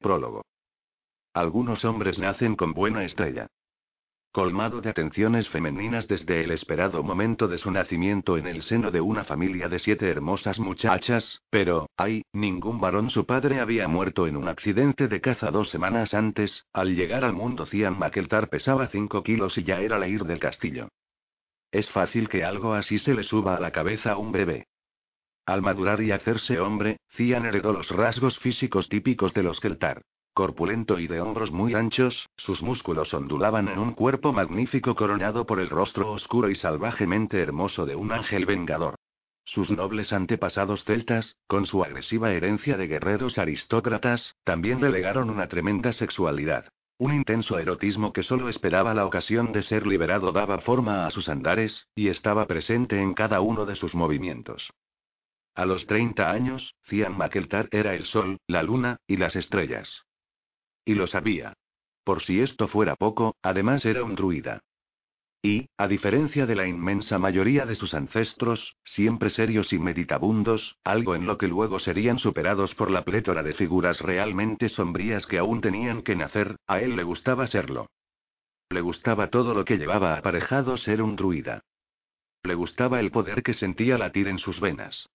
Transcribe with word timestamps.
Prólogo. 0.00 0.42
Algunos 1.34 1.84
hombres 1.84 2.18
nacen 2.18 2.56
con 2.56 2.72
buena 2.72 3.04
estrella. 3.04 3.46
Colmado 4.32 4.80
de 4.80 4.90
atenciones 4.90 5.48
femeninas 5.48 6.06
desde 6.06 6.44
el 6.44 6.52
esperado 6.52 7.02
momento 7.02 7.48
de 7.48 7.58
su 7.58 7.70
nacimiento 7.70 8.38
en 8.38 8.46
el 8.46 8.62
seno 8.62 8.90
de 8.92 9.00
una 9.00 9.24
familia 9.24 9.68
de 9.68 9.80
siete 9.80 10.08
hermosas 10.08 10.58
muchachas, 10.58 11.42
pero, 11.50 11.88
ay, 11.96 12.22
ningún 12.32 12.80
varón 12.80 13.10
su 13.10 13.26
padre 13.26 13.60
había 13.60 13.88
muerto 13.88 14.26
en 14.28 14.36
un 14.36 14.48
accidente 14.48 15.08
de 15.08 15.20
caza 15.20 15.50
dos 15.50 15.68
semanas 15.70 16.14
antes, 16.14 16.64
al 16.72 16.94
llegar 16.94 17.24
al 17.24 17.32
mundo 17.32 17.66
Cian 17.66 17.98
Makeltar 17.98 18.48
pesaba 18.48 18.86
cinco 18.86 19.22
kilos 19.22 19.58
y 19.58 19.64
ya 19.64 19.80
era 19.80 19.98
la 19.98 20.06
ir 20.06 20.24
del 20.24 20.38
castillo. 20.38 20.88
Es 21.72 21.90
fácil 21.90 22.28
que 22.28 22.44
algo 22.44 22.74
así 22.74 22.98
se 23.00 23.14
le 23.14 23.24
suba 23.24 23.56
a 23.56 23.60
la 23.60 23.72
cabeza 23.72 24.12
a 24.12 24.16
un 24.16 24.32
bebé. 24.32 24.66
Al 25.46 25.62
madurar 25.62 26.02
y 26.02 26.12
hacerse 26.12 26.60
hombre, 26.60 26.98
Cian 27.16 27.46
heredó 27.46 27.72
los 27.72 27.88
rasgos 27.90 28.38
físicos 28.38 28.88
típicos 28.88 29.34
de 29.34 29.42
los 29.42 29.60
Keltar. 29.60 30.02
Corpulento 30.32 30.98
y 30.98 31.08
de 31.08 31.20
hombros 31.20 31.50
muy 31.50 31.74
anchos, 31.74 32.28
sus 32.36 32.62
músculos 32.62 33.12
ondulaban 33.12 33.68
en 33.68 33.78
un 33.78 33.92
cuerpo 33.92 34.32
magnífico 34.32 34.94
coronado 34.94 35.44
por 35.44 35.60
el 35.60 35.68
rostro 35.68 36.12
oscuro 36.12 36.50
y 36.50 36.54
salvajemente 36.54 37.40
hermoso 37.40 37.84
de 37.84 37.96
un 37.96 38.12
ángel 38.12 38.46
vengador. 38.46 38.94
Sus 39.44 39.68
nobles 39.70 40.12
antepasados 40.12 40.84
celtas, 40.84 41.36
con 41.48 41.66
su 41.66 41.82
agresiva 41.82 42.32
herencia 42.32 42.76
de 42.76 42.86
guerreros 42.86 43.36
aristócratas, 43.36 44.36
también 44.44 44.80
le 44.80 44.90
legaron 44.90 45.28
una 45.28 45.48
tremenda 45.48 45.92
sexualidad. 45.92 46.66
Un 46.98 47.14
intenso 47.14 47.58
erotismo 47.58 48.12
que 48.12 48.22
solo 48.22 48.48
esperaba 48.48 48.94
la 48.94 49.06
ocasión 49.06 49.52
de 49.52 49.62
ser 49.62 49.86
liberado 49.86 50.30
daba 50.30 50.58
forma 50.60 51.06
a 51.06 51.10
sus 51.10 51.28
andares, 51.28 51.88
y 51.96 52.08
estaba 52.08 52.46
presente 52.46 53.00
en 53.00 53.14
cada 53.14 53.40
uno 53.40 53.66
de 53.66 53.74
sus 53.74 53.94
movimientos. 53.94 54.70
A 55.60 55.66
los 55.66 55.86
30 55.86 56.30
años, 56.30 56.74
Cian 56.88 57.18
Makeltar 57.18 57.68
era 57.70 57.94
el 57.94 58.06
sol, 58.06 58.38
la 58.46 58.62
luna, 58.62 58.96
y 59.06 59.18
las 59.18 59.36
estrellas. 59.36 60.06
Y 60.86 60.94
lo 60.94 61.06
sabía. 61.06 61.52
Por 62.02 62.22
si 62.22 62.40
esto 62.40 62.66
fuera 62.66 62.96
poco, 62.96 63.36
además 63.42 63.84
era 63.84 64.02
un 64.02 64.14
druida. 64.14 64.62
Y, 65.42 65.68
a 65.76 65.86
diferencia 65.86 66.46
de 66.46 66.54
la 66.54 66.66
inmensa 66.66 67.18
mayoría 67.18 67.66
de 67.66 67.74
sus 67.74 67.92
ancestros, 67.92 68.74
siempre 68.84 69.28
serios 69.28 69.70
y 69.74 69.78
meditabundos, 69.78 70.78
algo 70.82 71.14
en 71.14 71.26
lo 71.26 71.36
que 71.36 71.48
luego 71.48 71.78
serían 71.78 72.18
superados 72.18 72.74
por 72.74 72.90
la 72.90 73.04
plétora 73.04 73.42
de 73.42 73.52
figuras 73.52 74.00
realmente 74.00 74.70
sombrías 74.70 75.26
que 75.26 75.36
aún 75.36 75.60
tenían 75.60 76.00
que 76.00 76.16
nacer, 76.16 76.56
a 76.68 76.80
él 76.80 76.96
le 76.96 77.02
gustaba 77.02 77.46
serlo. 77.48 77.90
Le 78.70 78.80
gustaba 78.80 79.28
todo 79.28 79.52
lo 79.52 79.66
que 79.66 79.76
llevaba 79.76 80.16
aparejado 80.16 80.78
ser 80.78 81.02
un 81.02 81.16
druida. 81.16 81.60
Le 82.44 82.54
gustaba 82.54 82.98
el 82.98 83.10
poder 83.10 83.42
que 83.42 83.52
sentía 83.52 83.98
latir 83.98 84.26
en 84.26 84.38
sus 84.38 84.58
venas. 84.58 85.06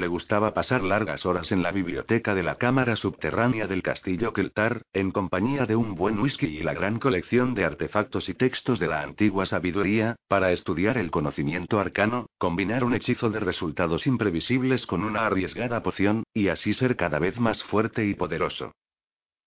Le 0.00 0.08
gustaba 0.08 0.54
pasar 0.54 0.82
largas 0.82 1.26
horas 1.26 1.52
en 1.52 1.62
la 1.62 1.72
biblioteca 1.72 2.34
de 2.34 2.42
la 2.42 2.54
cámara 2.54 2.96
subterránea 2.96 3.66
del 3.66 3.82
castillo 3.82 4.32
Keltar, 4.32 4.80
en 4.94 5.10
compañía 5.10 5.66
de 5.66 5.76
un 5.76 5.94
buen 5.94 6.18
whisky 6.18 6.46
y 6.46 6.62
la 6.62 6.72
gran 6.72 6.98
colección 6.98 7.52
de 7.52 7.66
artefactos 7.66 8.30
y 8.30 8.32
textos 8.32 8.78
de 8.78 8.86
la 8.86 9.02
antigua 9.02 9.44
sabiduría, 9.44 10.16
para 10.26 10.52
estudiar 10.52 10.96
el 10.96 11.10
conocimiento 11.10 11.78
arcano, 11.78 12.30
combinar 12.38 12.82
un 12.82 12.94
hechizo 12.94 13.28
de 13.28 13.40
resultados 13.40 14.06
imprevisibles 14.06 14.86
con 14.86 15.04
una 15.04 15.26
arriesgada 15.26 15.82
poción, 15.82 16.24
y 16.32 16.48
así 16.48 16.72
ser 16.72 16.96
cada 16.96 17.18
vez 17.18 17.38
más 17.38 17.62
fuerte 17.64 18.06
y 18.06 18.14
poderoso. 18.14 18.72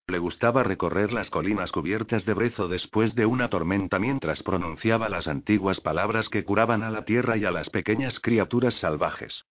Le 0.05 0.19
gustaba 0.19 0.61
recorrer 0.61 1.13
las 1.13 1.31
colinas 1.31 1.71
cubiertas 1.71 2.25
de 2.25 2.33
brezo 2.35 2.67
después 2.67 3.15
de 3.15 3.25
una 3.25 3.49
tormenta 3.49 3.97
mientras 3.97 4.43
pronunciaba 4.43 5.09
las 5.09 5.27
antiguas 5.27 5.81
palabras 5.81 6.29
que 6.29 6.45
curaban 6.45 6.83
a 6.83 6.91
la 6.91 7.05
tierra 7.05 7.37
y 7.37 7.45
a 7.45 7.49
las 7.49 7.71
pequeñas 7.71 8.19
criaturas 8.19 8.75
salvajes. 8.75 9.43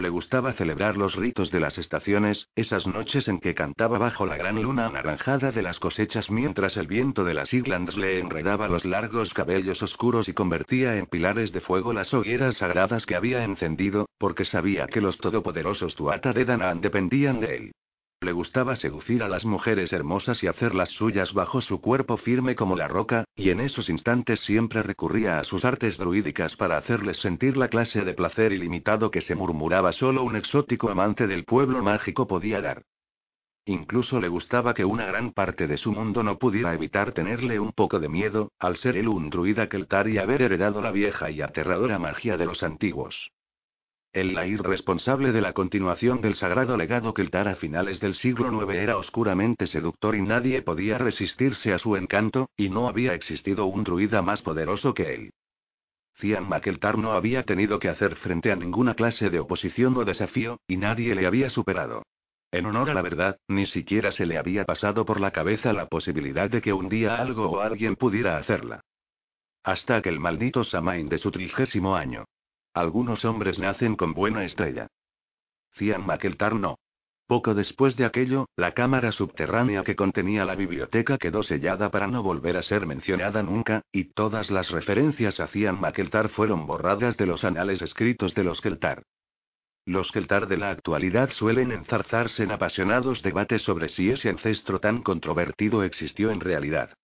Le 0.00 0.08
gustaba 0.08 0.54
celebrar 0.54 0.96
los 0.96 1.14
ritos 1.14 1.50
de 1.50 1.60
las 1.60 1.76
estaciones, 1.76 2.48
esas 2.56 2.86
noches 2.86 3.28
en 3.28 3.38
que 3.38 3.54
cantaba 3.54 3.98
bajo 3.98 4.24
la 4.24 4.38
gran 4.38 4.62
luna 4.62 4.86
anaranjada 4.86 5.52
de 5.52 5.60
las 5.60 5.78
cosechas 5.78 6.30
mientras 6.30 6.78
el 6.78 6.86
viento 6.86 7.22
de 7.22 7.34
las 7.34 7.52
Islands 7.52 7.98
le 7.98 8.18
enredaba 8.18 8.66
los 8.66 8.86
largos 8.86 9.34
cabellos 9.34 9.82
oscuros 9.82 10.26
y 10.30 10.32
convertía 10.32 10.96
en 10.96 11.04
pilares 11.04 11.52
de 11.52 11.60
fuego 11.60 11.92
las 11.92 12.14
hogueras 12.14 12.56
sagradas 12.56 13.04
que 13.04 13.14
había 13.14 13.44
encendido, 13.44 14.08
porque 14.16 14.46
sabía 14.46 14.86
que 14.86 15.02
los 15.02 15.18
todopoderosos 15.18 15.94
Tuata 15.96 16.32
de 16.32 16.46
Danaan 16.46 16.80
dependían 16.80 17.38
de 17.40 17.56
él. 17.56 17.72
Le 18.22 18.32
gustaba 18.32 18.76
seducir 18.76 19.22
a 19.22 19.28
las 19.28 19.46
mujeres 19.46 19.94
hermosas 19.94 20.42
y 20.42 20.46
hacer 20.46 20.74
las 20.74 20.90
suyas 20.90 21.32
bajo 21.32 21.62
su 21.62 21.80
cuerpo 21.80 22.18
firme 22.18 22.54
como 22.54 22.76
la 22.76 22.86
roca, 22.86 23.24
y 23.34 23.48
en 23.48 23.60
esos 23.60 23.88
instantes 23.88 24.40
siempre 24.40 24.82
recurría 24.82 25.38
a 25.38 25.44
sus 25.44 25.64
artes 25.64 25.96
druídicas 25.96 26.54
para 26.56 26.76
hacerles 26.76 27.16
sentir 27.16 27.56
la 27.56 27.68
clase 27.68 28.02
de 28.02 28.12
placer 28.12 28.52
ilimitado 28.52 29.10
que 29.10 29.22
se 29.22 29.34
murmuraba 29.34 29.92
solo 29.92 30.22
un 30.22 30.36
exótico 30.36 30.90
amante 30.90 31.26
del 31.26 31.44
pueblo 31.44 31.82
mágico 31.82 32.26
podía 32.26 32.60
dar. 32.60 32.82
Incluso 33.64 34.20
le 34.20 34.28
gustaba 34.28 34.74
que 34.74 34.84
una 34.84 35.06
gran 35.06 35.32
parte 35.32 35.66
de 35.66 35.78
su 35.78 35.90
mundo 35.90 36.22
no 36.22 36.38
pudiera 36.38 36.74
evitar 36.74 37.12
tenerle 37.12 37.58
un 37.58 37.72
poco 37.72 38.00
de 38.00 38.10
miedo, 38.10 38.52
al 38.58 38.76
ser 38.76 38.98
él 38.98 39.08
un 39.08 39.30
druida 39.30 39.70
keltar 39.70 40.08
y 40.08 40.18
haber 40.18 40.42
heredado 40.42 40.82
la 40.82 40.90
vieja 40.90 41.30
y 41.30 41.40
aterradora 41.40 41.98
magia 41.98 42.36
de 42.36 42.44
los 42.44 42.62
antiguos. 42.62 43.30
El 44.12 44.34
Lair 44.34 44.60
responsable 44.62 45.30
de 45.30 45.40
la 45.40 45.52
continuación 45.52 46.20
del 46.20 46.34
sagrado 46.34 46.76
legado 46.76 47.14
Keltar 47.14 47.46
a 47.46 47.54
finales 47.54 48.00
del 48.00 48.16
siglo 48.16 48.50
IX 48.50 48.74
era 48.74 48.96
oscuramente 48.96 49.68
seductor 49.68 50.16
y 50.16 50.22
nadie 50.22 50.62
podía 50.62 50.98
resistirse 50.98 51.72
a 51.72 51.78
su 51.78 51.94
encanto, 51.94 52.50
y 52.56 52.70
no 52.70 52.88
había 52.88 53.14
existido 53.14 53.66
un 53.66 53.84
druida 53.84 54.20
más 54.20 54.42
poderoso 54.42 54.94
que 54.94 55.14
él. 55.14 55.30
Cian 56.18 56.48
Makeltar 56.48 56.98
no 56.98 57.12
había 57.12 57.44
tenido 57.44 57.78
que 57.78 57.88
hacer 57.88 58.16
frente 58.16 58.50
a 58.50 58.56
ninguna 58.56 58.94
clase 58.94 59.30
de 59.30 59.38
oposición 59.38 59.96
o 59.96 60.04
desafío, 60.04 60.58
y 60.66 60.76
nadie 60.76 61.14
le 61.14 61.28
había 61.28 61.48
superado. 61.48 62.02
En 62.50 62.66
honor 62.66 62.90
a 62.90 62.94
la 62.94 63.02
verdad, 63.02 63.38
ni 63.46 63.66
siquiera 63.66 64.10
se 64.10 64.26
le 64.26 64.38
había 64.38 64.64
pasado 64.64 65.04
por 65.04 65.20
la 65.20 65.30
cabeza 65.30 65.72
la 65.72 65.86
posibilidad 65.86 66.50
de 66.50 66.60
que 66.60 66.72
un 66.72 66.88
día 66.88 67.14
algo 67.14 67.48
o 67.48 67.60
alguien 67.60 67.94
pudiera 67.94 68.38
hacerla. 68.38 68.80
Hasta 69.62 69.94
aquel 69.94 70.18
maldito 70.18 70.64
Samain 70.64 71.08
de 71.08 71.18
su 71.18 71.30
trigésimo 71.30 71.94
año. 71.94 72.24
Algunos 72.72 73.24
hombres 73.24 73.58
nacen 73.58 73.96
con 73.96 74.14
buena 74.14 74.44
estrella. 74.44 74.86
Cian 75.76 76.06
Makeltar 76.06 76.54
no. 76.54 76.78
Poco 77.26 77.54
después 77.54 77.96
de 77.96 78.04
aquello, 78.04 78.48
la 78.56 78.74
cámara 78.74 79.12
subterránea 79.12 79.84
que 79.84 79.94
contenía 79.94 80.44
la 80.44 80.56
biblioteca 80.56 81.16
quedó 81.16 81.42
sellada 81.44 81.90
para 81.90 82.08
no 82.08 82.22
volver 82.22 82.56
a 82.56 82.62
ser 82.62 82.86
mencionada 82.86 83.42
nunca, 83.42 83.82
y 83.92 84.12
todas 84.12 84.50
las 84.50 84.70
referencias 84.70 85.38
a 85.38 85.46
Cian 85.46 85.80
Makeltar 85.80 86.28
fueron 86.30 86.66
borradas 86.66 87.16
de 87.16 87.26
los 87.26 87.44
anales 87.44 87.82
escritos 87.82 88.34
de 88.34 88.44
los 88.44 88.60
Keltar. 88.60 89.04
Los 89.86 90.10
Keltar 90.12 90.48
de 90.48 90.56
la 90.56 90.70
actualidad 90.70 91.30
suelen 91.30 91.72
enzarzarse 91.72 92.42
en 92.42 92.50
apasionados 92.50 93.22
debates 93.22 93.62
sobre 93.62 93.88
si 93.90 94.10
ese 94.10 94.28
ancestro 94.28 94.80
tan 94.80 95.02
controvertido 95.02 95.84
existió 95.84 96.30
en 96.30 96.40
realidad. 96.40 96.96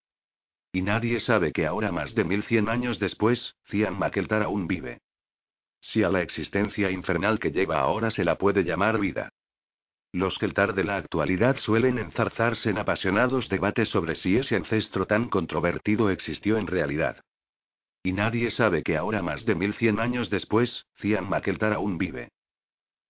Y 0.72 0.82
nadie 0.82 1.20
sabe 1.20 1.52
que 1.52 1.66
ahora 1.66 1.92
más 1.92 2.14
de 2.14 2.24
1100 2.24 2.68
años 2.68 2.98
después, 2.98 3.54
Cian 3.68 3.98
Makeltar 3.98 4.42
aún 4.42 4.66
vive. 4.66 5.00
Si 5.92 6.02
a 6.02 6.08
la 6.08 6.20
existencia 6.20 6.90
infernal 6.90 7.38
que 7.38 7.52
lleva 7.52 7.78
ahora 7.78 8.10
se 8.10 8.24
la 8.24 8.36
puede 8.36 8.64
llamar 8.64 8.98
vida. 8.98 9.30
Los 10.12 10.36
Keltar 10.38 10.74
de 10.74 10.82
la 10.82 10.96
actualidad 10.96 11.58
suelen 11.58 11.98
enzarzarse 11.98 12.70
en 12.70 12.78
apasionados 12.78 13.48
debates 13.48 13.88
sobre 13.90 14.16
si 14.16 14.36
ese 14.36 14.56
ancestro 14.56 15.06
tan 15.06 15.28
controvertido 15.28 16.10
existió 16.10 16.58
en 16.58 16.66
realidad. 16.66 17.20
Y 18.02 18.12
nadie 18.12 18.50
sabe 18.50 18.82
que 18.82 18.96
ahora 18.96 19.22
más 19.22 19.44
de 19.44 19.54
1100 19.54 20.00
años 20.00 20.30
después, 20.30 20.86
Cian 21.00 21.28
Makeltar 21.28 21.72
aún 21.72 21.98
vive. 21.98 22.30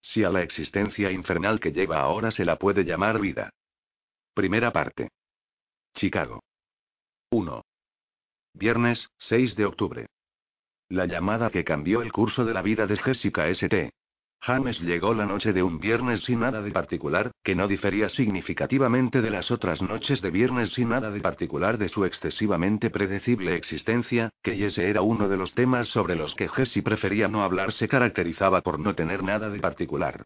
Si 0.02 0.24
a 0.24 0.30
la 0.30 0.42
existencia 0.42 1.10
infernal 1.10 1.60
que 1.60 1.72
lleva 1.72 2.00
ahora 2.00 2.30
se 2.30 2.44
la 2.44 2.56
puede 2.56 2.84
llamar 2.84 3.20
vida. 3.20 3.50
Primera 4.34 4.70
parte. 4.70 5.10
Chicago. 5.94 6.42
1. 7.30 7.62
Viernes, 8.54 9.08
6 9.18 9.56
de 9.56 9.64
octubre. 9.64 10.06
La 10.88 11.06
llamada 11.06 11.50
que 11.50 11.64
cambió 11.64 12.00
el 12.00 12.12
curso 12.12 12.44
de 12.44 12.54
la 12.54 12.62
vida 12.62 12.86
de 12.86 12.96
Jessica 12.96 13.48
St. 13.48 13.90
James 14.40 14.80
llegó 14.80 15.14
la 15.14 15.26
noche 15.26 15.52
de 15.52 15.64
un 15.64 15.80
viernes 15.80 16.20
sin 16.22 16.38
nada 16.38 16.62
de 16.62 16.70
particular, 16.70 17.32
que 17.42 17.56
no 17.56 17.66
difería 17.66 18.08
significativamente 18.08 19.20
de 19.20 19.30
las 19.30 19.50
otras 19.50 19.82
noches 19.82 20.22
de 20.22 20.30
viernes 20.30 20.70
sin 20.74 20.90
nada 20.90 21.10
de 21.10 21.20
particular 21.20 21.76
de 21.78 21.88
su 21.88 22.04
excesivamente 22.04 22.90
predecible 22.90 23.56
existencia, 23.56 24.30
que 24.44 24.64
ese 24.64 24.88
era 24.88 25.02
uno 25.02 25.28
de 25.28 25.36
los 25.36 25.52
temas 25.54 25.88
sobre 25.88 26.14
los 26.14 26.36
que 26.36 26.48
Jessie 26.48 26.82
prefería 26.82 27.26
no 27.26 27.42
hablar 27.42 27.72
se 27.72 27.88
caracterizaba 27.88 28.60
por 28.60 28.78
no 28.78 28.94
tener 28.94 29.24
nada 29.24 29.50
de 29.50 29.58
particular. 29.58 30.24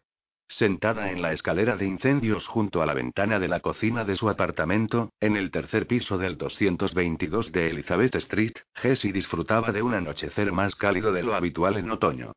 Sentada 0.57 1.11
en 1.11 1.21
la 1.21 1.33
escalera 1.33 1.77
de 1.77 1.85
incendios 1.85 2.47
junto 2.47 2.81
a 2.81 2.85
la 2.85 2.93
ventana 2.93 3.39
de 3.39 3.47
la 3.47 3.59
cocina 3.59 4.03
de 4.03 4.15
su 4.15 4.29
apartamento, 4.29 5.11
en 5.19 5.37
el 5.37 5.51
tercer 5.51 5.87
piso 5.87 6.17
del 6.17 6.37
222 6.37 7.51
de 7.51 7.69
Elizabeth 7.69 8.15
Street, 8.15 8.53
Jessie 8.75 9.13
disfrutaba 9.13 9.71
de 9.71 9.81
un 9.81 9.93
anochecer 9.93 10.51
más 10.51 10.75
cálido 10.75 11.11
de 11.11 11.23
lo 11.23 11.35
habitual 11.35 11.77
en 11.77 11.91
otoño. 11.91 12.33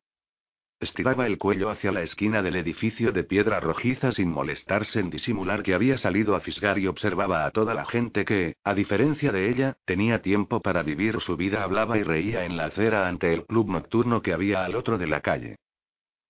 Estiraba 0.79 1.25
el 1.25 1.37
cuello 1.37 1.69
hacia 1.69 1.91
la 1.91 2.01
esquina 2.01 2.41
del 2.41 2.57
edificio 2.57 3.13
de 3.13 3.23
piedra 3.23 3.61
rojiza 3.61 4.11
sin 4.11 4.29
molestarse 4.29 4.99
en 4.99 5.09
disimular 5.09 5.63
que 5.63 5.73
había 5.73 5.97
salido 5.97 6.35
a 6.35 6.41
fisgar 6.41 6.77
y 6.79 6.87
observaba 6.87 7.45
a 7.45 7.51
toda 7.51 7.73
la 7.73 7.85
gente 7.85 8.25
que, 8.25 8.57
a 8.63 8.73
diferencia 8.73 9.31
de 9.31 9.49
ella, 9.49 9.77
tenía 9.85 10.21
tiempo 10.21 10.61
para 10.61 10.83
vivir 10.83 11.21
su 11.21 11.37
vida, 11.37 11.63
hablaba 11.63 11.97
y 11.97 12.03
reía 12.03 12.45
en 12.45 12.57
la 12.57 12.65
acera 12.65 13.07
ante 13.07 13.33
el 13.33 13.45
club 13.45 13.69
nocturno 13.69 14.21
que 14.21 14.33
había 14.33 14.65
al 14.65 14.75
otro 14.75 14.97
de 14.97 15.07
la 15.07 15.21
calle. 15.21 15.55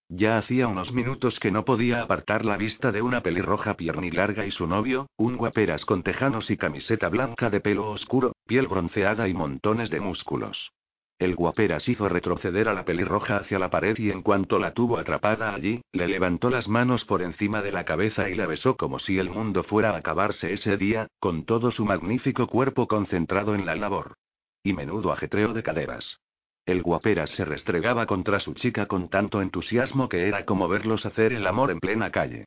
Ya 0.09 0.37
hacía 0.37 0.67
unos 0.67 0.91
minutos 0.93 1.39
que 1.39 1.49
no 1.49 1.65
podía 1.65 2.03
apartar 2.03 2.45
la 2.45 2.57
vista 2.57 2.91
de 2.91 3.01
una 3.01 3.21
pelirroja 3.21 3.75
piernilarga 3.75 4.45
y 4.45 4.51
su 4.51 4.67
novio, 4.67 5.07
un 5.17 5.35
guaperas 5.35 5.83
con 5.83 6.03
tejanos 6.03 6.51
y 6.51 6.57
camiseta 6.57 7.09
blanca 7.09 7.49
de 7.49 7.59
pelo 7.59 7.89
oscuro, 7.89 8.33
piel 8.45 8.67
bronceada 8.67 9.27
y 9.27 9.33
montones 9.33 9.89
de 9.89 9.99
músculos. 9.99 10.71
El 11.17 11.33
guaperas 11.33 11.87
hizo 11.87 12.07
retroceder 12.07 12.67
a 12.67 12.73
la 12.73 12.85
pelirroja 12.85 13.37
hacia 13.37 13.57
la 13.57 13.69
pared 13.69 13.97
y 13.97 14.11
en 14.11 14.21
cuanto 14.21 14.59
la 14.59 14.73
tuvo 14.73 14.97
atrapada 14.99 15.55
allí, 15.55 15.81
le 15.91 16.07
levantó 16.07 16.49
las 16.49 16.67
manos 16.67 17.05
por 17.05 17.21
encima 17.21 17.61
de 17.61 17.71
la 17.71 17.85
cabeza 17.85 18.29
y 18.29 18.35
la 18.35 18.45
besó 18.45 18.75
como 18.75 18.99
si 18.99 19.17
el 19.17 19.29
mundo 19.29 19.63
fuera 19.63 19.91
a 19.91 19.97
acabarse 19.97 20.53
ese 20.53 20.77
día, 20.77 21.07
con 21.19 21.45
todo 21.45 21.71
su 21.71 21.85
magnífico 21.85 22.47
cuerpo 22.47 22.87
concentrado 22.87 23.55
en 23.55 23.65
la 23.65 23.75
labor. 23.75 24.13
Y 24.61 24.73
menudo 24.73 25.13
ajetreo 25.13 25.53
de 25.53 25.63
caderas. 25.63 26.19
El 26.65 26.81
guaperas 26.81 27.29
se 27.31 27.45
restregaba 27.45 28.05
contra 28.05 28.39
su 28.39 28.53
chica 28.53 28.87
con 28.87 29.09
tanto 29.09 29.41
entusiasmo 29.41 30.09
que 30.09 30.27
era 30.27 30.45
como 30.45 30.67
verlos 30.67 31.05
hacer 31.05 31.33
el 31.33 31.45
amor 31.45 31.71
en 31.71 31.79
plena 31.79 32.11
calle. 32.11 32.45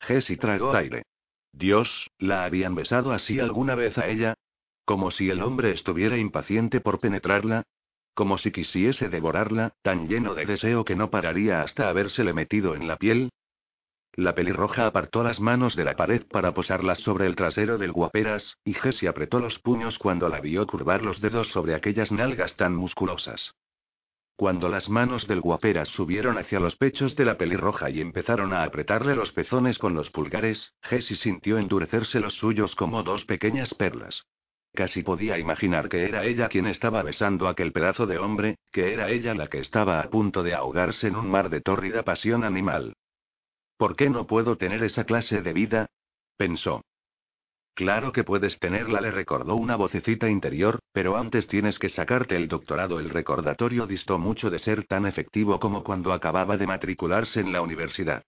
Jessie 0.00 0.36
tragó 0.36 0.74
aire. 0.74 1.04
Dios, 1.52 2.10
¿la 2.18 2.44
habían 2.44 2.74
besado 2.74 3.12
así 3.12 3.38
alguna 3.38 3.74
vez 3.74 3.96
a 3.98 4.08
ella? 4.08 4.34
Como 4.84 5.10
si 5.10 5.30
el 5.30 5.42
hombre 5.42 5.72
estuviera 5.72 6.16
impaciente 6.16 6.80
por 6.80 6.98
penetrarla, 7.00 7.64
como 8.14 8.38
si 8.38 8.50
quisiese 8.50 9.08
devorarla, 9.08 9.72
tan 9.82 10.08
lleno 10.08 10.34
de 10.34 10.46
deseo 10.46 10.84
que 10.84 10.96
no 10.96 11.10
pararía 11.10 11.62
hasta 11.62 11.88
habérsele 11.88 12.32
metido 12.32 12.74
en 12.74 12.88
la 12.88 12.96
piel. 12.96 13.30
La 14.20 14.34
pelirroja 14.34 14.86
apartó 14.86 15.22
las 15.22 15.40
manos 15.40 15.74
de 15.76 15.84
la 15.84 15.96
pared 15.96 16.26
para 16.30 16.52
posarlas 16.52 16.98
sobre 16.98 17.24
el 17.24 17.36
trasero 17.36 17.78
del 17.78 17.90
guaperas, 17.90 18.58
y 18.66 18.74
Jessie 18.74 19.08
apretó 19.08 19.40
los 19.40 19.58
puños 19.60 19.98
cuando 19.98 20.28
la 20.28 20.42
vio 20.42 20.66
curvar 20.66 21.02
los 21.02 21.22
dedos 21.22 21.48
sobre 21.48 21.74
aquellas 21.74 22.12
nalgas 22.12 22.54
tan 22.56 22.76
musculosas. 22.76 23.54
Cuando 24.36 24.68
las 24.68 24.90
manos 24.90 25.26
del 25.26 25.40
guaperas 25.40 25.88
subieron 25.88 26.36
hacia 26.36 26.60
los 26.60 26.76
pechos 26.76 27.16
de 27.16 27.24
la 27.24 27.38
pelirroja 27.38 27.88
y 27.88 28.02
empezaron 28.02 28.52
a 28.52 28.62
apretarle 28.62 29.14
los 29.14 29.32
pezones 29.32 29.78
con 29.78 29.94
los 29.94 30.10
pulgares, 30.10 30.74
Jessie 30.82 31.16
sintió 31.16 31.56
endurecerse 31.56 32.20
los 32.20 32.34
suyos 32.34 32.74
como 32.74 33.02
dos 33.02 33.24
pequeñas 33.24 33.72
perlas. 33.72 34.26
Casi 34.74 35.02
podía 35.02 35.38
imaginar 35.38 35.88
que 35.88 36.04
era 36.04 36.26
ella 36.26 36.50
quien 36.50 36.66
estaba 36.66 37.02
besando 37.02 37.48
aquel 37.48 37.72
pedazo 37.72 38.06
de 38.06 38.18
hombre, 38.18 38.58
que 38.70 38.92
era 38.92 39.08
ella 39.08 39.32
la 39.32 39.46
que 39.46 39.60
estaba 39.60 39.98
a 39.98 40.10
punto 40.10 40.42
de 40.42 40.52
ahogarse 40.52 41.06
en 41.06 41.16
un 41.16 41.30
mar 41.30 41.48
de 41.48 41.62
tórrida 41.62 42.02
pasión 42.02 42.44
animal. 42.44 42.92
¿Por 43.80 43.96
qué 43.96 44.10
no 44.10 44.26
puedo 44.26 44.58
tener 44.58 44.82
esa 44.84 45.04
clase 45.04 45.40
de 45.40 45.54
vida? 45.54 45.86
pensó. 46.36 46.82
Claro 47.74 48.12
que 48.12 48.24
puedes 48.24 48.58
tenerla, 48.58 49.00
le 49.00 49.10
recordó 49.10 49.54
una 49.56 49.76
vocecita 49.76 50.28
interior, 50.28 50.80
pero 50.92 51.16
antes 51.16 51.46
tienes 51.48 51.78
que 51.78 51.88
sacarte 51.88 52.36
el 52.36 52.46
doctorado. 52.46 53.00
El 53.00 53.08
recordatorio 53.08 53.86
distó 53.86 54.18
mucho 54.18 54.50
de 54.50 54.58
ser 54.58 54.84
tan 54.84 55.06
efectivo 55.06 55.58
como 55.58 55.82
cuando 55.82 56.12
acababa 56.12 56.58
de 56.58 56.66
matricularse 56.66 57.40
en 57.40 57.54
la 57.54 57.62
universidad. 57.62 58.22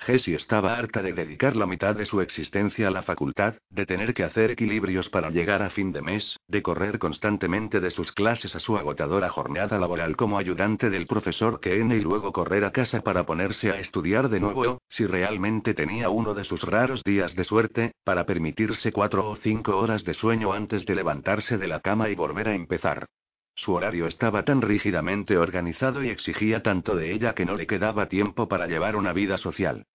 Jessie 0.00 0.36
estaba 0.36 0.76
harta 0.76 1.02
de 1.02 1.12
dedicar 1.12 1.56
la 1.56 1.66
mitad 1.66 1.96
de 1.96 2.06
su 2.06 2.20
existencia 2.20 2.88
a 2.88 2.90
la 2.90 3.02
facultad, 3.02 3.54
de 3.70 3.86
tener 3.86 4.14
que 4.14 4.24
hacer 4.24 4.52
equilibrios 4.52 5.08
para 5.08 5.30
llegar 5.30 5.62
a 5.62 5.70
fin 5.70 5.92
de 5.92 6.02
mes, 6.02 6.38
de 6.46 6.62
correr 6.62 6.98
constantemente 6.98 7.80
de 7.80 7.90
sus 7.90 8.12
clases 8.12 8.54
a 8.54 8.60
su 8.60 8.76
agotadora 8.76 9.28
jornada 9.30 9.78
laboral 9.78 10.16
como 10.16 10.38
ayudante 10.38 10.90
del 10.90 11.06
profesor 11.06 11.60
Ken 11.60 11.90
y 11.90 12.00
luego 12.00 12.32
correr 12.32 12.64
a 12.64 12.72
casa 12.72 13.00
para 13.00 13.26
ponerse 13.26 13.70
a 13.70 13.80
estudiar 13.80 14.28
de 14.28 14.40
nuevo, 14.40 14.80
si 14.88 15.06
realmente 15.06 15.74
tenía 15.74 16.08
uno 16.08 16.34
de 16.34 16.44
sus 16.44 16.62
raros 16.62 17.02
días 17.02 17.34
de 17.34 17.44
suerte, 17.44 17.92
para 18.04 18.26
permitirse 18.26 18.92
cuatro 18.92 19.28
o 19.28 19.36
cinco 19.36 19.76
horas 19.76 20.04
de 20.04 20.14
sueño 20.14 20.52
antes 20.52 20.86
de 20.86 20.94
levantarse 20.94 21.58
de 21.58 21.66
la 21.66 21.80
cama 21.80 22.08
y 22.10 22.14
volver 22.14 22.48
a 22.48 22.54
empezar. 22.54 23.06
Su 23.56 23.72
horario 23.72 24.06
estaba 24.06 24.44
tan 24.44 24.60
rígidamente 24.60 25.38
organizado 25.38 26.04
y 26.04 26.10
exigía 26.10 26.62
tanto 26.62 26.94
de 26.94 27.12
ella 27.12 27.34
que 27.34 27.46
no 27.46 27.56
le 27.56 27.66
quedaba 27.66 28.06
tiempo 28.06 28.48
para 28.48 28.66
llevar 28.66 28.96
una 28.96 29.12
vida 29.12 29.38
social. 29.38 29.86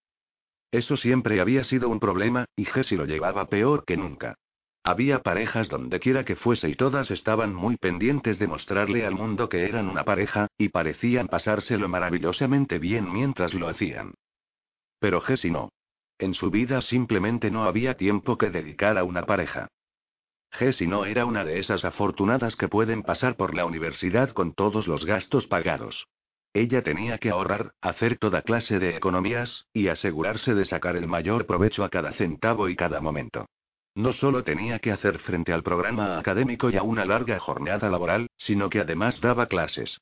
Eso 0.72 0.98
siempre 0.98 1.40
había 1.40 1.64
sido 1.64 1.88
un 1.88 2.00
problema, 2.00 2.46
y 2.56 2.66
Jessie 2.66 2.98
lo 2.98 3.06
llevaba 3.06 3.48
peor 3.50 3.86
que 3.86 3.98
nunca. 3.98 4.36
Había 4.84 5.22
parejas 5.22 5.70
donde 5.70 6.00
quiera 6.00 6.26
que 6.26 6.36
fuese 6.36 6.70
y 6.70 6.76
todas 6.76 7.12
estaban 7.12 7.54
muy 7.54 7.78
pendientes 7.78 8.40
de 8.40 8.48
mostrarle 8.48 9.06
al 9.06 9.14
mundo 9.14 9.48
que 9.48 9.66
eran 9.66 9.88
una 9.88 10.04
pareja, 10.06 10.48
y 10.58 10.70
parecían 10.70 11.28
pasárselo 11.28 11.88
maravillosamente 11.88 12.80
bien 12.80 13.14
mientras 13.14 13.54
lo 13.54 13.68
hacían. 13.68 14.16
Pero 15.00 15.22
Jessie 15.22 15.52
no. 15.52 15.70
En 16.18 16.34
su 16.34 16.50
vida 16.50 16.82
simplemente 16.82 17.52
no 17.52 17.66
había 17.66 17.96
tiempo 17.96 18.40
que 18.40 18.50
dedicar 18.50 18.98
a 18.98 19.04
una 19.04 19.24
pareja. 19.24 19.68
Jessie 20.52 20.88
no 20.88 21.06
era 21.06 21.26
una 21.26 21.46
de 21.46 21.60
esas 21.60 21.86
afortunadas 21.86 22.56
que 22.56 22.68
pueden 22.68 23.04
pasar 23.04 23.36
por 23.36 23.56
la 23.56 23.66
universidad 23.66 24.32
con 24.32 24.54
todos 24.54 24.88
los 24.88 25.06
gastos 25.06 25.48
pagados. 25.48 26.08
Ella 26.54 26.84
tenía 26.84 27.18
que 27.18 27.30
ahorrar, 27.30 27.72
hacer 27.82 28.18
toda 28.18 28.42
clase 28.42 28.78
de 28.78 28.98
economías, 28.98 29.66
y 29.74 29.88
asegurarse 29.88 30.54
de 30.54 30.66
sacar 30.66 30.98
el 30.98 31.08
mayor 31.08 31.46
provecho 31.46 31.84
a 31.84 31.90
cada 31.90 32.12
centavo 32.14 32.68
y 32.68 32.76
cada 32.76 33.00
momento. 33.00 33.46
No 33.96 34.14
solo 34.14 34.44
tenía 34.44 34.80
que 34.80 34.92
hacer 34.92 35.20
frente 35.20 35.54
al 35.54 35.64
programa 35.64 36.18
académico 36.18 36.70
y 36.70 36.78
a 36.78 36.84
una 36.84 37.06
larga 37.06 37.40
jornada 37.40 37.90
laboral, 37.90 38.28
sino 38.38 38.70
que 38.70 38.80
además 38.80 39.20
daba 39.22 39.48
clases. 39.48 39.98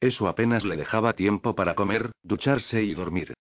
Eso 0.00 0.28
apenas 0.28 0.64
le 0.64 0.76
dejaba 0.76 1.14
tiempo 1.14 1.54
para 1.54 1.74
comer, 1.74 2.12
ducharse 2.22 2.82
y 2.82 2.94
dormir. 2.94 3.34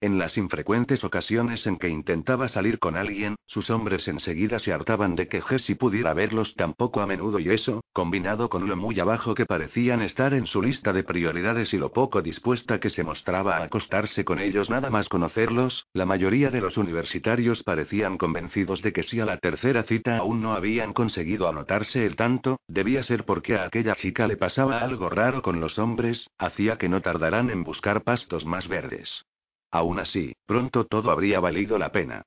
En 0.00 0.16
las 0.16 0.38
infrecuentes 0.38 1.02
ocasiones 1.02 1.66
en 1.66 1.76
que 1.76 1.88
intentaba 1.88 2.48
salir 2.48 2.78
con 2.78 2.96
alguien, 2.96 3.34
sus 3.46 3.68
hombres 3.68 4.06
enseguida 4.06 4.60
se 4.60 4.72
hartaban 4.72 5.16
de 5.16 5.26
que 5.26 5.42
Jessie 5.42 5.74
pudiera 5.74 6.14
verlos 6.14 6.54
tan 6.54 6.74
poco 6.74 7.00
a 7.00 7.06
menudo 7.06 7.40
y 7.40 7.50
eso, 7.50 7.82
combinado 7.92 8.48
con 8.48 8.68
lo 8.68 8.76
muy 8.76 9.00
abajo 9.00 9.34
que 9.34 9.44
parecían 9.44 10.00
estar 10.02 10.34
en 10.34 10.46
su 10.46 10.62
lista 10.62 10.92
de 10.92 11.02
prioridades 11.02 11.74
y 11.74 11.78
lo 11.78 11.92
poco 11.92 12.22
dispuesta 12.22 12.78
que 12.78 12.90
se 12.90 13.02
mostraba 13.02 13.56
a 13.56 13.64
acostarse 13.64 14.24
con 14.24 14.38
ellos 14.38 14.70
nada 14.70 14.88
más 14.88 15.08
conocerlos, 15.08 15.84
la 15.92 16.06
mayoría 16.06 16.50
de 16.50 16.60
los 16.60 16.76
universitarios 16.76 17.64
parecían 17.64 18.18
convencidos 18.18 18.82
de 18.82 18.92
que 18.92 19.02
si 19.02 19.18
a 19.18 19.26
la 19.26 19.38
tercera 19.38 19.82
cita 19.82 20.18
aún 20.18 20.40
no 20.40 20.52
habían 20.52 20.92
conseguido 20.92 21.48
anotarse 21.48 22.06
el 22.06 22.14
tanto, 22.14 22.60
debía 22.68 23.02
ser 23.02 23.24
porque 23.24 23.56
a 23.56 23.64
aquella 23.64 23.96
chica 23.96 24.28
le 24.28 24.36
pasaba 24.36 24.78
algo 24.78 25.10
raro 25.10 25.42
con 25.42 25.58
los 25.58 25.76
hombres, 25.76 26.30
hacía 26.38 26.78
que 26.78 26.88
no 26.88 27.00
tardaran 27.00 27.50
en 27.50 27.64
buscar 27.64 28.04
pastos 28.04 28.44
más 28.44 28.68
verdes. 28.68 29.24
Aún 29.70 29.98
así, 29.98 30.34
pronto 30.46 30.86
todo 30.86 31.10
habría 31.10 31.40
valido 31.40 31.78
la 31.78 31.92
pena. 31.92 32.24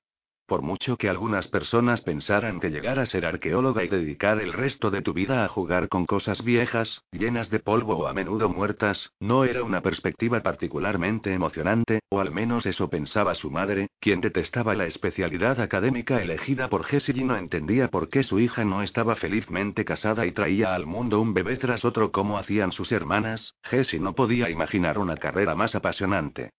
Por 0.52 0.64
mucho 0.64 0.98
que 0.98 1.08
algunas 1.08 1.48
personas 1.48 2.02
pensaran 2.02 2.60
que 2.60 2.72
llegar 2.72 3.00
a 3.00 3.06
ser 3.06 3.26
arqueóloga 3.26 3.86
y 3.86 3.88
dedicar 3.88 4.42
el 4.42 4.52
resto 4.52 4.92
de 4.92 5.02
tu 5.02 5.14
vida 5.14 5.46
a 5.46 5.48
jugar 5.48 5.88
con 5.88 6.06
cosas 6.06 6.44
viejas, 6.44 7.04
llenas 7.14 7.50
de 7.50 7.60
polvo 7.60 7.96
o 7.96 8.08
a 8.08 8.14
menudo 8.14 8.50
muertas, 8.50 9.14
no 9.22 9.46
era 9.46 9.64
una 9.64 9.80
perspectiva 9.80 10.42
particularmente 10.42 11.34
emocionante, 11.34 12.02
o 12.10 12.20
al 12.20 12.32
menos 12.32 12.66
eso 12.66 12.90
pensaba 12.90 13.34
su 13.34 13.50
madre, 13.50 13.88
quien 14.02 14.20
detestaba 14.20 14.76
la 14.76 14.88
especialidad 14.88 15.62
académica 15.62 16.22
elegida 16.22 16.68
por 16.68 16.84
Jessie 16.84 17.16
y 17.18 17.24
no 17.24 17.38
entendía 17.38 17.88
por 17.88 18.10
qué 18.10 18.24
su 18.24 18.38
hija 18.38 18.66
no 18.66 18.84
estaba 18.84 19.16
felizmente 19.16 19.86
casada 19.86 20.26
y 20.26 20.34
traía 20.34 20.76
al 20.76 20.86
mundo 20.86 21.22
un 21.22 21.34
bebé 21.34 21.56
tras 21.56 21.86
otro 21.86 22.12
como 22.12 22.38
hacían 22.38 22.74
sus 22.74 22.92
hermanas. 22.92 23.56
Jessie 23.64 24.02
no 24.02 24.16
podía 24.16 24.50
imaginar 24.50 25.00
una 25.00 25.16
carrera 25.16 25.56
más 25.56 25.76
apasionante. 25.76 26.52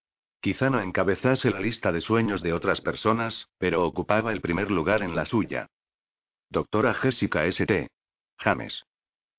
Quizá 0.42 0.70
no 0.70 0.80
encabezase 0.80 1.50
la 1.52 1.60
lista 1.60 1.92
de 1.92 2.00
sueños 2.00 2.42
de 2.42 2.52
otras 2.52 2.80
personas, 2.80 3.48
pero 3.58 3.84
ocupaba 3.84 4.32
el 4.32 4.40
primer 4.40 4.72
lugar 4.72 5.04
en 5.04 5.14
la 5.14 5.24
suya. 5.24 5.68
Doctora 6.50 6.94
Jessica 6.94 7.46
St. 7.46 7.86
James. 8.38 8.82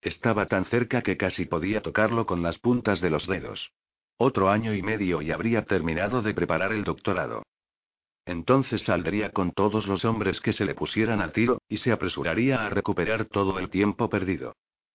Estaba 0.01 0.45
tan 0.45 0.63
cerca 0.65 1.01
que 1.01 1.17
casi 1.17 1.43
podía 1.43 1.81
tocarlo 1.81 2.25
con 2.25 2.41
las 2.41 2.57
puntas 2.57 3.01
de 3.01 3.09
los 3.09 3.27
dedos. 3.27 3.73
Otro 4.15 4.49
año 4.49 4.73
y 4.73 4.81
medio 4.81 5.21
y 5.21 5.31
habría 5.31 5.65
terminado 5.65 6.21
de 6.21 6.33
preparar 6.33 6.71
el 6.71 6.85
doctorado. 6.85 7.43
Entonces 8.25 8.81
saldría 8.83 9.31
con 9.31 9.51
todos 9.51 9.85
los 9.87 10.05
hombres 10.05 10.39
que 10.39 10.53
se 10.53 10.63
le 10.63 10.73
pusieran 10.73 11.21
a 11.21 11.33
tiro, 11.33 11.61
y 11.67 11.79
se 11.79 11.91
apresuraría 11.91 12.65
a 12.65 12.69
recuperar 12.69 13.25
todo 13.25 13.59
el 13.59 13.69
tiempo 13.69 14.09
perdido. 14.09 14.53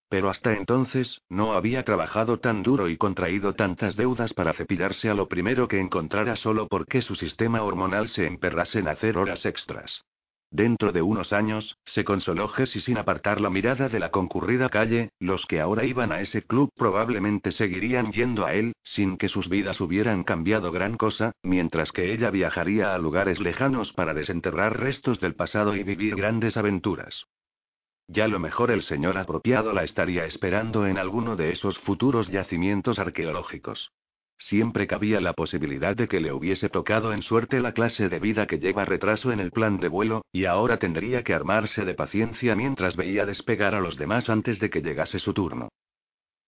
Pero 0.08 0.30
hasta 0.30 0.54
entonces, 0.54 1.20
no 1.28 1.52
había 1.52 1.84
trabajado 1.84 2.38
tan 2.38 2.62
duro 2.62 2.88
y 2.88 2.96
contraído 2.96 3.54
tantas 3.54 3.94
deudas 3.94 4.32
para 4.32 4.54
cepillarse 4.54 5.10
a 5.10 5.14
lo 5.14 5.28
primero 5.28 5.68
que 5.68 5.78
encontrara 5.78 6.36
solo 6.36 6.66
porque 6.66 7.02
su 7.02 7.14
sistema 7.14 7.62
hormonal 7.62 8.08
se 8.08 8.26
emperrase 8.26 8.78
en 8.78 8.88
hacer 8.88 9.18
horas 9.18 9.44
extras. 9.44 10.04
Dentro 10.50 10.92
de 10.92 11.02
unos 11.02 11.34
años, 11.34 11.76
se 11.84 12.04
consoló 12.04 12.48
Jessie 12.48 12.80
sin 12.80 12.96
apartar 12.96 13.38
la 13.38 13.50
mirada 13.50 13.90
de 13.90 14.00
la 14.00 14.10
concurrida 14.10 14.70
calle, 14.70 15.10
los 15.20 15.44
que 15.44 15.60
ahora 15.60 15.84
iban 15.84 16.10
a 16.10 16.22
ese 16.22 16.40
club 16.40 16.70
probablemente 16.74 17.52
seguirían 17.52 18.12
yendo 18.12 18.46
a 18.46 18.54
él, 18.54 18.72
sin 18.82 19.18
que 19.18 19.28
sus 19.28 19.50
vidas 19.50 19.78
hubieran 19.82 20.24
cambiado 20.24 20.72
gran 20.72 20.96
cosa, 20.96 21.32
mientras 21.42 21.92
que 21.92 22.14
ella 22.14 22.30
viajaría 22.30 22.94
a 22.94 22.98
lugares 22.98 23.40
lejanos 23.40 23.92
para 23.92 24.14
desenterrar 24.14 24.80
restos 24.80 25.20
del 25.20 25.34
pasado 25.34 25.76
y 25.76 25.82
vivir 25.82 26.16
grandes 26.16 26.56
aventuras. 26.56 27.26
Ya 28.08 28.26
lo 28.26 28.38
mejor 28.38 28.70
el 28.70 28.82
señor 28.82 29.18
apropiado 29.18 29.74
la 29.74 29.84
estaría 29.84 30.24
esperando 30.24 30.86
en 30.86 30.96
alguno 30.96 31.36
de 31.36 31.52
esos 31.52 31.78
futuros 31.80 32.26
yacimientos 32.28 32.98
arqueológicos. 32.98 33.92
Siempre 34.38 34.86
cabía 34.86 35.20
la 35.20 35.34
posibilidad 35.34 35.94
de 35.94 36.08
que 36.08 36.20
le 36.20 36.32
hubiese 36.32 36.70
tocado 36.70 37.12
en 37.12 37.22
suerte 37.22 37.60
la 37.60 37.72
clase 37.72 38.08
de 38.08 38.18
vida 38.18 38.46
que 38.46 38.58
lleva 38.58 38.84
retraso 38.84 39.30
en 39.30 39.40
el 39.40 39.50
plan 39.50 39.78
de 39.78 39.88
vuelo, 39.88 40.22
y 40.32 40.46
ahora 40.46 40.78
tendría 40.78 41.22
que 41.22 41.34
armarse 41.34 41.84
de 41.84 41.94
paciencia 41.94 42.56
mientras 42.56 42.96
veía 42.96 43.26
despegar 43.26 43.74
a 43.74 43.80
los 43.80 43.98
demás 43.98 44.30
antes 44.30 44.58
de 44.58 44.70
que 44.70 44.80
llegase 44.80 45.18
su 45.18 45.34
turno. 45.34 45.68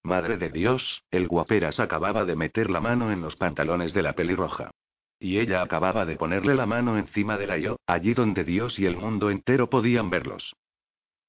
Madre 0.02 0.38
de 0.38 0.48
Dios, 0.48 1.02
el 1.10 1.28
guaperas 1.28 1.78
acababa 1.78 2.24
de 2.24 2.36
meter 2.36 2.70
la 2.70 2.80
mano 2.80 3.12
en 3.12 3.20
los 3.20 3.36
pantalones 3.36 3.92
de 3.92 4.02
la 4.02 4.14
pelirroja. 4.14 4.70
Y 5.18 5.38
ella 5.38 5.60
acababa 5.60 6.06
de 6.06 6.16
ponerle 6.16 6.54
la 6.54 6.64
mano 6.64 6.96
encima 6.96 7.36
de 7.36 7.46
la 7.46 7.58
yo, 7.58 7.76
allí 7.86 8.14
donde 8.14 8.44
Dios 8.44 8.78
y 8.78 8.86
el 8.86 8.96
mundo 8.96 9.28
entero 9.28 9.68
podían 9.68 10.08
verlos. 10.08 10.54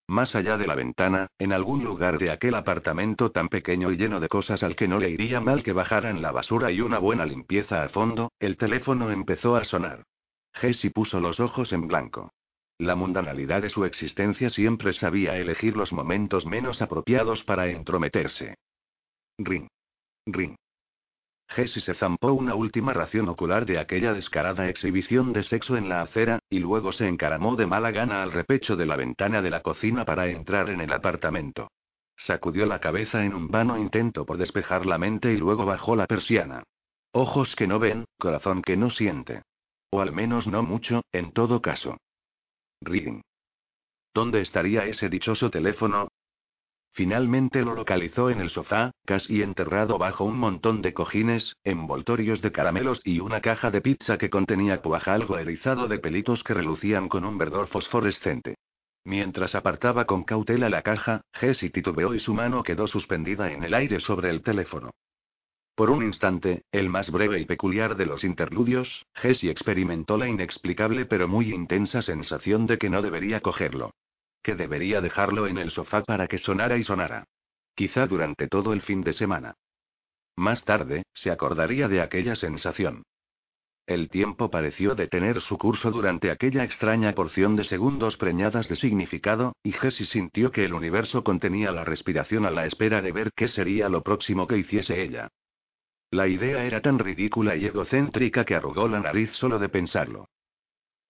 Más 0.08 0.36
allá 0.36 0.58
de 0.58 0.68
la 0.68 0.76
ventana, 0.76 1.28
en 1.40 1.54
algún 1.54 1.84
lugar 1.84 2.18
de 2.18 2.32
aquel 2.32 2.56
apartamento 2.56 3.32
tan 3.32 3.48
pequeño 3.48 3.92
y 3.92 3.98
lleno 3.98 4.20
de 4.20 4.28
cosas 4.28 4.62
al 4.64 4.76
que 4.76 4.88
no 4.88 5.00
le 5.00 5.10
iría 5.10 5.40
mal 5.40 5.64
que 5.64 5.74
bajaran 5.74 6.22
la 6.22 6.32
basura 6.32 6.72
y 6.72 6.82
una 6.82 7.00
buena 7.00 7.26
limpieza 7.26 7.84
a 7.84 7.90
fondo, 7.90 8.32
el 8.40 8.58
teléfono 8.58 9.12
empezó 9.12 9.56
a 9.56 9.64
sonar. 9.64 10.04
Jessie 10.54 10.92
puso 10.92 11.20
los 11.20 11.40
ojos 11.40 11.72
en 11.72 11.88
blanco. 11.88 12.32
La 12.78 12.96
mundanalidad 12.96 13.62
de 13.62 13.70
su 13.70 13.86
existencia 13.86 14.50
siempre 14.50 14.94
sabía 14.94 15.38
elegir 15.38 15.78
los 15.78 15.94
momentos 15.94 16.46
menos 16.46 16.82
apropiados 16.82 17.44
para 17.44 17.68
entrometerse. 17.68 18.56
Ring. 19.38 19.68
Ring. 20.26 20.56
Jessie 21.52 21.82
se 21.82 21.94
zampó 21.96 22.32
una 22.32 22.56
última 22.56 22.94
ración 22.94 23.28
ocular 23.28 23.66
de 23.66 23.78
aquella 23.78 24.14
descarada 24.14 24.70
exhibición 24.70 25.34
de 25.34 25.44
sexo 25.44 25.76
en 25.76 25.90
la 25.90 26.02
acera, 26.02 26.40
y 26.50 26.60
luego 26.60 26.94
se 26.94 27.08
encaramó 27.08 27.58
de 27.58 27.68
mala 27.68 27.92
gana 27.92 28.24
al 28.24 28.32
repecho 28.32 28.78
de 28.78 28.86
la 28.86 28.96
ventana 28.96 29.42
de 29.42 29.50
la 29.50 29.62
cocina 29.62 30.06
para 30.06 30.28
entrar 30.28 30.70
en 30.70 30.80
el 30.80 30.94
apartamento. 30.94 31.70
Sacudió 32.16 32.66
la 32.66 32.80
cabeza 32.80 33.26
en 33.26 33.34
un 33.34 33.50
vano 33.50 33.78
intento 33.78 34.26
por 34.26 34.38
despejar 34.38 34.86
la 34.86 34.98
mente 34.98 35.34
y 35.34 35.38
luego 35.38 35.66
bajó 35.66 35.96
la 35.96 36.08
persiana. 36.08 36.64
Ojos 37.12 37.54
que 37.56 37.68
no 37.68 37.80
ven, 37.80 38.06
corazón 38.18 38.62
que 38.62 38.78
no 38.78 38.90
siente. 38.90 39.42
O 39.90 40.00
al 40.00 40.14
menos 40.14 40.48
no 40.48 40.64
mucho, 40.64 41.04
en 41.12 41.34
todo 41.34 41.62
caso. 41.62 41.98
Reading. 42.80 43.22
¿Dónde 44.14 44.42
estaría 44.42 44.86
ese 44.86 45.10
dichoso 45.10 45.50
teléfono? 45.50 46.08
Finalmente 46.94 47.62
lo 47.64 47.74
localizó 47.74 48.30
en 48.30 48.42
el 48.42 48.50
sofá, 48.50 48.92
casi 49.06 49.42
enterrado 49.42 49.98
bajo 49.98 50.26
un 50.26 50.38
montón 50.38 50.82
de 50.82 50.94
cojines, 50.94 51.56
envoltorios 51.64 52.42
de 52.42 52.52
caramelos 52.52 53.00
y 53.06 53.22
una 53.22 53.40
caja 53.40 53.72
de 53.72 53.82
pizza 53.82 54.18
que 54.18 54.30
contenía 54.30 54.82
cuaja 54.82 55.14
algo 55.14 55.38
erizado 55.38 55.88
de 55.88 56.00
pelitos 56.00 56.44
que 56.44 56.54
relucían 56.54 57.08
con 57.08 57.24
un 57.24 57.38
verdor 57.38 57.68
fosforescente. 57.68 58.56
Mientras 59.06 59.56
apartaba 59.56 60.06
con 60.06 60.26
cautela 60.26 60.70
la 60.70 60.82
caja, 60.82 61.22
Jessie 61.34 61.70
titubeó 61.70 62.14
y 62.14 62.20
su 62.20 62.34
mano 62.34 62.62
quedó 62.62 62.88
suspendida 62.88 63.52
en 63.52 63.64
el 63.64 63.74
aire 63.74 64.02
sobre 64.02 64.30
el 64.30 64.44
teléfono. 64.44 64.92
Por 65.76 65.90
un 65.90 66.04
instante, 66.04 66.66
el 66.72 66.90
más 66.90 67.10
breve 67.10 67.40
y 67.40 67.46
peculiar 67.46 67.96
de 67.96 68.06
los 68.06 68.24
interludios, 68.24 69.06
Jessie 69.16 69.50
experimentó 69.50 70.18
la 70.18 70.28
inexplicable 70.28 71.06
pero 71.06 71.28
muy 71.28 71.54
intensa 71.54 72.02
sensación 72.02 72.68
de 72.68 72.78
que 72.78 72.90
no 72.90 73.02
debería 73.02 73.40
cogerlo. 73.40 73.92
Que 74.44 74.56
debería 74.56 75.02
dejarlo 75.02 75.48
en 75.48 75.58
el 75.58 75.72
sofá 75.72 76.04
para 76.04 76.28
que 76.28 76.38
sonara 76.38 76.78
y 76.78 76.84
sonara. 76.84 77.26
Quizá 77.76 78.08
durante 78.08 78.48
todo 78.48 78.74
el 78.74 78.82
fin 78.82 79.02
de 79.02 79.14
semana. 79.14 79.56
Más 80.36 80.64
tarde, 80.64 81.04
se 81.14 81.32
acordaría 81.32 81.88
de 81.88 82.02
aquella 82.02 82.36
sensación. 82.36 83.04
El 83.88 84.10
tiempo 84.10 84.50
pareció 84.50 84.96
detener 84.96 85.42
su 85.42 85.58
curso 85.58 85.92
durante 85.92 86.32
aquella 86.32 86.64
extraña 86.64 87.14
porción 87.14 87.56
de 87.56 87.64
segundos 87.66 88.16
preñadas 88.16 88.70
de 88.70 88.76
significado, 88.76 89.54
y 89.64 89.74
Jessie 89.74 90.06
sintió 90.06 90.52
que 90.52 90.66
el 90.66 90.74
universo 90.74 91.24
contenía 91.24 91.72
la 91.72 91.84
respiración 91.84 92.46
a 92.46 92.52
la 92.52 92.66
espera 92.66 93.02
de 93.02 93.12
ver 93.12 93.32
qué 93.36 93.48
sería 93.48 93.90
lo 93.90 94.02
próximo 94.02 94.48
que 94.48 94.58
hiciese 94.58 95.02
ella. 95.02 95.30
La 96.10 96.28
idea 96.28 96.64
era 96.66 96.82
tan 96.82 97.00
ridícula 97.00 97.56
y 97.56 97.66
egocéntrica 97.66 98.46
que 98.46 98.56
arrugó 98.56 98.88
la 98.88 99.00
nariz 99.00 99.32
solo 99.34 99.60
de 99.60 99.70
pensarlo. 99.70 100.28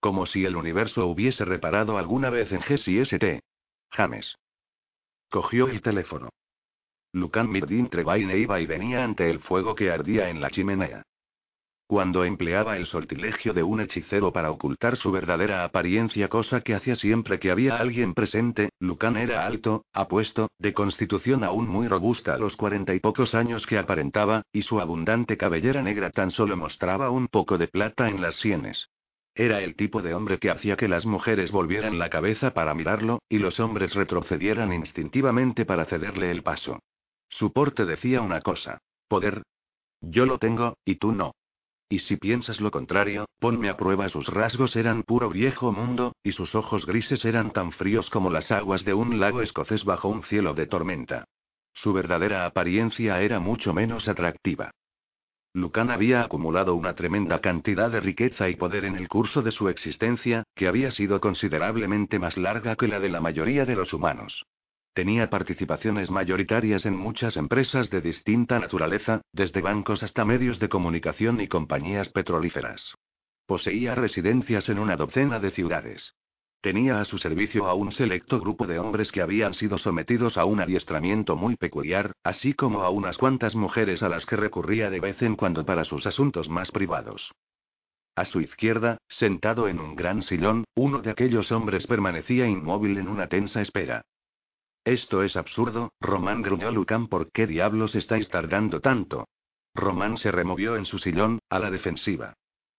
Como 0.01 0.25
si 0.25 0.46
el 0.46 0.55
universo 0.55 1.05
hubiese 1.05 1.46
reparado 1.46 2.00
alguna 2.00 2.31
vez 2.31 2.51
en 2.51 2.62
Jessie 2.63 3.03
St. 3.03 3.39
James. 3.91 4.36
Cogió 5.29 5.67
el 5.67 5.84
teléfono. 5.84 6.29
Lucan 7.13 7.51
Mirdin 7.51 7.88
Trevaine 7.88 8.36
iba 8.36 8.60
y 8.60 8.65
venía 8.65 9.03
ante 9.03 9.29
el 9.29 9.41
fuego 9.41 9.75
que 9.75 9.91
ardía 9.91 10.29
en 10.29 10.41
la 10.41 10.50
chimenea. 10.50 11.03
Cuando 11.86 12.24
empleaba 12.24 12.77
el 12.77 12.88
sortilegio 12.88 13.53
de 13.53 13.62
un 13.62 13.81
hechicero 13.81 14.34
para 14.34 14.50
ocultar 14.50 14.98
su 14.98 15.12
verdadera 15.12 15.65
apariencia, 15.65 16.29
cosa 16.29 16.62
que 16.62 16.74
hacía 16.74 16.96
siempre 16.96 17.39
que 17.39 17.51
había 17.51 17.75
alguien 17.75 18.15
presente, 18.15 18.70
Lucan 18.79 19.17
era 19.17 19.46
alto, 19.46 19.86
apuesto, 19.93 20.50
de 20.58 20.74
constitución 20.74 21.43
aún 21.43 21.67
muy 21.67 21.88
robusta 21.88 22.34
a 22.34 22.38
los 22.39 22.55
cuarenta 22.55 22.96
y 22.96 23.00
pocos 23.00 23.36
años 23.36 23.67
que 23.67 23.77
aparentaba, 23.77 24.41
y 24.51 24.63
su 24.63 24.81
abundante 24.81 25.38
cabellera 25.38 25.84
negra 25.84 26.10
tan 26.10 26.31
solo 26.31 26.58
mostraba 26.58 27.12
un 27.12 27.27
poco 27.27 27.60
de 27.60 27.67
plata 27.67 28.10
en 28.10 28.20
las 28.22 28.36
sienes. 28.38 28.89
Era 29.34 29.62
el 29.62 29.76
tipo 29.76 30.02
de 30.02 30.14
hombre 30.14 30.40
que 30.40 30.52
hacía 30.52 30.76
que 30.76 30.90
las 30.90 31.06
mujeres 31.06 31.52
volvieran 31.52 31.98
la 31.98 32.10
cabeza 32.10 32.54
para 32.54 32.74
mirarlo, 32.74 33.22
y 33.30 33.38
los 33.40 33.60
hombres 33.60 33.94
retrocedieran 33.94 34.74
instintivamente 34.74 35.66
para 35.66 35.86
cederle 35.86 36.32
el 36.32 36.44
paso. 36.44 36.80
Su 37.30 37.54
porte 37.54 37.86
decía 37.86 38.22
una 38.22 38.42
cosa. 38.42 38.80
Poder. 39.08 39.44
Yo 40.02 40.26
lo 40.26 40.38
tengo, 40.38 40.78
y 40.84 40.96
tú 40.96 41.14
no. 41.14 41.34
Y 41.88 42.00
si 42.00 42.18
piensas 42.18 42.60
lo 42.62 42.72
contrario, 42.72 43.26
ponme 43.40 43.70
a 43.70 43.78
prueba. 43.78 44.10
Sus 44.10 44.28
rasgos 44.28 44.76
eran 44.76 45.04
puro 45.04 45.30
viejo 45.30 45.72
mundo, 45.72 46.14
y 46.24 46.32
sus 46.34 46.56
ojos 46.56 46.86
grises 46.86 47.24
eran 47.26 47.52
tan 47.52 47.72
fríos 47.74 48.10
como 48.10 48.30
las 48.30 48.52
aguas 48.52 48.84
de 48.86 48.94
un 48.94 49.20
lago 49.20 49.42
escocés 49.42 49.84
bajo 49.86 50.08
un 50.08 50.24
cielo 50.24 50.54
de 50.54 50.68
tormenta. 50.68 51.26
Su 51.74 51.94
verdadera 51.94 52.46
apariencia 52.46 53.22
era 53.22 53.40
mucho 53.40 53.74
menos 53.74 54.08
atractiva. 54.08 54.72
Lucan 55.53 55.91
había 55.91 56.22
acumulado 56.22 56.75
una 56.75 56.96
tremenda 56.96 57.39
cantidad 57.41 57.91
de 57.91 58.00
riqueza 58.00 58.48
y 58.50 58.55
poder 58.55 58.86
en 58.86 58.96
el 58.96 59.10
curso 59.10 59.41
de 59.41 59.51
su 59.51 59.67
existencia, 59.67 60.43
que 60.55 60.67
había 60.67 60.91
sido 60.91 61.20
considerablemente 61.20 62.20
más 62.20 62.38
larga 62.38 62.77
que 62.77 62.88
la 62.88 63.00
de 63.00 63.10
la 63.10 63.20
mayoría 63.20 63.65
de 63.65 63.75
los 63.75 63.91
humanos. 63.91 64.46
Tenía 64.93 65.29
participaciones 65.29 66.10
mayoritarias 66.10 66.86
en 66.86 66.96
muchas 66.96 67.36
empresas 67.36 67.89
de 67.89 68.01
distinta 68.01 68.60
naturaleza, 68.60 69.22
desde 69.34 69.62
bancos 69.62 70.03
hasta 70.03 70.25
medios 70.25 70.60
de 70.60 70.70
comunicación 70.70 71.41
y 71.41 71.48
compañías 71.48 72.10
petrolíferas. 72.10 72.93
Poseía 73.46 73.96
residencias 73.96 74.70
en 74.70 74.79
una 74.79 74.96
docena 74.96 75.39
de 75.39 75.51
ciudades. 75.51 76.13
Tenía 76.62 77.01
a 77.01 77.06
su 77.06 77.18
servicio 77.18 77.65
a 77.65 77.74
un 77.74 77.91
selecto 77.91 78.39
grupo 78.39 78.68
de 78.68 78.77
hombres 78.77 79.12
que 79.12 79.24
habían 79.24 79.56
sido 79.56 79.80
sometidos 79.80 80.38
a 80.38 80.46
un 80.46 80.62
adiestramiento 80.62 81.36
muy 81.36 81.56
peculiar, 81.56 82.12
así 82.24 82.53
como 82.53 82.84
a 82.84 82.91
unas 82.91 83.18
cuantas 83.18 83.56
mujeres 83.56 84.03
a 84.03 84.10
las 84.10 84.27
que 84.27 84.36
recurría 84.36 84.91
de 84.91 85.00
vez 85.00 85.20
en 85.24 85.36
cuando 85.36 85.65
para 85.65 85.86
sus 85.86 86.06
asuntos 86.06 86.50
más 86.50 86.70
privados. 86.70 87.32
A 88.15 88.25
su 88.25 88.41
izquierda, 88.41 88.98
sentado 89.08 89.68
en 89.68 89.80
un 89.80 89.96
gran 89.96 90.22
sillón, 90.22 90.65
uno 90.75 91.01
de 91.01 91.10
aquellos 91.10 91.51
hombres 91.51 91.88
permanecía 91.88 92.48
inmóvil 92.48 92.98
en 93.00 93.08
una 93.08 93.25
tensa 93.25 93.62
espera. 93.62 94.03
Esto 94.86 95.24
es 95.24 95.36
absurdo, 95.36 95.94
Román 96.00 96.44
gruñó 96.44 96.72
Lucan, 96.72 97.08
¿por 97.08 97.32
qué 97.32 97.48
diablos 97.48 97.96
estáis 97.96 98.30
tardando 98.30 98.82
tanto? 98.82 99.27
Román 99.74 100.18
se 100.18 100.32
removió 100.32 100.75
en 100.75 100.86
su 100.86 101.00
sillón, 101.00 101.39
a 101.50 101.58
la 101.58 101.72
defensiva. 101.72 102.36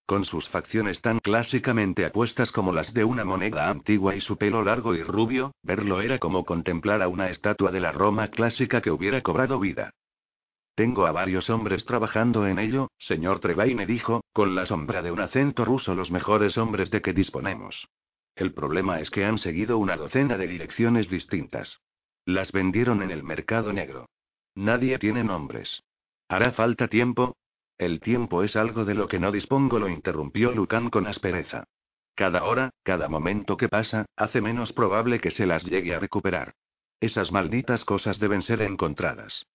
Con 0.07 0.25
sus 0.25 0.49
facciones 0.49 1.01
tan 1.01 1.21
clásicamente 1.21 2.05
apuestas 2.05 2.51
como 2.53 2.73
las 2.73 2.93
de 2.93 3.05
una 3.05 3.25
moneda 3.25 3.69
antigua 3.69 4.17
y 4.17 4.21
su 4.21 4.37
pelo 4.37 4.63
largo 4.65 4.95
y 4.95 5.03
rubio, 5.03 5.53
verlo 5.63 6.01
era 6.01 6.19
como 6.19 6.45
contemplar 6.45 7.03
a 7.03 7.09
una 7.09 7.31
estatua 7.31 7.71
de 7.71 7.81
la 7.81 7.93
Roma 7.93 8.29
clásica 8.29 8.81
que 8.81 8.91
hubiera 8.91 9.23
cobrado 9.23 9.59
vida. 9.61 9.91
Tengo 10.75 11.07
a 11.07 11.13
varios 11.13 11.51
hombres 11.51 11.85
trabajando 11.85 12.47
en 12.47 12.59
ello, 12.59 12.91
señor 12.99 13.41
Trevaine 13.41 13.87
dijo, 13.87 14.23
con 14.33 14.55
la 14.55 14.67
sombra 14.67 15.03
de 15.03 15.13
un 15.13 15.21
acento 15.21 15.65
ruso 15.65 15.95
los 15.95 16.11
mejores 16.11 16.57
hombres 16.57 16.91
de 16.91 17.03
que 17.03 17.13
disponemos. 17.13 17.89
El 18.35 18.53
problema 18.55 19.01
es 19.01 19.11
que 19.11 19.25
han 19.25 19.39
seguido 19.39 19.77
una 19.77 19.97
docena 19.97 20.39
de 20.39 20.47
direcciones 20.47 21.11
distintas. 21.11 21.79
Las 22.25 22.53
vendieron 22.53 23.03
en 23.03 23.11
el 23.11 23.23
mercado 23.23 23.73
negro. 23.73 24.09
Nadie 24.55 24.99
tiene 24.99 25.25
nombres. 25.25 25.83
¿Hará 26.29 26.53
falta 26.53 26.89
tiempo? 26.89 27.37
El 27.83 27.99
tiempo 27.99 28.45
es 28.45 28.55
algo 28.55 28.85
de 28.85 28.95
lo 28.95 29.09
que 29.09 29.19
no 29.19 29.33
dispongo, 29.33 29.81
lo 29.81 29.89
interrumpió 29.89 30.53
Lucan 30.53 30.89
con 30.89 31.09
aspereza. 31.09 31.65
Cada 32.15 32.45
hora, 32.45 32.71
cada 32.85 33.09
momento 33.09 33.57
que 33.57 33.69
pasa, 33.69 34.07
hace 34.15 34.41
menos 34.41 34.73
probable 34.73 35.19
que 35.19 35.33
se 35.33 35.47
las 35.47 35.65
llegue 35.65 35.93
a 35.93 35.99
recuperar. 35.99 36.55
Esas 37.01 37.33
malditas 37.33 37.85
cosas 37.85 38.21
deben 38.21 38.43
ser 38.43 38.63
encontradas. 38.63 39.47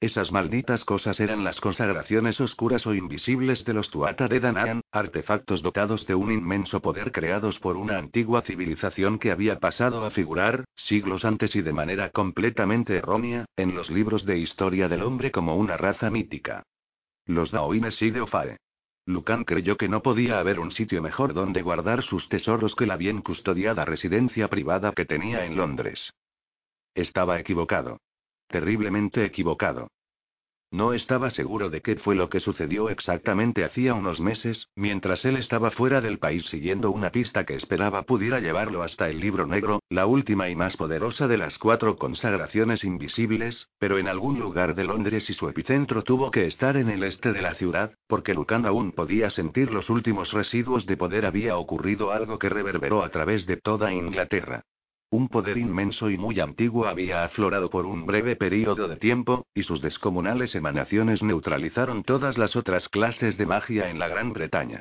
Esas 0.00 0.30
malditas 0.32 0.84
cosas 0.84 1.18
eran 1.18 1.44
las 1.44 1.58
consagraciones 1.58 2.38
oscuras 2.42 2.86
o 2.86 2.92
invisibles 2.92 3.64
de 3.64 3.72
los 3.72 3.90
Tuata 3.90 4.28
de 4.28 4.38
Danaan, 4.38 4.82
artefactos 4.92 5.62
dotados 5.62 6.06
de 6.06 6.14
un 6.14 6.30
inmenso 6.30 6.82
poder 6.82 7.10
creados 7.10 7.58
por 7.60 7.78
una 7.78 7.96
antigua 7.96 8.42
civilización 8.42 9.18
que 9.18 9.30
había 9.30 9.60
pasado 9.60 10.04
a 10.04 10.10
figurar, 10.10 10.66
siglos 10.74 11.24
antes 11.24 11.56
y 11.56 11.62
de 11.62 11.72
manera 11.72 12.10
completamente 12.10 12.96
errónea, 12.96 13.46
en 13.56 13.74
los 13.74 13.88
libros 13.88 14.26
de 14.26 14.36
historia 14.36 14.90
del 14.90 15.02
hombre 15.02 15.30
como 15.30 15.56
una 15.56 15.78
raza 15.78 16.10
mítica. 16.10 16.62
Los 17.26 17.50
Daoines 17.50 18.00
y 18.00 18.10
Deofae. 18.10 18.58
Lucan 19.04 19.44
creyó 19.44 19.76
que 19.76 19.88
no 19.88 20.02
podía 20.02 20.38
haber 20.38 20.58
un 20.58 20.72
sitio 20.72 21.00
mejor 21.02 21.34
donde 21.34 21.62
guardar 21.62 22.02
sus 22.02 22.28
tesoros 22.28 22.74
que 22.74 22.86
la 22.86 22.96
bien 22.96 23.22
custodiada 23.22 23.84
residencia 23.84 24.48
privada 24.48 24.92
que 24.92 25.04
tenía 25.04 25.44
en 25.44 25.56
Londres. 25.56 26.12
Estaba 26.94 27.38
equivocado. 27.38 28.00
Terriblemente 28.48 29.24
equivocado. 29.24 29.88
No 30.72 30.92
estaba 30.92 31.30
seguro 31.30 31.70
de 31.70 31.80
qué 31.80 31.94
fue 31.96 32.16
lo 32.16 32.28
que 32.28 32.40
sucedió 32.40 32.90
exactamente 32.90 33.64
hacía 33.64 33.94
unos 33.94 34.18
meses, 34.18 34.68
mientras 34.74 35.24
él 35.24 35.36
estaba 35.36 35.70
fuera 35.70 36.00
del 36.00 36.18
país 36.18 36.44
siguiendo 36.46 36.90
una 36.90 37.10
pista 37.10 37.44
que 37.44 37.54
esperaba 37.54 38.02
pudiera 38.02 38.40
llevarlo 38.40 38.82
hasta 38.82 39.08
el 39.08 39.20
libro 39.20 39.46
negro, 39.46 39.80
la 39.88 40.06
última 40.06 40.48
y 40.48 40.56
más 40.56 40.76
poderosa 40.76 41.28
de 41.28 41.38
las 41.38 41.56
cuatro 41.58 41.96
consagraciones 41.96 42.82
invisibles, 42.82 43.68
pero 43.78 43.98
en 43.98 44.08
algún 44.08 44.40
lugar 44.40 44.74
de 44.74 44.84
Londres 44.84 45.30
y 45.30 45.34
su 45.34 45.48
epicentro 45.48 46.02
tuvo 46.02 46.32
que 46.32 46.46
estar 46.46 46.76
en 46.76 46.90
el 46.90 47.04
este 47.04 47.32
de 47.32 47.42
la 47.42 47.54
ciudad, 47.54 47.92
porque 48.08 48.34
Lucan 48.34 48.66
aún 48.66 48.90
podía 48.90 49.30
sentir 49.30 49.72
los 49.72 49.88
últimos 49.88 50.32
residuos 50.32 50.84
de 50.86 50.96
poder. 50.96 51.26
Había 51.26 51.56
ocurrido 51.56 52.10
algo 52.10 52.38
que 52.38 52.48
reverberó 52.48 53.04
a 53.04 53.10
través 53.10 53.46
de 53.46 53.56
toda 53.56 53.92
Inglaterra. 53.92 54.64
Un 55.10 55.28
poder 55.28 55.56
inmenso 55.56 56.10
y 56.10 56.18
muy 56.18 56.40
antiguo 56.40 56.86
había 56.86 57.24
aflorado 57.24 57.70
por 57.70 57.86
un 57.86 58.06
breve 58.06 58.34
período 58.34 58.88
de 58.88 58.96
tiempo, 58.96 59.46
y 59.54 59.62
sus 59.62 59.80
descomunales 59.80 60.54
emanaciones 60.54 61.22
neutralizaron 61.22 62.02
todas 62.02 62.36
las 62.38 62.56
otras 62.56 62.88
clases 62.88 63.38
de 63.38 63.46
magia 63.46 63.88
en 63.88 64.00
la 64.00 64.08
Gran 64.08 64.32
Bretaña. 64.32 64.80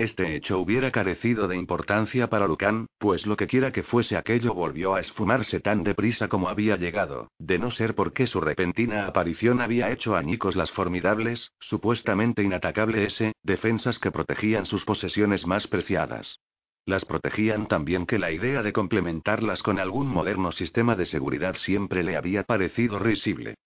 Este 0.00 0.34
hecho 0.34 0.58
hubiera 0.58 0.90
carecido 0.90 1.46
de 1.46 1.56
importancia 1.56 2.28
para 2.28 2.46
Lucan, 2.46 2.86
pues 2.98 3.26
lo 3.26 3.36
que 3.36 3.46
quiera 3.46 3.70
que 3.70 3.82
fuese 3.82 4.16
aquello 4.16 4.54
volvió 4.54 4.94
a 4.94 5.00
esfumarse 5.00 5.60
tan 5.60 5.84
deprisa 5.84 6.28
como 6.28 6.48
había 6.48 6.76
llegado, 6.76 7.28
de 7.38 7.58
no 7.58 7.70
ser 7.70 7.94
porque 7.94 8.26
su 8.26 8.40
repentina 8.40 9.06
aparición 9.06 9.60
había 9.60 9.90
hecho 9.90 10.16
añicos 10.16 10.56
las 10.56 10.70
formidables, 10.70 11.52
supuestamente 11.60 12.42
inatacables 12.42 13.18
defensas 13.42 13.98
que 13.98 14.10
protegían 14.10 14.64
sus 14.64 14.86
posesiones 14.86 15.46
más 15.46 15.66
preciadas. 15.66 16.38
Las 16.86 17.04
protegían 17.04 17.68
también 17.68 18.06
que 18.06 18.18
la 18.18 18.30
idea 18.30 18.62
de 18.62 18.72
complementarlas 18.72 19.62
con 19.62 19.78
algún 19.78 20.08
moderno 20.08 20.52
sistema 20.52 20.96
de 20.96 21.06
seguridad 21.06 21.56
siempre 21.56 22.02
le 22.02 22.16
había 22.16 22.42
parecido 22.42 22.98
risible. 22.98 23.56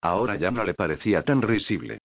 Ahora 0.00 0.36
ya 0.36 0.50
no 0.50 0.64
le 0.64 0.74
parecía 0.74 1.22
tan 1.22 1.42
risible. 1.42 2.00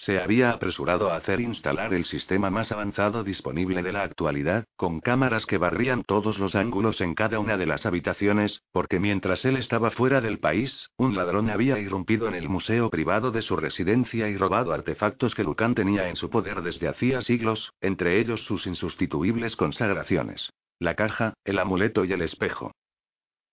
Se 0.00 0.18
había 0.18 0.52
apresurado 0.52 1.10
a 1.10 1.16
hacer 1.16 1.42
instalar 1.42 1.92
el 1.92 2.06
sistema 2.06 2.48
más 2.48 2.72
avanzado 2.72 3.22
disponible 3.22 3.82
de 3.82 3.92
la 3.92 4.02
actualidad, 4.02 4.64
con 4.76 5.00
cámaras 5.00 5.44
que 5.44 5.58
barrían 5.58 6.04
todos 6.04 6.38
los 6.38 6.54
ángulos 6.54 7.02
en 7.02 7.14
cada 7.14 7.38
una 7.38 7.58
de 7.58 7.66
las 7.66 7.84
habitaciones, 7.84 8.62
porque 8.72 8.98
mientras 8.98 9.44
él 9.44 9.56
estaba 9.56 9.90
fuera 9.90 10.22
del 10.22 10.38
país, 10.38 10.88
un 10.96 11.14
ladrón 11.16 11.50
había 11.50 11.78
irrumpido 11.78 12.28
en 12.28 12.34
el 12.34 12.48
museo 12.48 12.88
privado 12.88 13.30
de 13.30 13.42
su 13.42 13.56
residencia 13.56 14.30
y 14.30 14.38
robado 14.38 14.72
artefactos 14.72 15.34
que 15.34 15.44
Lucan 15.44 15.74
tenía 15.74 16.08
en 16.08 16.16
su 16.16 16.30
poder 16.30 16.62
desde 16.62 16.88
hacía 16.88 17.20
siglos, 17.20 17.74
entre 17.82 18.18
ellos 18.20 18.42
sus 18.46 18.66
insustituibles 18.66 19.54
consagraciones. 19.54 20.50
La 20.78 20.94
caja, 20.94 21.34
el 21.44 21.58
amuleto 21.58 22.06
y 22.06 22.12
el 22.14 22.22
espejo. 22.22 22.72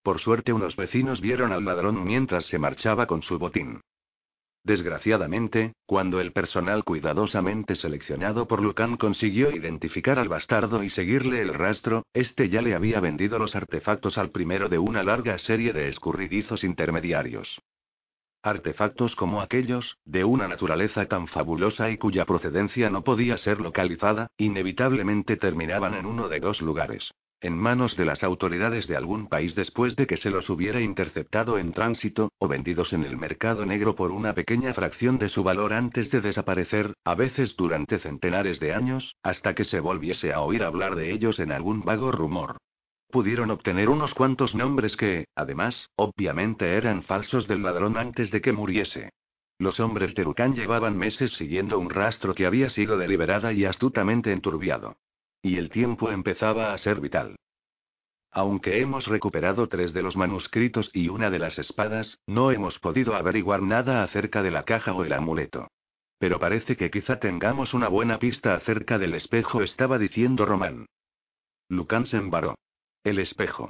Por 0.01 0.21
suerte 0.21 0.53
unos 0.53 0.77
vecinos 0.77 1.19
vieron 1.19 1.51
al 1.51 1.65
ladrón 1.65 2.05
mientras 2.05 2.45
se 2.45 2.57
marchaba 2.57 3.05
con 3.05 3.21
su 3.21 3.37
botín. 3.37 3.81
Desgraciadamente, 4.67 5.75
cuando 5.85 6.19
el 6.19 6.33
personal 6.33 6.83
cuidadosamente 6.83 7.77
seleccionado 7.77 8.49
por 8.49 8.61
Lucan 8.61 8.97
consiguió 8.97 9.49
identificar 9.49 10.19
al 10.19 10.27
bastardo 10.27 10.83
y 10.83 10.89
seguirle 10.89 11.41
el 11.41 11.53
rastro, 11.53 12.03
este 12.13 12.49
ya 12.49 12.61
le 12.61 12.75
había 12.75 12.99
vendido 12.99 13.39
los 13.39 13.55
artefactos 13.55 14.17
al 14.17 14.29
primero 14.29 14.67
de 14.67 14.77
una 14.77 15.03
larga 15.03 15.37
serie 15.37 15.71
de 15.71 15.87
escurridizos 15.87 16.65
intermediarios. 16.65 17.61
Artefactos 18.43 19.15
como 19.15 19.39
aquellos, 19.39 19.95
de 20.03 20.25
una 20.25 20.49
naturaleza 20.49 21.05
tan 21.05 21.29
fabulosa 21.29 21.89
y 21.89 21.97
cuya 21.97 22.25
procedencia 22.25 22.89
no 22.89 23.05
podía 23.05 23.37
ser 23.37 23.61
localizada, 23.61 24.27
inevitablemente 24.37 25.37
terminaban 25.37 25.93
en 25.93 26.05
uno 26.05 26.27
de 26.27 26.41
dos 26.41 26.61
lugares 26.61 27.13
en 27.41 27.57
manos 27.57 27.95
de 27.95 28.05
las 28.05 28.23
autoridades 28.23 28.87
de 28.87 28.95
algún 28.95 29.27
país 29.27 29.53
después 29.55 29.95
de 29.95 30.07
que 30.07 30.17
se 30.17 30.29
los 30.29 30.49
hubiera 30.49 30.81
interceptado 30.81 31.57
en 31.57 31.73
tránsito, 31.73 32.31
o 32.39 32.47
vendidos 32.47 32.93
en 32.93 33.03
el 33.03 33.17
mercado 33.17 33.65
negro 33.65 33.95
por 33.95 34.11
una 34.11 34.33
pequeña 34.33 34.73
fracción 34.73 35.17
de 35.19 35.29
su 35.29 35.43
valor 35.43 35.73
antes 35.73 36.09
de 36.09 36.21
desaparecer, 36.21 36.93
a 37.03 37.15
veces 37.15 37.55
durante 37.55 37.99
centenares 37.99 38.59
de 38.59 38.73
años, 38.73 39.15
hasta 39.23 39.53
que 39.53 39.65
se 39.65 39.79
volviese 39.79 40.33
a 40.33 40.41
oír 40.41 40.63
hablar 40.63 40.95
de 40.95 41.11
ellos 41.11 41.39
en 41.39 41.51
algún 41.51 41.81
vago 41.81 42.11
rumor. 42.11 42.57
Pudieron 43.09 43.51
obtener 43.51 43.89
unos 43.89 44.13
cuantos 44.13 44.53
nombres 44.53 44.97
que, 44.97 45.27
además, 45.35 45.89
obviamente 45.95 46.75
eran 46.75 47.03
falsos 47.03 47.47
del 47.47 47.63
ladrón 47.63 47.97
antes 47.97 48.31
de 48.31 48.41
que 48.41 48.51
muriese. 48.51 49.11
Los 49.59 49.79
hombres 49.79 50.13
de 50.13 50.23
Lucan 50.23 50.55
llevaban 50.55 50.97
meses 50.97 51.31
siguiendo 51.31 51.79
un 51.79 51.89
rastro 51.89 52.35
que 52.35 52.45
había 52.45 52.69
sido 52.69 52.97
deliberada 52.97 53.53
y 53.53 53.65
astutamente 53.65 54.31
enturbiado. 54.31 54.97
Y 55.47 55.57
el 55.57 55.69
tiempo 55.69 56.11
empezaba 56.11 56.73
a 56.73 56.77
ser 56.77 56.99
vital. 56.99 57.37
Aunque 58.31 58.81
hemos 58.81 59.07
recuperado 59.07 59.69
tres 59.69 59.93
de 59.93 60.01
los 60.01 60.17
manuscritos 60.17 60.91
y 60.91 61.07
una 61.07 61.29
de 61.29 61.39
las 61.39 61.57
espadas, 61.57 62.19
no 62.27 62.51
hemos 62.51 62.77
podido 62.79 63.15
averiguar 63.15 63.61
nada 63.61 64.03
acerca 64.03 64.43
de 64.43 64.51
la 64.51 64.63
caja 64.63 64.91
o 64.91 65.05
el 65.05 65.13
amuleto. 65.13 65.69
Pero 66.19 66.37
parece 66.37 66.75
que 66.75 66.91
quizá 66.91 67.21
tengamos 67.21 67.73
una 67.73 67.87
buena 67.87 68.19
pista 68.19 68.55
acerca 68.55 68.99
del 68.99 69.13
espejo, 69.13 69.61
estaba 69.61 69.97
diciendo 69.97 70.45
Román. 70.45 70.85
Lucan 71.69 72.07
se 72.07 72.17
embaró. 72.17 72.57
El 73.05 73.17
espejo. 73.17 73.69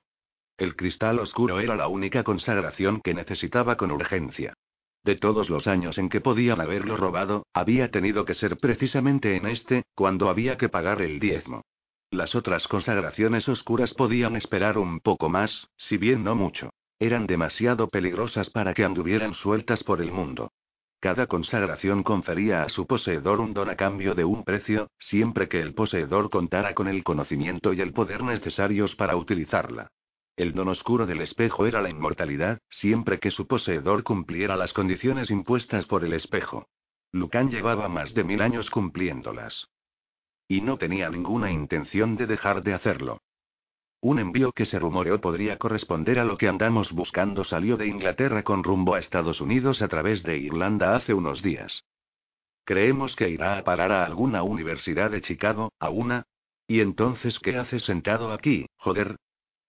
El 0.58 0.76
cristal 0.76 1.20
oscuro 1.20 1.60
era 1.60 1.76
la 1.76 1.88
única 1.90 2.24
consagración 2.24 3.02
que 3.02 3.13
necesitaba 3.13 3.78
con 3.78 3.92
urgencia. 3.92 4.56
De 5.04 5.16
todos 5.16 5.50
los 5.50 5.68
años 5.68 5.98
en 5.98 6.10
que 6.10 6.22
podían 6.22 6.60
haberlo 6.62 6.98
robado, 6.98 7.46
había 7.54 7.92
tenido 7.92 8.26
que 8.26 8.34
ser 8.34 8.58
precisamente 8.58 9.36
en 9.36 9.48
este, 9.48 9.84
cuando 9.96 10.30
había 10.30 10.58
que 10.58 10.70
pagar 10.70 11.02
el 11.02 11.20
diezmo. 11.20 11.64
Las 12.12 12.36
otras 12.36 12.68
consagraciones 12.68 13.48
oscuras 13.50 13.94
podían 13.94 14.36
esperar 14.36 14.78
un 14.78 15.00
poco 15.02 15.30
más, 15.30 15.68
si 15.78 15.98
bien 15.98 16.24
no 16.24 16.36
mucho. 16.36 16.70
Eran 17.00 17.28
demasiado 17.28 17.90
peligrosas 17.90 18.50
para 18.50 18.74
que 18.74 18.86
anduvieran 18.86 19.34
sueltas 19.34 19.84
por 19.84 20.02
el 20.02 20.12
mundo. 20.12 20.52
Cada 21.00 21.28
consagración 21.28 22.02
confería 22.02 22.64
a 22.64 22.70
su 22.70 22.88
poseedor 22.88 23.40
un 23.40 23.54
don 23.54 23.70
a 23.70 23.76
cambio 23.76 24.16
de 24.16 24.26
un 24.26 24.44
precio, 24.44 24.90
siempre 24.98 25.48
que 25.48 25.62
el 25.62 25.76
poseedor 25.76 26.30
contara 26.30 26.74
con 26.74 26.88
el 26.88 27.04
conocimiento 27.04 27.72
y 27.74 27.82
el 27.82 27.94
poder 27.94 28.24
necesarios 28.24 28.96
para 28.96 29.16
utilizarla. 29.16 29.90
El 30.38 30.54
don 30.54 30.67
oscuro 30.67 31.08
del 31.08 31.21
espejo 31.21 31.65
era 31.65 31.82
la 31.82 31.89
inmortalidad, 31.89 32.60
siempre 32.69 33.19
que 33.19 33.32
su 33.32 33.47
poseedor 33.47 34.04
cumpliera 34.04 34.56
las 34.56 34.71
condiciones 34.71 35.32
impuestas 35.32 35.88
por 35.88 36.06
el 36.06 36.13
espejo. 36.13 36.67
Lucan 37.12 37.50
llevaba 37.50 37.89
más 37.89 38.13
de 38.13 38.23
mil 38.23 38.43
años 38.43 38.69
cumpliéndolas. 38.69 39.67
Y 40.47 40.62
no 40.62 40.78
tenía 40.78 41.10
ninguna 41.10 41.52
intención 41.52 42.15
de 42.17 42.28
dejar 42.28 42.62
de 42.62 42.76
hacerlo. 42.76 43.19
Un 44.00 44.19
envío 44.19 44.52
que 44.52 44.67
se 44.67 44.78
rumoreó 44.78 45.19
podría 45.19 45.58
corresponder 45.58 46.19
a 46.19 46.23
lo 46.23 46.38
que 46.38 46.47
andamos 46.47 46.91
buscando 46.91 47.43
salió 47.43 47.76
de 47.76 47.88
Inglaterra 47.88 48.43
con 48.43 48.63
rumbo 48.63 48.93
a 48.93 49.00
Estados 49.00 49.41
Unidos 49.41 49.82
a 49.82 49.88
través 49.88 50.21
de 50.21 50.38
Irlanda 50.38 50.95
hace 50.95 51.15
unos 51.15 51.41
días. 51.41 51.84
Creemos 52.63 53.15
que 53.15 53.28
irá 53.28 53.58
a 53.58 53.63
parar 53.63 53.91
a 53.91 54.06
alguna 54.06 54.43
universidad 54.43 55.10
de 55.10 55.21
Chicago, 55.21 55.71
a 55.80 55.89
una. 55.89 56.28
¿Y 56.67 56.82
entonces 56.82 57.39
qué 57.39 57.58
haces 57.58 57.84
sentado 57.86 58.32
aquí, 58.32 58.67
joder? 58.76 59.15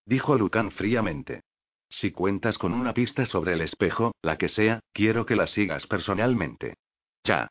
Dijo 0.08 0.38
Lucan 0.38 0.70
fríamente. 0.70 1.42
Si 1.90 2.12
cuentas 2.12 2.56
con 2.56 2.72
una 2.72 2.94
pista 2.94 3.26
sobre 3.26 3.52
el 3.52 3.60
espejo, 3.60 4.14
la 4.22 4.38
que 4.38 4.48
sea, 4.48 4.80
quiero 4.94 5.26
que 5.26 5.36
la 5.36 5.46
sigas 5.46 5.86
personalmente. 5.86 6.76
Ya. 7.24 7.50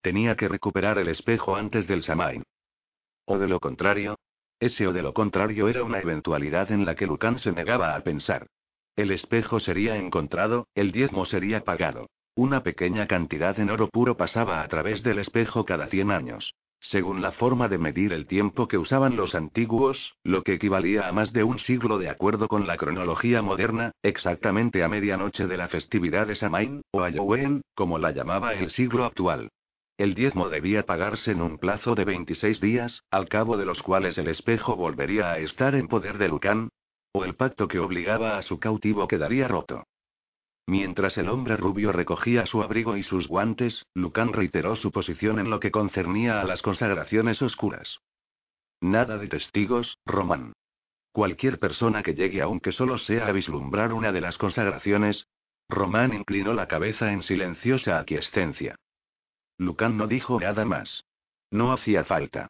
Tenía 0.00 0.34
que 0.34 0.48
recuperar 0.48 0.98
el 0.98 1.06
espejo 1.06 1.54
antes 1.54 1.86
del 1.86 2.02
Samain. 2.02 2.42
O 3.24 3.38
de 3.38 3.46
lo 3.46 3.60
contrario. 3.60 4.18
Ese 4.58 4.88
o 4.88 4.92
de 4.92 5.00
lo 5.00 5.14
contrario 5.14 5.68
era 5.68 5.84
una 5.84 6.00
eventualidad 6.00 6.72
en 6.72 6.86
la 6.86 6.96
que 6.96 7.06
Lucan 7.06 7.38
se 7.38 7.52
negaba 7.52 7.94
a 7.94 8.00
pensar. 8.00 8.48
El 8.96 9.12
espejo 9.12 9.60
sería 9.60 9.96
encontrado, 9.96 10.66
el 10.74 10.90
diezmo 10.90 11.24
sería 11.24 11.62
pagado. 11.62 12.10
Una 12.34 12.64
pequeña 12.64 13.06
cantidad 13.06 13.60
en 13.60 13.70
oro 13.70 13.86
puro 13.86 14.16
pasaba 14.16 14.62
a 14.62 14.66
través 14.66 15.04
del 15.04 15.20
espejo 15.20 15.64
cada 15.64 15.86
cien 15.86 16.10
años. 16.10 16.52
Según 16.82 17.22
la 17.22 17.30
forma 17.30 17.68
de 17.68 17.78
medir 17.78 18.12
el 18.12 18.26
tiempo 18.26 18.66
que 18.66 18.76
usaban 18.76 19.16
los 19.16 19.36
antiguos, 19.36 20.16
lo 20.24 20.42
que 20.42 20.54
equivalía 20.54 21.06
a 21.06 21.12
más 21.12 21.32
de 21.32 21.44
un 21.44 21.60
siglo 21.60 21.96
de 21.98 22.08
acuerdo 22.08 22.48
con 22.48 22.66
la 22.66 22.76
cronología 22.76 23.40
moderna, 23.40 23.92
exactamente 24.02 24.82
a 24.82 24.88
medianoche 24.88 25.46
de 25.46 25.56
la 25.56 25.68
festividad 25.68 26.26
de 26.26 26.34
Samain, 26.34 26.82
o 26.90 27.00
Halloween, 27.00 27.62
como 27.76 27.98
la 27.98 28.10
llamaba 28.10 28.54
el 28.54 28.70
siglo 28.70 29.04
actual. 29.04 29.48
El 29.96 30.14
diezmo 30.14 30.48
debía 30.48 30.84
pagarse 30.84 31.30
en 31.30 31.40
un 31.40 31.58
plazo 31.58 31.94
de 31.94 32.04
26 32.04 32.60
días, 32.60 33.04
al 33.12 33.28
cabo 33.28 33.56
de 33.56 33.64
los 33.64 33.80
cuales 33.80 34.18
el 34.18 34.26
espejo 34.26 34.74
volvería 34.74 35.30
a 35.30 35.38
estar 35.38 35.76
en 35.76 35.86
poder 35.86 36.18
de 36.18 36.28
Lucan, 36.28 36.68
o 37.12 37.24
el 37.24 37.34
pacto 37.34 37.68
que 37.68 37.78
obligaba 37.78 38.38
a 38.38 38.42
su 38.42 38.58
cautivo 38.58 39.06
quedaría 39.06 39.46
roto. 39.46 39.84
Mientras 40.66 41.18
el 41.18 41.28
hombre 41.28 41.56
rubio 41.56 41.92
recogía 41.92 42.46
su 42.46 42.62
abrigo 42.62 42.96
y 42.96 43.02
sus 43.02 43.26
guantes, 43.26 43.84
Lucan 43.94 44.32
reiteró 44.32 44.76
su 44.76 44.92
posición 44.92 45.38
en 45.38 45.50
lo 45.50 45.58
que 45.60 45.70
concernía 45.70 46.40
a 46.40 46.44
las 46.44 46.62
consagraciones 46.62 47.42
oscuras. 47.42 47.98
Nada 48.80 49.18
de 49.18 49.28
testigos, 49.28 49.98
Román. 50.06 50.52
Cualquier 51.12 51.58
persona 51.58 52.02
que 52.02 52.14
llegue 52.14 52.40
aunque 52.40 52.72
solo 52.72 52.98
sea 52.98 53.26
a 53.26 53.32
vislumbrar 53.32 53.92
una 53.92 54.12
de 54.12 54.20
las 54.20 54.38
consagraciones. 54.38 55.26
Román 55.68 56.14
inclinó 56.14 56.54
la 56.54 56.68
cabeza 56.68 57.12
en 57.12 57.22
silenciosa 57.22 57.98
aquiescencia. 57.98 58.76
Lucan 59.58 59.96
no 59.96 60.06
dijo 60.06 60.40
nada 60.40 60.64
más. 60.64 61.04
No 61.50 61.72
hacía 61.72 62.04
falta. 62.04 62.48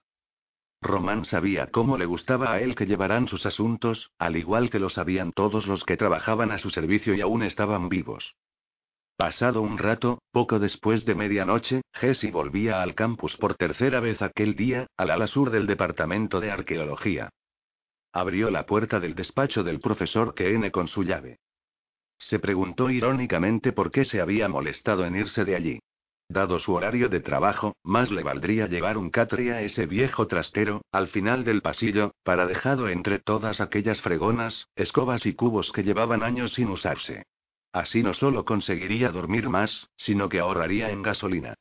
Román 0.83 1.25
sabía 1.25 1.69
cómo 1.69 1.97
le 1.97 2.07
gustaba 2.07 2.53
a 2.53 2.61
él 2.61 2.75
que 2.75 2.87
llevaran 2.87 3.29
sus 3.29 3.47
asuntos, 3.47 4.11
al 4.19 4.37
igual 4.37 4.69
que 4.69 4.81
lo 4.81 4.91
sabían 4.91 5.33
todos 5.33 5.69
los 5.69 5.85
que 5.85 5.97
trabajaban 5.97 6.51
a 6.51 6.59
su 6.59 6.71
servicio 6.71 7.15
y 7.15 7.21
aún 7.21 7.45
estaban 7.45 7.89
vivos. 7.89 8.35
Pasado 9.17 9.63
un 9.63 9.79
rato, 9.79 10.21
poco 10.33 10.59
después 10.59 11.05
de 11.05 11.15
medianoche, 11.15 11.83
Jesse 11.95 12.33
volvía 12.33 12.83
al 12.83 12.97
campus 12.97 13.37
por 13.37 13.55
tercera 13.55 14.01
vez 14.01 14.21
aquel 14.21 14.57
día, 14.57 14.89
al 14.97 15.13
ala 15.13 15.29
sur 15.29 15.51
del 15.51 15.69
departamento 15.69 16.41
de 16.41 16.51
arqueología. 16.51 17.31
Abrió 18.13 18.51
la 18.51 18.67
puerta 18.67 18.99
del 18.99 19.15
despacho 19.15 19.63
del 19.63 19.79
profesor 19.79 20.35
Kene 20.35 20.73
con 20.73 20.89
su 20.89 21.05
llave. 21.05 21.39
Se 22.19 22.41
preguntó 22.41 22.91
irónicamente 22.91 23.73
por 23.73 23.93
qué 23.93 24.05
se 24.05 24.21
había 24.21 24.49
molestado 24.49 25.05
en 25.05 25.15
irse 25.15 25.45
de 25.45 25.55
allí. 25.55 25.79
Dado 26.33 26.59
su 26.61 26.73
horario 26.73 27.11
de 27.11 27.21
trabajo, 27.21 27.77
más 27.85 28.11
le 28.11 28.23
valdría 28.23 28.67
llevar 28.67 28.97
un 28.97 29.11
catre 29.11 29.53
a 29.53 29.61
ese 29.61 29.85
viejo 29.85 30.29
trastero, 30.29 30.81
al 30.91 31.09
final 31.09 31.45
del 31.45 31.61
pasillo, 31.61 32.15
para 32.25 32.47
dejado 32.47 32.89
entre 32.89 33.19
todas 33.19 33.61
aquellas 33.61 34.01
fregonas, 34.01 34.67
escobas 34.75 35.27
y 35.27 35.35
cubos 35.35 35.71
que 35.73 35.83
llevaban 35.83 36.23
años 36.23 36.55
sin 36.55 36.71
usarse. 36.71 37.27
Así 37.71 38.03
no 38.03 38.15
solo 38.15 38.47
conseguiría 38.47 39.11
dormir 39.11 39.51
más, 39.51 39.89
sino 39.99 40.31
que 40.31 40.41
ahorraría 40.41 40.91
en 40.91 41.03
gasolina. 41.03 41.55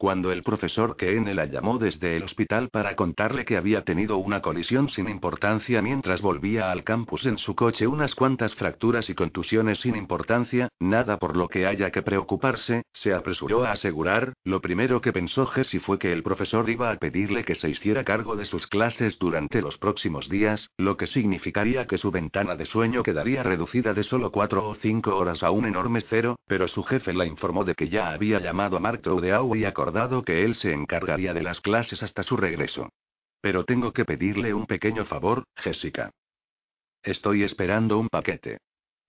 Cuando 0.00 0.32
el 0.32 0.42
profesor 0.42 0.96
Kene 0.96 1.34
la 1.34 1.44
llamó 1.44 1.76
desde 1.76 2.16
el 2.16 2.22
hospital 2.22 2.70
para 2.70 2.96
contarle 2.96 3.44
que 3.44 3.58
había 3.58 3.84
tenido 3.84 4.16
una 4.16 4.40
colisión 4.40 4.88
sin 4.88 5.10
importancia 5.10 5.82
mientras 5.82 6.22
volvía 6.22 6.70
al 6.70 6.84
campus 6.84 7.26
en 7.26 7.36
su 7.36 7.54
coche, 7.54 7.86
unas 7.86 8.14
cuantas 8.14 8.54
fracturas 8.54 9.10
y 9.10 9.14
contusiones 9.14 9.80
sin 9.80 9.96
importancia, 9.96 10.70
nada 10.80 11.18
por 11.18 11.36
lo 11.36 11.48
que 11.48 11.66
haya 11.66 11.90
que 11.90 12.00
preocuparse, 12.00 12.84
se 12.94 13.12
apresuró 13.12 13.64
a 13.66 13.72
asegurar, 13.72 14.32
lo 14.42 14.62
primero 14.62 15.02
que 15.02 15.12
pensó 15.12 15.44
Jesse 15.44 15.82
fue 15.84 15.98
que 15.98 16.14
el 16.14 16.22
profesor 16.22 16.70
iba 16.70 16.90
a 16.90 16.96
pedirle 16.96 17.44
que 17.44 17.54
se 17.54 17.68
hiciera 17.68 18.02
cargo 18.02 18.36
de 18.36 18.46
sus 18.46 18.66
clases 18.68 19.18
durante 19.18 19.60
los 19.60 19.76
próximos 19.76 20.30
días, 20.30 20.70
lo 20.78 20.96
que 20.96 21.08
significaría 21.08 21.86
que 21.86 21.98
su 21.98 22.10
ventana 22.10 22.56
de 22.56 22.64
sueño 22.64 23.02
quedaría 23.02 23.42
reducida 23.42 23.92
de 23.92 24.04
solo 24.04 24.32
cuatro 24.32 24.66
o 24.66 24.76
cinco 24.76 25.14
horas 25.18 25.42
a 25.42 25.50
un 25.50 25.66
enorme 25.66 26.02
cero, 26.08 26.38
pero 26.46 26.68
su 26.68 26.84
jefe 26.84 27.12
la 27.12 27.26
informó 27.26 27.66
de 27.66 27.74
que 27.74 27.90
ya 27.90 28.08
había 28.12 28.40
llamado 28.40 28.78
a 28.78 28.80
Mark 28.80 29.02
Trudeau 29.02 29.54
y 29.54 29.66
acordó 29.66 29.89
dado 29.90 30.24
que 30.24 30.44
él 30.44 30.54
se 30.56 30.72
encargaría 30.72 31.34
de 31.34 31.42
las 31.42 31.60
clases 31.60 32.02
hasta 32.02 32.22
su 32.22 32.36
regreso. 32.36 32.90
Pero 33.40 33.64
tengo 33.64 33.92
que 33.92 34.04
pedirle 34.04 34.54
un 34.54 34.66
pequeño 34.66 35.04
favor, 35.06 35.44
Jessica. 35.56 36.10
Estoy 37.02 37.42
esperando 37.42 37.98
un 37.98 38.08
paquete. 38.08 38.58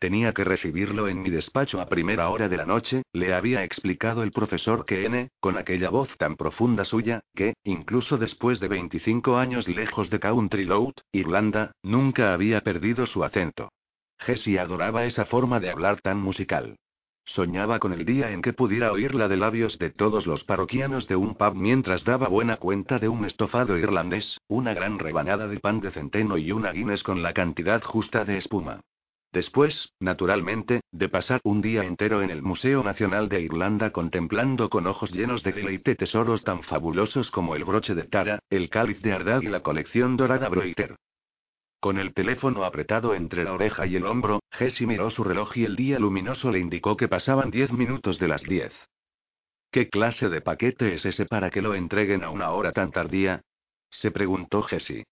Tenía 0.02 0.34
que 0.34 0.44
recibirlo 0.44 1.08
en 1.08 1.22
mi 1.22 1.30
despacho 1.30 1.80
a 1.80 1.86
primera 1.88 2.30
hora 2.30 2.50
de 2.50 2.58
la 2.58 2.66
noche, 2.66 3.04
le 3.14 3.36
había 3.36 3.64
explicado 3.64 4.24
el 4.24 4.32
profesor 4.32 4.84
N, 4.88 5.30
con 5.40 5.60
aquella 5.60 5.92
voz 5.92 6.10
tan 6.18 6.38
profunda 6.38 6.86
suya, 6.86 7.22
que, 7.36 7.54
incluso 7.64 8.18
después 8.18 8.60
de 8.60 8.68
25 8.68 9.38
años 9.38 9.68
lejos 9.68 10.10
de 10.10 10.20
Country 10.20 10.66
Road, 10.66 10.94
Irlanda, 11.12 11.74
nunca 11.84 12.34
había 12.34 12.62
perdido 12.62 13.06
su 13.06 13.24
acento. 13.24 13.70
Jessie 14.18 14.58
adoraba 14.58 15.06
esa 15.06 15.26
forma 15.26 15.60
de 15.60 15.70
hablar 15.70 16.02
tan 16.02 16.20
musical. 16.20 16.78
Soñaba 17.26 17.80
con 17.80 17.94
el 17.94 18.04
día 18.06 18.32
en 18.32 18.42
que 18.42 18.54
pudiera 18.54 18.92
oírla 18.92 19.28
de 19.28 19.38
labios 19.38 19.78
de 19.80 19.90
todos 19.90 20.28
los 20.28 20.44
parroquianos 20.44 21.08
de 21.08 21.16
un 21.16 21.36
pub 21.36 21.56
mientras 21.56 22.04
daba 22.04 22.28
buena 22.28 22.58
cuenta 22.58 23.00
de 23.00 23.08
un 23.08 23.26
estofado 23.26 23.78
irlandés, 23.78 24.38
una 24.48 24.74
gran 24.74 25.00
rebanada 25.00 25.48
de 25.48 25.60
pan 25.60 25.80
de 25.80 25.92
centeno 25.92 26.38
y 26.38 26.52
una 26.52 26.72
Guinness 26.72 27.04
con 27.04 27.24
la 27.24 27.34
cantidad 27.34 27.82
justa 27.84 28.26
de 28.26 28.38
espuma. 28.38 28.82
Después, 29.32 29.94
naturalmente, 30.02 30.82
de 30.92 31.08
pasar 31.08 31.40
un 31.46 31.62
día 31.62 31.86
entero 31.86 32.22
en 32.22 32.32
el 32.32 32.42
Museo 32.42 32.84
Nacional 32.84 33.30
de 33.30 33.40
Irlanda 33.42 33.92
contemplando 33.92 34.70
con 34.70 34.88
ojos 34.88 35.10
llenos 35.12 35.42
de 35.44 35.54
deleite 35.54 35.96
tesoros 35.96 36.44
tan 36.44 36.64
fabulosos 36.64 37.32
como 37.32 37.56
el 37.56 37.64
broche 37.64 37.96
de 37.96 38.04
Tara, 38.04 38.40
el 38.50 38.70
cáliz 38.70 39.02
de 39.02 39.14
Ardagh 39.14 39.44
y 39.44 39.48
la 39.48 39.62
colección 39.62 40.18
dorada 40.18 40.50
Broiter. 40.50 40.98
Con 41.82 41.98
el 41.98 42.14
teléfono 42.14 42.64
apretado 42.64 43.16
entre 43.16 43.44
la 43.44 43.54
oreja 43.54 43.88
y 43.88 43.96
el 43.96 44.06
hombro, 44.06 44.40
Jesse 44.52 44.82
miró 44.82 45.10
su 45.10 45.24
reloj 45.24 45.58
y 45.58 45.66
el 45.66 45.76
día 45.76 45.98
luminoso 45.98 46.52
le 46.52 46.60
indicó 46.60 46.96
que 46.96 47.08
pasaban 47.08 47.50
diez 47.50 47.72
minutos 47.72 48.20
de 48.20 48.28
las 48.28 48.44
diez. 48.44 48.72
¿Qué 49.72 49.90
clase 49.90 50.30
de 50.30 50.42
paquete 50.42 50.94
es 50.94 51.04
ese 51.06 51.26
para 51.26 51.50
que 51.50 51.64
lo 51.64 51.74
entreguen 51.74 52.24
a 52.24 52.30
una 52.30 52.52
hora 52.52 52.72
tan 52.72 52.92
tardía? 52.92 53.42
se 53.90 54.12
preguntó 54.12 54.62
Jesse. 54.62 55.06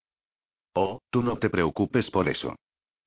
Oh, 0.76 1.02
tú 1.10 1.24
no 1.24 1.40
te 1.40 1.50
preocupes 1.50 2.12
por 2.12 2.30
eso. 2.30 2.56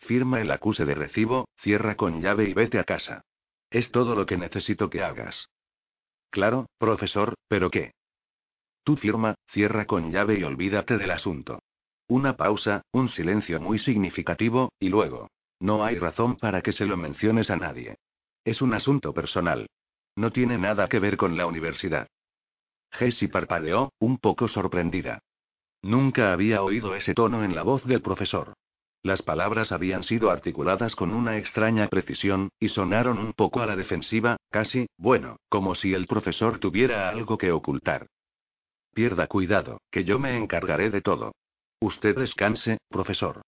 Firma 0.01 0.41
el 0.41 0.51
acuse 0.51 0.85
de 0.85 0.97
recibo, 0.97 1.47
cierra 1.61 1.95
con 1.95 2.21
llave 2.21 2.49
y 2.49 2.55
vete 2.55 2.81
a 2.81 2.85
casa. 2.85 3.23
Es 3.71 3.93
todo 3.93 4.17
lo 4.17 4.27
que 4.27 4.39
necesito 4.39 4.91
que 4.91 5.05
hagas. 5.05 5.47
Claro, 6.31 6.67
profesor, 6.79 7.35
pero 7.47 7.71
¿qué? 7.71 7.93
Tú 8.83 8.97
firma, 8.97 9.37
cierra 9.53 9.87
con 9.87 10.11
llave 10.11 10.41
y 10.41 10.43
olvídate 10.43 10.99
del 10.99 11.13
asunto. 11.13 11.61
Una 12.13 12.37
pausa, 12.37 12.83
un 12.93 13.09
silencio 13.09 13.59
muy 13.59 13.79
significativo, 13.79 14.71
y 14.79 14.91
luego. 14.91 15.31
No 15.61 15.83
hay 15.83 15.99
razón 15.99 16.37
para 16.37 16.61
que 16.61 16.75
se 16.75 16.85
lo 16.85 16.99
menciones 16.99 17.49
a 17.49 17.57
nadie. 17.57 17.97
Es 18.45 18.61
un 18.61 18.75
asunto 18.75 19.15
personal. 19.15 19.67
No 20.15 20.31
tiene 20.31 20.59
nada 20.59 20.89
que 20.91 20.99
ver 20.99 21.17
con 21.17 21.39
la 21.39 21.47
universidad. 21.47 22.09
Jessie 22.91 23.31
parpadeó, 23.31 23.95
un 23.99 24.19
poco 24.19 24.47
sorprendida. 24.47 25.21
Nunca 25.81 26.35
había 26.35 26.63
oído 26.63 26.95
ese 26.97 27.15
tono 27.15 27.45
en 27.45 27.55
la 27.55 27.63
voz 27.63 27.83
del 27.87 28.03
profesor. 28.03 28.53
Las 29.03 29.23
palabras 29.23 29.73
habían 29.73 30.05
sido 30.05 30.31
articuladas 30.31 30.95
con 30.95 31.15
una 31.15 31.39
extraña 31.39 31.89
precisión, 31.89 32.51
y 32.61 32.69
sonaron 32.69 33.17
un 33.17 33.33
poco 33.33 33.63
a 33.63 33.67
la 33.67 33.75
defensiva, 33.75 34.37
casi, 34.51 34.87
bueno, 34.99 35.39
como 35.49 35.75
si 35.75 35.95
el 35.95 36.07
profesor 36.07 36.59
tuviera 36.59 37.09
algo 37.09 37.39
que 37.39 37.53
ocultar. 37.53 38.07
Pierda 38.93 39.29
cuidado, 39.29 39.81
que 39.91 40.05
yo 40.05 40.19
me 40.19 40.37
encargaré 40.37 40.91
de 40.91 41.01
todo. 41.01 41.33
Usted 41.83 42.17
descanse, 42.17 42.79
profesor. 42.89 43.43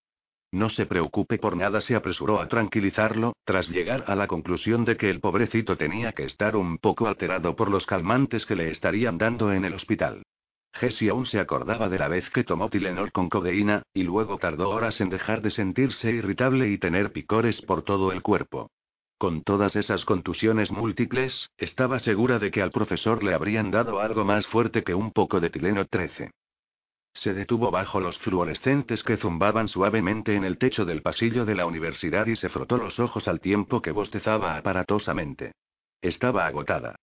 No 0.51 0.69
se 0.69 0.87
preocupe 0.87 1.39
por 1.39 1.57
nada, 1.57 1.81
se 1.81 1.95
apresuró 1.95 2.41
a 2.41 2.49
tranquilizarlo, 2.49 3.35
tras 3.45 3.69
llegar 3.69 4.03
a 4.09 4.17
la 4.17 4.27
conclusión 4.27 4.85
de 4.85 4.97
que 4.97 5.09
el 5.09 5.21
pobrecito 5.21 5.77
tenía 5.77 6.11
que 6.11 6.25
estar 6.25 6.57
un 6.57 6.79
poco 6.79 7.07
alterado 7.07 7.55
por 7.55 7.71
los 7.71 7.87
calmantes 7.87 8.45
que 8.45 8.57
le 8.57 8.73
estarían 8.73 9.19
dando 9.19 9.53
en 9.53 9.65
el 9.65 9.75
hospital. 9.75 10.25
Jessie 10.73 11.11
aún 11.11 11.27
se 11.27 11.39
acordaba 11.39 11.89
de 11.89 11.97
la 12.01 12.09
vez 12.09 12.29
que 12.31 12.43
tomó 12.43 12.71
Tilenol 12.71 13.13
con 13.13 13.29
codeína, 13.29 13.85
y 13.95 14.03
luego 14.03 14.37
tardó 14.39 14.71
horas 14.71 15.01
en 15.01 15.11
dejar 15.11 15.41
de 15.41 15.53
sentirse 15.53 16.11
irritable 16.11 16.69
y 16.69 16.79
tener 16.79 17.13
picores 17.13 17.63
por 17.63 17.83
todo 17.83 18.11
el 18.11 18.21
cuerpo. 18.23 18.69
Con 19.17 19.45
todas 19.45 19.77
esas 19.77 20.05
contusiones 20.05 20.73
múltiples, 20.73 21.51
estaba 21.57 22.01
segura 22.01 22.41
de 22.41 22.51
que 22.51 22.63
al 22.63 22.73
profesor 22.73 23.23
le 23.23 23.33
habrían 23.33 23.71
dado 23.71 24.01
algo 24.01 24.25
más 24.25 24.45
fuerte 24.49 24.83
que 24.83 24.93
un 24.93 25.13
poco 25.13 25.39
de 25.39 25.51
Tileno 25.51 25.85
13. 25.85 26.33
Se 27.15 27.33
detuvo 27.33 27.71
bajo 27.71 28.01
los 28.01 28.19
fluorescentes 28.19 29.03
que 29.03 29.17
zumbaban 29.17 29.69
suavemente 29.69 30.35
en 30.35 30.45
el 30.45 30.59
techo 30.59 30.85
del 30.85 31.01
pasillo 31.01 31.45
de 31.45 31.55
la 31.55 31.65
universidad 31.65 32.27
y 32.27 32.37
se 32.37 32.49
frotó 32.49 32.77
los 32.77 32.99
ojos 32.99 33.29
al 33.29 33.41
tiempo 33.41 33.81
que 33.81 33.93
bostezaba 33.93 34.57
aparatosamente. 34.57 35.53
Estaba 36.03 36.47
agotada. 36.47 36.97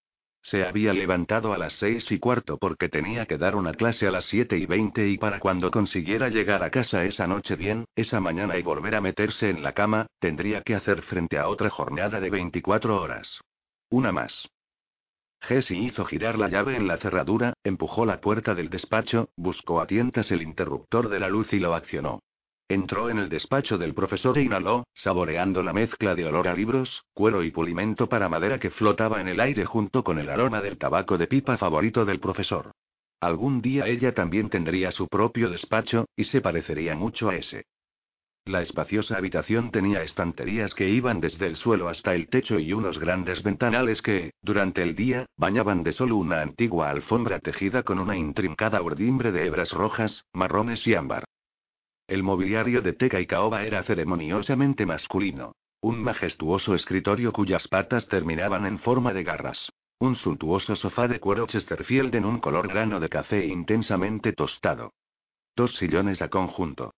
Se 0.44 0.66
había 0.66 0.92
levantado 0.92 1.54
a 1.54 1.58
las 1.58 1.74
seis 1.74 2.12
y 2.12 2.20
cuarto 2.20 2.58
porque 2.58 2.90
tenía 2.90 3.26
que 3.26 3.38
dar 3.38 3.56
una 3.56 3.74
clase 3.74 4.08
a 4.08 4.12
las 4.12 4.26
siete 4.26 4.58
y 4.58 4.66
veinte 4.66 5.08
y 5.08 5.18
para 5.18 5.40
cuando 5.40 5.72
consiguiera 5.72 6.30
llegar 6.30 6.64
a 6.64 6.72
casa 6.72 7.06
esa 7.06 7.28
noche 7.28 7.56
bien, 7.56 7.86
esa 7.96 8.20
mañana 8.20 8.58
y 8.58 8.64
volver 8.64 8.96
a 8.96 9.02
meterse 9.02 9.50
en 9.50 9.64
la 9.64 9.74
cama, 9.74 10.08
tendría 10.20 10.62
que 10.62 10.76
hacer 10.76 11.04
frente 11.04 11.38
a 11.38 11.48
otra 11.48 11.70
jornada 11.70 12.20
de 12.20 12.30
24 12.30 13.00
horas. 13.00 13.40
Una 13.90 14.12
más. 14.12 14.50
Jesse 15.42 15.72
hizo 15.72 16.06
girar 16.06 16.38
la 16.38 16.48
llave 16.48 16.76
en 16.76 16.88
la 16.88 16.98
cerradura, 16.98 17.54
empujó 17.64 18.06
la 18.06 18.22
puerta 18.22 18.54
del 18.54 18.70
despacho, 18.70 19.30
buscó 19.36 19.82
a 19.82 19.88
tientas 19.88 20.32
el 20.32 20.42
interruptor 20.42 21.10
de 21.10 21.20
la 21.20 21.30
luz 21.30 21.52
y 21.52 21.60
lo 21.60 21.74
accionó. 21.74 22.22
Entró 22.70 23.10
en 23.10 23.18
el 23.18 23.28
despacho 23.28 23.78
del 23.78 23.94
profesor 23.94 24.38
e 24.38 24.44
inhaló, 24.44 24.86
saboreando 24.94 25.62
la 25.62 25.74
mezcla 25.74 26.16
de 26.16 26.26
olor 26.26 26.48
a 26.48 26.54
libros, 26.54 27.04
cuero 27.14 27.44
y 27.44 27.52
pulimento 27.52 28.08
para 28.08 28.30
madera 28.30 28.60
que 28.60 28.70
flotaba 28.70 29.20
en 29.20 29.28
el 29.28 29.42
aire 29.42 29.66
junto 29.66 30.04
con 30.04 30.20
el 30.20 30.30
aroma 30.30 30.62
del 30.62 30.78
tabaco 30.78 31.18
de 31.18 31.28
pipa 31.28 31.58
favorito 31.58 32.06
del 32.06 32.22
profesor. 32.22 32.72
Algún 33.20 33.62
día 33.62 33.88
ella 33.88 34.14
también 34.14 34.50
tendría 34.50 34.92
su 34.92 35.08
propio 35.08 35.50
despacho, 35.50 36.06
y 36.16 36.24
se 36.24 36.40
parecería 36.40 36.96
mucho 36.96 37.30
a 37.30 37.36
ese. 37.36 37.66
La 38.46 38.64
espaciosa 38.64 39.18
habitación 39.18 39.70
tenía 39.70 40.02
estanterías 40.02 40.74
que 40.74 40.90
iban 40.90 41.22
desde 41.22 41.46
el 41.46 41.58
suelo 41.58 41.90
hasta 41.90 42.16
el 42.16 42.28
techo 42.28 42.58
y 42.58 42.74
unos 42.74 42.98
grandes 42.98 43.44
ventanales 43.44 44.02
que, 44.02 44.32
durante 44.42 44.82
el 44.82 44.96
día, 44.96 45.28
bañaban 45.38 45.84
de 45.84 45.94
sol 45.94 46.12
una 46.12 46.42
antigua 46.42 46.90
alfombra 46.90 47.40
tejida 47.40 47.84
con 47.84 48.00
una 48.00 48.18
intrincada 48.18 48.82
urdimbre 48.82 49.32
de 49.32 49.46
hebras 49.46 49.72
rojas, 49.72 50.26
marrones 50.34 50.86
y 50.88 50.96
ámbar. 50.96 51.26
El 52.08 52.24
mobiliario 52.24 52.82
de 52.82 52.94
teca 52.94 53.22
y 53.22 53.28
caoba 53.28 53.64
era 53.64 53.84
ceremoniosamente 53.84 54.88
masculino. 54.88 55.54
Un 55.80 56.02
majestuoso 56.02 56.74
escritorio 56.74 57.32
cuyas 57.32 57.68
patas 57.68 58.08
terminaban 58.08 58.66
en 58.66 58.80
forma 58.80 59.14
de 59.14 59.24
garras. 59.24 59.72
Un 60.00 60.16
suntuoso 60.16 60.76
sofá 60.76 61.08
de 61.08 61.20
cuero 61.20 61.46
Chesterfield 61.46 62.16
en 62.16 62.26
un 62.26 62.40
color 62.40 62.68
grano 62.68 63.00
de 63.00 63.08
café 63.08 63.46
intensamente 63.46 64.34
tostado. 64.34 64.94
Dos 65.56 65.76
sillones 65.76 66.24
a 66.24 66.30
conjunto. 66.30 66.92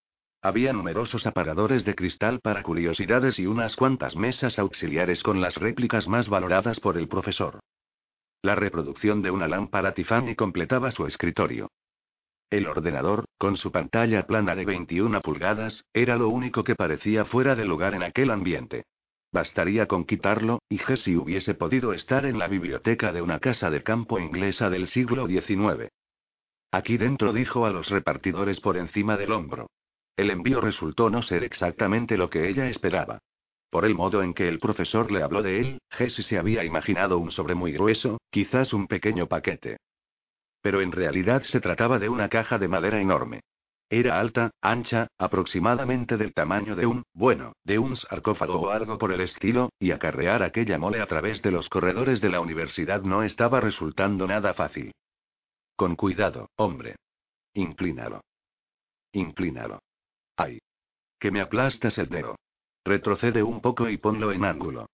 Había 0.45 0.73
numerosos 0.73 1.25
aparadores 1.25 1.86
de 1.86 1.95
cristal 1.95 2.41
para 2.41 2.63
curiosidades 2.63 3.39
y 3.39 3.45
unas 3.45 3.77
cuantas 3.77 4.17
mesas 4.17 4.60
auxiliares 4.60 5.23
con 5.23 5.39
las 5.39 5.56
réplicas 5.56 6.06
más 6.06 6.27
valoradas 6.27 6.82
por 6.82 6.97
el 6.97 7.08
profesor. 7.08 7.62
La 8.41 8.53
reproducción 8.53 9.21
de 9.21 9.32
una 9.32 9.47
lámpara 9.47 9.93
Tiffany 9.93 10.36
completaba 10.36 10.91
su 10.91 11.08
escritorio. 11.08 11.69
El 12.49 12.67
ordenador, 12.67 13.23
con 13.38 13.56
su 13.56 13.71
pantalla 13.71 14.27
plana 14.27 14.53
de 14.53 14.65
21 14.65 15.21
pulgadas, 15.21 15.86
era 15.93 16.17
lo 16.17 16.27
único 16.27 16.65
que 16.65 16.75
parecía 16.75 17.23
fuera 17.23 17.56
de 17.56 17.63
lugar 17.63 17.95
en 17.95 18.03
aquel 18.03 18.29
ambiente. 18.29 18.84
Bastaría 19.32 19.88
con 19.88 20.03
quitarlo, 20.03 20.60
y 20.67 20.77
Jessie 20.77 21.15
hubiese 21.15 21.53
podido 21.53 21.93
estar 21.93 22.25
en 22.25 22.38
la 22.38 22.49
biblioteca 22.49 23.13
de 23.13 23.21
una 23.21 23.39
casa 23.39 23.69
de 23.69 23.82
campo 23.82 24.19
inglesa 24.19 24.69
del 24.69 24.89
siglo 24.89 25.25
XIX. 25.25 25.88
Aquí 26.69 26.97
dentro 26.97 27.32
dijo 27.32 27.65
a 27.65 27.71
los 27.71 27.88
repartidores 27.88 28.60
por 28.60 28.75
encima 28.75 29.15
del 29.15 29.32
hombro. 29.32 29.67
El 30.15 30.30
envío 30.30 30.62
resultó 30.62 31.10
no 31.10 31.23
ser 31.23 31.43
exactamente 31.43 32.17
lo 32.17 32.30
que 32.30 32.47
ella 32.47 32.69
esperaba. 32.69 33.19
Por 33.69 33.86
el 33.86 33.95
modo 33.95 34.21
en 34.21 34.36
que 34.36 34.47
el 34.47 34.60
profesor 34.60 35.12
le 35.12 35.23
habló 35.23 35.41
de 35.41 35.60
él, 35.60 35.82
Jessie 35.89 36.23
se 36.23 36.38
había 36.38 36.63
imaginado 36.63 37.17
un 37.17 37.32
sobre 37.32 37.56
muy 37.56 37.71
grueso, 37.71 38.19
quizás 38.30 38.71
un 38.71 38.86
pequeño 38.88 39.28
paquete. 39.28 39.78
Pero 40.62 40.82
en 40.82 40.91
realidad 40.91 41.41
se 41.43 41.60
trataba 41.60 41.97
de 41.97 42.08
una 42.08 42.30
caja 42.30 42.60
de 42.60 42.67
madera 42.67 43.02
enorme. 43.02 43.41
Era 43.89 44.19
alta, 44.19 44.52
ancha, 44.62 45.08
aproximadamente 45.17 46.17
del 46.17 46.34
tamaño 46.34 46.76
de 46.76 46.86
un, 46.86 47.04
bueno, 47.13 47.54
de 47.63 47.80
un 47.80 47.95
sarcófago 47.97 48.62
o 48.62 48.69
algo 48.69 48.97
por 48.97 49.12
el 49.12 49.21
estilo, 49.21 49.69
y 49.80 49.91
acarrear 49.91 50.43
aquella 50.43 50.78
mole 50.78 51.02
a 51.02 51.08
través 51.08 51.41
de 51.41 51.52
los 51.52 51.67
corredores 51.69 52.21
de 52.21 52.30
la 52.30 52.41
universidad 52.41 53.02
no 53.02 53.23
estaba 53.23 53.60
resultando 53.60 54.28
nada 54.28 54.54
fácil. 54.54 54.93
Con 55.76 55.95
cuidado, 55.95 56.49
hombre. 56.56 56.95
Inclínalo. 57.56 58.21
Inclínalo. 59.12 59.80
Que 61.23 61.31
me 61.31 61.39
aplastas 61.39 61.97
el 61.97 62.09
dedo. 62.09 62.36
Retrocede 62.83 63.43
un 63.43 63.62
poco 63.62 63.88
y 63.88 63.95
ponlo 63.95 64.33
en 64.33 64.43
ángulo. 64.43 64.88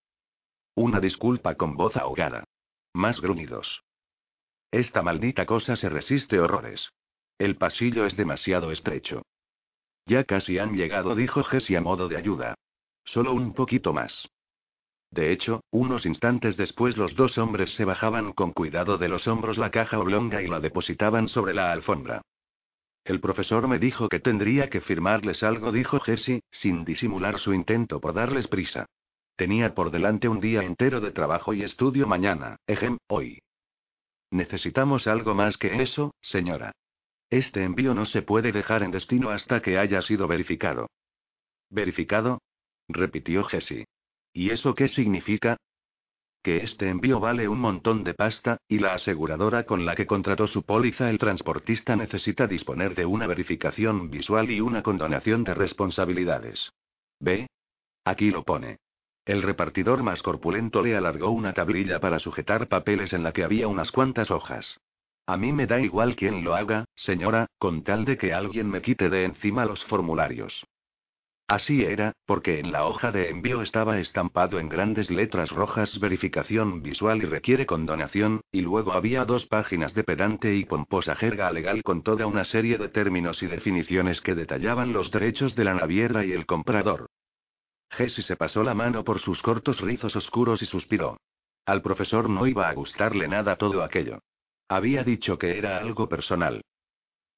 Una 0.75 0.99
disculpa 0.99 1.55
con 1.55 1.75
voz 1.75 1.97
ahogada. 1.97 2.43
Más 2.93 3.19
gruñidos. 3.19 3.81
Esta 4.69 5.01
maldita 5.01 5.47
cosa 5.47 5.75
se 5.75 5.89
resiste 5.89 6.39
horrores. 6.39 6.87
El 7.39 7.55
pasillo 7.55 8.05
es 8.05 8.15
demasiado 8.15 8.71
estrecho. 8.71 9.23
Ya 10.05 10.23
casi 10.23 10.59
han 10.59 10.75
llegado, 10.75 11.15
dijo 11.15 11.43
Jessie 11.43 11.77
a 11.77 11.81
modo 11.81 12.07
de 12.07 12.17
ayuda. 12.17 12.53
Solo 13.05 13.33
un 13.33 13.55
poquito 13.55 13.91
más. 13.91 14.29
De 15.09 15.31
hecho, 15.31 15.61
unos 15.71 16.05
instantes 16.05 16.55
después 16.57 16.95
los 16.95 17.15
dos 17.15 17.39
hombres 17.39 17.73
se 17.73 17.85
bajaban 17.85 18.33
con 18.33 18.51
cuidado 18.51 18.99
de 18.99 19.09
los 19.09 19.27
hombros 19.27 19.57
la 19.57 19.71
caja 19.71 19.97
oblonga 19.97 20.43
y 20.43 20.47
la 20.47 20.59
depositaban 20.59 21.27
sobre 21.27 21.55
la 21.55 21.71
alfombra. 21.71 22.21
El 23.09 23.21
profesor 23.21 23.67
me 23.67 23.79
dijo 23.79 24.07
que 24.07 24.19
tendría 24.19 24.69
que 24.69 24.81
firmarles 24.81 25.41
algo, 25.41 25.71
dijo 25.71 25.99
Jessie, 25.99 26.43
sin 26.51 26.85
disimular 26.85 27.39
su 27.39 27.55
intento 27.55 27.99
por 27.99 28.13
darles 28.13 28.47
prisa. 28.47 28.85
Tenía 29.35 29.73
por 29.73 29.89
delante 29.89 30.27
un 30.27 30.39
día 30.39 30.61
entero 30.61 31.01
de 31.01 31.09
trabajo 31.09 31.55
y 31.55 31.63
estudio 31.63 32.05
mañana, 32.05 32.57
ejem, 32.67 32.99
hoy. 33.07 33.41
Necesitamos 34.29 35.07
algo 35.07 35.33
más 35.33 35.57
que 35.57 35.81
eso, 35.81 36.13
señora. 36.21 36.71
Este 37.31 37.63
envío 37.63 37.95
no 37.95 38.05
se 38.05 38.21
puede 38.21 38.51
dejar 38.51 38.83
en 38.83 38.91
destino 38.91 39.31
hasta 39.31 39.59
que 39.59 39.79
haya 39.79 40.03
sido 40.03 40.27
verificado. 40.27 40.91
¿Verificado? 41.71 42.43
repitió 42.87 43.43
Jessie. 43.43 43.85
¿Y 44.33 44.51
eso 44.51 44.75
qué 44.75 44.87
significa? 44.87 45.57
Que 46.43 46.57
este 46.57 46.89
envío 46.89 47.19
vale 47.19 47.47
un 47.47 47.59
montón 47.59 48.03
de 48.03 48.13
pasta, 48.13 48.57
y 48.67 48.79
la 48.79 48.93
aseguradora 48.93 49.63
con 49.63 49.85
la 49.85 49.95
que 49.95 50.07
contrató 50.07 50.47
su 50.47 50.63
póliza 50.63 51.09
el 51.09 51.17
transportista 51.17 51.95
necesita 51.95 52.47
disponer 52.47 52.95
de 52.95 53.05
una 53.05 53.27
verificación 53.27 54.09
visual 54.09 54.49
y 54.49 54.61
una 54.61 54.81
condonación 54.83 55.43
de 55.43 55.53
responsabilidades. 55.53 56.71
¿Ve? 57.19 57.47
Aquí 58.05 58.31
lo 58.31 58.43
pone. 58.43 58.77
El 59.25 59.43
repartidor 59.43 60.01
más 60.01 60.21
corpulento 60.21 60.81
le 60.81 60.95
alargó 60.95 61.29
una 61.29 61.53
tablilla 61.53 61.99
para 61.99 62.19
sujetar 62.19 62.67
papeles 62.67 63.13
en 63.13 63.23
la 63.23 63.31
que 63.31 63.43
había 63.43 63.67
unas 63.67 63.91
cuantas 63.91 64.31
hojas. 64.31 64.79
A 65.27 65.37
mí 65.37 65.53
me 65.53 65.67
da 65.67 65.79
igual 65.79 66.15
quién 66.15 66.43
lo 66.43 66.55
haga, 66.55 66.85
señora, 66.95 67.45
con 67.59 67.83
tal 67.83 68.05
de 68.05 68.17
que 68.17 68.33
alguien 68.33 68.67
me 68.67 68.81
quite 68.81 69.09
de 69.09 69.25
encima 69.25 69.65
los 69.65 69.83
formularios. 69.85 70.65
Así 71.49 71.83
era, 71.83 72.13
porque 72.27 72.59
en 72.59 72.71
la 72.71 72.85
hoja 72.85 73.11
de 73.11 73.29
envío 73.29 73.63
estaba 73.63 73.99
estampado 73.99 74.59
en 74.59 74.69
grandes 74.69 75.09
letras 75.09 75.49
rojas 75.49 75.99
verificación 75.99 76.83
visual 76.83 77.23
y 77.23 77.25
requiere 77.25 77.65
condonación, 77.65 78.41
y 78.51 78.61
luego 78.61 78.93
había 78.93 79.25
dos 79.25 79.47
páginas 79.47 79.95
de 79.95 80.03
pedante 80.03 80.53
y 80.53 80.65
pomposa 80.65 81.15
jerga 81.15 81.51
legal 81.51 81.81
con 81.81 82.03
toda 82.03 82.27
una 82.27 82.45
serie 82.45 82.77
de 82.77 82.89
términos 82.89 83.41
y 83.41 83.47
definiciones 83.47 84.21
que 84.21 84.35
detallaban 84.35 84.93
los 84.93 85.09
derechos 85.09 85.55
de 85.55 85.63
la 85.63 85.73
naviera 85.73 86.23
y 86.23 86.33
el 86.33 86.45
comprador. 86.45 87.07
Jessie 87.89 88.23
se 88.23 88.35
pasó 88.35 88.61
la 88.61 88.75
mano 88.75 89.03
por 89.03 89.19
sus 89.19 89.41
cortos 89.41 89.81
rizos 89.81 90.15
oscuros 90.15 90.61
y 90.61 90.67
suspiró. 90.67 91.17
Al 91.65 91.81
profesor 91.81 92.29
no 92.29 92.45
iba 92.45 92.69
a 92.69 92.73
gustarle 92.75 93.27
nada 93.27 93.55
todo 93.55 93.81
aquello. 93.81 94.19
Había 94.67 95.03
dicho 95.03 95.39
que 95.39 95.57
era 95.57 95.79
algo 95.79 96.07
personal. 96.07 96.61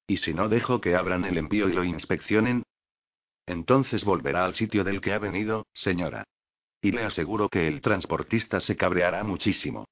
¿Y 0.06 0.18
si 0.18 0.34
no 0.34 0.50
dejo 0.50 0.82
que 0.82 0.96
abran 0.96 1.24
el 1.24 1.38
envío 1.38 1.70
y 1.70 1.72
lo 1.72 1.82
inspeccionen? 1.82 2.62
Entonces 3.52 4.02
volverá 4.02 4.46
al 4.46 4.54
sitio 4.54 4.82
del 4.82 5.02
que 5.02 5.12
ha 5.12 5.18
venido, 5.18 5.66
señora. 5.74 6.24
Y 6.80 6.90
le 6.90 7.04
aseguro 7.04 7.50
que 7.50 7.68
el 7.68 7.82
transportista 7.82 8.60
se 8.60 8.76
cabreará 8.76 9.22
muchísimo. 9.24 9.84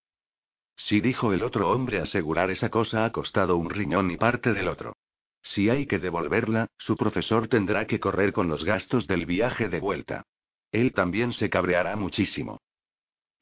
Sí, 0.77 1.03
dijo 1.03 1.35
el 1.35 1.43
otro 1.43 1.71
hombre, 1.71 2.01
asegurar 2.01 2.51
esa 2.51 2.71
cosa 2.71 3.05
ha 3.05 3.13
costado 3.13 3.59
un 3.59 3.69
riñón 3.69 4.11
y 4.11 4.17
parte 4.17 4.55
del 4.55 4.67
otro. 4.67 4.95
Si 5.43 5.69
hay 5.69 5.87
que 5.87 5.99
devolverla, 5.99 6.69
su 6.79 6.97
profesor 6.97 7.49
tendrá 7.49 7.87
que 7.87 8.01
correr 8.01 8.33
con 8.33 8.49
los 8.49 8.65
gastos 8.65 9.07
del 9.07 9.27
viaje 9.27 9.69
de 9.69 9.79
vuelta. 9.79 10.25
Él 10.73 10.93
también 10.95 11.35
se 11.35 11.51
cabreará 11.51 11.97
muchísimo. 11.97 12.61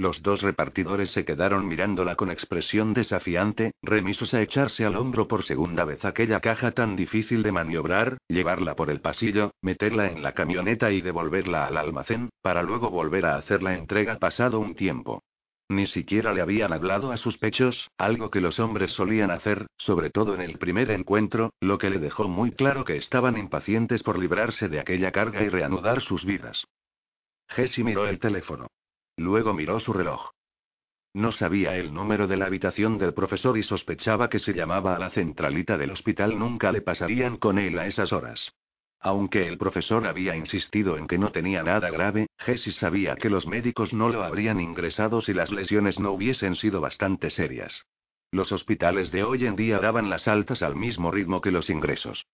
Los 0.01 0.23
dos 0.23 0.43
repartidores 0.43 1.11
se 1.11 1.25
quedaron 1.25 1.67
mirándola 1.67 2.15
con 2.15 2.31
expresión 2.31 2.95
desafiante, 2.95 3.73
remisos 3.83 4.33
a 4.33 4.41
echarse 4.41 4.85
al 4.85 4.97
hombro 4.97 5.27
por 5.27 5.43
segunda 5.43 5.85
vez 5.85 6.05
aquella 6.05 6.39
caja 6.39 6.71
tan 6.71 6.95
difícil 6.95 7.43
de 7.43 7.51
maniobrar, 7.51 8.19
llevarla 8.29 8.77
por 8.77 8.91
el 8.91 9.01
pasillo, 9.01 9.51
meterla 9.61 10.07
en 10.07 10.23
la 10.23 10.35
camioneta 10.35 10.93
y 10.93 11.01
devolverla 11.01 11.67
al 11.67 11.77
almacén, 11.77 12.31
para 12.43 12.63
luego 12.63 12.91
volver 12.91 13.27
a 13.27 13.39
hacer 13.39 13.61
la 13.61 13.75
entrega 13.75 14.21
pasado 14.21 14.61
un 14.61 14.77
tiempo. 14.77 15.21
Ni 15.69 15.89
siquiera 15.89 16.33
le 16.33 16.43
habían 16.43 16.73
hablado 16.73 17.11
a 17.11 17.17
sus 17.17 17.37
pechos, 17.37 17.91
algo 17.99 18.31
que 18.31 18.41
los 18.41 18.61
hombres 18.61 18.93
solían 18.93 19.33
hacer, 19.33 19.67
sobre 19.79 20.11
todo 20.11 20.33
en 20.37 20.43
el 20.43 20.59
primer 20.59 20.93
encuentro, 20.93 21.53
lo 21.61 21.77
que 21.77 21.91
le 21.91 21.99
dejó 21.99 22.29
muy 22.29 22.53
claro 22.53 22.85
que 22.85 22.97
estaban 22.97 23.37
impacientes 23.37 24.05
por 24.05 24.17
librarse 24.17 24.69
de 24.69 24.79
aquella 24.79 25.11
carga 25.11 25.43
y 25.43 25.49
reanudar 25.49 26.03
sus 26.03 26.25
vidas. 26.25 26.65
Jessie 27.49 27.83
miró 27.83 28.07
el 28.07 28.21
teléfono. 28.21 28.69
Luego 29.19 29.53
miró 29.53 29.81
su 29.81 29.93
reloj. 29.93 30.31
No 31.13 31.33
sabía 31.33 31.77
el 31.77 31.93
número 31.93 32.29
de 32.29 32.37
la 32.37 32.47
habitación 32.47 32.99
del 32.99 33.15
profesor 33.15 33.59
y 33.59 33.65
sospechaba 33.65 34.31
que 34.31 34.39
si 34.39 34.53
llamaba 34.53 34.95
a 34.95 34.99
la 35.01 35.11
centralita 35.11 35.77
del 35.77 35.91
hospital 35.91 36.39
nunca 36.39 36.71
le 36.71 36.83
pasarían 36.83 37.37
con 37.37 37.59
él 37.59 37.79
a 37.81 37.89
esas 37.89 38.13
horas. 38.13 38.53
Aunque 39.01 39.49
el 39.49 39.59
profesor 39.59 40.07
había 40.07 40.37
insistido 40.37 40.97
en 40.97 41.09
que 41.09 41.19
no 41.19 41.33
tenía 41.33 41.65
nada 41.65 41.91
grave, 41.91 42.29
Jessie 42.39 42.73
sabía 42.73 43.17
que 43.17 43.29
los 43.29 43.45
médicos 43.45 43.93
no 43.93 44.09
lo 44.09 44.23
habrían 44.23 44.61
ingresado 44.61 45.21
si 45.21 45.35
las 45.35 45.51
lesiones 45.51 45.99
no 45.99 46.13
hubiesen 46.13 46.55
sido 46.55 46.81
bastante 46.81 47.31
serias. 47.31 47.87
Los 48.31 48.53
hospitales 48.53 49.11
de 49.11 49.25
hoy 49.25 49.47
en 49.47 49.57
día 49.57 49.81
daban 49.81 50.11
las 50.11 50.29
altas 50.29 50.63
al 50.63 50.77
mismo 50.77 51.11
ritmo 51.11 51.41
que 51.41 51.51
los 51.51 51.71
ingresos. 51.71 52.25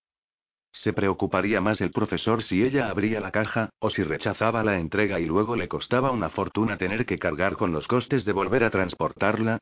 Se 0.81 0.93
preocuparía 0.93 1.61
más 1.61 1.79
el 1.81 1.91
profesor 1.91 2.43
si 2.43 2.63
ella 2.63 2.89
abría 2.89 3.19
la 3.19 3.31
caja, 3.31 3.69
o 3.79 3.89
si 3.89 4.03
rechazaba 4.03 4.63
la 4.63 4.77
entrega 4.77 5.19
y 5.19 5.25
luego 5.25 5.55
le 5.55 5.67
costaba 5.67 6.11
una 6.11 6.29
fortuna 6.29 6.77
tener 6.77 7.05
que 7.05 7.17
cargar 7.17 7.55
con 7.55 7.71
los 7.71 7.87
costes 7.87 8.25
de 8.25 8.33
volver 8.33 8.63
a 8.63 8.69
transportarla. 8.69 9.59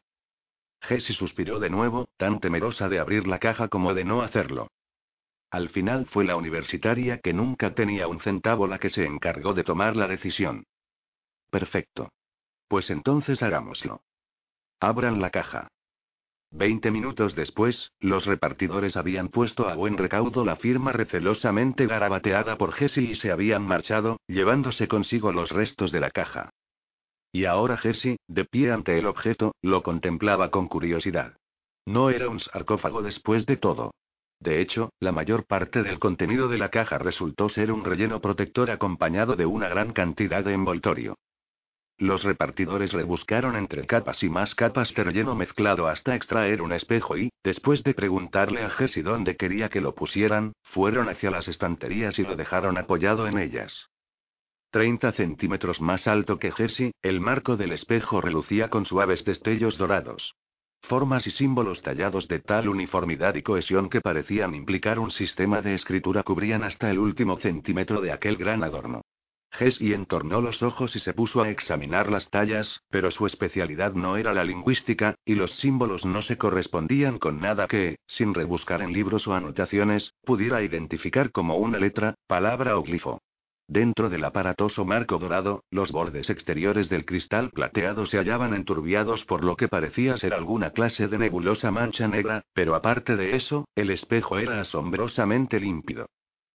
Jessie 0.81 1.15
suspiró 1.15 1.59
de 1.59 1.69
nuevo, 1.69 2.09
tan 2.17 2.39
temerosa 2.39 2.89
de 2.89 2.99
abrir 2.99 3.27
la 3.27 3.39
caja 3.39 3.67
como 3.67 3.93
de 3.93 4.03
no 4.03 4.21
hacerlo. 4.21 4.67
Al 5.51 5.69
final 5.69 6.07
fue 6.07 6.25
la 6.25 6.35
universitaria 6.35 7.19
que 7.19 7.31
nunca 7.31 7.75
tenía 7.75 8.07
un 8.07 8.19
centavo 8.19 8.65
la 8.65 8.79
que 8.79 8.89
se 8.89 9.05
encargó 9.05 9.53
de 9.53 9.63
tomar 9.63 9.95
la 9.95 10.07
decisión. 10.07 10.65
Perfecto. 11.51 12.09
Pues 12.67 12.89
entonces 12.89 13.43
hagámoslo. 13.43 14.01
Abran 14.79 15.21
la 15.21 15.29
caja. 15.29 15.67
Veinte 16.55 16.91
minutos 16.91 17.33
después, 17.33 17.91
los 17.99 18.27
repartidores 18.27 18.95
habían 18.95 19.29
puesto 19.29 19.67
a 19.67 19.73
buen 19.73 19.97
recaudo 19.97 20.45
la 20.45 20.55
firma 20.55 20.91
recelosamente 20.91 21.87
garabateada 21.87 22.59
por 22.59 22.73
Jessie 22.73 23.09
y 23.09 23.15
se 23.15 23.31
habían 23.31 23.63
marchado, 23.63 24.19
llevándose 24.27 24.87
consigo 24.87 25.31
los 25.31 25.49
restos 25.49 25.91
de 25.91 25.99
la 25.99 26.11
caja. 26.11 26.51
Y 27.31 27.45
ahora 27.45 27.77
Jessie, 27.77 28.17
de 28.27 28.45
pie 28.45 28.71
ante 28.71 28.99
el 28.99 29.07
objeto, 29.07 29.55
lo 29.63 29.81
contemplaba 29.81 30.51
con 30.51 30.67
curiosidad. 30.67 31.33
No 31.87 32.11
era 32.11 32.29
un 32.29 32.39
sarcófago 32.39 33.01
después 33.01 33.47
de 33.47 33.57
todo. 33.57 33.95
De 34.39 34.61
hecho, 34.61 34.91
la 34.99 35.11
mayor 35.11 35.47
parte 35.47 35.81
del 35.81 35.97
contenido 35.97 36.49
de 36.49 36.59
la 36.59 36.69
caja 36.69 36.99
resultó 36.99 37.49
ser 37.49 37.71
un 37.71 37.83
relleno 37.83 38.21
protector 38.21 38.69
acompañado 38.69 39.35
de 39.35 39.47
una 39.47 39.69
gran 39.69 39.91
cantidad 39.91 40.43
de 40.43 40.53
envoltorio. 40.53 41.15
Los 42.03 42.21
repartidores 42.23 42.91
rebuscaron 42.91 43.55
entre 43.55 43.87
capas 43.87 44.21
y 44.23 44.27
más 44.27 44.55
capas 44.55 44.93
de 44.93 45.05
relleno 45.05 45.35
mezclado 45.35 45.87
hasta 45.87 46.17
extraer 46.17 46.61
un 46.61 46.73
espejo 46.73 47.15
y, 47.15 47.29
después 47.45 47.81
de 47.83 47.93
preguntarle 47.93 48.61
a 48.61 48.71
Jessie 48.71 49.03
dónde 49.03 49.37
quería 49.37 49.69
que 49.69 49.79
lo 49.79 49.95
pusieran, 49.95 50.51
fueron 50.63 51.07
hacia 51.07 51.31
las 51.31 51.47
estanterías 51.47 52.19
y 52.19 52.23
lo 52.23 52.35
dejaron 52.35 52.77
apoyado 52.77 53.25
en 53.25 53.37
ellas. 53.37 53.87
Treinta 54.69 55.13
centímetros 55.13 55.79
más 55.79 56.05
alto 56.05 56.39
que 56.39 56.51
Jessie, 56.51 56.91
el 57.01 57.21
marco 57.21 57.55
del 57.55 57.71
espejo 57.71 58.19
relucía 58.19 58.67
con 58.67 58.85
suaves 58.85 59.23
destellos 59.23 59.77
dorados. 59.77 60.35
Formas 60.81 61.25
y 61.25 61.31
símbolos 61.31 61.83
tallados 61.83 62.27
de 62.27 62.39
tal 62.39 62.67
uniformidad 62.67 63.35
y 63.35 63.43
cohesión 63.43 63.89
que 63.89 64.01
parecían 64.01 64.55
implicar 64.55 64.99
un 64.99 65.11
sistema 65.11 65.61
de 65.61 65.75
escritura 65.75 66.23
cubrían 66.23 66.63
hasta 66.63 66.91
el 66.91 66.99
último 66.99 67.37
centímetro 67.37 68.01
de 68.01 68.11
aquel 68.11 68.35
gran 68.35 68.61
adorno. 68.61 69.03
Jessie 69.53 69.93
entornó 69.93 70.41
los 70.41 70.63
ojos 70.63 70.95
y 70.95 70.99
se 70.99 71.13
puso 71.13 71.43
a 71.43 71.49
examinar 71.49 72.11
las 72.11 72.27
tallas, 72.29 72.81
pero 72.89 73.11
su 73.11 73.27
especialidad 73.27 73.93
no 73.93 74.17
era 74.17 74.33
la 74.33 74.43
lingüística, 74.43 75.15
y 75.25 75.35
los 75.35 75.51
símbolos 75.57 76.05
no 76.05 76.23
se 76.23 76.37
correspondían 76.37 77.19
con 77.19 77.39
nada 77.39 77.67
que, 77.67 77.97
sin 78.07 78.33
rebuscar 78.33 78.81
en 78.81 78.93
libros 78.93 79.27
o 79.27 79.33
anotaciones, 79.35 80.11
pudiera 80.23 80.63
identificar 80.63 81.31
como 81.31 81.57
una 81.57 81.77
letra, 81.77 82.15
palabra 82.27 82.77
o 82.77 82.83
glifo. 82.83 83.21
Dentro 83.67 84.09
del 84.09 84.25
aparatoso 84.25 84.85
marco 84.85 85.19
dorado, 85.19 85.63
los 85.71 85.91
bordes 85.91 86.29
exteriores 86.29 86.89
del 86.89 87.05
cristal 87.05 87.49
plateado 87.51 88.05
se 88.07 88.17
hallaban 88.17 88.53
enturbiados 88.53 89.23
por 89.25 89.43
lo 89.43 89.55
que 89.55 89.69
parecía 89.69 90.17
ser 90.17 90.33
alguna 90.33 90.71
clase 90.71 91.07
de 91.07 91.17
nebulosa 91.17 91.71
mancha 91.71 92.07
negra, 92.07 92.41
pero 92.53 92.75
aparte 92.75 93.15
de 93.15 93.35
eso, 93.35 93.65
el 93.75 93.91
espejo 93.91 94.37
era 94.37 94.59
asombrosamente 94.59 95.59
límpido. 95.59 96.07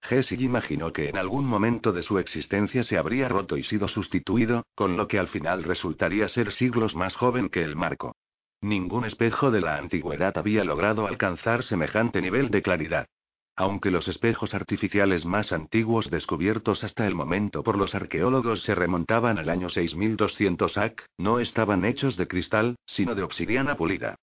Jessie 0.08 0.42
imaginó 0.42 0.90
que 0.90 1.10
en 1.10 1.18
algún 1.18 1.44
momento 1.44 1.92
de 1.92 2.02
su 2.02 2.18
existencia 2.18 2.82
se 2.82 2.96
habría 2.96 3.28
roto 3.28 3.58
y 3.58 3.64
sido 3.64 3.88
sustituido, 3.88 4.64
con 4.74 4.96
lo 4.96 5.06
que 5.06 5.18
al 5.18 5.28
final 5.28 5.64
resultaría 5.64 6.28
ser 6.28 6.52
siglos 6.52 6.96
más 6.96 7.14
joven 7.14 7.50
que 7.50 7.62
el 7.62 7.76
marco. 7.76 8.16
Ningún 8.62 9.04
espejo 9.04 9.50
de 9.50 9.60
la 9.60 9.76
antigüedad 9.76 10.36
había 10.38 10.64
logrado 10.64 11.06
alcanzar 11.06 11.62
semejante 11.62 12.22
nivel 12.22 12.50
de 12.50 12.62
claridad. 12.62 13.06
Aunque 13.54 13.90
los 13.90 14.08
espejos 14.08 14.54
artificiales 14.54 15.26
más 15.26 15.52
antiguos 15.52 16.08
descubiertos 16.10 16.82
hasta 16.84 17.06
el 17.06 17.14
momento 17.14 17.62
por 17.62 17.76
los 17.76 17.94
arqueólogos 17.94 18.62
se 18.62 18.74
remontaban 18.74 19.36
al 19.36 19.50
año 19.50 19.68
6200 19.68 20.78
AC, 20.78 21.02
no 21.18 21.38
estaban 21.38 21.84
hechos 21.84 22.16
de 22.16 22.28
cristal, 22.28 22.76
sino 22.86 23.14
de 23.14 23.24
obsidiana 23.24 23.76
pulida. 23.76 24.16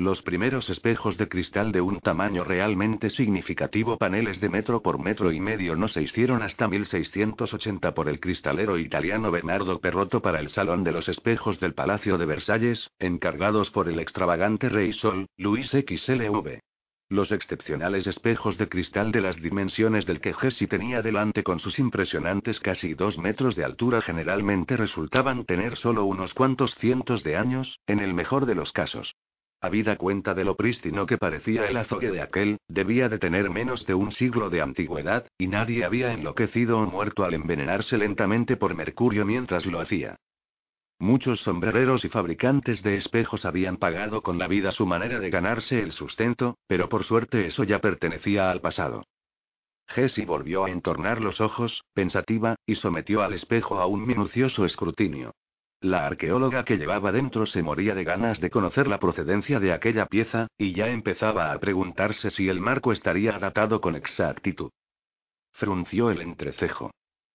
Los 0.00 0.22
primeros 0.22 0.70
espejos 0.70 1.18
de 1.18 1.28
cristal 1.28 1.72
de 1.72 1.82
un 1.82 2.00
tamaño 2.00 2.42
realmente 2.42 3.10
significativo, 3.10 3.98
paneles 3.98 4.40
de 4.40 4.48
metro 4.48 4.80
por 4.80 4.98
metro 4.98 5.30
y 5.30 5.40
medio, 5.40 5.76
no 5.76 5.88
se 5.88 6.00
hicieron 6.00 6.42
hasta 6.42 6.68
1680 6.68 7.92
por 7.92 8.08
el 8.08 8.18
cristalero 8.18 8.78
italiano 8.78 9.30
Bernardo 9.30 9.78
Perrotto 9.78 10.22
para 10.22 10.40
el 10.40 10.48
Salón 10.48 10.84
de 10.84 10.92
los 10.92 11.06
Espejos 11.10 11.60
del 11.60 11.74
Palacio 11.74 12.16
de 12.16 12.24
Versalles, 12.24 12.90
encargados 12.98 13.68
por 13.72 13.90
el 13.90 13.98
extravagante 13.98 14.70
rey 14.70 14.94
Sol, 14.94 15.26
Luis 15.36 15.68
XLV. 15.68 16.60
Los 17.10 17.30
excepcionales 17.30 18.06
espejos 18.06 18.56
de 18.56 18.70
cristal 18.70 19.12
de 19.12 19.20
las 19.20 19.36
dimensiones 19.36 20.06
del 20.06 20.22
que 20.22 20.32
Jesse 20.32 20.66
tenía 20.66 21.02
delante 21.02 21.42
con 21.42 21.60
sus 21.60 21.78
impresionantes 21.78 22.58
casi 22.60 22.94
dos 22.94 23.18
metros 23.18 23.54
de 23.54 23.64
altura 23.64 24.00
generalmente 24.00 24.78
resultaban 24.78 25.44
tener 25.44 25.76
solo 25.76 26.06
unos 26.06 26.32
cuantos 26.32 26.74
cientos 26.76 27.22
de 27.22 27.36
años, 27.36 27.78
en 27.86 27.98
el 27.98 28.14
mejor 28.14 28.46
de 28.46 28.54
los 28.54 28.72
casos. 28.72 29.14
Habida 29.62 29.96
cuenta 29.96 30.32
de 30.32 30.44
lo 30.44 30.56
prístino 30.56 31.04
que 31.04 31.18
parecía 31.18 31.66
el 31.66 31.76
azogue 31.76 32.10
de 32.10 32.22
aquel, 32.22 32.58
debía 32.66 33.10
de 33.10 33.18
tener 33.18 33.50
menos 33.50 33.84
de 33.86 33.92
un 33.92 34.10
siglo 34.12 34.48
de 34.48 34.62
antigüedad, 34.62 35.26
y 35.36 35.48
nadie 35.48 35.84
había 35.84 36.12
enloquecido 36.12 36.78
o 36.78 36.86
muerto 36.86 37.24
al 37.24 37.34
envenenarse 37.34 37.98
lentamente 37.98 38.56
por 38.56 38.74
mercurio 38.74 39.26
mientras 39.26 39.66
lo 39.66 39.80
hacía. 39.80 40.16
Muchos 40.98 41.40
sombrereros 41.40 42.04
y 42.04 42.08
fabricantes 42.08 42.82
de 42.82 42.96
espejos 42.96 43.44
habían 43.44 43.76
pagado 43.76 44.22
con 44.22 44.38
la 44.38 44.48
vida 44.48 44.72
su 44.72 44.86
manera 44.86 45.18
de 45.18 45.30
ganarse 45.30 45.80
el 45.80 45.92
sustento, 45.92 46.56
pero 46.66 46.88
por 46.88 47.04
suerte 47.04 47.46
eso 47.46 47.64
ya 47.64 47.80
pertenecía 47.80 48.50
al 48.50 48.60
pasado. 48.60 49.04
Jessie 49.88 50.24
volvió 50.24 50.64
a 50.66 50.70
entornar 50.70 51.20
los 51.20 51.40
ojos, 51.40 51.84
pensativa, 51.94 52.56
y 52.64 52.76
sometió 52.76 53.22
al 53.22 53.34
espejo 53.34 53.78
a 53.78 53.86
un 53.86 54.06
minucioso 54.06 54.64
escrutinio. 54.64 55.32
La 55.82 56.06
arqueóloga 56.06 56.64
que 56.64 56.76
llevaba 56.76 57.10
dentro 57.10 57.46
se 57.46 57.62
moría 57.62 57.94
de 57.94 58.04
ganas 58.04 58.38
de 58.38 58.50
conocer 58.50 58.86
la 58.86 59.00
procedencia 59.00 59.60
de 59.60 59.72
aquella 59.72 60.04
pieza, 60.04 60.46
y 60.58 60.74
ya 60.74 60.88
empezaba 60.88 61.52
a 61.52 61.58
preguntarse 61.58 62.30
si 62.30 62.50
el 62.50 62.60
marco 62.60 62.92
estaría 62.92 63.38
datado 63.38 63.80
con 63.80 63.96
exactitud. 63.96 64.70
Frunció 65.52 66.10
el 66.10 66.20
entrecejo. 66.20 66.90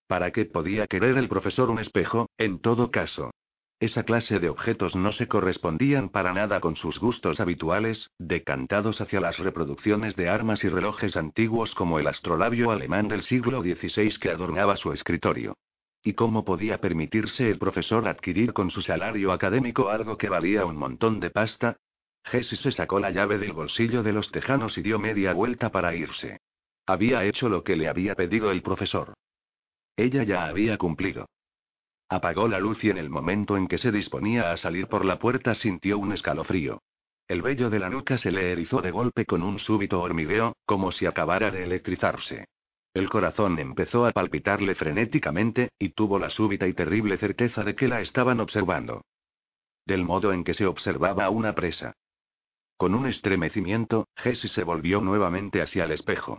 ¿Para 0.07 0.29
qué 0.31 0.45
podía 0.45 0.85
querer 0.85 1.17
el 1.17 1.27
profesor 1.27 1.71
un 1.71 1.79
espejo, 1.79 2.29
en 2.37 2.59
todo 2.59 2.91
caso? 2.91 3.31
Esa 3.79 4.03
clase 4.03 4.39
de 4.39 4.49
objetos 4.49 4.95
no 4.95 5.11
se 5.11 5.27
correspondían 5.27 6.09
para 6.09 6.31
nada 6.31 6.59
con 6.59 6.75
sus 6.75 6.99
gustos 6.99 7.39
habituales, 7.39 8.11
decantados 8.19 9.01
hacia 9.01 9.19
las 9.19 9.39
reproducciones 9.39 10.15
de 10.15 10.29
armas 10.29 10.63
y 10.63 10.69
relojes 10.69 11.17
antiguos 11.17 11.73
como 11.73 11.97
el 11.97 12.05
astrolabio 12.05 12.69
alemán 12.69 13.07
del 13.07 13.23
siglo 13.23 13.63
XVI 13.63 14.17
que 14.19 14.29
adornaba 14.29 14.77
su 14.77 14.93
escritorio. 14.93 15.55
¿Y 16.07 16.13
cómo 16.13 16.45
podía 16.45 16.77
permitirse 16.77 17.49
el 17.49 17.57
profesor 17.57 18.07
adquirir 18.07 18.53
con 18.53 18.69
su 18.69 18.83
salario 18.83 19.31
académico 19.31 19.89
algo 19.89 20.19
que 20.19 20.29
valía 20.29 20.63
un 20.63 20.77
montón 20.77 21.19
de 21.19 21.31
pasta? 21.31 21.77
Jessie 22.25 22.59
se 22.59 22.71
sacó 22.71 22.99
la 22.99 23.09
llave 23.09 23.39
del 23.39 23.53
bolsillo 23.53 24.03
de 24.03 24.13
los 24.13 24.29
tejanos 24.29 24.77
y 24.77 24.83
dio 24.83 24.99
media 24.99 25.33
vuelta 25.33 25.71
para 25.71 25.95
irse. 25.95 26.41
Había 26.85 27.25
hecho 27.25 27.49
lo 27.49 27.63
que 27.63 27.75
le 27.75 27.87
había 27.87 28.13
pedido 28.13 28.51
el 28.51 28.61
profesor. 28.61 29.15
Ella 29.97 30.21
ya 30.21 30.45
había 30.45 30.77
cumplido. 30.77 31.27
Apagó 32.07 32.47
la 32.47 32.59
luz 32.59 32.83
y 32.83 32.91
en 32.91 32.99
el 32.99 33.09
momento 33.09 33.57
en 33.57 33.67
que 33.67 33.79
se 33.79 33.91
disponía 33.91 34.51
a 34.51 34.57
salir 34.57 34.85
por 34.85 35.05
la 35.05 35.17
puerta 35.17 35.55
sintió 35.55 35.97
un 35.97 36.13
escalofrío. 36.13 36.83
El 37.27 37.41
vello 37.41 37.71
de 37.71 37.79
la 37.79 37.89
nuca 37.89 38.19
se 38.19 38.29
le 38.29 38.51
erizó 38.51 38.79
de 38.83 38.91
golpe 38.91 39.25
con 39.25 39.41
un 39.41 39.57
súbito 39.57 39.99
hormigueo, 40.03 40.55
como 40.67 40.91
si 40.91 41.07
acabara 41.07 41.49
de 41.49 41.63
electrizarse. 41.63 42.45
El 42.95 43.09
corazón 43.09 43.59
empezó 43.59 44.05
a 44.05 44.11
palpitarle 44.11 44.73
frenéticamente, 44.73 45.73
y 45.77 45.89
tuvo 45.89 46.17
la 46.17 46.29
súbita 46.29 46.65
y 46.65 46.73
terrible 46.73 47.17
certeza 47.17 47.61
de 47.65 47.75
que 47.75 47.89
la 47.89 47.99
estaban 47.99 48.39
observando. 48.39 49.01
Del 49.85 50.05
modo 50.05 50.31
en 50.31 50.45
que 50.45 50.53
se 50.53 50.65
observaba 50.65 51.25
a 51.25 51.29
una 51.29 51.53
presa. 51.55 51.93
Con 52.77 52.95
un 52.95 53.05
estremecimiento, 53.05 54.07
Jessie 54.15 54.49
se 54.49 54.63
volvió 54.63 55.01
nuevamente 55.01 55.61
hacia 55.61 55.83
el 55.83 55.91
espejo. 55.91 56.37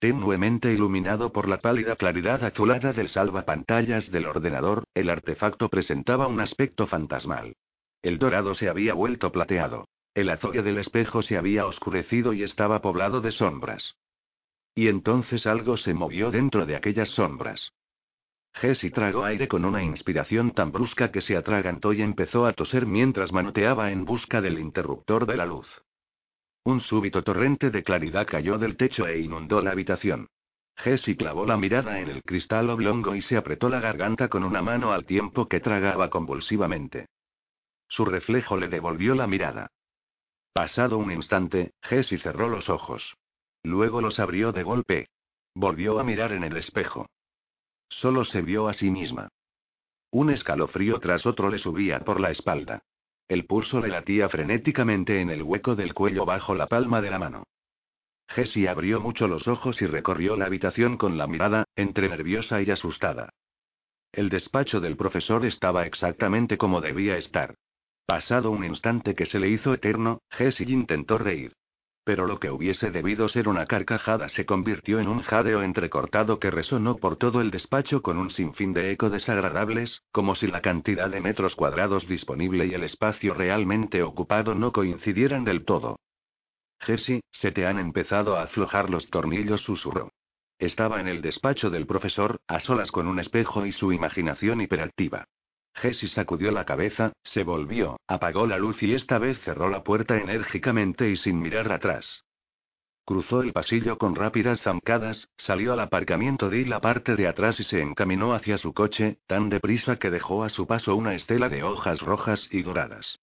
Tenuemente 0.00 0.72
iluminado 0.72 1.32
por 1.32 1.48
la 1.48 1.58
pálida 1.58 1.94
claridad 1.94 2.42
azulada 2.42 2.92
del 2.92 3.08
salvapantallas 3.08 4.10
del 4.10 4.26
ordenador, 4.26 4.82
el 4.94 5.08
artefacto 5.08 5.68
presentaba 5.68 6.26
un 6.26 6.40
aspecto 6.40 6.88
fantasmal. 6.88 7.54
El 8.02 8.18
dorado 8.18 8.54
se 8.54 8.68
había 8.68 8.94
vuelto 8.94 9.30
plateado. 9.30 9.86
El 10.14 10.30
azogue 10.30 10.62
del 10.62 10.78
espejo 10.78 11.22
se 11.22 11.36
había 11.36 11.64
oscurecido 11.64 12.32
y 12.32 12.42
estaba 12.42 12.82
poblado 12.82 13.20
de 13.20 13.30
sombras. 13.30 13.94
Y 14.80 14.88
entonces 14.88 15.46
algo 15.46 15.76
se 15.76 15.92
movió 15.92 16.30
dentro 16.30 16.64
de 16.64 16.74
aquellas 16.74 17.10
sombras. 17.10 17.74
Jessie 18.54 18.90
tragó 18.90 19.24
aire 19.24 19.46
con 19.46 19.66
una 19.66 19.82
inspiración 19.82 20.52
tan 20.52 20.72
brusca 20.72 21.12
que 21.12 21.20
se 21.20 21.36
atragantó 21.36 21.92
y 21.92 22.00
empezó 22.00 22.46
a 22.46 22.54
toser 22.54 22.86
mientras 22.86 23.30
manoteaba 23.30 23.90
en 23.90 24.06
busca 24.06 24.40
del 24.40 24.58
interruptor 24.58 25.26
de 25.26 25.36
la 25.36 25.44
luz. 25.44 25.68
Un 26.64 26.80
súbito 26.80 27.22
torrente 27.22 27.70
de 27.70 27.82
claridad 27.82 28.26
cayó 28.26 28.56
del 28.56 28.78
techo 28.78 29.06
e 29.06 29.20
inundó 29.20 29.60
la 29.60 29.72
habitación. 29.72 30.28
Jessie 30.78 31.14
clavó 31.14 31.44
la 31.44 31.58
mirada 31.58 32.00
en 32.00 32.08
el 32.08 32.22
cristal 32.22 32.70
oblongo 32.70 33.14
y 33.14 33.20
se 33.20 33.36
apretó 33.36 33.68
la 33.68 33.80
garganta 33.80 34.28
con 34.28 34.44
una 34.44 34.62
mano 34.62 34.92
al 34.92 35.04
tiempo 35.04 35.46
que 35.46 35.60
tragaba 35.60 36.08
convulsivamente. 36.08 37.04
Su 37.86 38.06
reflejo 38.06 38.56
le 38.56 38.68
devolvió 38.68 39.14
la 39.14 39.26
mirada. 39.26 39.70
Pasado 40.54 40.96
un 40.96 41.12
instante, 41.12 41.72
Jessie 41.82 42.18
cerró 42.18 42.48
los 42.48 42.70
ojos. 42.70 43.14
Luego 43.62 44.00
los 44.00 44.18
abrió 44.18 44.52
de 44.52 44.62
golpe. 44.62 45.08
Volvió 45.54 45.98
a 45.98 46.04
mirar 46.04 46.32
en 46.32 46.44
el 46.44 46.56
espejo. 46.56 47.06
Solo 47.88 48.24
se 48.24 48.42
vio 48.42 48.68
a 48.68 48.74
sí 48.74 48.90
misma. 48.90 49.28
Un 50.12 50.30
escalofrío 50.30 50.98
tras 50.98 51.26
otro 51.26 51.50
le 51.50 51.58
subía 51.58 52.00
por 52.00 52.20
la 52.20 52.30
espalda. 52.30 52.82
El 53.28 53.46
pulso 53.46 53.80
le 53.80 53.88
latía 53.88 54.28
frenéticamente 54.28 55.20
en 55.20 55.30
el 55.30 55.42
hueco 55.42 55.76
del 55.76 55.94
cuello 55.94 56.24
bajo 56.24 56.54
la 56.54 56.66
palma 56.66 57.00
de 57.00 57.10
la 57.10 57.18
mano. 57.18 57.44
Jessie 58.28 58.68
abrió 58.68 59.00
mucho 59.00 59.28
los 59.28 59.46
ojos 59.48 59.80
y 59.82 59.86
recorrió 59.86 60.36
la 60.36 60.46
habitación 60.46 60.96
con 60.96 61.18
la 61.18 61.26
mirada, 61.26 61.64
entre 61.76 62.08
nerviosa 62.08 62.62
y 62.62 62.70
asustada. 62.70 63.30
El 64.12 64.28
despacho 64.28 64.80
del 64.80 64.96
profesor 64.96 65.44
estaba 65.46 65.86
exactamente 65.86 66.58
como 66.58 66.80
debía 66.80 67.16
estar. 67.16 67.54
Pasado 68.06 68.50
un 68.50 68.64
instante 68.64 69.14
que 69.14 69.26
se 69.26 69.38
le 69.38 69.48
hizo 69.48 69.74
eterno, 69.74 70.20
Jessie 70.30 70.72
intentó 70.72 71.18
reír. 71.18 71.52
Pero 72.04 72.26
lo 72.26 72.38
que 72.40 72.50
hubiese 72.50 72.90
debido 72.90 73.28
ser 73.28 73.48
una 73.48 73.66
carcajada 73.66 74.28
se 74.30 74.46
convirtió 74.46 75.00
en 75.00 75.08
un 75.08 75.20
jadeo 75.20 75.62
entrecortado 75.62 76.38
que 76.38 76.50
resonó 76.50 76.96
por 76.96 77.16
todo 77.16 77.40
el 77.40 77.50
despacho 77.50 78.00
con 78.00 78.16
un 78.16 78.30
sinfín 78.30 78.72
de 78.72 78.90
eco 78.90 79.10
desagradables, 79.10 80.02
como 80.10 80.34
si 80.34 80.46
la 80.46 80.62
cantidad 80.62 81.10
de 81.10 81.20
metros 81.20 81.54
cuadrados 81.54 82.08
disponible 82.08 82.66
y 82.66 82.74
el 82.74 82.84
espacio 82.84 83.34
realmente 83.34 84.02
ocupado 84.02 84.54
no 84.54 84.72
coincidieran 84.72 85.44
del 85.44 85.64
todo. 85.64 85.98
Jessie, 86.80 87.20
se 87.32 87.52
te 87.52 87.66
han 87.66 87.78
empezado 87.78 88.36
a 88.36 88.44
aflojar 88.44 88.88
los 88.88 89.08
tornillos, 89.10 89.60
susurró. 89.62 90.10
Estaba 90.58 91.00
en 91.00 91.08
el 91.08 91.20
despacho 91.20 91.70
del 91.70 91.86
profesor, 91.86 92.40
a 92.46 92.60
solas 92.60 92.90
con 92.90 93.06
un 93.06 93.18
espejo 93.18 93.66
y 93.66 93.72
su 93.72 93.92
imaginación 93.92 94.60
hiperactiva. 94.60 95.26
Jessie 95.74 96.08
sacudió 96.08 96.50
la 96.50 96.64
cabeza, 96.64 97.12
se 97.22 97.42
volvió, 97.44 97.98
apagó 98.06 98.46
la 98.46 98.58
luz 98.58 98.82
y 98.82 98.94
esta 98.94 99.18
vez 99.18 99.38
cerró 99.40 99.70
la 99.70 99.82
puerta 99.82 100.16
enérgicamente 100.18 101.08
y 101.10 101.16
sin 101.16 101.40
mirar 101.40 101.70
atrás. 101.72 102.24
Cruzó 103.04 103.42
el 103.42 103.52
pasillo 103.52 103.98
con 103.98 104.14
rápidas 104.14 104.60
zancadas, 104.60 105.28
salió 105.36 105.72
al 105.72 105.80
aparcamiento 105.80 106.48
de 106.48 106.64
la 106.66 106.80
parte 106.80 107.16
de 107.16 107.26
atrás 107.26 107.58
y 107.58 107.64
se 107.64 107.80
encaminó 107.80 108.34
hacia 108.34 108.58
su 108.58 108.72
coche, 108.72 109.18
tan 109.26 109.48
deprisa 109.48 109.96
que 109.96 110.10
dejó 110.10 110.44
a 110.44 110.50
su 110.50 110.66
paso 110.66 110.94
una 110.94 111.14
estela 111.14 111.48
de 111.48 111.62
hojas 111.62 112.00
rojas 112.02 112.46
y 112.52 112.62
doradas. 112.62 113.18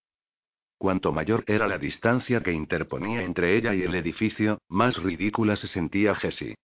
Cuanto 0.77 1.11
mayor 1.11 1.43
era 1.47 1.67
la 1.67 1.77
distancia 1.77 2.41
que 2.41 2.51
interponía 2.51 3.23
entre 3.23 3.55
ella 3.55 3.73
y 3.73 3.81
el 3.81 3.95
edificio, 3.95 4.59
más 4.67 5.01
ridícula 5.01 5.55
se 5.55 5.67
sentía 5.67 6.15
Jessie. 6.15 6.55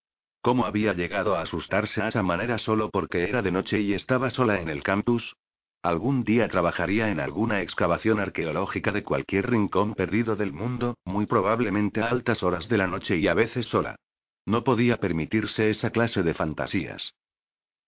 ¿Cómo 0.42 0.66
había 0.66 0.94
llegado 0.94 1.36
a 1.36 1.42
asustarse 1.42 2.02
a 2.02 2.10
esa 2.10 2.22
manera 2.22 2.58
solo 2.58 2.90
porque 2.90 3.24
era 3.24 3.42
de 3.42 3.52
noche 3.52 3.80
y 3.80 3.94
estaba 3.94 4.30
sola 4.30 4.60
en 4.60 4.68
el 4.68 4.84
campus? 4.84 5.36
Algún 5.84 6.24
día 6.24 6.48
trabajaría 6.48 7.12
en 7.12 7.20
alguna 7.20 7.62
excavación 7.62 8.22
arqueológica 8.22 8.94
de 8.94 9.04
cualquier 9.04 9.50
rincón 9.50 9.96
perdido 9.96 10.38
del 10.38 10.54
mundo, 10.54 10.96
muy 11.04 11.26
probablemente 11.26 12.02
a 12.02 12.08
altas 12.08 12.42
horas 12.42 12.70
de 12.70 12.78
la 12.78 12.88
noche 12.88 13.18
y 13.18 13.28
a 13.28 13.34
veces 13.34 13.66
sola. 13.66 13.98
No 14.46 14.64
podía 14.64 15.02
permitirse 15.02 15.70
esa 15.70 15.90
clase 15.90 16.24
de 16.24 16.34
fantasías. 16.34 17.14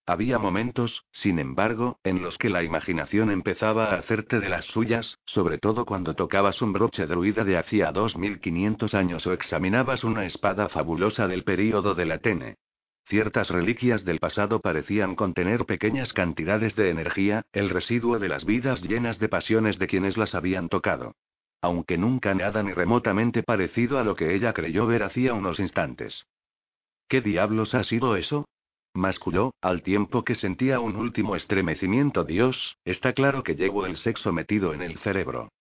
Había 0.04 0.38
momentos, 0.38 1.04
sin 1.10 1.38
embargo, 1.38 1.98
en 2.04 2.20
los 2.20 2.36
que 2.36 2.50
la 2.50 2.62
imaginación 2.62 3.30
empezaba 3.30 3.86
a 3.86 3.98
hacerte 3.98 4.40
de 4.40 4.50
las 4.50 4.66
suyas, 4.66 5.18
sobre 5.24 5.56
todo 5.56 5.86
cuando 5.86 6.14
tocabas 6.14 6.60
un 6.60 6.74
broche 6.74 7.06
druida 7.06 7.44
de 7.44 7.56
hacía 7.56 7.92
2500 7.92 8.92
años 8.92 9.26
o 9.26 9.32
examinabas 9.32 10.04
una 10.04 10.26
espada 10.26 10.68
fabulosa 10.68 11.26
del 11.26 11.44
período 11.44 11.94
del 11.94 12.12
Atene. 12.12 12.56
Ciertas 13.08 13.50
reliquias 13.50 14.04
del 14.04 14.18
pasado 14.18 14.60
parecían 14.60 15.14
contener 15.14 15.64
pequeñas 15.64 16.12
cantidades 16.12 16.74
de 16.74 16.90
energía, 16.90 17.46
el 17.52 17.70
residuo 17.70 18.18
de 18.18 18.28
las 18.28 18.44
vidas 18.44 18.82
llenas 18.82 19.20
de 19.20 19.28
pasiones 19.28 19.78
de 19.78 19.86
quienes 19.86 20.16
las 20.16 20.34
habían 20.34 20.68
tocado. 20.68 21.14
Aunque 21.60 21.98
nunca 21.98 22.34
nada 22.34 22.64
ni 22.64 22.72
remotamente 22.72 23.44
parecido 23.44 24.00
a 24.00 24.04
lo 24.04 24.16
que 24.16 24.34
ella 24.34 24.52
creyó 24.52 24.88
ver 24.88 25.04
hacía 25.04 25.34
unos 25.34 25.60
instantes. 25.60 26.26
¿Qué 27.08 27.20
diablos 27.20 27.76
ha 27.76 27.84
sido 27.84 28.16
eso? 28.16 28.48
masculló, 28.92 29.52
al 29.60 29.82
tiempo 29.82 30.24
que 30.24 30.34
sentía 30.34 30.80
un 30.80 30.96
último 30.96 31.36
estremecimiento. 31.36 32.24
Dios, 32.24 32.76
está 32.84 33.12
claro 33.12 33.44
que 33.44 33.54
llevo 33.54 33.86
el 33.86 33.98
sexo 33.98 34.32
metido 34.32 34.74
en 34.74 34.82
el 34.82 34.98
cerebro. 34.98 35.52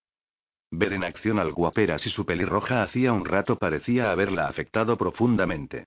Ver 0.71 0.93
en 0.93 1.03
acción 1.03 1.37
al 1.37 1.51
guaperas 1.51 2.07
y 2.07 2.09
su 2.09 2.25
pelirroja 2.25 2.81
hacía 2.81 3.13
un 3.13 3.23
rato 3.23 3.57
parecía 3.57 4.09
haberla 4.09 4.47
afectado 4.47 4.97
profundamente. 4.97 5.85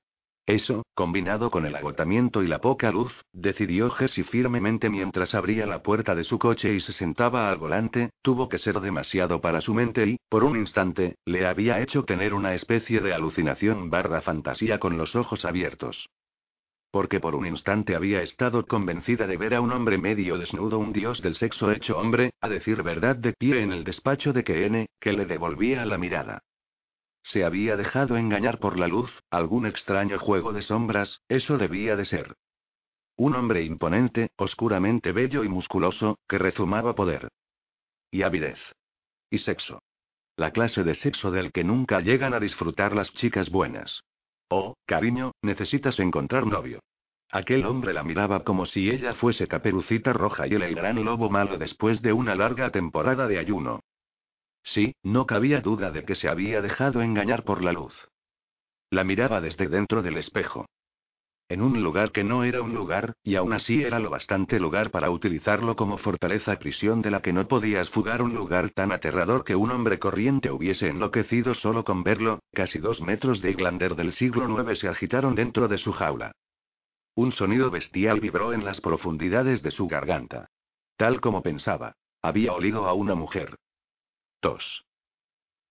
Eso, 0.49 0.87
combinado 0.95 1.51
con 1.51 1.67
el 1.67 1.77
agotamiento 1.77 2.43
y 2.43 2.47
la 2.49 2.63
poca 2.63 2.91
luz, 2.91 3.13
decidió 3.35 3.91
Jessie 3.91 4.25
firmemente 4.25 4.89
mientras 4.89 5.35
abría 5.35 5.67
la 5.67 5.83
puerta 5.83 6.15
de 6.15 6.25
su 6.25 6.39
coche 6.39 6.73
y 6.73 6.81
se 6.81 6.95
sentaba 6.95 7.51
al 7.51 7.59
volante, 7.59 8.09
tuvo 8.23 8.49
que 8.49 8.57
ser 8.57 8.81
demasiado 8.81 9.43
para 9.43 9.61
su 9.61 9.75
mente 9.75 10.07
y, 10.07 10.17
por 10.31 10.45
un 10.45 10.57
instante, 10.57 11.17
le 11.27 11.47
había 11.47 11.83
hecho 11.83 12.05
tener 12.05 12.33
una 12.33 12.55
especie 12.55 13.01
de 13.01 13.13
alucinación 13.13 13.91
barra 13.91 14.23
fantasía 14.23 14.79
con 14.79 14.97
los 14.97 15.15
ojos 15.15 15.45
abiertos. 15.45 16.09
Porque 16.91 17.21
por 17.21 17.35
un 17.35 17.47
instante 17.47 17.95
había 17.95 18.23
estado 18.23 18.65
convencida 18.65 19.27
de 19.27 19.37
ver 19.37 19.55
a 19.55 19.61
un 19.61 19.71
hombre 19.71 19.99
medio 19.99 20.39
desnudo, 20.39 20.79
un 20.79 20.95
dios 20.95 21.21
del 21.21 21.35
sexo 21.35 21.71
hecho 21.73 21.99
hombre, 21.99 22.31
a 22.41 22.49
decir 22.49 22.83
verdad 22.83 23.17
de 23.17 23.35
pie 23.35 23.61
en 23.61 23.75
el 23.75 23.85
despacho 23.85 24.33
de 24.33 24.45
Kene, 24.45 24.87
que 24.99 25.13
le 25.13 25.27
devolvía 25.27 25.85
la 25.85 25.99
mirada. 25.99 26.41
Se 27.31 27.45
había 27.45 27.77
dejado 27.77 28.17
engañar 28.17 28.59
por 28.59 28.79
la 28.79 28.89
luz, 28.89 29.11
algún 29.31 29.67
extraño 29.67 30.19
juego 30.19 30.55
de 30.55 30.63
sombras, 30.63 31.21
eso 31.29 31.59
debía 31.59 31.95
de 31.95 32.07
ser. 32.07 32.37
Un 33.17 33.35
hombre 33.35 33.65
imponente, 33.65 34.31
oscuramente 34.37 35.13
bello 35.13 35.45
y 35.45 35.49
musculoso, 35.49 36.19
que 36.27 36.39
rezumaba 36.39 36.95
poder. 36.95 37.29
Y 38.11 38.23
avidez. 38.23 38.59
Y 39.29 39.41
sexo. 39.41 39.83
La 40.37 40.53
clase 40.53 40.85
de 40.85 40.95
sexo 40.95 41.31
del 41.31 41.53
que 41.53 41.65
nunca 41.65 42.01
llegan 42.01 42.33
a 42.33 42.41
disfrutar 42.41 42.95
las 42.95 43.13
chicas 43.15 43.51
buenas. 43.51 44.05
Oh, 44.49 44.77
cariño, 44.87 45.33
necesitas 45.43 45.99
encontrar 45.99 46.47
novio. 46.47 46.81
Aquel 47.31 47.67
hombre 47.67 47.93
la 47.93 48.05
miraba 48.05 48.43
como 48.43 48.65
si 48.65 48.89
ella 48.89 49.13
fuese 49.15 49.49
caperucita 49.49 50.15
roja 50.15 50.47
y 50.47 50.55
el 50.55 50.75
gran 50.75 51.05
lobo 51.05 51.29
malo 51.29 51.59
después 51.59 52.01
de 52.01 52.15
una 52.15 52.35
larga 52.35 52.71
temporada 52.71 53.29
de 53.29 53.39
ayuno. 53.39 53.81
Sí, 54.75 54.95
no 55.03 55.27
cabía 55.27 55.61
duda 55.61 55.91
de 55.91 56.05
que 56.05 56.15
se 56.15 56.29
había 56.29 56.61
dejado 56.61 57.01
engañar 57.01 57.45
por 57.45 57.63
la 57.63 57.73
luz. 57.73 57.95
La 58.91 59.05
miraba 59.05 59.41
desde 59.41 59.69
dentro 59.69 60.03
del 60.03 60.17
espejo. 60.17 60.67
En 61.51 61.63
un 61.63 61.83
lugar 61.83 62.13
que 62.13 62.25
no 62.25 62.45
era 62.45 62.61
un 62.61 62.75
lugar, 62.75 63.15
y 63.23 63.37
aún 63.37 63.55
así 63.55 63.83
era 63.83 63.99
lo 63.99 64.11
bastante 64.11 64.61
lugar 64.61 64.91
para 64.91 65.11
utilizarlo 65.11 65.77
como 65.77 65.97
fortaleza 65.97 66.59
prisión 66.59 67.01
de 67.01 67.11
la 67.11 67.23
que 67.23 67.33
no 67.33 67.49
podías 67.49 67.89
fugar 67.89 68.21
un 68.21 68.35
lugar 68.35 68.69
tan 68.71 68.93
aterrador 68.93 69.45
que 69.45 69.57
un 69.57 69.71
hombre 69.71 69.99
corriente 69.99 70.51
hubiese 70.51 70.89
enloquecido 70.89 71.55
solo 71.55 71.85
con 71.85 72.03
verlo, 72.03 72.41
casi 72.53 72.79
dos 72.79 73.01
metros 73.01 73.41
de 73.41 73.53
Iglander 73.53 73.97
del 73.97 74.13
siglo 74.13 74.47
IX 74.47 74.79
se 74.79 74.89
agitaron 74.89 75.35
dentro 75.35 75.69
de 75.69 75.79
su 75.79 75.93
jaula. 75.93 76.33
Un 77.15 77.33
sonido 77.33 77.71
bestial 77.71 78.21
vibró 78.21 78.53
en 78.53 78.67
las 78.67 78.81
profundidades 78.83 79.63
de 79.63 79.71
su 79.71 79.89
garganta. 79.89 80.51
Tal 80.99 81.23
como 81.23 81.43
pensaba. 81.43 81.95
Había 82.21 82.53
olido 82.53 82.87
a 82.87 82.93
una 82.93 83.15
mujer. 83.15 83.57
Tos. 84.41 84.85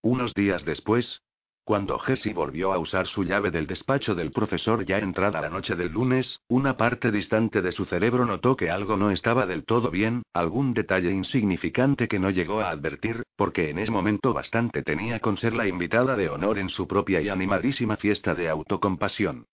Unos 0.02 0.34
días 0.34 0.66
después, 0.66 1.22
cuando 1.64 2.00
Jessie 2.00 2.34
volvió 2.34 2.74
a 2.74 2.80
usar 2.80 3.08
su 3.08 3.24
llave 3.24 3.50
del 3.50 3.66
despacho 3.66 4.14
del 4.14 4.32
profesor 4.32 4.86
ya 4.86 4.98
entrada 4.98 5.40
la 5.40 5.50
noche 5.50 5.76
del 5.76 5.94
lunes, 5.94 6.42
una 6.50 6.76
parte 6.76 7.12
distante 7.12 7.62
de 7.62 7.72
su 7.72 7.86
cerebro 7.86 8.26
notó 8.26 8.58
que 8.58 8.70
algo 8.70 8.98
no 8.98 9.12
estaba 9.12 9.46
del 9.46 9.64
todo 9.64 9.90
bien, 9.90 10.24
algún 10.34 10.74
detalle 10.74 11.12
insignificante 11.12 12.10
que 12.10 12.20
no 12.20 12.30
llegó 12.30 12.60
a 12.60 12.72
advertir, 12.72 13.24
porque 13.38 13.70
en 13.70 13.80
ese 13.80 13.92
momento 13.92 14.34
bastante 14.34 14.84
tenía 14.84 15.22
con 15.22 15.38
ser 15.38 15.54
la 15.54 15.68
invitada 15.68 16.18
de 16.18 16.30
honor 16.30 16.58
en 16.58 16.70
su 16.70 16.88
propia 16.88 17.22
y 17.22 17.30
animadísima 17.30 17.96
fiesta 17.96 18.36
de 18.36 18.50
autocompasión. 18.50 19.46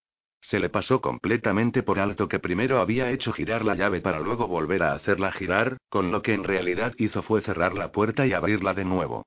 Se 0.48 0.58
le 0.58 0.68
pasó 0.68 1.00
completamente 1.00 1.82
por 1.82 1.98
alto 1.98 2.28
que 2.28 2.38
primero 2.38 2.80
había 2.80 3.10
hecho 3.10 3.32
girar 3.32 3.64
la 3.64 3.74
llave 3.74 4.00
para 4.00 4.20
luego 4.20 4.46
volver 4.46 4.82
a 4.82 4.92
hacerla 4.92 5.32
girar, 5.32 5.78
con 5.88 6.12
lo 6.12 6.20
que 6.20 6.34
en 6.34 6.44
realidad 6.44 6.92
hizo 6.98 7.22
fue 7.22 7.40
cerrar 7.40 7.74
la 7.74 7.92
puerta 7.92 8.26
y 8.26 8.34
abrirla 8.34 8.74
de 8.74 8.84
nuevo. 8.84 9.24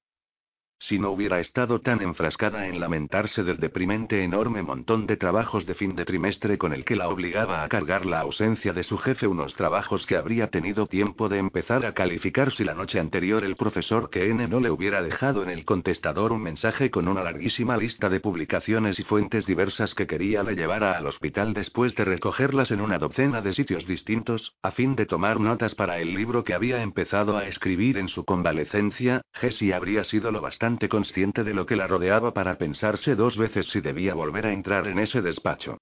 Si 0.80 1.00
no 1.00 1.10
hubiera 1.10 1.40
estado 1.40 1.82
tan 1.82 2.04
enfrascada 2.04 2.68
en 2.68 2.80
lamentarse 2.80 3.44
del 3.44 3.58
deprimente 3.58 4.24
enorme 4.24 4.62
montón 4.62 5.08
de 5.08 5.18
trabajos 5.18 5.66
de 5.66 5.74
fin 5.74 5.96
de 5.96 6.06
trimestre 6.06 6.60
con 6.60 6.72
el 6.72 6.86
que 6.86 6.96
la 6.96 7.10
obligaba 7.10 7.64
a 7.64 7.68
cargar 7.68 8.06
la 8.06 8.20
ausencia 8.20 8.74
de 8.74 8.84
su 8.84 8.98
jefe, 9.00 9.26
unos 9.26 9.56
trabajos 9.56 10.06
que 10.06 10.16
habría 10.16 10.48
tenido 10.48 10.86
tiempo 10.86 11.30
de 11.30 11.40
empezar 11.40 11.84
a 11.86 11.94
calificar 11.94 12.54
si 12.54 12.64
la 12.64 12.76
noche 12.76 13.00
anterior 13.00 13.44
el 13.44 13.56
profesor 13.56 14.10
N 14.14 14.48
no 14.48 14.60
le 14.60 14.70
hubiera 14.70 15.02
dejado 15.02 15.42
en 15.42 15.50
el 15.50 15.66
contestador 15.66 16.32
un 16.32 16.44
mensaje 16.44 16.92
con 16.92 17.08
una 17.08 17.24
larguísima 17.24 17.76
lista 17.76 18.08
de 18.08 18.20
publicaciones 18.20 19.00
y 19.00 19.04
fuentes 19.04 19.48
diversas 19.48 19.96
que 19.96 20.06
quería 20.06 20.44
le 20.44 20.56
llevara 20.56 20.96
al 20.96 21.08
hospital 21.08 21.54
después 21.54 21.96
de 21.96 22.06
recogerlas 22.06 22.70
en 22.70 22.82
una 22.82 23.00
docena 23.00 23.42
de 23.42 23.54
sitios 23.54 23.86
distintos, 23.88 24.54
a 24.62 24.72
fin 24.72 24.96
de 24.96 25.08
tomar 25.08 25.40
notas 25.40 25.74
para 25.74 26.00
el 26.00 26.14
libro 26.14 26.44
que 26.44 26.54
había 26.54 26.84
empezado 26.84 27.36
a 27.36 27.48
escribir 27.48 27.98
en 27.98 28.10
su 28.10 28.26
convalecencia, 28.26 29.22
Jessie 29.34 29.74
habría 29.74 30.04
sido 30.04 30.32
lo 30.32 30.40
bastante 30.40 30.67
consciente 30.90 31.44
de 31.44 31.54
lo 31.54 31.66
que 31.66 31.76
la 31.76 31.88
rodeaba 31.88 32.34
para 32.34 32.58
pensarse 32.58 33.16
dos 33.16 33.38
veces 33.38 33.68
si 33.68 33.80
debía 33.80 34.14
volver 34.14 34.46
a 34.46 34.54
entrar 34.54 34.88
en 34.88 35.00
ese 35.00 35.22
despacho. 35.22 35.78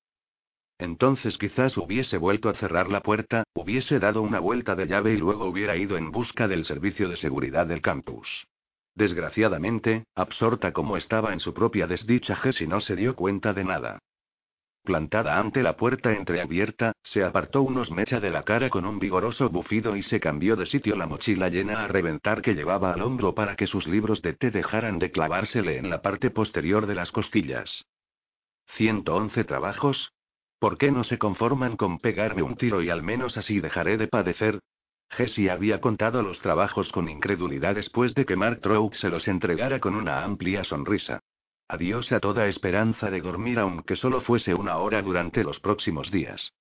Entonces 0.77 1.37
quizás 1.37 1.77
hubiese 1.77 2.17
vuelto 2.17 2.49
a 2.49 2.55
cerrar 2.55 2.89
la 2.89 3.01
puerta, 3.01 3.43
hubiese 3.53 3.99
dado 3.99 4.21
una 4.21 4.39
vuelta 4.39 4.75
de 4.75 4.87
llave 4.87 5.13
y 5.13 5.17
luego 5.17 5.45
hubiera 5.45 5.75
ido 5.75 5.97
en 5.97 6.11
busca 6.11 6.47
del 6.47 6.65
servicio 6.65 7.09
de 7.09 7.17
seguridad 7.17 7.65
del 7.65 7.81
campus. 7.81 8.27
Desgraciadamente, 8.93 10.05
absorta 10.15 10.71
como 10.71 10.97
estaba 10.97 11.33
en 11.33 11.39
su 11.39 11.53
propia 11.53 11.87
desdicha, 11.87 12.35
Jessie 12.35 12.67
no 12.67 12.79
se 12.81 12.95
dio 12.95 13.15
cuenta 13.15 13.53
de 13.53 13.63
nada. 13.63 13.99
Plantada 14.85 15.39
ante 15.39 15.63
la 15.63 15.75
puerta 15.77 16.13
entreabierta, 16.13 16.93
se 17.03 17.23
apartó 17.23 17.63
unos 17.63 17.89
mecha 17.89 18.19
de 18.19 18.29
la 18.29 18.43
cara 18.43 18.69
con 18.69 18.85
un 18.85 18.99
vigoroso 18.99 19.49
bufido 19.49 19.95
y 19.95 20.03
se 20.03 20.19
cambió 20.19 20.55
de 20.55 20.67
sitio 20.67 20.95
la 20.95 21.07
mochila 21.07 21.49
llena 21.49 21.83
a 21.83 21.87
reventar 21.87 22.43
que 22.43 22.53
llevaba 22.53 22.93
al 22.93 23.01
hombro 23.01 23.33
para 23.33 23.55
que 23.55 23.65
sus 23.65 23.87
libros 23.87 24.21
de 24.21 24.33
té 24.33 24.51
dejaran 24.51 24.99
de 24.99 25.09
clavársele 25.09 25.77
en 25.77 25.89
la 25.89 26.03
parte 26.03 26.29
posterior 26.29 26.85
de 26.85 26.93
las 26.93 27.11
costillas. 27.11 27.85
¿111 28.77 29.45
trabajos? 29.47 30.13
¿Por 30.59 30.77
qué 30.77 30.91
no 30.91 31.03
se 31.03 31.17
conforman 31.17 31.77
con 31.77 31.97
pegarme 31.97 32.43
un 32.43 32.55
tiro 32.55 32.83
y 32.83 32.91
al 32.91 33.01
menos 33.01 33.37
así 33.37 33.59
dejaré 33.59 33.97
de 33.97 34.07
padecer? 34.07 34.59
Jessie 35.09 35.49
había 35.49 35.81
contado 35.81 36.21
los 36.21 36.39
trabajos 36.41 36.91
con 36.91 37.09
incredulidad 37.09 37.73
después 37.73 38.13
de 38.13 38.25
que 38.25 38.35
Mark 38.35 38.61
Trout 38.61 38.93
se 38.93 39.09
los 39.09 39.27
entregara 39.27 39.79
con 39.79 39.95
una 39.95 40.23
amplia 40.23 40.63
sonrisa. 40.63 41.21
Adiós 41.67 42.11
a 42.11 42.19
toda 42.19 42.47
esperanza 42.47 43.09
de 43.09 43.21
dormir 43.21 43.59
aunque 43.59 43.95
solo 43.95 44.21
fuese 44.21 44.53
una 44.53 44.77
hora 44.77 45.01
durante 45.01 45.43
los 45.43 45.59
próximos 45.59 46.11
días. 46.11 46.51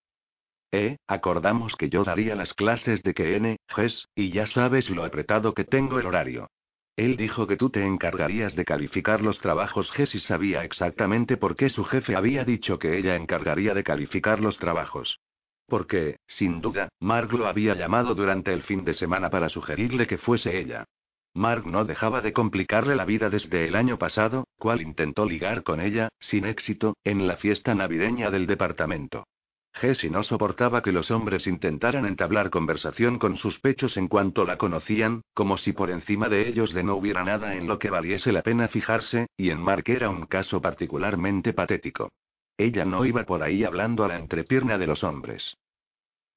Eh, 0.72 0.96
acordamos 1.06 1.76
que 1.76 1.88
yo 1.88 2.04
daría 2.04 2.34
las 2.34 2.52
clases 2.54 3.02
de 3.02 3.14
KN, 3.14 3.56
GES, 3.68 4.08
y 4.14 4.30
ya 4.30 4.46
sabes 4.46 4.90
lo 4.90 5.04
apretado 5.04 5.54
que 5.54 5.64
tengo 5.64 6.00
el 6.00 6.06
horario. 6.06 6.48
Él 6.96 7.16
dijo 7.16 7.46
que 7.46 7.56
tú 7.56 7.70
te 7.70 7.84
encargarías 7.84 8.54
de 8.54 8.64
calificar 8.64 9.20
los 9.20 9.38
trabajos. 9.40 9.90
Jessie 9.92 10.20
sabía 10.20 10.64
exactamente 10.64 11.36
por 11.36 11.56
qué 11.56 11.68
su 11.68 11.84
jefe 11.84 12.16
había 12.16 12.44
dicho 12.44 12.78
que 12.78 12.96
ella 12.96 13.16
encargaría 13.16 13.74
de 13.74 13.84
calificar 13.84 14.40
los 14.40 14.58
trabajos. 14.58 15.20
Porque, 15.66 16.18
sin 16.26 16.60
duda, 16.60 16.88
Mark 17.00 17.32
lo 17.32 17.46
había 17.46 17.74
llamado 17.74 18.14
durante 18.14 18.52
el 18.52 18.62
fin 18.62 18.84
de 18.84 18.94
semana 18.94 19.30
para 19.30 19.48
sugerirle 19.48 20.06
que 20.06 20.18
fuese 20.18 20.58
ella. 20.58 20.84
Mark 21.34 21.66
no 21.66 21.84
dejaba 21.84 22.20
de 22.20 22.32
complicarle 22.32 22.94
la 22.94 23.04
vida 23.04 23.28
desde 23.28 23.66
el 23.66 23.74
año 23.74 23.98
pasado, 23.98 24.46
cual 24.56 24.80
intentó 24.80 25.26
ligar 25.26 25.64
con 25.64 25.80
ella, 25.80 26.08
sin 26.20 26.44
éxito, 26.44 26.96
en 27.02 27.26
la 27.26 27.36
fiesta 27.36 27.74
navideña 27.74 28.30
del 28.30 28.46
departamento. 28.46 29.24
Jessie 29.74 30.08
no 30.08 30.22
soportaba 30.22 30.82
que 30.82 30.92
los 30.92 31.10
hombres 31.10 31.48
intentaran 31.48 32.06
entablar 32.06 32.50
conversación 32.50 33.18
con 33.18 33.36
sus 33.36 33.58
pechos 33.58 33.96
en 33.96 34.06
cuanto 34.06 34.44
la 34.44 34.56
conocían, 34.56 35.22
como 35.34 35.58
si 35.58 35.72
por 35.72 35.90
encima 35.90 36.28
de 36.28 36.48
ellos 36.48 36.72
de 36.72 36.84
no 36.84 36.94
hubiera 36.94 37.24
nada 37.24 37.56
en 37.56 37.66
lo 37.66 37.80
que 37.80 37.90
valiese 37.90 38.30
la 38.30 38.42
pena 38.42 38.68
fijarse, 38.68 39.26
y 39.36 39.50
en 39.50 39.60
Mark 39.60 39.84
era 39.86 40.10
un 40.10 40.26
caso 40.26 40.60
particularmente 40.60 41.52
patético. 41.52 42.10
Ella 42.56 42.84
no 42.84 43.04
iba 43.04 43.24
por 43.24 43.42
ahí 43.42 43.64
hablando 43.64 44.04
a 44.04 44.08
la 44.08 44.18
entrepierna 44.18 44.78
de 44.78 44.86
los 44.86 45.02
hombres. 45.02 45.56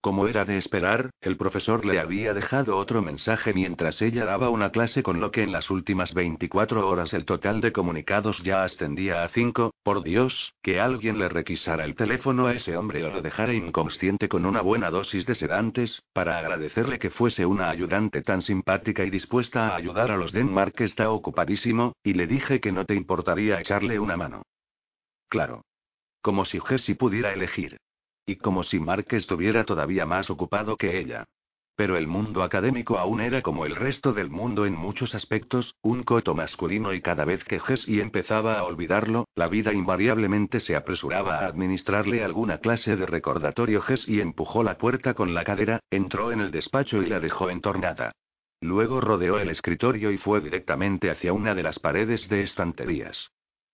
Como 0.08 0.30
era 0.30 0.46
de 0.46 0.58
esperar, 0.58 1.10
el 1.20 1.36
profesor 1.36 1.84
le 1.84 2.00
había 2.00 2.34
dejado 2.34 2.78
otro 2.78 3.02
mensaje 3.02 3.54
mientras 3.54 4.02
ella 4.02 4.24
daba 4.24 4.50
una 4.50 4.70
clase 4.72 5.04
con 5.04 5.20
lo 5.20 5.32
que 5.32 5.44
en 5.44 5.52
las 5.52 5.70
últimas 5.70 6.14
24 6.14 6.88
horas 6.88 7.12
el 7.12 7.26
total 7.26 7.60
de 7.60 7.74
comunicados 7.74 8.42
ya 8.42 8.64
ascendía 8.64 9.26
a 9.26 9.28
5, 9.28 9.74
por 9.84 10.04
Dios, 10.04 10.54
que 10.64 10.80
alguien 10.80 11.20
le 11.20 11.28
requisara 11.28 11.84
el 11.84 11.96
teléfono 11.96 12.48
a 12.48 12.54
ese 12.54 12.78
hombre 12.78 13.04
o 13.04 13.10
lo 13.10 13.22
dejara 13.22 13.54
inconsciente 13.54 14.30
con 14.30 14.46
una 14.46 14.62
buena 14.62 14.90
dosis 14.92 15.26
de 15.26 15.36
sedantes, 15.36 16.02
para 16.14 16.38
agradecerle 16.38 17.00
que 17.00 17.10
fuese 17.10 17.46
una 17.46 17.70
ayudante 17.70 18.22
tan 18.22 18.42
simpática 18.42 19.04
y 19.04 19.10
dispuesta 19.10 19.68
a 19.68 19.76
ayudar 19.76 20.10
a 20.12 20.16
los 20.16 20.32
Denmark 20.32 20.76
está 20.80 21.10
ocupadísimo, 21.10 21.98
y 22.02 22.14
le 22.14 22.28
dije 22.28 22.62
que 22.62 22.72
no 22.72 22.86
te 22.86 22.96
importaría 22.96 23.60
echarle 23.60 24.00
una 24.00 24.16
mano. 24.16 24.44
Claro. 25.28 25.66
Como 26.22 26.46
si 26.46 26.62
Jessie 26.62 26.96
pudiera 26.96 27.34
elegir. 27.34 27.78
Y 28.30 28.36
como 28.36 28.64
si 28.64 28.78
Mark 28.80 29.08
estuviera 29.12 29.64
todavía 29.64 30.06
más 30.06 30.30
ocupado 30.30 30.76
que 30.76 31.00
ella. 31.00 31.26
Pero 31.78 31.96
el 31.96 32.08
mundo 32.08 32.44
académico 32.44 32.98
aún 32.98 33.22
era 33.22 33.42
como 33.42 33.66
el 33.66 33.76
resto 33.76 34.12
del 34.12 34.30
mundo 34.30 34.66
en 34.66 34.74
muchos 34.74 35.16
aspectos, 35.16 35.76
un 35.82 36.04
coto 36.04 36.36
masculino 36.36 36.92
y 36.92 37.02
cada 37.02 37.24
vez 37.24 37.44
que 37.46 37.60
Jessie 37.60 38.02
empezaba 38.02 38.60
a 38.60 38.64
olvidarlo, 38.66 39.30
la 39.36 39.48
vida 39.48 39.72
invariablemente 39.74 40.60
se 40.60 40.76
apresuraba 40.76 41.38
a 41.38 41.46
administrarle 41.46 42.24
alguna 42.24 42.58
clase 42.58 42.98
de 42.98 43.06
recordatorio. 43.06 43.82
Jessie 43.82 44.22
empujó 44.22 44.62
la 44.62 44.78
puerta 44.78 45.14
con 45.14 45.34
la 45.34 45.46
cadera, 45.46 45.80
entró 45.90 46.34
en 46.34 46.42
el 46.42 46.52
despacho 46.52 47.02
y 47.02 47.06
la 47.06 47.22
dejó 47.22 47.50
entornada. 47.50 48.12
Luego 48.60 49.00
rodeó 49.00 49.40
el 49.40 49.52
escritorio 49.52 50.12
y 50.12 50.18
fue 50.18 50.42
directamente 50.42 51.12
hacia 51.12 51.32
una 51.32 51.56
de 51.56 51.64
las 51.64 51.80
paredes 51.80 52.28
de 52.28 52.42
estanterías. 52.42 53.30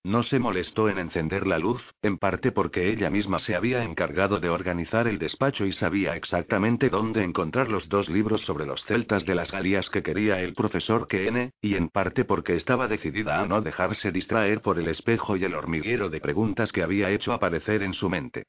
No 0.05 0.21
se 0.23 0.37
molestó 0.37 0.89
en 0.89 0.97
encender 0.97 1.47
la 1.47 1.59
luz, 1.59 1.81
en 2.01 2.17
parte 2.17 2.51
porque 2.51 2.91
ella 2.91 3.09
misma 3.09 3.39
se 3.39 3.55
había 3.55 3.85
encargado 3.85 4.41
de 4.41 4.49
organizar 4.49 5.07
el 5.07 5.17
despacho 5.17 5.65
y 5.65 5.71
sabía 5.71 6.17
exactamente 6.17 6.89
dónde 6.89 7.23
encontrar 7.23 7.69
los 7.69 7.87
dos 7.87 8.09
libros 8.09 8.41
sobre 8.41 8.65
los 8.65 8.83
celtas 8.83 9.25
de 9.25 9.33
las 9.33 9.49
Galias 9.49 9.89
que 9.89 10.03
quería 10.03 10.41
el 10.41 10.55
profesor 10.55 11.07
Kene, 11.07 11.51
y 11.61 11.75
en 11.75 11.87
parte 11.87 12.25
porque 12.25 12.57
estaba 12.57 12.89
decidida 12.89 13.39
a 13.39 13.45
no 13.45 13.61
dejarse 13.61 14.11
distraer 14.11 14.59
por 14.59 14.77
el 14.77 14.89
espejo 14.89 15.37
y 15.37 15.45
el 15.45 15.55
hormiguero 15.55 16.09
de 16.09 16.19
preguntas 16.19 16.73
que 16.73 16.83
había 16.83 17.09
hecho 17.09 17.31
aparecer 17.31 17.81
en 17.81 17.93
su 17.93 18.09
mente. 18.09 18.43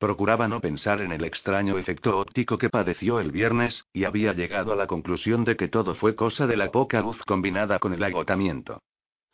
Procuraba 0.00 0.48
no 0.48 0.60
pensar 0.60 1.00
en 1.02 1.12
el 1.12 1.24
extraño 1.24 1.78
efecto 1.78 2.18
óptico 2.18 2.58
que 2.58 2.68
padeció 2.68 3.20
el 3.20 3.30
viernes, 3.30 3.84
y 3.92 4.02
había 4.06 4.32
llegado 4.32 4.72
a 4.72 4.76
la 4.76 4.88
conclusión 4.88 5.44
de 5.44 5.54
que 5.54 5.68
todo 5.68 5.94
fue 5.94 6.16
cosa 6.16 6.48
de 6.48 6.56
la 6.56 6.72
poca 6.72 7.00
luz 7.00 7.22
combinada 7.26 7.78
con 7.78 7.94
el 7.94 8.02
agotamiento 8.02 8.80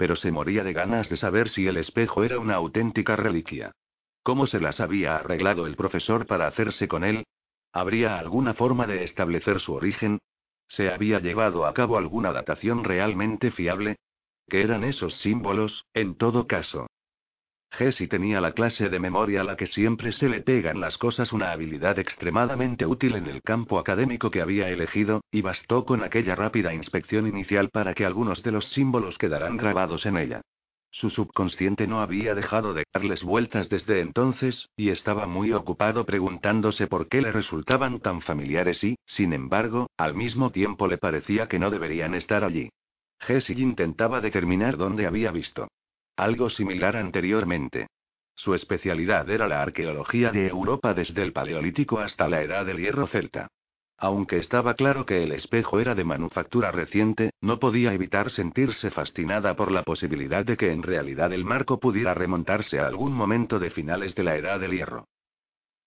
pero 0.00 0.16
se 0.16 0.32
moría 0.32 0.64
de 0.64 0.72
ganas 0.72 1.10
de 1.10 1.18
saber 1.18 1.50
si 1.50 1.66
el 1.66 1.76
espejo 1.76 2.24
era 2.24 2.38
una 2.38 2.54
auténtica 2.54 3.16
reliquia. 3.16 3.72
¿Cómo 4.22 4.46
se 4.46 4.58
las 4.58 4.80
había 4.80 5.16
arreglado 5.16 5.66
el 5.66 5.76
profesor 5.76 6.26
para 6.26 6.46
hacerse 6.46 6.88
con 6.88 7.04
él? 7.04 7.24
¿Habría 7.70 8.18
alguna 8.18 8.54
forma 8.54 8.86
de 8.86 9.04
establecer 9.04 9.60
su 9.60 9.74
origen? 9.74 10.18
¿Se 10.68 10.90
había 10.90 11.18
llevado 11.20 11.66
a 11.66 11.74
cabo 11.74 11.98
alguna 11.98 12.32
datación 12.32 12.82
realmente 12.82 13.50
fiable? 13.50 13.96
¿Qué 14.48 14.62
eran 14.62 14.84
esos 14.84 15.14
símbolos, 15.18 15.84
en 15.92 16.14
todo 16.14 16.46
caso? 16.46 16.86
Jessie 17.72 18.08
tenía 18.08 18.40
la 18.40 18.52
clase 18.52 18.88
de 18.88 18.98
memoria 18.98 19.42
a 19.42 19.44
la 19.44 19.56
que 19.56 19.66
siempre 19.68 20.12
se 20.12 20.28
le 20.28 20.40
pegan 20.40 20.80
las 20.80 20.98
cosas, 20.98 21.32
una 21.32 21.52
habilidad 21.52 21.98
extremadamente 21.98 22.84
útil 22.84 23.14
en 23.14 23.26
el 23.26 23.42
campo 23.42 23.78
académico 23.78 24.30
que 24.30 24.42
había 24.42 24.68
elegido, 24.68 25.22
y 25.30 25.40
bastó 25.40 25.84
con 25.84 26.02
aquella 26.02 26.34
rápida 26.34 26.74
inspección 26.74 27.26
inicial 27.26 27.70
para 27.70 27.94
que 27.94 28.04
algunos 28.04 28.42
de 28.42 28.52
los 28.52 28.68
símbolos 28.70 29.16
quedaran 29.18 29.56
grabados 29.56 30.04
en 30.04 30.16
ella. 30.16 30.42
Su 30.90 31.08
subconsciente 31.10 31.86
no 31.86 32.00
había 32.00 32.34
dejado 32.34 32.74
de 32.74 32.82
darles 32.92 33.22
vueltas 33.22 33.68
desde 33.68 34.00
entonces, 34.00 34.68
y 34.76 34.90
estaba 34.90 35.26
muy 35.26 35.52
ocupado 35.52 36.04
preguntándose 36.04 36.88
por 36.88 37.08
qué 37.08 37.22
le 37.22 37.30
resultaban 37.30 38.00
tan 38.00 38.20
familiares 38.22 38.82
y, 38.82 38.96
sin 39.06 39.32
embargo, 39.32 39.88
al 39.96 40.14
mismo 40.14 40.50
tiempo 40.50 40.88
le 40.88 40.98
parecía 40.98 41.46
que 41.46 41.60
no 41.60 41.70
deberían 41.70 42.16
estar 42.16 42.42
allí. 42.42 42.70
Jessie 43.20 43.62
intentaba 43.62 44.20
determinar 44.20 44.76
dónde 44.76 45.06
había 45.06 45.30
visto 45.30 45.68
algo 46.22 46.50
similar 46.50 46.96
anteriormente. 46.96 47.88
Su 48.34 48.54
especialidad 48.54 49.28
era 49.28 49.48
la 49.48 49.62
arqueología 49.62 50.30
de 50.30 50.46
Europa 50.46 50.94
desde 50.94 51.22
el 51.22 51.32
Paleolítico 51.32 51.98
hasta 51.98 52.28
la 52.28 52.42
Edad 52.42 52.64
del 52.64 52.78
Hierro 52.78 53.06
Celta. 53.06 53.48
Aunque 53.98 54.38
estaba 54.38 54.74
claro 54.74 55.04
que 55.04 55.22
el 55.22 55.32
espejo 55.32 55.78
era 55.78 55.94
de 55.94 56.04
manufactura 56.04 56.72
reciente, 56.72 57.32
no 57.42 57.58
podía 57.58 57.92
evitar 57.92 58.30
sentirse 58.30 58.90
fascinada 58.90 59.54
por 59.56 59.70
la 59.70 59.82
posibilidad 59.82 60.42
de 60.42 60.56
que 60.56 60.72
en 60.72 60.82
realidad 60.82 61.34
el 61.34 61.44
marco 61.44 61.78
pudiera 61.80 62.14
remontarse 62.14 62.80
a 62.80 62.86
algún 62.86 63.12
momento 63.12 63.58
de 63.58 63.70
finales 63.70 64.14
de 64.14 64.24
la 64.24 64.36
Edad 64.36 64.58
del 64.58 64.72
Hierro. 64.72 65.06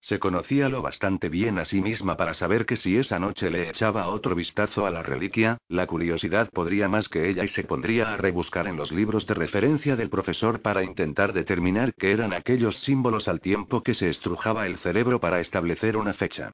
Se 0.04 0.20
conocía 0.20 0.68
lo 0.68 0.82
bastante 0.82 1.30
bien 1.30 1.58
a 1.60 1.64
sí 1.64 1.80
misma 1.80 2.18
para 2.18 2.34
saber 2.34 2.66
que 2.66 2.76
si 2.76 2.98
esa 2.98 3.20
noche 3.20 3.50
le 3.50 3.70
echaba 3.70 4.10
otro 4.10 4.36
vistazo 4.36 4.86
a 4.86 4.92
la 4.92 5.02
reliquia, 5.02 5.60
la 5.70 5.88
curiosidad 5.88 6.50
podría 6.50 6.90
más 6.90 7.08
que 7.08 7.30
ella 7.30 7.46
y 7.46 7.48
se 7.48 7.64
pondría 7.64 8.14
a 8.14 8.18
rebuscar 8.18 8.68
en 8.68 8.76
los 8.76 8.92
libros 8.92 9.26
de 9.28 9.34
referencia 9.34 9.96
del 9.96 10.10
profesor 10.10 10.62
para 10.62 10.84
intentar 10.84 11.32
determinar 11.32 11.94
qué 11.94 12.12
eran 12.12 12.34
aquellos 12.34 12.78
símbolos 12.82 13.30
al 13.30 13.40
tiempo 13.40 13.82
que 13.82 13.96
se 13.96 14.10
estrujaba 14.10 14.68
el 14.68 14.78
cerebro 14.80 15.22
para 15.22 15.40
establecer 15.40 15.96
una 15.96 16.14
fecha. 16.14 16.52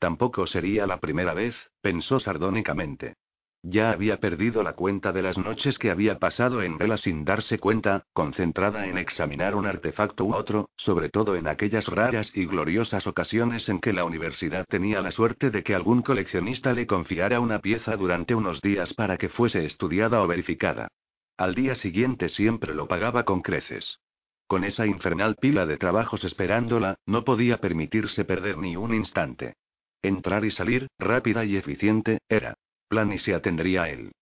Tampoco 0.00 0.48
sería 0.48 0.88
la 0.88 0.98
primera 0.98 1.34
vez, 1.34 1.54
pensó 1.80 2.18
sardónicamente. 2.18 3.14
Ya 3.62 3.90
había 3.90 4.18
perdido 4.20 4.62
la 4.62 4.74
cuenta 4.74 5.12
de 5.12 5.22
las 5.22 5.36
noches 5.36 5.78
que 5.78 5.90
había 5.90 6.18
pasado 6.18 6.62
en 6.62 6.78
vela 6.78 6.98
sin 6.98 7.24
darse 7.24 7.58
cuenta, 7.58 8.04
concentrada 8.12 8.86
en 8.86 8.96
examinar 8.96 9.56
un 9.56 9.66
artefacto 9.66 10.24
u 10.24 10.34
otro, 10.34 10.70
sobre 10.76 11.08
todo 11.08 11.34
en 11.34 11.48
aquellas 11.48 11.86
raras 11.86 12.30
y 12.34 12.46
gloriosas 12.46 13.06
ocasiones 13.06 13.68
en 13.68 13.80
que 13.80 13.92
la 13.92 14.04
universidad 14.04 14.66
tenía 14.68 15.00
la 15.00 15.10
suerte 15.10 15.50
de 15.50 15.64
que 15.64 15.74
algún 15.74 16.02
coleccionista 16.02 16.72
le 16.74 16.86
confiara 16.86 17.40
una 17.40 17.58
pieza 17.60 17.96
durante 17.96 18.34
unos 18.34 18.60
días 18.60 18.94
para 18.94 19.16
que 19.18 19.28
fuese 19.28 19.64
estudiada 19.64 20.22
o 20.22 20.28
verificada. 20.28 20.88
Al 21.36 21.54
día 21.54 21.74
siguiente 21.74 22.28
siempre 22.28 22.74
lo 22.74 22.86
pagaba 22.86 23.24
con 23.24 23.42
creces. 23.42 23.98
Con 24.46 24.62
esa 24.62 24.86
infernal 24.86 25.34
pila 25.34 25.66
de 25.66 25.76
trabajos 25.76 26.22
esperándola, 26.22 26.98
no 27.04 27.24
podía 27.24 27.58
permitirse 27.58 28.24
perder 28.24 28.58
ni 28.58 28.76
un 28.76 28.94
instante. 28.94 29.54
Entrar 30.02 30.44
y 30.44 30.52
salir, 30.52 30.86
rápida 30.98 31.44
y 31.44 31.56
eficiente, 31.56 32.18
era 32.28 32.56
plan 32.88 33.12
y 33.12 33.18
se 33.18 33.34
atendría 33.34 33.84
a 33.84 33.90
él. 33.90 34.12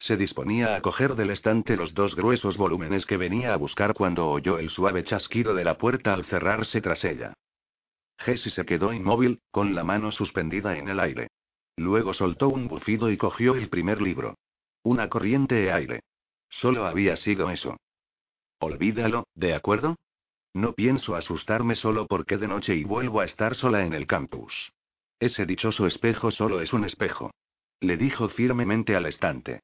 Se 0.00 0.16
disponía 0.16 0.76
a 0.76 0.80
coger 0.80 1.14
del 1.14 1.30
estante 1.30 1.76
los 1.76 1.92
dos 1.92 2.16
gruesos 2.16 2.56
volúmenes 2.56 3.04
que 3.04 3.18
venía 3.18 3.52
a 3.52 3.56
buscar 3.56 3.92
cuando 3.92 4.30
oyó 4.30 4.58
el 4.58 4.70
suave 4.70 5.04
chasquido 5.04 5.54
de 5.54 5.64
la 5.64 5.76
puerta 5.76 6.14
al 6.14 6.24
cerrarse 6.24 6.80
tras 6.80 7.04
ella. 7.04 7.34
Jessie 8.18 8.50
se 8.50 8.64
quedó 8.64 8.94
inmóvil, 8.94 9.40
con 9.50 9.74
la 9.74 9.84
mano 9.84 10.10
suspendida 10.10 10.78
en 10.78 10.88
el 10.88 11.00
aire. 11.00 11.28
Luego 11.76 12.14
soltó 12.14 12.48
un 12.48 12.66
bufido 12.66 13.10
y 13.10 13.18
cogió 13.18 13.54
el 13.54 13.68
primer 13.68 14.00
libro. 14.00 14.36
Una 14.82 15.08
corriente 15.08 15.54
de 15.54 15.72
aire. 15.72 16.00
Solo 16.48 16.86
había 16.86 17.16
sido 17.16 17.50
eso. 17.50 17.76
Olvídalo, 18.58 19.24
¿de 19.34 19.54
acuerdo? 19.54 19.96
No 20.54 20.72
pienso 20.72 21.14
asustarme 21.14 21.76
solo 21.76 22.06
porque 22.06 22.38
de 22.38 22.48
noche 22.48 22.74
y 22.74 22.84
vuelvo 22.84 23.20
a 23.20 23.26
estar 23.26 23.54
sola 23.54 23.84
en 23.84 23.92
el 23.92 24.06
campus. 24.06 24.72
Ese 25.18 25.44
dichoso 25.44 25.86
espejo 25.86 26.30
solo 26.30 26.62
es 26.62 26.72
un 26.72 26.84
espejo 26.84 27.30
le 27.80 27.96
dijo 27.96 28.28
firmemente 28.28 28.94
al 28.94 29.06
estante. 29.06 29.60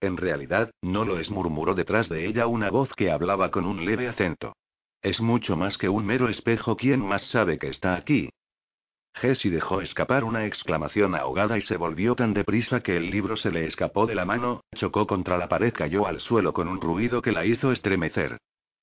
En 0.00 0.16
realidad, 0.16 0.70
no 0.82 1.04
lo 1.04 1.18
es, 1.18 1.30
murmuró 1.30 1.74
detrás 1.74 2.08
de 2.08 2.26
ella 2.26 2.46
una 2.46 2.70
voz 2.70 2.92
que 2.94 3.10
hablaba 3.10 3.50
con 3.50 3.64
un 3.64 3.84
leve 3.84 4.08
acento. 4.08 4.54
Es 5.02 5.20
mucho 5.20 5.56
más 5.56 5.78
que 5.78 5.88
un 5.88 6.06
mero 6.06 6.28
espejo, 6.28 6.76
¿quién 6.76 7.00
más 7.00 7.22
sabe 7.30 7.58
que 7.58 7.68
está 7.68 7.94
aquí? 7.94 8.30
Jessie 9.14 9.50
dejó 9.50 9.80
escapar 9.80 10.22
una 10.22 10.46
exclamación 10.46 11.14
ahogada 11.14 11.58
y 11.58 11.62
se 11.62 11.76
volvió 11.76 12.14
tan 12.14 12.34
deprisa 12.34 12.80
que 12.80 12.96
el 12.96 13.10
libro 13.10 13.36
se 13.36 13.50
le 13.50 13.66
escapó 13.66 14.06
de 14.06 14.14
la 14.14 14.24
mano, 14.24 14.62
chocó 14.76 15.06
contra 15.06 15.38
la 15.38 15.48
pared, 15.48 15.72
cayó 15.72 16.06
al 16.06 16.20
suelo 16.20 16.52
con 16.52 16.68
un 16.68 16.80
ruido 16.80 17.20
que 17.20 17.32
la 17.32 17.44
hizo 17.44 17.72
estremecer. 17.72 18.38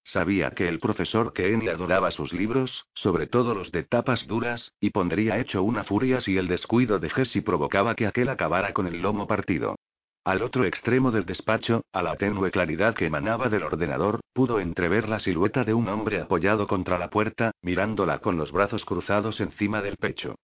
Sabía 0.06 0.52
que 0.52 0.68
el 0.68 0.80
profesor 0.80 1.34
Kenny 1.34 1.68
adoraba 1.68 2.12
sus 2.12 2.32
libros, 2.32 2.86
sobre 2.94 3.26
todo 3.26 3.56
los 3.56 3.72
de 3.72 3.84
tapas 3.84 4.28
duras, 4.28 4.72
y 4.80 4.92
pondría 4.92 5.40
hecho 5.40 5.64
una 5.64 5.84
furia 5.84 6.22
si 6.22 6.38
el 6.38 6.48
descuido 6.48 7.00
de 7.00 7.10
Jessie 7.10 7.42
provocaba 7.42 7.96
que 7.96 8.06
aquel 8.06 8.30
acabara 8.30 8.72
con 8.72 8.86
el 8.86 9.02
lomo 9.02 9.26
partido. 9.26 9.76
Al 10.24 10.44
otro 10.44 10.66
extremo 10.66 11.12
del 11.12 11.26
despacho, 11.26 11.84
a 11.92 12.04
la 12.04 12.16
tenue 12.18 12.52
claridad 12.52 12.96
que 12.96 13.08
emanaba 13.08 13.50
del 13.50 13.64
ordenador, 13.64 14.22
pudo 14.32 14.60
entrever 14.60 15.10
la 15.10 15.20
silueta 15.20 15.64
de 15.64 15.74
un 15.74 15.88
hombre 15.88 16.22
apoyado 16.22 16.68
contra 16.68 17.00
la 17.00 17.10
puerta, 17.10 17.52
mirándola 17.64 18.20
con 18.20 18.38
los 18.38 18.52
brazos 18.52 18.86
cruzados 18.86 19.40
encima 19.40 19.82
del 19.82 19.98
pecho. 19.98 20.36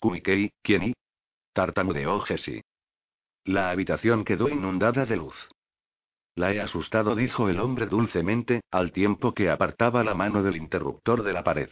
Kumikei, 0.00 0.50
¿quién 0.60 0.82
y? 0.82 0.92
Tartamudeó 1.52 2.18
Jesse. 2.20 2.62
La 3.44 3.70
habitación 3.70 4.24
quedó 4.24 4.48
inundada 4.48 5.06
de 5.06 5.16
luz. 5.16 5.34
La 6.34 6.52
he 6.52 6.60
asustado, 6.60 7.14
dijo 7.14 7.48
el 7.48 7.60
hombre 7.60 7.86
dulcemente, 7.86 8.62
al 8.70 8.92
tiempo 8.92 9.34
que 9.34 9.50
apartaba 9.50 10.02
la 10.02 10.14
mano 10.14 10.42
del 10.42 10.56
interruptor 10.56 11.22
de 11.22 11.32
la 11.32 11.44
pared. 11.44 11.68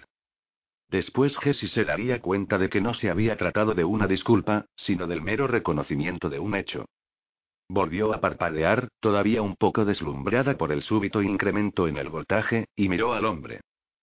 Después 0.88 1.36
Jesse 1.38 1.70
se 1.72 1.84
daría 1.84 2.20
cuenta 2.20 2.58
de 2.58 2.68
que 2.68 2.80
no 2.80 2.94
se 2.94 3.10
había 3.10 3.36
tratado 3.36 3.74
de 3.74 3.84
una 3.84 4.06
disculpa, 4.06 4.66
sino 4.76 5.06
del 5.06 5.22
mero 5.22 5.46
reconocimiento 5.46 6.28
de 6.28 6.40
un 6.40 6.54
hecho. 6.56 6.86
Volvió 7.68 8.12
a 8.12 8.20
parpadear, 8.20 8.88
todavía 8.98 9.42
un 9.42 9.54
poco 9.54 9.84
deslumbrada 9.84 10.58
por 10.58 10.72
el 10.72 10.82
súbito 10.82 11.22
incremento 11.22 11.86
en 11.86 11.96
el 11.96 12.08
voltaje, 12.08 12.66
y 12.74 12.88
miró 12.88 13.14
al 13.14 13.24
hombre. 13.24 13.60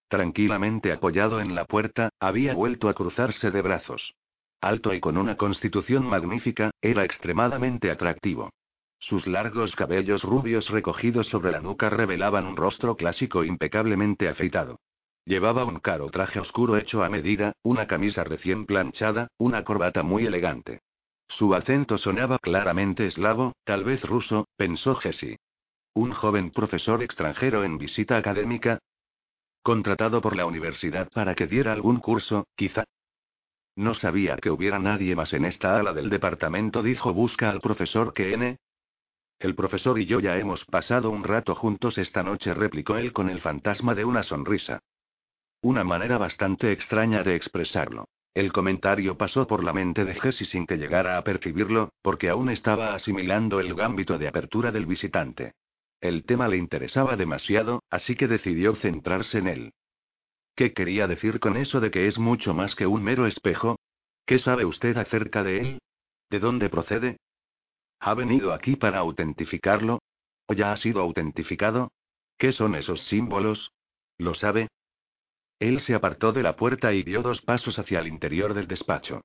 Tranquilamente 0.07 0.93
apoyado 0.93 1.41
en 1.41 1.53
la 1.53 1.65
puerta, 1.65 2.09
había 2.21 2.53
vuelto 2.53 2.87
a 2.87 2.93
cruzarse 2.93 3.51
de 3.51 3.61
brazos. 3.61 4.13
Alto 4.61 4.93
y 4.93 5.01
con 5.01 5.17
una 5.17 5.35
constitución 5.35 6.05
magnífica, 6.05 6.71
era 6.81 7.03
extremadamente 7.03 7.91
atractivo. 7.91 8.49
Sus 8.99 9.27
largos 9.27 9.75
cabellos 9.75 10.23
rubios 10.23 10.69
recogidos 10.69 11.27
sobre 11.27 11.51
la 11.51 11.61
nuca 11.61 11.89
revelaban 11.89 12.45
un 12.45 12.57
rostro 12.57 12.95
clásico 12.95 13.43
impecablemente 13.43 14.27
afeitado. 14.27 14.79
Llevaba 15.25 15.65
un 15.65 15.79
caro 15.79 16.09
traje 16.09 16.39
oscuro 16.39 16.77
hecho 16.77 17.03
a 17.03 17.09
medida, 17.09 17.53
una 17.61 17.85
camisa 17.85 18.23
recién 18.23 18.65
planchada, 18.65 19.27
una 19.37 19.63
corbata 19.63 20.01
muy 20.01 20.25
elegante. 20.25 20.81
Su 21.27 21.53
acento 21.53 21.97
sonaba 21.97 22.39
claramente 22.39 23.05
eslavo, 23.07 23.53
tal 23.65 23.83
vez 23.83 24.01
ruso, 24.03 24.47
pensó 24.55 24.95
Jesse. 24.95 25.37
Un 25.93 26.13
joven 26.13 26.51
profesor 26.51 27.03
extranjero 27.03 27.63
en 27.63 27.77
visita 27.77 28.17
académica. 28.17 28.79
Contratado 29.63 30.21
por 30.21 30.35
la 30.35 30.45
universidad 30.45 31.09
para 31.11 31.35
que 31.35 31.47
diera 31.47 31.73
algún 31.73 31.99
curso, 31.99 32.47
quizá. 32.55 32.85
No 33.75 33.93
sabía 33.95 34.37
que 34.37 34.49
hubiera 34.49 34.79
nadie 34.79 35.15
más 35.15 35.33
en 35.33 35.45
esta 35.45 35.77
ala 35.77 35.93
del 35.93 36.09
departamento, 36.09 36.81
dijo 36.81 37.13
Busca 37.13 37.49
al 37.49 37.59
profesor 37.59 38.13
N. 38.15 38.57
El 39.39 39.53
profesor 39.53 39.99
y 39.99 40.05
yo 40.05 40.19
ya 40.19 40.37
hemos 40.37 40.65
pasado 40.65 41.11
un 41.11 41.23
rato 41.23 41.53
juntos 41.53 41.97
esta 41.97 42.23
noche, 42.23 42.53
replicó 42.53 42.97
él 42.97 43.13
con 43.13 43.29
el 43.29 43.39
fantasma 43.39 43.93
de 43.93 44.03
una 44.03 44.23
sonrisa. 44.23 44.79
Una 45.61 45.83
manera 45.83 46.17
bastante 46.17 46.71
extraña 46.71 47.23
de 47.23 47.35
expresarlo. 47.35 48.07
El 48.33 48.51
comentario 48.51 49.17
pasó 49.17 49.47
por 49.47 49.63
la 49.63 49.73
mente 49.73 50.05
de 50.05 50.15
Jesse 50.15 50.47
sin 50.49 50.65
que 50.65 50.77
llegara 50.77 51.17
a 51.17 51.23
percibirlo, 51.23 51.91
porque 52.01 52.29
aún 52.29 52.49
estaba 52.49 52.93
asimilando 52.93 53.59
el 53.59 53.73
gambito 53.73 54.17
de 54.17 54.27
apertura 54.27 54.71
del 54.71 54.85
visitante. 54.85 55.53
El 56.01 56.23
tema 56.25 56.47
le 56.47 56.57
interesaba 56.57 57.15
demasiado, 57.15 57.83
así 57.89 58.15
que 58.15 58.27
decidió 58.27 58.75
centrarse 58.75 59.39
en 59.39 59.47
él. 59.47 59.73
¿Qué 60.55 60.73
quería 60.73 61.07
decir 61.07 61.39
con 61.39 61.57
eso 61.57 61.79
de 61.79 61.91
que 61.91 62.07
es 62.07 62.17
mucho 62.17 62.53
más 62.53 62.75
que 62.75 62.87
un 62.87 63.03
mero 63.03 63.27
espejo? 63.27 63.79
¿Qué 64.25 64.39
sabe 64.39 64.65
usted 64.65 64.97
acerca 64.97 65.43
de 65.43 65.59
él? 65.59 65.79
¿De 66.29 66.39
dónde 66.39 66.69
procede? 66.69 67.17
¿Ha 67.99 68.13
venido 68.13 68.53
aquí 68.53 68.75
para 68.75 68.99
autentificarlo? 68.99 69.99
¿O 70.47 70.53
ya 70.53 70.71
ha 70.71 70.77
sido 70.77 71.01
autentificado? 71.01 71.91
¿Qué 72.37 72.51
son 72.51 72.75
esos 72.75 73.01
símbolos? 73.07 73.71
¿Lo 74.17 74.33
sabe? 74.33 74.69
Él 75.59 75.81
se 75.81 75.95
apartó 75.95 76.31
de 76.33 76.43
la 76.43 76.55
puerta 76.55 76.93
y 76.93 77.03
dio 77.03 77.21
dos 77.21 77.41
pasos 77.41 77.79
hacia 77.79 77.99
el 77.99 78.07
interior 78.07 78.53
del 78.53 78.67
despacho. 78.67 79.21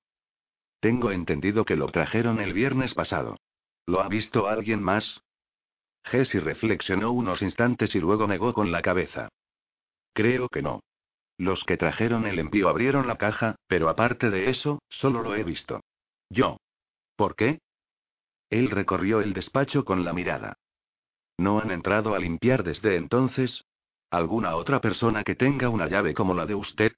Tengo 0.80 1.10
entendido 1.12 1.64
que 1.64 1.76
lo 1.76 1.88
trajeron 1.88 2.40
el 2.40 2.52
viernes 2.54 2.94
pasado. 2.94 3.36
¿Lo 3.86 4.00
ha 4.00 4.08
visto 4.08 4.48
alguien 4.48 4.82
más? 4.82 5.20
Jesse 6.04 6.42
reflexionó 6.42 7.12
unos 7.12 7.42
instantes 7.42 7.94
y 7.94 8.00
luego 8.00 8.26
negó 8.26 8.52
con 8.54 8.72
la 8.72 8.82
cabeza. 8.82 9.28
Creo 10.14 10.48
que 10.48 10.62
no. 10.62 10.80
Los 11.38 11.64
que 11.64 11.76
trajeron 11.76 12.26
el 12.26 12.38
envío 12.38 12.68
abrieron 12.68 13.06
la 13.06 13.16
caja, 13.16 13.56
pero 13.66 13.88
aparte 13.88 14.30
de 14.30 14.50
eso, 14.50 14.80
solo 14.88 15.22
lo 15.22 15.34
he 15.34 15.44
visto. 15.44 15.80
Yo. 16.30 16.58
¿Por 17.16 17.36
qué? 17.36 17.60
Él 18.52 18.68
recorrió 18.68 19.22
el 19.22 19.32
despacho 19.32 19.82
con 19.82 20.04
la 20.04 20.12
mirada. 20.12 20.58
¿No 21.38 21.60
han 21.60 21.70
entrado 21.70 22.14
a 22.14 22.18
limpiar 22.18 22.62
desde 22.62 22.96
entonces? 22.96 23.64
¿Alguna 24.10 24.56
otra 24.56 24.82
persona 24.82 25.24
que 25.24 25.34
tenga 25.34 25.70
una 25.70 25.88
llave 25.88 26.12
como 26.12 26.34
la 26.34 26.44
de 26.44 26.54
usted? 26.54 26.92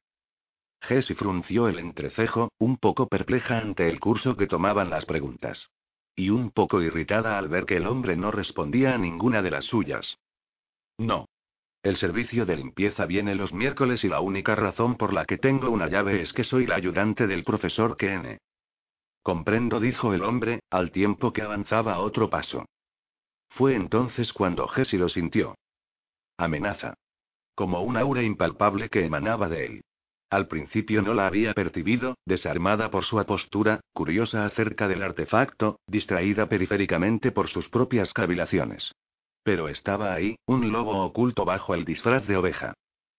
Jessie 0.80 1.14
frunció 1.14 1.68
el 1.68 1.78
entrecejo, 1.78 2.50
un 2.58 2.76
poco 2.76 3.06
perpleja 3.06 3.58
ante 3.58 3.88
el 3.88 4.00
curso 4.00 4.36
que 4.36 4.48
tomaban 4.48 4.90
las 4.90 5.04
preguntas. 5.04 5.70
Y 6.16 6.30
un 6.30 6.50
poco 6.50 6.82
irritada 6.82 7.38
al 7.38 7.46
ver 7.46 7.66
que 7.66 7.76
el 7.76 7.86
hombre 7.86 8.16
no 8.16 8.32
respondía 8.32 8.92
a 8.92 8.98
ninguna 8.98 9.40
de 9.40 9.52
las 9.52 9.64
suyas. 9.66 10.18
No. 10.98 11.28
El 11.84 11.96
servicio 11.98 12.46
de 12.46 12.56
limpieza 12.56 13.06
viene 13.06 13.36
los 13.36 13.52
miércoles 13.52 14.02
y 14.02 14.08
la 14.08 14.18
única 14.18 14.56
razón 14.56 14.96
por 14.96 15.12
la 15.12 15.24
que 15.24 15.38
tengo 15.38 15.70
una 15.70 15.86
llave 15.86 16.20
es 16.20 16.32
que 16.32 16.42
soy 16.42 16.66
la 16.66 16.74
ayudante 16.74 17.28
del 17.28 17.44
profesor 17.44 17.96
Kene. 17.96 18.40
Comprendo, 19.24 19.80
dijo 19.80 20.14
el 20.14 20.22
hombre, 20.22 20.60
al 20.70 20.92
tiempo 20.92 21.32
que 21.32 21.42
avanzaba 21.42 21.98
otro 21.98 22.30
paso. 22.30 22.66
Fue 23.48 23.74
entonces 23.74 24.32
cuando 24.32 24.68
Jessie 24.68 25.00
lo 25.00 25.08
sintió. 25.08 25.56
Amenaza 26.38 26.94
como 27.54 27.82
un 27.82 27.96
aura 27.96 28.22
impalpable 28.22 28.88
que 28.88 29.04
emanaba 29.04 29.48
de 29.48 29.66
él. 29.66 29.84
Al 30.30 30.48
principio 30.48 31.02
no 31.02 31.14
la 31.14 31.26
había 31.26 31.52
percibido, 31.52 32.16
desarmada 32.26 32.90
por 32.90 33.04
su 33.04 33.20
apostura, 33.20 33.80
curiosa 33.92 34.44
acerca 34.44 34.88
del 34.88 35.02
artefacto, 35.02 35.78
distraída 35.86 36.48
periféricamente 36.48 37.30
por 37.30 37.48
sus 37.48 37.68
propias 37.68 38.12
cavilaciones. 38.12 38.92
Pero 39.44 39.68
estaba 39.68 40.12
ahí, 40.12 40.36
un 40.46 40.72
lobo 40.72 41.04
oculto 41.04 41.44
bajo 41.44 41.74
el 41.74 41.84
disfraz 41.84 42.26
de 42.26 42.36
oveja. 42.36 42.74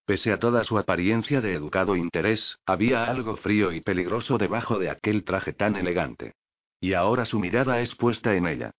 Pese 0.06 0.32
a 0.32 0.40
toda 0.40 0.64
su 0.64 0.78
apariencia 0.78 1.42
de 1.42 1.54
educado 1.54 1.96
interés, 1.96 2.58
había 2.66 3.06
algo 3.06 3.38
frío 3.38 3.72
y 3.72 3.82
peligroso 3.82 4.38
debajo 4.38 4.78
de 4.78 4.92
aquel 4.92 5.24
traje 5.24 5.52
tan 5.54 5.76
elegante. 5.76 6.34
Y 6.80 6.94
ahora 6.94 7.26
su 7.26 7.40
mirada 7.40 7.82
es 7.82 7.96
puesta 7.96 8.36
en 8.36 8.48
ella. 8.48 8.72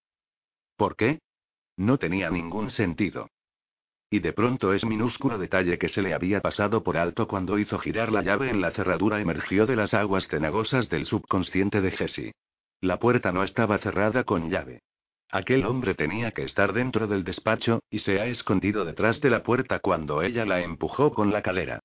¿Por 0.77 0.95
qué? 0.95 1.19
No 1.77 1.99
tenía 1.99 2.31
ningún 2.31 2.71
sentido. 2.71 3.29
Y 4.09 4.21
de 4.21 4.33
pronto 4.33 4.73
ese 4.73 4.87
minúsculo 4.87 5.37
detalle 5.37 5.79
que 5.79 5.89
se 5.89 6.01
le 6.01 6.15
había 6.15 6.41
pasado 6.41 6.85
por 6.85 6.97
alto 6.97 7.27
cuando 7.27 7.59
hizo 7.59 7.79
girar 7.81 8.13
la 8.13 8.23
llave 8.23 8.51
en 8.51 8.61
la 8.61 8.71
cerradura 8.71 9.21
emergió 9.21 9.67
de 9.67 9.75
las 9.75 9.95
aguas 9.95 10.29
cenagosas 10.29 10.89
del 10.89 11.07
subconsciente 11.07 11.81
de 11.81 11.91
Jessie. 11.91 12.33
La 12.81 12.99
puerta 13.01 13.33
no 13.33 13.43
estaba 13.43 13.79
cerrada 13.79 14.23
con 14.23 14.49
llave. 14.49 14.83
Aquel 15.31 15.67
hombre 15.67 15.95
tenía 15.95 16.31
que 16.31 16.45
estar 16.45 16.73
dentro 16.73 17.07
del 17.09 17.25
despacho, 17.25 17.81
y 17.91 17.99
se 18.01 18.21
ha 18.21 18.27
escondido 18.27 18.85
detrás 18.85 19.21
de 19.21 19.31
la 19.31 19.43
puerta 19.43 19.81
cuando 19.81 20.23
ella 20.23 20.45
la 20.45 20.61
empujó 20.61 21.13
con 21.13 21.33
la 21.33 21.43
calera. 21.43 21.81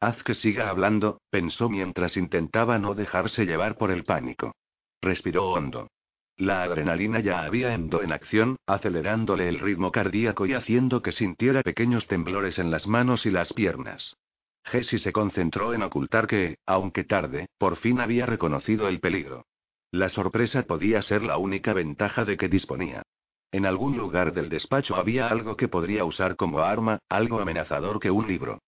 Haz 0.00 0.22
que 0.22 0.34
siga 0.34 0.68
hablando, 0.68 1.20
pensó 1.30 1.68
mientras 1.68 2.16
intentaba 2.16 2.78
no 2.78 2.94
dejarse 2.94 3.46
llevar 3.46 3.76
por 3.76 3.90
el 3.90 4.04
pánico. 4.04 4.54
Respiró 5.00 5.50
hondo. 5.50 5.88
La 6.36 6.64
adrenalina 6.64 7.20
ya 7.20 7.44
había 7.44 7.74
entrado 7.74 8.02
en 8.02 8.12
acción, 8.12 8.56
acelerándole 8.66 9.48
el 9.48 9.60
ritmo 9.60 9.92
cardíaco 9.92 10.46
y 10.46 10.54
haciendo 10.54 11.00
que 11.00 11.12
sintiera 11.12 11.62
pequeños 11.62 12.06
temblores 12.08 12.58
en 12.58 12.70
las 12.70 12.86
manos 12.86 13.24
y 13.24 13.30
las 13.30 13.52
piernas. 13.52 14.16
Jesse 14.64 15.00
se 15.00 15.12
concentró 15.12 15.74
en 15.74 15.82
ocultar 15.82 16.26
que, 16.26 16.58
aunque 16.66 17.04
tarde, 17.04 17.48
por 17.58 17.76
fin 17.76 18.00
había 18.00 18.26
reconocido 18.26 18.88
el 18.88 18.98
peligro. 18.98 19.46
La 19.94 20.08
sorpresa 20.08 20.64
podía 20.64 21.00
ser 21.02 21.22
la 21.22 21.38
única 21.38 21.72
ventaja 21.72 22.24
de 22.24 22.36
que 22.36 22.48
disponía. 22.48 23.04
En 23.52 23.64
algún 23.64 23.96
lugar 23.96 24.32
del 24.32 24.48
despacho 24.48 24.96
había 24.96 25.28
algo 25.28 25.56
que 25.56 25.68
podría 25.68 26.04
usar 26.04 26.34
como 26.34 26.58
arma, 26.58 26.98
algo 27.08 27.38
amenazador 27.38 28.00
que 28.00 28.10
un 28.10 28.26
libro. 28.26 28.58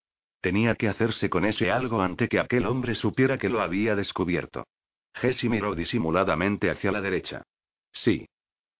Tenía 0.41 0.77
que 0.77 0.87
hacerse 0.89 1.29
con 1.29 1.45
ese 1.45 1.73
algo 1.73 2.01
ante 2.01 2.29
que 2.29 2.39
aquel 2.39 2.65
hombre 2.65 2.95
supiera 2.95 3.39
que 3.39 3.49
lo 3.49 3.61
había 3.61 3.97
descubierto. 3.97 4.69
Jesse 5.15 5.51
miró 5.51 5.75
disimuladamente 5.75 6.71
hacia 6.71 6.93
la 6.93 7.01
derecha. 7.01 7.43
Sí. 7.91 8.29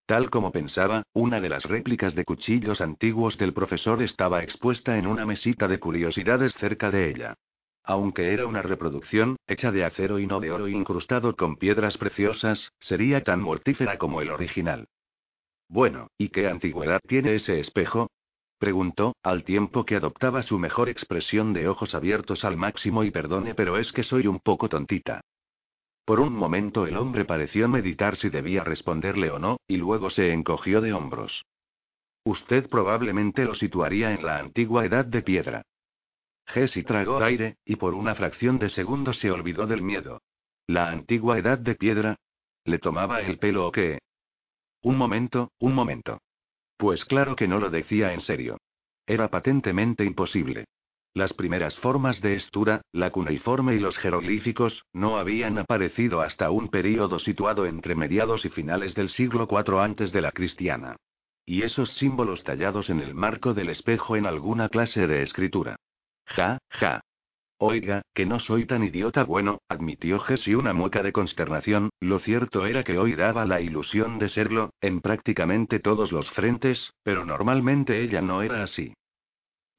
Tal 0.05 0.29
como 0.29 0.53
pensaba, 0.53 1.03
una 1.11 1.41
de 1.41 1.49
las 1.49 1.65
réplicas 1.65 2.15
de 2.15 2.23
cuchillos 2.23 2.79
antiguos 2.79 3.37
del 3.37 3.51
profesor 3.51 4.01
estaba 4.01 4.41
expuesta 4.41 4.97
en 4.97 5.07
una 5.07 5.25
mesita 5.25 5.67
de 5.67 5.81
curiosidades 5.81 6.53
cerca 6.53 6.91
de 6.91 7.09
ella. 7.09 7.35
Aunque 7.87 8.33
era 8.33 8.45
una 8.45 8.61
reproducción, 8.61 9.37
hecha 9.47 9.71
de 9.71 9.85
acero 9.85 10.19
y 10.19 10.27
no 10.27 10.41
de 10.41 10.51
oro 10.51 10.67
incrustado 10.67 11.37
con 11.37 11.55
piedras 11.55 11.97
preciosas, 11.97 12.73
sería 12.81 13.23
tan 13.23 13.41
mortífera 13.41 13.97
como 13.97 14.21
el 14.21 14.29
original. 14.29 14.89
Bueno, 15.69 16.09
¿y 16.17 16.27
qué 16.27 16.49
antigüedad 16.49 16.99
tiene 17.07 17.35
ese 17.35 17.61
espejo? 17.61 18.11
preguntó, 18.59 19.15
al 19.23 19.45
tiempo 19.45 19.85
que 19.85 19.95
adoptaba 19.95 20.43
su 20.43 20.59
mejor 20.59 20.89
expresión 20.89 21.53
de 21.53 21.69
ojos 21.69 21.95
abiertos 21.95 22.43
al 22.43 22.57
máximo 22.57 23.05
y 23.05 23.11
perdone, 23.11 23.55
pero 23.55 23.77
es 23.77 23.93
que 23.93 24.03
soy 24.03 24.27
un 24.27 24.41
poco 24.41 24.67
tontita. 24.67 25.21
Por 26.03 26.19
un 26.19 26.33
momento 26.33 26.87
el 26.87 26.97
hombre 26.97 27.23
pareció 27.23 27.69
meditar 27.69 28.17
si 28.17 28.27
debía 28.27 28.65
responderle 28.65 29.31
o 29.31 29.39
no, 29.39 29.61
y 29.65 29.77
luego 29.77 30.09
se 30.09 30.33
encogió 30.33 30.81
de 30.81 30.91
hombros. 30.91 31.45
Usted 32.25 32.67
probablemente 32.67 33.45
lo 33.45 33.55
situaría 33.55 34.13
en 34.13 34.25
la 34.25 34.39
antigua 34.39 34.85
edad 34.85 35.05
de 35.05 35.21
piedra. 35.21 35.63
Jesse 36.47 36.83
tragó 36.85 37.21
aire, 37.23 37.57
y 37.65 37.75
por 37.75 37.93
una 37.93 38.15
fracción 38.15 38.57
de 38.57 38.69
segundo 38.69 39.13
se 39.13 39.31
olvidó 39.31 39.67
del 39.67 39.81
miedo. 39.81 40.21
¿La 40.65 40.89
antigua 40.89 41.37
edad 41.37 41.57
de 41.57 41.75
piedra? 41.75 42.15
¿Le 42.63 42.79
tomaba 42.79 43.21
el 43.21 43.37
pelo 43.37 43.67
o 43.67 43.71
qué? 43.71 43.99
Un 44.81 44.97
momento, 44.97 45.51
un 45.59 45.73
momento. 45.73 46.21
Pues 46.77 47.03
claro 47.05 47.35
que 47.35 47.47
no 47.47 47.59
lo 47.59 47.69
decía 47.69 48.13
en 48.13 48.21
serio. 48.21 48.57
Era 49.05 49.29
patentemente 49.29 50.05
imposible. 50.05 50.65
Las 51.13 51.33
primeras 51.33 51.75
formas 51.79 52.21
de 52.21 52.35
estura, 52.35 52.81
la 52.91 53.09
cuneiforme 53.09 53.75
y 53.75 53.79
los 53.79 53.97
jeroglíficos, 53.97 54.83
no 54.93 55.17
habían 55.17 55.57
aparecido 55.57 56.21
hasta 56.21 56.51
un 56.51 56.69
período 56.69 57.17
situado 57.19 57.65
entre 57.65 57.95
mediados 57.95 58.45
y 58.45 58.49
finales 58.49 58.93
del 58.93 59.09
siglo 59.09 59.47
IV 59.49 59.79
antes 59.79 60.11
de 60.11 60.21
la 60.21 60.31
cristiana. 60.31 60.95
Y 61.45 61.63
esos 61.63 61.91
símbolos 61.95 62.43
tallados 62.43 62.89
en 62.89 62.99
el 62.99 63.15
marco 63.15 63.53
del 63.53 63.69
espejo 63.69 64.15
en 64.15 64.25
alguna 64.25 64.69
clase 64.69 65.07
de 65.07 65.23
escritura. 65.23 65.77
Ja, 66.27 66.59
ja. 66.69 67.01
Oiga, 67.59 68.03
que 68.13 68.27
no 68.27 68.39
soy 68.39 68.65
tan 68.67 68.83
idiota 68.83 69.23
bueno, 69.23 69.59
admitió 69.67 70.19
Jessie 70.19 70.55
una 70.55 70.73
mueca 70.73 71.01
de 71.01 71.11
consternación, 71.11 71.89
lo 71.99 72.19
cierto 72.19 72.67
era 72.67 72.83
que 72.83 72.99
hoy 72.99 73.15
daba 73.15 73.45
la 73.45 73.61
ilusión 73.61 74.19
de 74.19 74.29
serlo, 74.29 74.69
en 74.79 75.01
prácticamente 75.01 75.79
todos 75.79 76.11
los 76.11 76.29
frentes, 76.31 76.93
pero 77.01 77.25
normalmente 77.25 78.01
ella 78.01 78.21
no 78.21 78.43
era 78.43 78.61
así. 78.61 78.93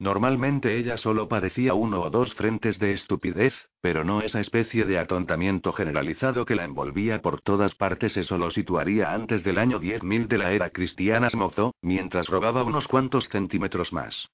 Normalmente 0.01 0.77
ella 0.77 0.97
solo 0.97 1.27
padecía 1.27 1.73
uno 1.73 2.01
o 2.01 2.09
dos 2.09 2.33
frentes 2.33 2.79
de 2.79 2.93
estupidez, 2.93 3.53
pero 3.81 4.05
no 4.05 4.21
esa 4.21 4.39
especie 4.39 4.85
de 4.85 4.97
atontamiento 4.97 5.73
generalizado 5.73 6.45
que 6.45 6.55
la 6.55 6.63
envolvía 6.63 7.21
por 7.21 7.41
todas 7.41 7.75
partes. 7.75 8.15
Eso 8.15 8.37
lo 8.37 8.49
situaría 8.49 9.13
antes 9.13 9.43
del 9.43 9.57
año 9.57 9.79
10.000 9.79 10.27
de 10.27 10.37
la 10.37 10.53
era 10.53 10.69
cristiana 10.69 11.29
Smozo, 11.29 11.75
mientras 11.81 12.27
robaba 12.27 12.63
unos 12.63 12.87
cuantos 12.87 13.27
centímetros 13.27 13.91
más. 13.91 14.29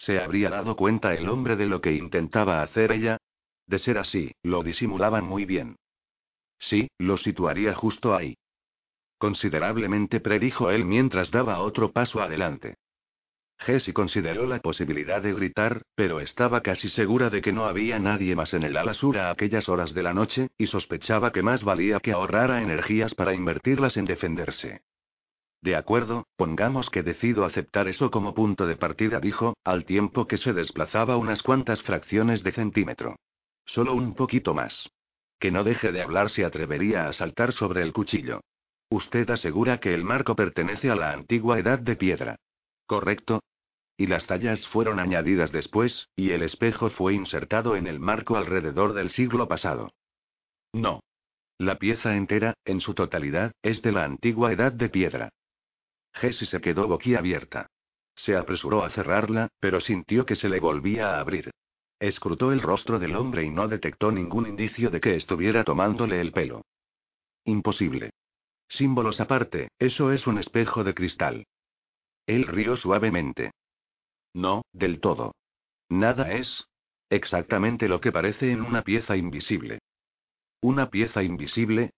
¿Se 0.00 0.18
habría 0.18 0.48
dado 0.48 0.76
cuenta 0.76 1.14
el 1.14 1.28
hombre 1.28 1.56
de 1.56 1.66
lo 1.66 1.82
que 1.82 1.92
intentaba 1.92 2.62
hacer 2.62 2.90
ella? 2.90 3.18
De 3.66 3.78
ser 3.78 3.98
así, 3.98 4.32
lo 4.42 4.62
disimulaban 4.62 5.24
muy 5.24 5.44
bien. 5.44 5.76
Sí, 6.58 6.88
lo 6.98 7.18
situaría 7.18 7.74
justo 7.74 8.16
ahí. 8.16 8.36
Considerablemente 9.18 10.20
predijo 10.20 10.70
él 10.70 10.86
mientras 10.86 11.30
daba 11.30 11.60
otro 11.60 11.92
paso 11.92 12.22
adelante. 12.22 12.76
Jessie 13.58 13.92
consideró 13.92 14.46
la 14.46 14.58
posibilidad 14.60 15.20
de 15.20 15.34
gritar, 15.34 15.82
pero 15.94 16.20
estaba 16.20 16.62
casi 16.62 16.88
segura 16.88 17.28
de 17.28 17.42
que 17.42 17.52
no 17.52 17.66
había 17.66 17.98
nadie 17.98 18.34
más 18.34 18.54
en 18.54 18.62
el 18.62 18.78
ala 18.78 18.94
sur 18.94 19.18
a 19.18 19.30
aquellas 19.30 19.68
horas 19.68 19.92
de 19.92 20.02
la 20.02 20.14
noche, 20.14 20.48
y 20.56 20.66
sospechaba 20.66 21.30
que 21.30 21.42
más 21.42 21.62
valía 21.62 22.00
que 22.00 22.12
ahorrara 22.12 22.62
energías 22.62 23.14
para 23.14 23.34
invertirlas 23.34 23.98
en 23.98 24.06
defenderse. 24.06 24.80
De 25.62 25.76
acuerdo, 25.76 26.26
pongamos 26.36 26.88
que 26.88 27.02
decido 27.02 27.44
aceptar 27.44 27.86
eso 27.86 28.10
como 28.10 28.34
punto 28.34 28.66
de 28.66 28.76
partida, 28.76 29.20
dijo, 29.20 29.54
al 29.62 29.84
tiempo 29.84 30.26
que 30.26 30.38
se 30.38 30.54
desplazaba 30.54 31.18
unas 31.18 31.42
cuantas 31.42 31.82
fracciones 31.82 32.42
de 32.42 32.52
centímetro. 32.52 33.16
Solo 33.66 33.94
un 33.94 34.14
poquito 34.14 34.54
más. 34.54 34.88
Que 35.38 35.50
no 35.50 35.62
deje 35.62 35.92
de 35.92 36.02
hablar 36.02 36.30
se 36.30 36.44
atrevería 36.44 37.08
a 37.08 37.12
saltar 37.12 37.52
sobre 37.52 37.82
el 37.82 37.92
cuchillo. 37.92 38.40
Usted 38.88 39.28
asegura 39.30 39.78
que 39.78 39.94
el 39.94 40.02
marco 40.02 40.34
pertenece 40.34 40.90
a 40.90 40.96
la 40.96 41.12
antigua 41.12 41.58
edad 41.58 41.78
de 41.78 41.96
piedra. 41.96 42.36
¿Correcto? 42.86 43.40
Y 43.96 44.06
las 44.06 44.26
tallas 44.26 44.66
fueron 44.68 44.98
añadidas 44.98 45.52
después, 45.52 46.08
y 46.16 46.30
el 46.30 46.42
espejo 46.42 46.88
fue 46.90 47.14
insertado 47.14 47.76
en 47.76 47.86
el 47.86 48.00
marco 48.00 48.36
alrededor 48.36 48.94
del 48.94 49.10
siglo 49.10 49.46
pasado. 49.46 49.92
No. 50.72 51.02
La 51.58 51.76
pieza 51.76 52.16
entera, 52.16 52.54
en 52.64 52.80
su 52.80 52.94
totalidad, 52.94 53.52
es 53.62 53.82
de 53.82 53.92
la 53.92 54.04
antigua 54.04 54.52
edad 54.52 54.72
de 54.72 54.88
piedra. 54.88 55.30
Jessie 56.14 56.46
se 56.46 56.60
quedó 56.60 56.88
boquiabierta. 56.88 57.66
Se 58.16 58.36
apresuró 58.36 58.84
a 58.84 58.90
cerrarla, 58.90 59.48
pero 59.60 59.80
sintió 59.80 60.26
que 60.26 60.36
se 60.36 60.48
le 60.48 60.60
volvía 60.60 61.16
a 61.16 61.20
abrir. 61.20 61.50
Escrutó 61.98 62.52
el 62.52 62.62
rostro 62.62 62.98
del 62.98 63.16
hombre 63.16 63.44
y 63.44 63.50
no 63.50 63.68
detectó 63.68 64.10
ningún 64.10 64.46
indicio 64.46 64.90
de 64.90 65.00
que 65.00 65.16
estuviera 65.16 65.64
tomándole 65.64 66.20
el 66.20 66.32
pelo. 66.32 66.62
Imposible. 67.44 68.10
Símbolos 68.68 69.20
aparte, 69.20 69.68
eso 69.78 70.12
es 70.12 70.26
un 70.26 70.38
espejo 70.38 70.84
de 70.84 70.94
cristal. 70.94 71.46
Él 72.26 72.46
rió 72.46 72.76
suavemente. 72.76 73.50
No, 74.34 74.62
del 74.72 75.00
todo. 75.00 75.34
Nada 75.88 76.32
es 76.32 76.64
exactamente 77.10 77.88
lo 77.88 78.00
que 78.00 78.12
parece 78.12 78.52
en 78.52 78.62
una 78.62 78.82
pieza 78.82 79.16
invisible. 79.16 79.80
¿Una 80.60 80.90
pieza 80.90 81.22
invisible? 81.22 81.90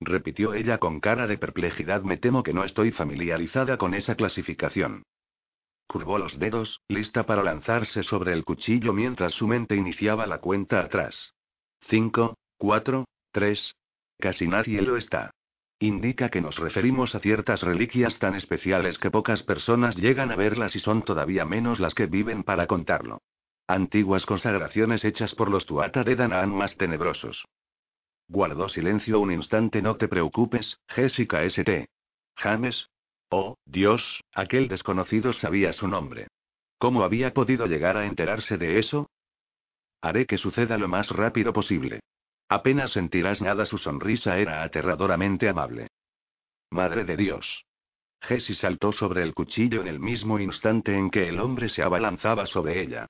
Repitió 0.00 0.54
ella 0.54 0.78
con 0.78 1.00
cara 1.00 1.26
de 1.26 1.38
perplejidad. 1.38 2.02
Me 2.02 2.16
temo 2.16 2.42
que 2.42 2.52
no 2.52 2.64
estoy 2.64 2.90
familiarizada 2.90 3.76
con 3.76 3.94
esa 3.94 4.14
clasificación. 4.14 5.02
Curvó 5.86 6.18
los 6.18 6.38
dedos, 6.38 6.80
lista 6.88 7.26
para 7.26 7.42
lanzarse 7.42 8.02
sobre 8.04 8.32
el 8.32 8.44
cuchillo 8.44 8.92
mientras 8.92 9.34
su 9.34 9.46
mente 9.46 9.76
iniciaba 9.76 10.26
la 10.26 10.38
cuenta 10.38 10.80
atrás. 10.80 11.34
Cinco, 11.88 12.36
cuatro, 12.58 13.06
tres. 13.32 13.74
Casi 14.18 14.46
nadie 14.46 14.82
lo 14.82 14.96
está. 14.96 15.32
Indica 15.80 16.28
que 16.28 16.42
nos 16.42 16.58
referimos 16.58 17.14
a 17.14 17.20
ciertas 17.20 17.62
reliquias 17.62 18.18
tan 18.18 18.34
especiales 18.34 18.98
que 18.98 19.10
pocas 19.10 19.42
personas 19.42 19.96
llegan 19.96 20.30
a 20.30 20.36
verlas 20.36 20.76
y 20.76 20.80
son 20.80 21.02
todavía 21.02 21.46
menos 21.46 21.80
las 21.80 21.94
que 21.94 22.06
viven 22.06 22.42
para 22.42 22.66
contarlo. 22.66 23.22
Antiguas 23.66 24.26
consagraciones 24.26 25.04
hechas 25.04 25.34
por 25.34 25.50
los 25.50 25.64
Tuata 25.64 26.04
de 26.04 26.16
Danaan 26.16 26.54
más 26.54 26.76
tenebrosos. 26.76 27.44
Guardó 28.30 28.68
silencio 28.68 29.18
un 29.18 29.32
instante. 29.32 29.82
No 29.82 29.96
te 29.96 30.06
preocupes, 30.06 30.78
Jessica 30.88 31.42
St. 31.42 31.88
James. 32.36 32.88
Oh, 33.28 33.56
Dios, 33.64 34.22
aquel 34.32 34.68
desconocido 34.68 35.32
sabía 35.32 35.72
su 35.72 35.88
nombre. 35.88 36.28
¿Cómo 36.78 37.02
había 37.02 37.34
podido 37.34 37.66
llegar 37.66 37.96
a 37.96 38.06
enterarse 38.06 38.56
de 38.56 38.78
eso? 38.78 39.10
Haré 40.00 40.26
que 40.26 40.38
suceda 40.38 40.78
lo 40.78 40.86
más 40.86 41.10
rápido 41.10 41.52
posible. 41.52 42.00
Apenas 42.48 42.92
sentirás 42.92 43.40
nada, 43.42 43.66
su 43.66 43.78
sonrisa 43.78 44.38
era 44.38 44.62
aterradoramente 44.62 45.48
amable. 45.48 45.88
Madre 46.70 47.04
de 47.04 47.16
Dios. 47.16 47.64
Jessie 48.22 48.54
saltó 48.54 48.92
sobre 48.92 49.24
el 49.24 49.34
cuchillo 49.34 49.80
en 49.80 49.88
el 49.88 49.98
mismo 49.98 50.38
instante 50.38 50.96
en 50.96 51.10
que 51.10 51.28
el 51.28 51.40
hombre 51.40 51.68
se 51.68 51.82
abalanzaba 51.82 52.46
sobre 52.46 52.80
ella. 52.80 53.08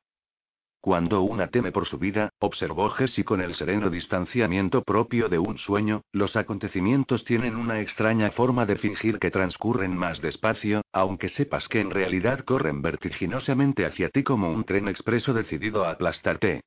Cuando 0.80 1.20
una 1.20 1.48
teme 1.48 1.72
por 1.72 1.86
su 1.86 1.98
vida, 1.98 2.30
observó 2.38 2.88
Jessie 2.88 3.22
con 3.22 3.42
el 3.42 3.54
sereno 3.54 3.90
distanciamiento 3.90 4.82
propio 4.82 5.28
de 5.28 5.38
un 5.38 5.58
sueño, 5.58 6.00
los 6.10 6.36
acontecimientos 6.36 7.22
tienen 7.24 7.56
una 7.56 7.80
extraña 7.80 8.30
forma 8.30 8.64
de 8.64 8.76
fingir 8.76 9.18
que 9.18 9.30
transcurren 9.30 9.94
más 9.94 10.22
despacio, 10.22 10.80
aunque 10.90 11.28
sepas 11.28 11.68
que 11.68 11.80
en 11.80 11.90
realidad 11.90 12.40
corren 12.46 12.80
vertiginosamente 12.80 13.84
hacia 13.84 14.08
ti 14.08 14.22
como 14.22 14.50
un 14.50 14.64
tren 14.64 14.88
expreso 14.88 15.34
decidido 15.34 15.84
a 15.84 15.90
aplastarte. 15.90 16.62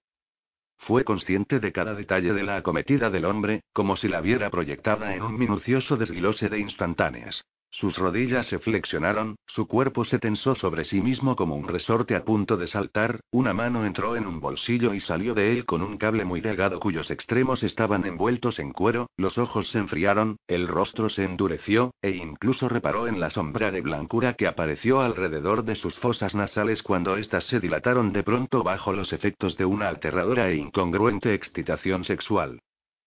Fue 0.78 1.04
consciente 1.04 1.60
de 1.60 1.72
cada 1.72 1.96
detalle 1.96 2.34
de 2.34 2.44
la 2.44 2.58
acometida 2.58 3.10
del 3.10 3.26
hombre, 3.26 3.64
como 3.74 3.96
si 3.96 4.10
la 4.10 4.22
viera 4.22 4.52
proyectada 4.52 5.16
en 5.16 5.24
un 5.24 5.40
minucioso 5.40 5.98
desglose 5.98 6.50
de 6.50 6.60
instantáneas. 6.60 7.44
Sus 7.74 7.98
rodillas 7.98 8.46
se 8.46 8.60
flexionaron, 8.60 9.36
su 9.48 9.68
cuerpo 9.68 10.06
se 10.06 10.20
tensó 10.20 10.54
sobre 10.54 10.86
sí 10.86 11.02
mismo 11.02 11.36
como 11.36 11.56
un 11.56 11.68
resorte 11.68 12.16
a 12.16 12.24
punto 12.24 12.56
de 12.56 12.68
saltar, 12.68 13.22
una 13.32 13.52
mano 13.56 13.84
entró 13.84 14.16
en 14.16 14.28
un 14.28 14.40
bolsillo 14.40 14.94
y 14.94 15.00
salió 15.00 15.34
de 15.34 15.52
él 15.52 15.66
con 15.66 15.82
un 15.82 15.98
cable 15.98 16.24
muy 16.24 16.40
delgado 16.40 16.80
cuyos 16.80 17.10
extremos 17.10 17.64
estaban 17.64 18.06
envueltos 18.06 18.60
en 18.60 18.74
cuero, 18.74 19.10
los 19.18 19.40
ojos 19.40 19.68
se 19.70 19.80
enfriaron, 19.80 20.38
el 20.48 20.68
rostro 20.68 21.10
se 21.10 21.24
endureció, 21.24 21.96
e 22.04 22.12
incluso 22.12 22.70
reparó 22.70 23.08
en 23.08 23.20
la 23.20 23.32
sombra 23.32 23.72
de 23.72 23.82
blancura 23.82 24.36
que 24.36 24.46
apareció 24.46 25.02
alrededor 25.02 25.64
de 25.64 25.74
sus 25.74 25.96
fosas 25.98 26.36
nasales 26.36 26.84
cuando 26.84 27.18
éstas 27.18 27.46
se 27.46 27.60
dilataron 27.60 28.14
de 28.14 28.22
pronto 28.22 28.62
bajo 28.62 28.94
los 28.94 29.12
efectos 29.14 29.58
de 29.58 29.66
una 29.66 29.90
aterradora 29.90 30.48
e 30.48 30.58
incongruente 30.58 31.34
excitación 31.34 32.06
sexual. 32.06 32.60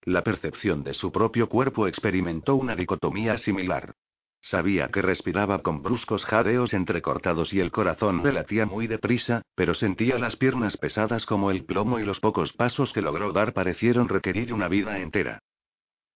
La 0.03 0.23
percepción 0.23 0.83
de 0.83 0.95
su 0.95 1.12
propio 1.12 1.49
cuerpo 1.49 1.87
experimentó 1.87 2.57
una 2.57 2.75
dicotomía 2.75 3.39
similar. 3.39 3.95
Sabía 4.51 4.88
que 4.92 5.03
respiraba 5.03 5.59
con 5.62 5.82
bruscos 5.82 6.24
jadeos 6.24 6.72
entrecortados 6.72 7.53
y 7.53 7.59
el 7.59 7.72
corazón 7.72 8.22
le 8.22 8.32
latía 8.32 8.64
muy 8.64 8.86
deprisa, 8.86 9.42
pero 9.57 9.74
sentía 9.74 10.20
las 10.20 10.36
piernas 10.36 10.76
pesadas 10.76 11.26
como 11.26 11.51
el 11.51 11.64
plomo 11.64 11.99
y 11.99 12.05
los 12.05 12.20
pocos 12.20 12.53
pasos 12.53 12.92
que 12.92 13.03
logró 13.03 13.32
dar 13.32 13.55
parecieron 13.55 14.09
requerir 14.09 14.53
una 14.53 14.68
vida 14.68 15.01
entera. 15.01 15.40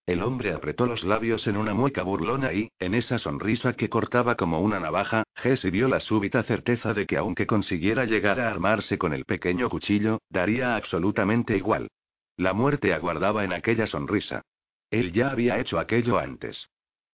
El 0.06 0.22
hombre 0.22 0.52
apretó 0.52 0.86
los 0.86 1.02
labios 1.02 1.44
en 1.48 1.56
una 1.56 1.74
mueca 1.74 2.04
burlona 2.04 2.52
y, 2.52 2.70
en 2.78 2.94
esa 2.94 3.18
sonrisa 3.18 3.72
que 3.72 3.88
cortaba 3.88 4.36
como 4.36 4.60
una 4.60 4.78
navaja, 4.78 5.24
Jesse 5.34 5.72
vio 5.72 5.88
la 5.88 5.98
súbita 5.98 6.44
certeza 6.44 6.94
de 6.94 7.06
que 7.06 7.16
aunque 7.16 7.48
consiguiera 7.48 8.04
llegar 8.04 8.38
a 8.38 8.48
armarse 8.48 8.96
con 8.96 9.12
el 9.12 9.24
pequeño 9.24 9.68
cuchillo, 9.68 10.20
daría 10.28 10.76
absolutamente 10.76 11.56
igual. 11.56 11.88
La 12.36 12.52
muerte 12.52 12.94
aguardaba 12.94 13.42
en 13.42 13.52
aquella 13.52 13.88
sonrisa. 13.88 14.42
Él 14.88 15.12
ya 15.12 15.30
había 15.30 15.58
hecho 15.58 15.80
aquello 15.80 16.16
antes. 16.16 16.68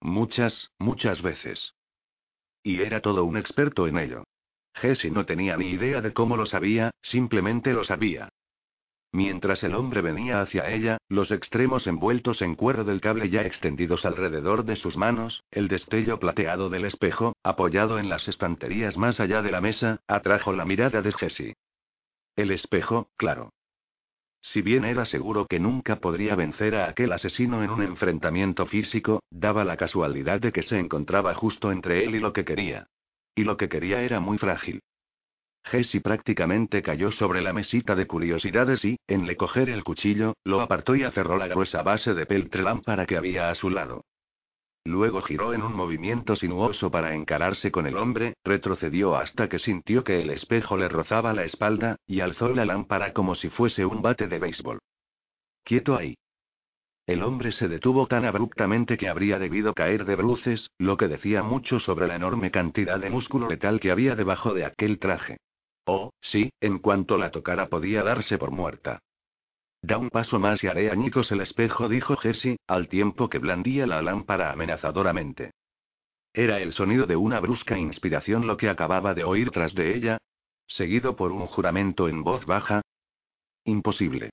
Muchas, 0.05 0.69
muchas 0.77 1.23
veces. 1.23 1.73
Y 2.61 2.79
era 2.83 3.01
todo 3.01 3.23
un 3.23 3.37
experto 3.37 3.87
en 3.87 3.97
ello. 3.97 4.23
Jesse 4.75 5.05
no 5.05 5.25
tenía 5.25 5.57
ni 5.57 5.71
idea 5.71 5.99
de 5.99 6.13
cómo 6.13 6.37
lo 6.37 6.45
sabía, 6.45 6.91
simplemente 7.01 7.73
lo 7.73 7.83
sabía. 7.83 8.29
Mientras 9.11 9.63
el 9.63 9.73
hombre 9.73 10.01
venía 10.01 10.41
hacia 10.41 10.69
ella, 10.69 10.99
los 11.09 11.31
extremos 11.31 11.87
envueltos 11.87 12.43
en 12.43 12.53
cuero 12.53 12.83
del 12.83 13.01
cable 13.01 13.31
ya 13.31 13.41
extendidos 13.41 14.05
alrededor 14.05 14.63
de 14.63 14.75
sus 14.75 14.95
manos, 14.95 15.43
el 15.49 15.67
destello 15.67 16.19
plateado 16.19 16.69
del 16.69 16.85
espejo, 16.85 17.33
apoyado 17.41 17.97
en 17.97 18.07
las 18.07 18.27
estanterías 18.27 18.97
más 18.97 19.19
allá 19.19 19.41
de 19.41 19.51
la 19.51 19.59
mesa, 19.59 20.01
atrajo 20.07 20.53
la 20.53 20.65
mirada 20.65 21.01
de 21.01 21.13
Jesse. 21.13 21.55
El 22.35 22.51
espejo, 22.51 23.09
claro. 23.17 23.49
Si 24.51 24.61
bien 24.61 24.85
era 24.85 25.05
seguro 25.05 25.47
que 25.47 25.59
nunca 25.59 25.97
podría 25.97 26.35
vencer 26.35 26.75
a 26.75 26.87
aquel 26.87 27.11
asesino 27.11 27.63
en 27.63 27.71
un 27.71 27.81
enfrentamiento 27.81 28.65
físico, 28.67 29.23
daba 29.31 29.63
la 29.65 29.75
casualidad 29.75 30.39
de 30.39 30.51
que 30.51 30.63
se 30.63 30.77
encontraba 30.77 31.33
justo 31.33 31.71
entre 31.71 32.05
él 32.05 32.15
y 32.15 32.19
lo 32.19 32.31
que 32.31 32.45
quería. 32.45 32.87
Y 33.33 33.43
lo 33.43 33.57
que 33.57 33.69
quería 33.69 34.01
era 34.01 34.19
muy 34.19 34.37
frágil. 34.37 34.81
Jesse 35.63 35.99
prácticamente 36.01 36.83
cayó 36.83 37.11
sobre 37.11 37.41
la 37.41 37.53
mesita 37.53 37.95
de 37.95 38.05
curiosidades 38.05 38.85
y, 38.85 38.97
en 39.07 39.25
le 39.25 39.35
coger 39.35 39.69
el 39.69 39.83
cuchillo, 39.83 40.35
lo 40.43 40.61
apartó 40.61 40.95
y 40.95 41.03
aferró 41.03 41.37
la 41.37 41.47
gruesa 41.47 41.81
base 41.81 42.13
de 42.13 42.27
peltre 42.27 42.61
lámpara 42.61 43.07
que 43.07 43.17
había 43.17 43.49
a 43.49 43.55
su 43.55 43.71
lado. 43.71 44.05
Luego 44.85 45.23
giró 45.23 45.53
en 45.53 45.63
un 45.63 45.73
movimiento 45.73 46.35
sinuoso 46.35 46.91
para 46.91 47.15
encararse 47.15 47.71
con 47.71 47.87
el 47.87 47.97
hombre, 47.97 48.35
retrocedió 48.43 49.15
hasta 49.15 49.49
que 49.49 49.57
sintió 49.57 50.03
que 50.03 50.21
el 50.21 50.29
espejo 50.29 50.77
le 50.77 50.87
rozaba 50.87 51.33
la 51.33 51.43
espalda, 51.43 51.97
y 52.05 52.19
alzó 52.19 52.49
la 52.49 52.65
lámpara 52.65 53.11
como 53.11 53.33
si 53.33 53.49
fuese 53.49 53.83
un 53.83 54.03
bate 54.03 54.27
de 54.27 54.37
béisbol. 54.37 54.79
Quieto 55.63 55.97
ahí. 55.97 56.15
El 57.07 57.23
hombre 57.23 57.51
se 57.51 57.67
detuvo 57.67 58.05
tan 58.05 58.25
abruptamente 58.25 58.95
que 58.97 59.09
habría 59.09 59.39
debido 59.39 59.73
caer 59.73 60.05
de 60.05 60.15
bruces, 60.15 60.69
lo 60.77 60.97
que 60.97 61.07
decía 61.07 61.41
mucho 61.41 61.79
sobre 61.79 62.07
la 62.07 62.15
enorme 62.15 62.51
cantidad 62.51 62.99
de 62.99 63.09
músculo 63.09 63.49
letal 63.49 63.79
que 63.79 63.89
había 63.89 64.15
debajo 64.15 64.53
de 64.53 64.65
aquel 64.65 64.99
traje. 64.99 65.37
Oh, 65.85 66.11
sí, 66.21 66.51
en 66.61 66.79
cuanto 66.79 67.17
la 67.17 67.31
tocara 67.31 67.67
podía 67.67 68.03
darse 68.03 68.37
por 68.37 68.51
muerta. 68.51 69.01
Da 69.85 69.99
un 69.99 70.09
paso 70.09 70.39
más 70.39 70.63
y 70.63 70.67
haré 70.67 70.89
añicos 70.89 71.31
el 71.31 71.41
espejo, 71.41 71.87
dijo 71.87 72.17
Jesse, 72.17 72.57
al 72.65 72.87
tiempo 72.87 73.29
que 73.29 73.37
blandía 73.37 73.85
la 73.85 74.01
lámpara 74.01 74.51
amenazadoramente. 74.51 75.51
Era 76.33 76.59
el 76.59 76.73
sonido 76.73 77.05
de 77.05 77.15
una 77.15 77.39
brusca 77.39 77.77
inspiración 77.77 78.47
lo 78.47 78.57
que 78.57 78.67
acababa 78.67 79.13
de 79.13 79.23
oír 79.23 79.51
tras 79.51 79.75
de 79.75 79.95
ella, 79.95 80.17
seguido 80.65 81.15
por 81.15 81.31
un 81.31 81.45
juramento 81.45 82.09
en 82.09 82.23
voz 82.23 82.47
baja. 82.47 82.81
Imposible. 83.63 84.31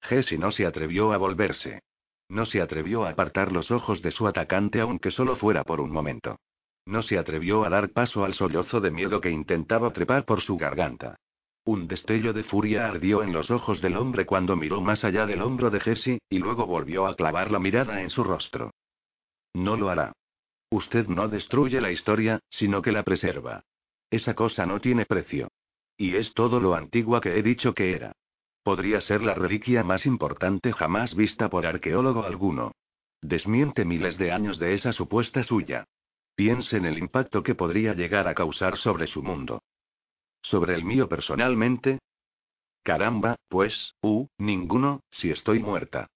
Jesse 0.00 0.38
no 0.38 0.50
se 0.50 0.64
atrevió 0.64 1.12
a 1.12 1.18
volverse. 1.18 1.82
No 2.30 2.46
se 2.46 2.62
atrevió 2.62 3.04
a 3.04 3.10
apartar 3.10 3.52
los 3.52 3.70
ojos 3.70 4.00
de 4.00 4.12
su 4.12 4.26
atacante 4.26 4.80
aunque 4.80 5.10
solo 5.10 5.36
fuera 5.36 5.62
por 5.62 5.78
un 5.78 5.90
momento. 5.90 6.38
No 6.86 7.02
se 7.02 7.18
atrevió 7.18 7.66
a 7.66 7.68
dar 7.68 7.90
paso 7.90 8.24
al 8.24 8.32
sollozo 8.32 8.80
de 8.80 8.90
miedo 8.90 9.20
que 9.20 9.28
intentaba 9.28 9.92
trepar 9.92 10.24
por 10.24 10.40
su 10.40 10.56
garganta. 10.56 11.18
Un 11.66 11.88
destello 11.88 12.34
de 12.34 12.44
furia 12.44 12.86
ardió 12.86 13.22
en 13.22 13.32
los 13.32 13.50
ojos 13.50 13.80
del 13.80 13.96
hombre 13.96 14.26
cuando 14.26 14.54
miró 14.54 14.82
más 14.82 15.02
allá 15.02 15.24
del 15.24 15.40
hombro 15.40 15.70
de 15.70 15.80
Jesse, 15.80 16.18
y 16.28 16.38
luego 16.38 16.66
volvió 16.66 17.06
a 17.06 17.16
clavar 17.16 17.50
la 17.50 17.58
mirada 17.58 18.02
en 18.02 18.10
su 18.10 18.22
rostro. 18.22 18.70
No 19.54 19.76
lo 19.76 19.88
hará. 19.88 20.12
Usted 20.70 21.06
no 21.06 21.28
destruye 21.28 21.80
la 21.80 21.90
historia, 21.90 22.40
sino 22.50 22.82
que 22.82 22.92
la 22.92 23.02
preserva. 23.02 23.62
Esa 24.10 24.34
cosa 24.34 24.66
no 24.66 24.80
tiene 24.80 25.06
precio. 25.06 25.48
Y 25.96 26.16
es 26.16 26.34
todo 26.34 26.60
lo 26.60 26.74
antigua 26.74 27.20
que 27.20 27.38
he 27.38 27.42
dicho 27.42 27.72
que 27.72 27.92
era. 27.92 28.12
Podría 28.62 29.00
ser 29.00 29.22
la 29.22 29.34
reliquia 29.34 29.84
más 29.84 30.04
importante 30.04 30.72
jamás 30.72 31.14
vista 31.14 31.48
por 31.48 31.64
arqueólogo 31.64 32.24
alguno. 32.24 32.72
Desmiente 33.22 33.84
miles 33.84 34.18
de 34.18 34.32
años 34.32 34.58
de 34.58 34.74
esa 34.74 34.92
supuesta 34.92 35.42
suya. 35.44 35.84
Piense 36.34 36.76
en 36.76 36.84
el 36.84 36.98
impacto 36.98 37.42
que 37.42 37.54
podría 37.54 37.94
llegar 37.94 38.28
a 38.28 38.34
causar 38.34 38.76
sobre 38.76 39.06
su 39.06 39.22
mundo. 39.22 39.62
¿Sobre 40.44 40.74
el 40.74 40.84
mío 40.84 41.08
personalmente? 41.08 41.98
Caramba, 42.82 43.36
pues, 43.48 43.94
uh, 44.02 44.26
ninguno, 44.38 45.00
si 45.10 45.30
estoy 45.30 45.58
muerta. 45.58 46.06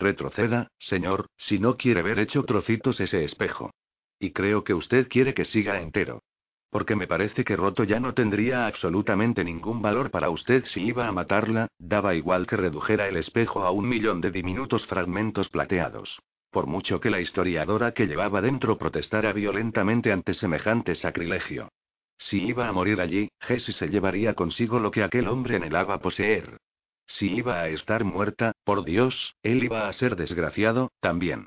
Retroceda, 0.00 0.68
señor, 0.78 1.26
si 1.36 1.58
no 1.58 1.76
quiere 1.76 2.02
ver 2.02 2.18
hecho 2.18 2.44
trocitos 2.44 2.98
ese 3.00 3.24
espejo. 3.24 3.70
Y 4.18 4.32
creo 4.32 4.64
que 4.64 4.74
usted 4.74 5.08
quiere 5.08 5.32
que 5.32 5.44
siga 5.44 5.80
entero. 5.80 6.22
Porque 6.70 6.96
me 6.96 7.06
parece 7.06 7.44
que 7.44 7.56
roto 7.56 7.84
ya 7.84 8.00
no 8.00 8.14
tendría 8.14 8.66
absolutamente 8.66 9.44
ningún 9.44 9.80
valor 9.80 10.10
para 10.10 10.28
usted 10.28 10.64
si 10.66 10.82
iba 10.82 11.06
a 11.06 11.12
matarla, 11.12 11.68
daba 11.78 12.14
igual 12.14 12.46
que 12.46 12.56
redujera 12.56 13.08
el 13.08 13.16
espejo 13.16 13.62
a 13.62 13.70
un 13.70 13.88
millón 13.88 14.20
de 14.20 14.32
diminutos 14.32 14.86
fragmentos 14.86 15.48
plateados. 15.48 16.20
Por 16.50 16.66
mucho 16.66 17.00
que 17.00 17.10
la 17.10 17.20
historiadora 17.20 17.92
que 17.92 18.06
llevaba 18.06 18.40
dentro 18.40 18.76
protestara 18.76 19.32
violentamente 19.32 20.12
ante 20.12 20.34
semejante 20.34 20.94
sacrilegio. 20.96 21.70
Si 22.18 22.44
iba 22.44 22.68
a 22.68 22.72
morir 22.72 23.00
allí, 23.00 23.30
Jessie 23.40 23.74
se 23.74 23.88
llevaría 23.88 24.34
consigo 24.34 24.80
lo 24.80 24.90
que 24.90 25.02
aquel 25.02 25.28
hombre 25.28 25.56
anhelaba 25.56 26.00
poseer. 26.00 26.58
Si 27.06 27.32
iba 27.32 27.60
a 27.60 27.68
estar 27.68 28.04
muerta, 28.04 28.52
por 28.64 28.84
Dios, 28.84 29.34
él 29.42 29.64
iba 29.64 29.88
a 29.88 29.92
ser 29.94 30.16
desgraciado, 30.16 30.90
también. 31.00 31.46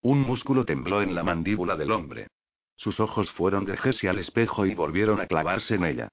Un 0.00 0.20
músculo 0.20 0.64
tembló 0.64 1.02
en 1.02 1.14
la 1.14 1.22
mandíbula 1.22 1.76
del 1.76 1.92
hombre. 1.92 2.28
Sus 2.76 2.98
ojos 2.98 3.30
fueron 3.32 3.64
de 3.64 3.76
Jessie 3.76 4.08
al 4.08 4.18
espejo 4.18 4.66
y 4.66 4.74
volvieron 4.74 5.20
a 5.20 5.26
clavarse 5.26 5.74
en 5.74 5.84
ella. 5.84 6.08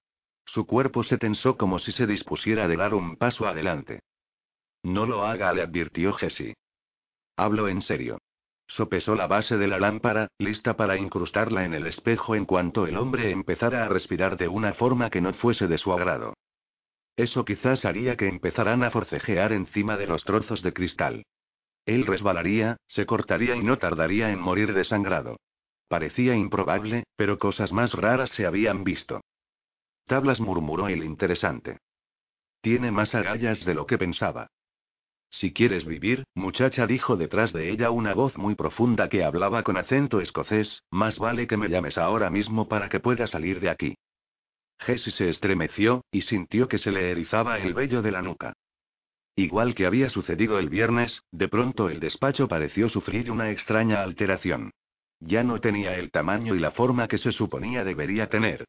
Su 0.45 0.65
cuerpo 0.65 1.03
se 1.03 1.17
tensó 1.17 1.57
como 1.57 1.79
si 1.79 1.91
se 1.91 2.05
dispusiera 2.05 2.65
a 2.65 2.67
dar 2.67 2.93
un 2.93 3.15
paso 3.15 3.47
adelante. 3.47 4.01
No 4.83 5.05
lo 5.05 5.25
haga, 5.25 5.53
le 5.53 5.61
advirtió 5.61 6.13
Jessie. 6.13 6.55
Hablo 7.37 7.67
en 7.67 7.81
serio. 7.81 8.19
Sopesó 8.69 9.15
la 9.15 9.25
base 9.25 9.57
de 9.57 9.67
la 9.67 9.79
lámpara, 9.79 10.27
lista 10.37 10.77
para 10.77 10.95
incrustarla 10.95 11.65
en 11.65 11.73
el 11.73 11.87
espejo 11.87 12.35
en 12.35 12.45
cuanto 12.45 12.85
el 12.85 12.97
hombre 12.97 13.31
empezara 13.31 13.83
a 13.83 13.89
respirar 13.89 14.37
de 14.37 14.47
una 14.47 14.73
forma 14.73 15.09
que 15.09 15.21
no 15.21 15.33
fuese 15.33 15.67
de 15.67 15.79
su 15.79 15.91
agrado. 15.91 16.35
Eso 17.17 17.43
quizás 17.45 17.83
haría 17.83 18.15
que 18.15 18.27
empezaran 18.27 18.83
a 18.83 18.91
forcejear 18.91 19.53
encima 19.53 19.97
de 19.97 20.05
los 20.05 20.23
trozos 20.23 20.61
de 20.61 20.71
cristal. 20.71 21.23
Él 21.85 22.05
resbalaría, 22.05 22.77
se 22.87 23.07
cortaría 23.07 23.55
y 23.55 23.63
no 23.63 23.79
tardaría 23.79 24.31
en 24.31 24.39
morir 24.39 24.73
desangrado. 24.73 25.37
Parecía 25.87 26.35
improbable, 26.35 27.05
pero 27.15 27.39
cosas 27.39 27.71
más 27.73 27.91
raras 27.93 28.29
se 28.31 28.45
habían 28.45 28.83
visto. 28.83 29.21
Tablas 30.05 30.39
murmuró 30.39 30.87
el 30.87 31.03
interesante. 31.03 31.79
Tiene 32.61 32.91
más 32.91 33.15
agallas 33.15 33.65
de 33.65 33.73
lo 33.73 33.87
que 33.87 33.97
pensaba. 33.97 34.47
Si 35.31 35.53
quieres 35.53 35.85
vivir, 35.85 36.23
muchacha, 36.33 36.87
dijo 36.87 37.15
detrás 37.15 37.53
de 37.53 37.69
ella 37.69 37.91
una 37.91 38.13
voz 38.13 38.37
muy 38.37 38.55
profunda 38.55 39.09
que 39.09 39.23
hablaba 39.23 39.63
con 39.63 39.77
acento 39.77 40.21
escocés, 40.21 40.83
más 40.89 41.19
vale 41.19 41.47
que 41.47 41.57
me 41.57 41.69
llames 41.69 41.97
ahora 41.97 42.29
mismo 42.29 42.67
para 42.67 42.89
que 42.89 42.99
pueda 42.99 43.27
salir 43.27 43.59
de 43.59 43.69
aquí. 43.69 43.95
Jessie 44.79 45.11
se 45.11 45.29
estremeció, 45.29 46.03
y 46.11 46.21
sintió 46.21 46.67
que 46.67 46.79
se 46.79 46.91
le 46.91 47.11
erizaba 47.11 47.59
el 47.59 47.73
vello 47.73 48.01
de 48.01 48.11
la 48.11 48.21
nuca. 48.21 48.53
Igual 49.35 49.75
que 49.75 49.85
había 49.85 50.09
sucedido 50.09 50.59
el 50.59 50.69
viernes, 50.69 51.21
de 51.31 51.47
pronto 51.47 51.89
el 51.89 51.99
despacho 51.99 52.47
pareció 52.47 52.89
sufrir 52.89 53.29
una 53.31 53.51
extraña 53.51 54.01
alteración. 54.01 54.71
Ya 55.19 55.43
no 55.43 55.59
tenía 55.59 55.95
el 55.95 56.11
tamaño 56.11 56.55
y 56.55 56.59
la 56.59 56.71
forma 56.71 57.07
que 57.07 57.17
se 57.17 57.31
suponía 57.31 57.83
debería 57.83 58.27
tener. 58.27 58.65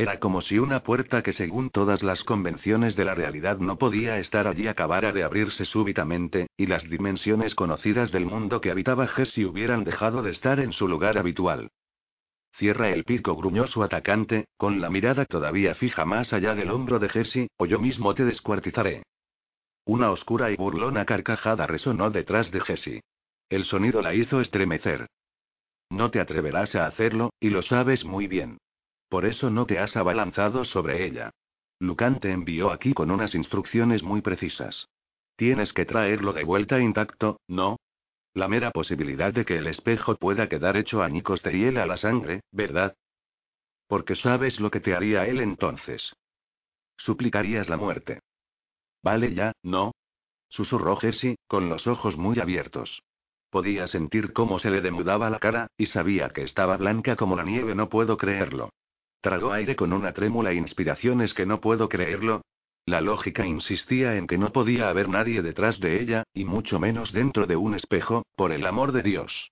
Era 0.00 0.18
como 0.18 0.40
si 0.40 0.58
una 0.58 0.82
puerta 0.82 1.22
que 1.22 1.34
según 1.34 1.68
todas 1.68 2.02
las 2.02 2.24
convenciones 2.24 2.96
de 2.96 3.04
la 3.04 3.14
realidad 3.14 3.58
no 3.58 3.76
podía 3.76 4.18
estar 4.18 4.48
allí 4.48 4.66
acabara 4.66 5.12
de 5.12 5.22
abrirse 5.22 5.66
súbitamente, 5.66 6.46
y 6.56 6.64
las 6.64 6.88
dimensiones 6.88 7.54
conocidas 7.54 8.10
del 8.10 8.24
mundo 8.24 8.62
que 8.62 8.70
habitaba 8.70 9.08
Jesse 9.08 9.44
hubieran 9.44 9.84
dejado 9.84 10.22
de 10.22 10.30
estar 10.30 10.58
en 10.58 10.72
su 10.72 10.88
lugar 10.88 11.18
habitual. 11.18 11.68
Cierra 12.56 12.88
el 12.88 13.04
pico, 13.04 13.36
gruñó 13.36 13.66
su 13.66 13.82
atacante, 13.82 14.46
con 14.56 14.80
la 14.80 14.88
mirada 14.88 15.26
todavía 15.26 15.74
fija 15.74 16.06
más 16.06 16.32
allá 16.32 16.54
del 16.54 16.70
hombro 16.70 16.98
de 16.98 17.10
Jesse, 17.10 17.48
o 17.58 17.66
yo 17.66 17.78
mismo 17.78 18.14
te 18.14 18.24
descuartizaré. 18.24 19.02
Una 19.84 20.12
oscura 20.12 20.50
y 20.50 20.56
burlona 20.56 21.04
carcajada 21.04 21.66
resonó 21.66 22.10
detrás 22.10 22.50
de 22.50 22.62
Jesse. 22.62 23.00
El 23.50 23.66
sonido 23.66 24.00
la 24.00 24.14
hizo 24.14 24.40
estremecer. 24.40 25.08
No 25.90 26.10
te 26.10 26.20
atreverás 26.20 26.74
a 26.74 26.86
hacerlo, 26.86 27.34
y 27.38 27.50
lo 27.50 27.60
sabes 27.60 28.02
muy 28.02 28.28
bien. 28.28 28.56
Por 29.10 29.26
eso 29.26 29.50
no 29.50 29.66
te 29.66 29.80
has 29.80 29.96
abalanzado 29.96 30.64
sobre 30.64 31.04
ella. 31.04 31.32
Lucan 31.80 32.20
te 32.20 32.30
envió 32.30 32.70
aquí 32.70 32.94
con 32.94 33.10
unas 33.10 33.34
instrucciones 33.34 34.04
muy 34.04 34.22
precisas. 34.22 34.86
Tienes 35.36 35.72
que 35.72 35.84
traerlo 35.84 36.32
de 36.32 36.44
vuelta 36.44 36.78
intacto, 36.78 37.40
¿no? 37.48 37.76
La 38.34 38.46
mera 38.46 38.70
posibilidad 38.70 39.34
de 39.34 39.44
que 39.44 39.58
el 39.58 39.66
espejo 39.66 40.14
pueda 40.14 40.48
quedar 40.48 40.76
hecho 40.76 41.02
añicos 41.02 41.42
te 41.42 41.50
hiela 41.50 41.86
la 41.86 41.96
sangre, 41.96 42.42
¿verdad? 42.52 42.94
Porque 43.88 44.14
sabes 44.14 44.60
lo 44.60 44.70
que 44.70 44.78
te 44.78 44.94
haría 44.94 45.26
él 45.26 45.40
entonces. 45.40 46.12
Suplicarías 46.96 47.68
la 47.68 47.76
muerte. 47.76 48.20
Vale 49.02 49.34
ya, 49.34 49.52
¿no? 49.64 49.90
Susurró 50.50 50.94
Jessie, 50.96 51.36
con 51.48 51.68
los 51.68 51.88
ojos 51.88 52.16
muy 52.16 52.38
abiertos. 52.38 53.02
Podía 53.50 53.88
sentir 53.88 54.32
cómo 54.32 54.60
se 54.60 54.70
le 54.70 54.80
demudaba 54.80 55.30
la 55.30 55.40
cara, 55.40 55.66
y 55.76 55.86
sabía 55.86 56.28
que 56.28 56.42
estaba 56.42 56.76
blanca 56.76 57.16
como 57.16 57.34
la 57.34 57.42
nieve, 57.42 57.74
no 57.74 57.88
puedo 57.88 58.16
creerlo. 58.16 58.70
Tragó 59.20 59.52
aire 59.52 59.76
con 59.76 59.92
una 59.92 60.12
trémula 60.12 60.52
inspiración. 60.52 61.20
Es 61.20 61.34
que 61.34 61.46
no 61.46 61.60
puedo 61.60 61.88
creerlo. 61.88 62.42
La 62.86 63.00
lógica 63.00 63.46
insistía 63.46 64.16
en 64.16 64.26
que 64.26 64.38
no 64.38 64.52
podía 64.52 64.88
haber 64.88 65.08
nadie 65.08 65.42
detrás 65.42 65.78
de 65.80 66.00
ella, 66.00 66.24
y 66.32 66.44
mucho 66.44 66.80
menos 66.80 67.12
dentro 67.12 67.46
de 67.46 67.56
un 67.56 67.74
espejo, 67.74 68.24
por 68.34 68.52
el 68.52 68.64
amor 68.66 68.92
de 68.92 69.02
Dios. 69.02 69.50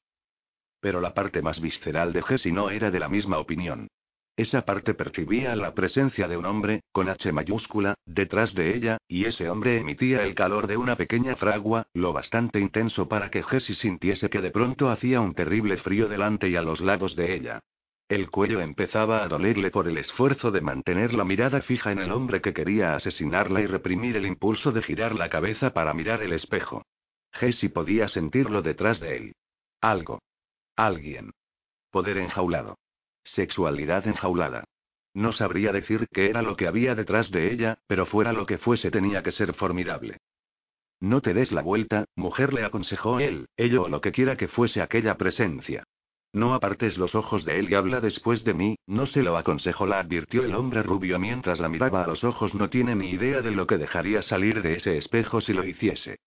Pero 0.81 1.01
la 1.01 1.12
parte 1.12 1.43
más 1.43 1.61
visceral 1.61 2.12
de 2.12 2.23
Jessie 2.23 2.53
no 2.53 2.71
era 2.71 2.91
de 2.91 2.99
la 2.99 3.09
misma 3.09 3.39
opinión. 3.39 3.89
Esa 4.37 4.64
parte 4.64 4.95
percibía 4.95 5.57
la 5.57 5.75
presencia 5.75 6.29
de 6.29 6.37
un 6.37 6.47
hombre, 6.47 6.83
con 6.93 7.09
H 7.09 7.33
mayúscula, 7.33 7.95
detrás 8.07 8.55
de 8.55 8.77
ella, 8.77 8.99
y 9.09 9.25
ese 9.25 9.51
hombre 9.51 9.79
emitía 9.79 10.23
el 10.23 10.37
calor 10.37 10.69
de 10.69 10.77
una 10.77 10.95
pequeña 10.95 11.35
fragua, 11.35 11.89
lo 11.93 12.12
bastante 12.12 12.61
intenso 12.61 13.09
para 13.09 13.31
que 13.31 13.43
Jessie 13.43 13.75
sintiese 13.75 14.31
que 14.31 14.41
de 14.41 14.53
pronto 14.53 14.91
hacía 14.91 15.21
un 15.21 15.35
terrible 15.35 15.77
frío 15.79 16.09
delante 16.09 16.49
y 16.49 16.55
a 16.55 16.62
los 16.62 16.81
lados 16.81 17.16
de 17.16 17.35
ella. 17.35 17.61
El 18.09 18.30
cuello 18.30 18.61
empezaba 18.61 19.22
a 19.22 19.28
dolerle 19.28 19.70
por 19.70 19.86
el 19.86 19.98
esfuerzo 19.98 20.50
de 20.50 20.62
mantener 20.62 21.12
la 21.12 21.24
mirada 21.24 21.61
fija 21.61 21.92
en 21.92 21.98
el 21.98 22.11
hombre 22.11 22.40
que 22.40 22.54
quería 22.54 22.94
asesinarla 22.94 23.61
y 23.61 23.66
reprimir 23.66 24.16
el 24.16 24.24
impulso 24.24 24.72
de 24.72 24.82
girar 24.82 25.14
la 25.14 25.28
cabeza 25.28 25.74
para 25.74 25.92
mirar 25.92 26.22
el 26.22 26.32
espejo. 26.32 26.86
Jesse 27.32 27.70
podía 27.70 28.09
sentirlo 28.09 28.62
detrás 28.62 28.98
de 29.00 29.16
él. 29.16 29.32
Algo. 29.82 30.22
Alguien. 30.74 31.32
Poder 31.90 32.16
enjaulado. 32.16 32.78
Sexualidad 33.24 34.06
enjaulada. 34.06 34.64
No 35.12 35.32
sabría 35.32 35.72
decir 35.72 36.09
qué 36.11 36.30
era 36.30 36.40
lo 36.40 36.56
que 36.56 36.66
había 36.66 36.94
detrás 36.94 37.30
de 37.30 37.52
ella, 37.52 37.78
pero 37.86 38.06
fuera 38.06 38.32
lo 38.32 38.46
que 38.46 38.56
fuese 38.56 38.90
tenía 38.90 39.22
que 39.22 39.32
ser 39.32 39.52
formidable. 39.52 40.16
No 41.00 41.20
te 41.20 41.34
des 41.34 41.52
la 41.52 41.61
vuelta, 41.61 42.06
mujer, 42.16 42.54
le 42.54 42.64
aconsejó 42.64 43.20
él, 43.20 43.48
ello 43.56 43.82
o 43.82 43.88
lo 43.88 44.00
que 44.00 44.12
quiera 44.12 44.36
que 44.36 44.48
fuese 44.48 44.80
aquella 44.80 45.16
presencia. 45.18 45.84
No 46.33 46.55
apartes 46.55 46.99
los 46.99 47.14
ojos 47.14 47.45
de 47.45 47.59
él 47.59 47.70
y 47.70 47.74
habla 47.74 48.01
después 48.01 48.45
de 48.45 48.53
mí, 48.53 48.76
no 48.87 49.07
se 49.07 49.22
lo 49.22 49.37
aconsejo, 49.37 49.87
la 49.87 50.01
advirtió 50.01 50.45
el 50.45 50.55
hombre 50.55 50.83
rubio 50.83 51.18
mientras 51.18 51.59
la 51.59 51.68
miraba 51.68 52.05
a 52.05 52.07
los 52.07 52.22
ojos. 52.22 52.55
No 52.55 52.68
tiene 52.68 52.95
ni 52.95 53.11
idea 53.11 53.41
de 53.41 53.51
lo 53.51 53.66
que 53.66 53.79
dejaría 53.79 54.22
salir 54.22 54.62
de 54.62 54.74
ese 54.74 54.99
espejo 54.99 55.41
si 55.41 55.53
lo 55.53 55.64
hiciese. 55.64 56.18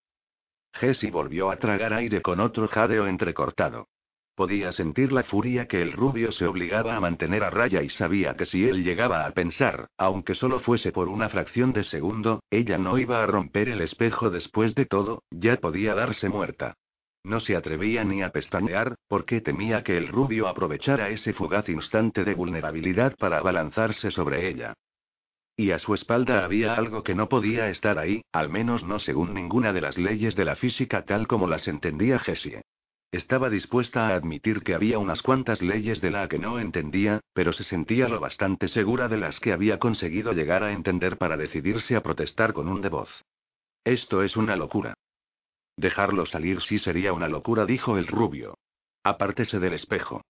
Jessie 0.73 1.11
volvió 1.11 1.51
a 1.51 1.57
tragar 1.57 1.93
aire 1.93 2.21
con 2.21 2.39
otro 2.39 2.67
jadeo 2.67 3.07
entrecortado. 3.07 3.87
Podía 4.35 4.71
sentir 4.71 5.11
la 5.11 5.23
furia 5.23 5.67
que 5.67 5.81
el 5.81 5.91
rubio 5.91 6.31
se 6.31 6.47
obligaba 6.47 6.95
a 6.95 6.99
mantener 6.99 7.43
a 7.43 7.49
raya 7.49 7.83
y 7.83 7.89
sabía 7.89 8.35
que 8.35 8.45
si 8.45 8.63
él 8.63 8.83
llegaba 8.83 9.25
a 9.25 9.31
pensar, 9.31 9.87
aunque 9.97 10.35
solo 10.35 10.61
fuese 10.61 10.91
por 10.91 11.09
una 11.09 11.29
fracción 11.29 11.73
de 11.73 11.83
segundo, 11.83 12.41
ella 12.49 12.77
no 12.77 12.97
iba 12.97 13.21
a 13.21 13.27
romper 13.27 13.69
el 13.69 13.81
espejo 13.81 14.29
después 14.29 14.73
de 14.73 14.85
todo, 14.85 15.23
ya 15.29 15.57
podía 15.57 15.93
darse 15.93 16.29
muerta. 16.29 16.75
No 17.23 17.39
se 17.39 17.55
atrevía 17.55 18.03
ni 18.03 18.23
a 18.23 18.29
pestañear, 18.29 18.95
porque 19.07 19.41
temía 19.41 19.83
que 19.83 19.97
el 19.97 20.07
rubio 20.07 20.47
aprovechara 20.47 21.09
ese 21.09 21.33
fugaz 21.33 21.69
instante 21.69 22.23
de 22.23 22.33
vulnerabilidad 22.33 23.15
para 23.17 23.37
abalanzarse 23.37 24.11
sobre 24.11 24.49
ella. 24.49 24.73
Y 25.55 25.71
a 25.71 25.79
su 25.79 25.93
espalda 25.93 26.43
había 26.43 26.73
algo 26.73 27.03
que 27.03 27.13
no 27.13 27.29
podía 27.29 27.69
estar 27.69 27.99
ahí, 27.99 28.23
al 28.31 28.49
menos 28.49 28.83
no 28.83 28.99
según 28.99 29.33
ninguna 29.33 29.73
de 29.73 29.81
las 29.81 29.97
leyes 29.97 30.35
de 30.35 30.45
la 30.45 30.55
física 30.55 31.05
tal 31.05 31.27
como 31.27 31.47
las 31.47 31.67
entendía 31.67 32.17
Jessie. 32.19 32.61
Estaba 33.11 33.49
dispuesta 33.49 34.07
a 34.07 34.15
admitir 34.15 34.63
que 34.63 34.73
había 34.73 34.97
unas 34.97 35.21
cuantas 35.21 35.61
leyes 35.61 35.99
de 35.99 36.11
la 36.11 36.29
que 36.29 36.39
no 36.39 36.59
entendía, 36.59 37.19
pero 37.33 37.51
se 37.51 37.65
sentía 37.65 38.07
lo 38.07 38.21
bastante 38.21 38.69
segura 38.69 39.09
de 39.09 39.17
las 39.17 39.39
que 39.41 39.51
había 39.51 39.79
conseguido 39.79 40.31
llegar 40.31 40.63
a 40.63 40.71
entender 40.71 41.17
para 41.17 41.35
decidirse 41.35 41.97
a 41.97 42.01
protestar 42.01 42.53
con 42.53 42.69
un 42.69 42.81
de 42.81 42.89
voz. 42.89 43.09
Esto 43.83 44.23
es 44.23 44.37
una 44.37 44.55
locura. 44.55 44.93
Dejarlo 45.77 46.25
salir 46.25 46.61
sí 46.61 46.79
sería 46.79 47.13
una 47.13 47.27
locura, 47.27 47.65
dijo 47.65 47.97
el 47.97 48.07
rubio. 48.07 48.57
Apártese 49.03 49.59
del 49.59 49.73
espejo. 49.73 50.21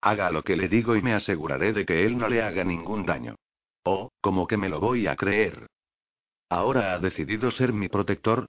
Haga 0.00 0.30
lo 0.30 0.42
que 0.42 0.56
le 0.56 0.68
digo 0.68 0.94
y 0.96 1.02
me 1.02 1.14
aseguraré 1.14 1.72
de 1.72 1.84
que 1.84 2.04
él 2.06 2.16
no 2.16 2.28
le 2.28 2.42
haga 2.42 2.62
ningún 2.64 3.04
daño. 3.04 3.34
Oh, 3.84 4.10
como 4.20 4.46
que 4.46 4.56
me 4.56 4.68
lo 4.68 4.80
voy 4.80 5.06
a 5.06 5.16
creer. 5.16 5.66
¿Ahora 6.48 6.94
ha 6.94 6.98
decidido 6.98 7.50
ser 7.50 7.72
mi 7.72 7.88
protector? 7.88 8.46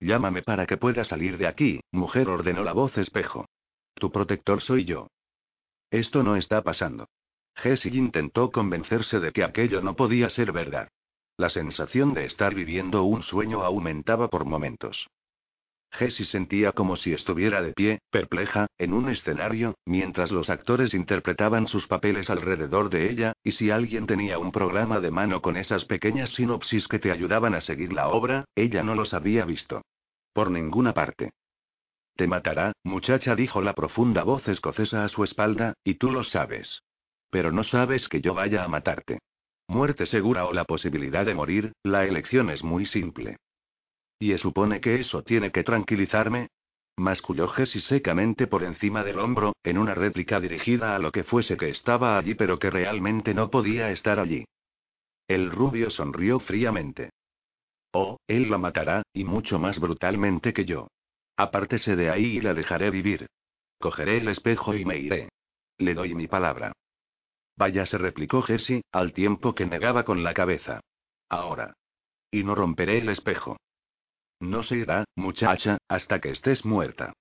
Llámame 0.00 0.42
para 0.42 0.66
que 0.66 0.76
pueda 0.76 1.04
salir 1.04 1.38
de 1.38 1.46
aquí, 1.46 1.80
mujer, 1.90 2.28
ordenó 2.28 2.62
la 2.62 2.72
voz 2.72 2.96
espejo. 2.98 3.46
Tu 3.94 4.12
protector 4.12 4.62
soy 4.62 4.84
yo. 4.84 5.08
Esto 5.90 6.22
no 6.22 6.36
está 6.36 6.62
pasando. 6.62 7.08
Jessie 7.56 7.96
intentó 7.96 8.52
convencerse 8.52 9.18
de 9.18 9.32
que 9.32 9.42
aquello 9.42 9.80
no 9.80 9.96
podía 9.96 10.30
ser 10.30 10.52
verdad. 10.52 10.88
La 11.36 11.50
sensación 11.50 12.14
de 12.14 12.26
estar 12.26 12.54
viviendo 12.54 13.02
un 13.04 13.22
sueño 13.22 13.64
aumentaba 13.64 14.28
por 14.28 14.44
momentos. 14.44 15.08
Jessie 15.92 16.26
sentía 16.26 16.72
como 16.72 16.96
si 16.96 17.12
estuviera 17.12 17.62
de 17.62 17.72
pie, 17.72 17.98
perpleja, 18.10 18.66
en 18.78 18.92
un 18.92 19.08
escenario, 19.08 19.74
mientras 19.86 20.30
los 20.30 20.50
actores 20.50 20.94
interpretaban 20.94 21.66
sus 21.66 21.86
papeles 21.86 22.30
alrededor 22.30 22.90
de 22.90 23.10
ella, 23.10 23.32
y 23.42 23.52
si 23.52 23.70
alguien 23.70 24.06
tenía 24.06 24.38
un 24.38 24.52
programa 24.52 25.00
de 25.00 25.10
mano 25.10 25.40
con 25.40 25.56
esas 25.56 25.84
pequeñas 25.86 26.30
sinopsis 26.30 26.86
que 26.88 26.98
te 26.98 27.10
ayudaban 27.10 27.54
a 27.54 27.60
seguir 27.60 27.92
la 27.92 28.08
obra, 28.08 28.44
ella 28.54 28.82
no 28.82 28.94
los 28.94 29.14
había 29.14 29.44
visto. 29.44 29.82
Por 30.32 30.50
ninguna 30.50 30.92
parte. 30.94 31.30
Te 32.16 32.26
matará, 32.26 32.72
muchacha, 32.84 33.34
dijo 33.34 33.62
la 33.62 33.74
profunda 33.74 34.24
voz 34.24 34.46
escocesa 34.48 35.04
a 35.04 35.08
su 35.08 35.24
espalda, 35.24 35.74
y 35.84 35.94
tú 35.94 36.10
lo 36.10 36.24
sabes. 36.24 36.82
Pero 37.30 37.52
no 37.52 37.64
sabes 37.64 38.08
que 38.08 38.20
yo 38.20 38.34
vaya 38.34 38.64
a 38.64 38.68
matarte. 38.68 39.20
Muerte 39.68 40.06
segura 40.06 40.46
o 40.46 40.52
la 40.52 40.64
posibilidad 40.64 41.26
de 41.26 41.34
morir, 41.34 41.72
la 41.82 42.06
elección 42.06 42.50
es 42.50 42.62
muy 42.64 42.86
simple. 42.86 43.36
¿Y 44.18 44.36
supone 44.38 44.80
que 44.80 44.96
eso 44.96 45.22
tiene 45.22 45.52
que 45.52 45.64
tranquilizarme? 45.64 46.48
Masculló 46.96 47.46
Jessie 47.48 47.80
secamente 47.82 48.48
por 48.48 48.64
encima 48.64 49.04
del 49.04 49.20
hombro, 49.20 49.54
en 49.62 49.78
una 49.78 49.94
réplica 49.94 50.40
dirigida 50.40 50.96
a 50.96 50.98
lo 50.98 51.12
que 51.12 51.22
fuese 51.22 51.56
que 51.56 51.68
estaba 51.68 52.18
allí 52.18 52.34
pero 52.34 52.58
que 52.58 52.70
realmente 52.70 53.34
no 53.34 53.50
podía 53.50 53.92
estar 53.92 54.18
allí. 54.18 54.44
El 55.28 55.50
rubio 55.50 55.90
sonrió 55.90 56.40
fríamente. 56.40 57.10
Oh, 57.92 58.18
él 58.26 58.50
la 58.50 58.58
matará, 58.58 59.02
y 59.12 59.24
mucho 59.24 59.58
más 59.58 59.78
brutalmente 59.78 60.52
que 60.52 60.64
yo. 60.64 60.88
Apártese 61.36 61.94
de 61.94 62.10
ahí 62.10 62.38
y 62.38 62.40
la 62.40 62.54
dejaré 62.54 62.90
vivir. 62.90 63.28
Cogeré 63.78 64.18
el 64.18 64.28
espejo 64.28 64.74
y 64.74 64.84
me 64.84 64.98
iré. 64.98 65.28
Le 65.78 65.94
doy 65.94 66.14
mi 66.14 66.26
palabra. 66.26 66.72
Vaya, 67.56 67.86
se 67.86 67.98
replicó 67.98 68.42
Jessie, 68.42 68.82
al 68.90 69.12
tiempo 69.12 69.54
que 69.54 69.66
negaba 69.66 70.04
con 70.04 70.24
la 70.24 70.34
cabeza. 70.34 70.80
Ahora. 71.28 71.74
Y 72.30 72.42
no 72.42 72.54
romperé 72.54 72.98
el 72.98 73.08
espejo. 73.08 73.56
No 74.40 74.62
se 74.62 74.76
irá, 74.76 75.04
muchacha, 75.16 75.78
hasta 75.88 76.20
que 76.20 76.30
estés 76.30 76.64
muerta. 76.64 77.12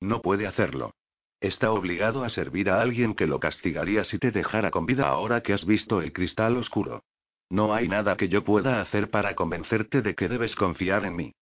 No 0.00 0.20
puede 0.20 0.46
hacerlo. 0.46 0.92
Está 1.40 1.70
obligado 1.70 2.24
a 2.24 2.30
servir 2.30 2.70
a 2.70 2.80
alguien 2.80 3.14
que 3.14 3.26
lo 3.26 3.40
castigaría 3.40 4.04
si 4.04 4.18
te 4.18 4.30
dejara 4.30 4.70
con 4.70 4.86
vida 4.86 5.08
ahora 5.08 5.42
que 5.42 5.52
has 5.52 5.64
visto 5.64 6.00
el 6.00 6.12
cristal 6.12 6.56
oscuro. 6.56 7.02
No 7.50 7.74
hay 7.74 7.88
nada 7.88 8.16
que 8.16 8.28
yo 8.28 8.42
pueda 8.44 8.80
hacer 8.80 9.10
para 9.10 9.34
convencerte 9.34 10.02
de 10.02 10.14
que 10.14 10.28
debes 10.28 10.54
confiar 10.54 11.04
en 11.04 11.16
mí. 11.16 11.32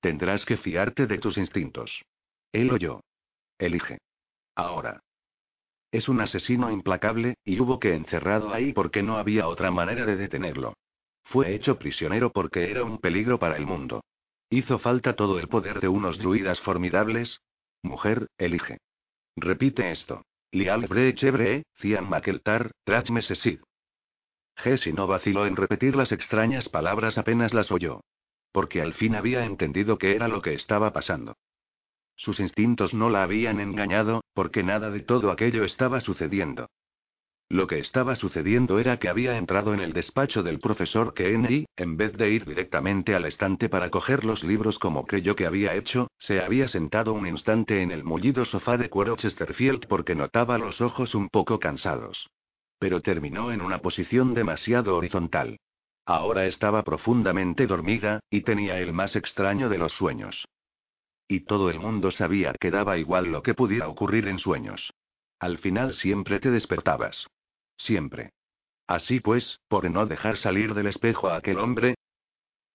Tendrás 0.00 0.44
que 0.44 0.58
fiarte 0.58 1.06
de 1.06 1.18
tus 1.18 1.38
instintos. 1.38 2.02
Él 2.52 2.70
o 2.70 2.76
yo. 2.76 3.00
Elige. 3.58 3.98
Ahora. 4.54 5.00
Es 5.90 6.08
un 6.08 6.20
asesino 6.20 6.70
implacable, 6.70 7.36
y 7.44 7.58
hubo 7.60 7.78
que 7.78 7.94
encerrado 7.94 8.52
ahí 8.52 8.72
porque 8.72 9.02
no 9.02 9.16
había 9.16 9.48
otra 9.48 9.70
manera 9.70 10.04
de 10.04 10.16
detenerlo. 10.16 10.74
Fue 11.24 11.54
hecho 11.54 11.78
prisionero 11.78 12.30
porque 12.32 12.70
era 12.70 12.84
un 12.84 12.98
peligro 12.98 13.38
para 13.38 13.56
el 13.56 13.64
mundo. 13.64 14.02
¿Hizo 14.50 14.78
falta 14.78 15.16
todo 15.16 15.38
el 15.38 15.48
poder 15.48 15.80
de 15.80 15.88
unos 15.88 16.18
druidas 16.18 16.60
formidables? 16.60 17.40
Mujer, 17.82 18.28
elige. 18.38 18.78
Repite 19.36 19.90
esto. 19.90 20.22
Lial 20.52 20.86
Brechebre, 20.86 21.64
Cian 21.80 22.08
Makeltar, 22.08 22.70
Trach 22.84 23.10
Mesesid. 23.10 23.60
Jessie 24.56 24.92
no 24.92 25.06
vaciló 25.06 25.46
en 25.46 25.56
repetir 25.56 25.96
las 25.96 26.12
extrañas 26.12 26.68
palabras 26.68 27.18
apenas 27.18 27.52
las 27.52 27.72
oyó. 27.72 28.00
Porque 28.52 28.80
al 28.80 28.94
fin 28.94 29.16
había 29.16 29.44
entendido 29.44 29.98
qué 29.98 30.14
era 30.14 30.28
lo 30.28 30.40
que 30.40 30.54
estaba 30.54 30.92
pasando. 30.92 31.36
Sus 32.16 32.38
instintos 32.38 32.94
no 32.94 33.10
la 33.10 33.24
habían 33.24 33.58
engañado, 33.58 34.22
porque 34.32 34.62
nada 34.62 34.90
de 34.90 35.00
todo 35.00 35.32
aquello 35.32 35.64
estaba 35.64 36.00
sucediendo. 36.00 36.68
Lo 37.50 37.66
que 37.66 37.78
estaba 37.78 38.16
sucediendo 38.16 38.78
era 38.78 38.98
que 38.98 39.08
había 39.08 39.36
entrado 39.36 39.74
en 39.74 39.80
el 39.80 39.92
despacho 39.92 40.42
del 40.42 40.58
profesor 40.58 41.12
Kennedy, 41.14 41.66
en 41.76 41.96
vez 41.96 42.16
de 42.16 42.30
ir 42.30 42.46
directamente 42.46 43.14
al 43.14 43.26
estante 43.26 43.68
para 43.68 43.90
coger 43.90 44.24
los 44.24 44.42
libros 44.42 44.78
como 44.78 45.06
creyó 45.06 45.36
que 45.36 45.46
había 45.46 45.74
hecho, 45.74 46.08
se 46.18 46.40
había 46.40 46.68
sentado 46.68 47.12
un 47.12 47.26
instante 47.26 47.82
en 47.82 47.90
el 47.90 48.02
mullido 48.02 48.44
sofá 48.44 48.76
de 48.76 48.88
cuero 48.88 49.16
Chesterfield 49.16 49.86
porque 49.88 50.14
notaba 50.14 50.58
los 50.58 50.80
ojos 50.80 51.14
un 51.14 51.28
poco 51.28 51.58
cansados. 51.58 52.28
Pero 52.78 53.02
terminó 53.02 53.52
en 53.52 53.60
una 53.60 53.78
posición 53.78 54.34
demasiado 54.34 54.96
horizontal. 54.96 55.58
Ahora 56.06 56.46
estaba 56.46 56.82
profundamente 56.82 57.66
dormida, 57.66 58.20
y 58.30 58.42
tenía 58.42 58.78
el 58.78 58.92
más 58.92 59.16
extraño 59.16 59.68
de 59.68 59.78
los 59.78 59.92
sueños. 59.92 60.44
Y 61.28 61.40
todo 61.40 61.70
el 61.70 61.78
mundo 61.78 62.10
sabía 62.10 62.54
que 62.60 62.70
daba 62.70 62.98
igual 62.98 63.26
lo 63.26 63.42
que 63.42 63.54
pudiera 63.54 63.88
ocurrir 63.88 64.28
en 64.28 64.38
sueños. 64.38 64.92
Al 65.44 65.58
final 65.58 65.92
siempre 65.92 66.40
te 66.40 66.50
despertabas. 66.50 67.26
Siempre. 67.76 68.30
Así 68.86 69.20
pues, 69.20 69.60
por 69.68 69.90
no 69.90 70.06
dejar 70.06 70.38
salir 70.38 70.72
del 70.72 70.86
espejo 70.86 71.28
a 71.28 71.36
aquel 71.36 71.58
hombre. 71.58 71.96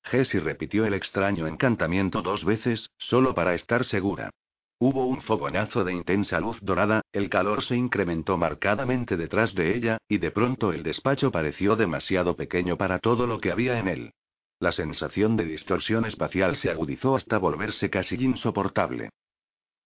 Jessie 0.04 0.40
repitió 0.40 0.86
el 0.86 0.94
extraño 0.94 1.48
encantamiento 1.48 2.22
dos 2.22 2.46
veces, 2.46 2.92
solo 3.00 3.34
para 3.34 3.56
estar 3.56 3.86
segura. 3.86 4.30
Hubo 4.78 5.08
un 5.08 5.24
fogonazo 5.24 5.84
de 5.84 5.94
intensa 5.94 6.40
luz 6.40 6.60
dorada, 6.62 7.02
el 7.12 7.28
calor 7.32 7.64
se 7.64 7.76
incrementó 7.76 8.38
marcadamente 8.38 9.18
detrás 9.18 9.56
de 9.56 9.76
ella, 9.76 9.98
y 10.08 10.20
de 10.20 10.30
pronto 10.30 10.72
el 10.72 10.84
despacho 10.84 11.32
pareció 11.32 11.76
demasiado 11.76 12.36
pequeño 12.36 12.78
para 12.78 13.00
todo 13.00 13.26
lo 13.26 13.40
que 13.40 13.52
había 13.52 13.80
en 13.80 13.88
él. 13.88 14.14
La 14.60 14.74
sensación 14.74 15.38
de 15.38 15.46
distorsión 15.46 16.06
espacial 16.06 16.56
se 16.58 16.70
agudizó 16.70 17.16
hasta 17.16 17.40
volverse 17.40 17.90
casi 17.90 18.14
insoportable. 18.24 19.10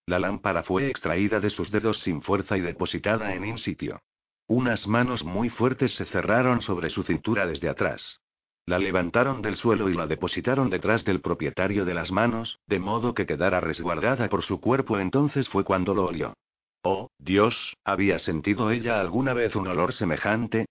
La 0.06 0.20
lámpara 0.20 0.64
fue 0.64 0.90
extraída 0.90 1.40
de 1.40 1.50
sus 1.50 1.72
dedos 1.72 2.00
sin 2.00 2.22
fuerza 2.22 2.58
y 2.58 2.62
depositada 2.62 3.34
en 3.34 3.46
in 3.46 3.58
sitio. 3.58 4.02
Unas 4.48 4.86
manos 4.88 5.24
muy 5.24 5.50
fuertes 5.50 5.96
se 5.96 6.06
cerraron 6.06 6.62
sobre 6.62 6.90
su 6.90 7.04
cintura 7.04 7.48
desde 7.48 7.70
atrás. 7.70 8.20
La 8.66 8.80
levantaron 8.80 9.42
del 9.42 9.58
suelo 9.58 9.90
y 9.90 9.94
la 9.94 10.08
depositaron 10.08 10.70
detrás 10.70 11.04
del 11.06 11.22
propietario 11.22 11.86
de 11.86 11.94
las 11.94 12.12
manos, 12.12 12.60
de 12.68 12.80
modo 12.80 13.14
que 13.14 13.26
quedara 13.26 13.60
resguardada 13.60 14.30
por 14.30 14.44
su 14.44 14.60
cuerpo. 14.60 15.00
Entonces 15.00 15.48
fue 15.50 15.64
cuando 15.64 15.94
lo 15.94 16.06
olió. 16.06 16.34
Oh, 16.82 17.10
Dios, 17.18 17.78
¿había 17.86 18.20
sentido 18.20 18.72
ella 18.72 19.00
alguna 19.00 19.34
vez 19.34 19.56
un 19.56 19.68
olor 19.68 19.94
semejante? 19.94 20.66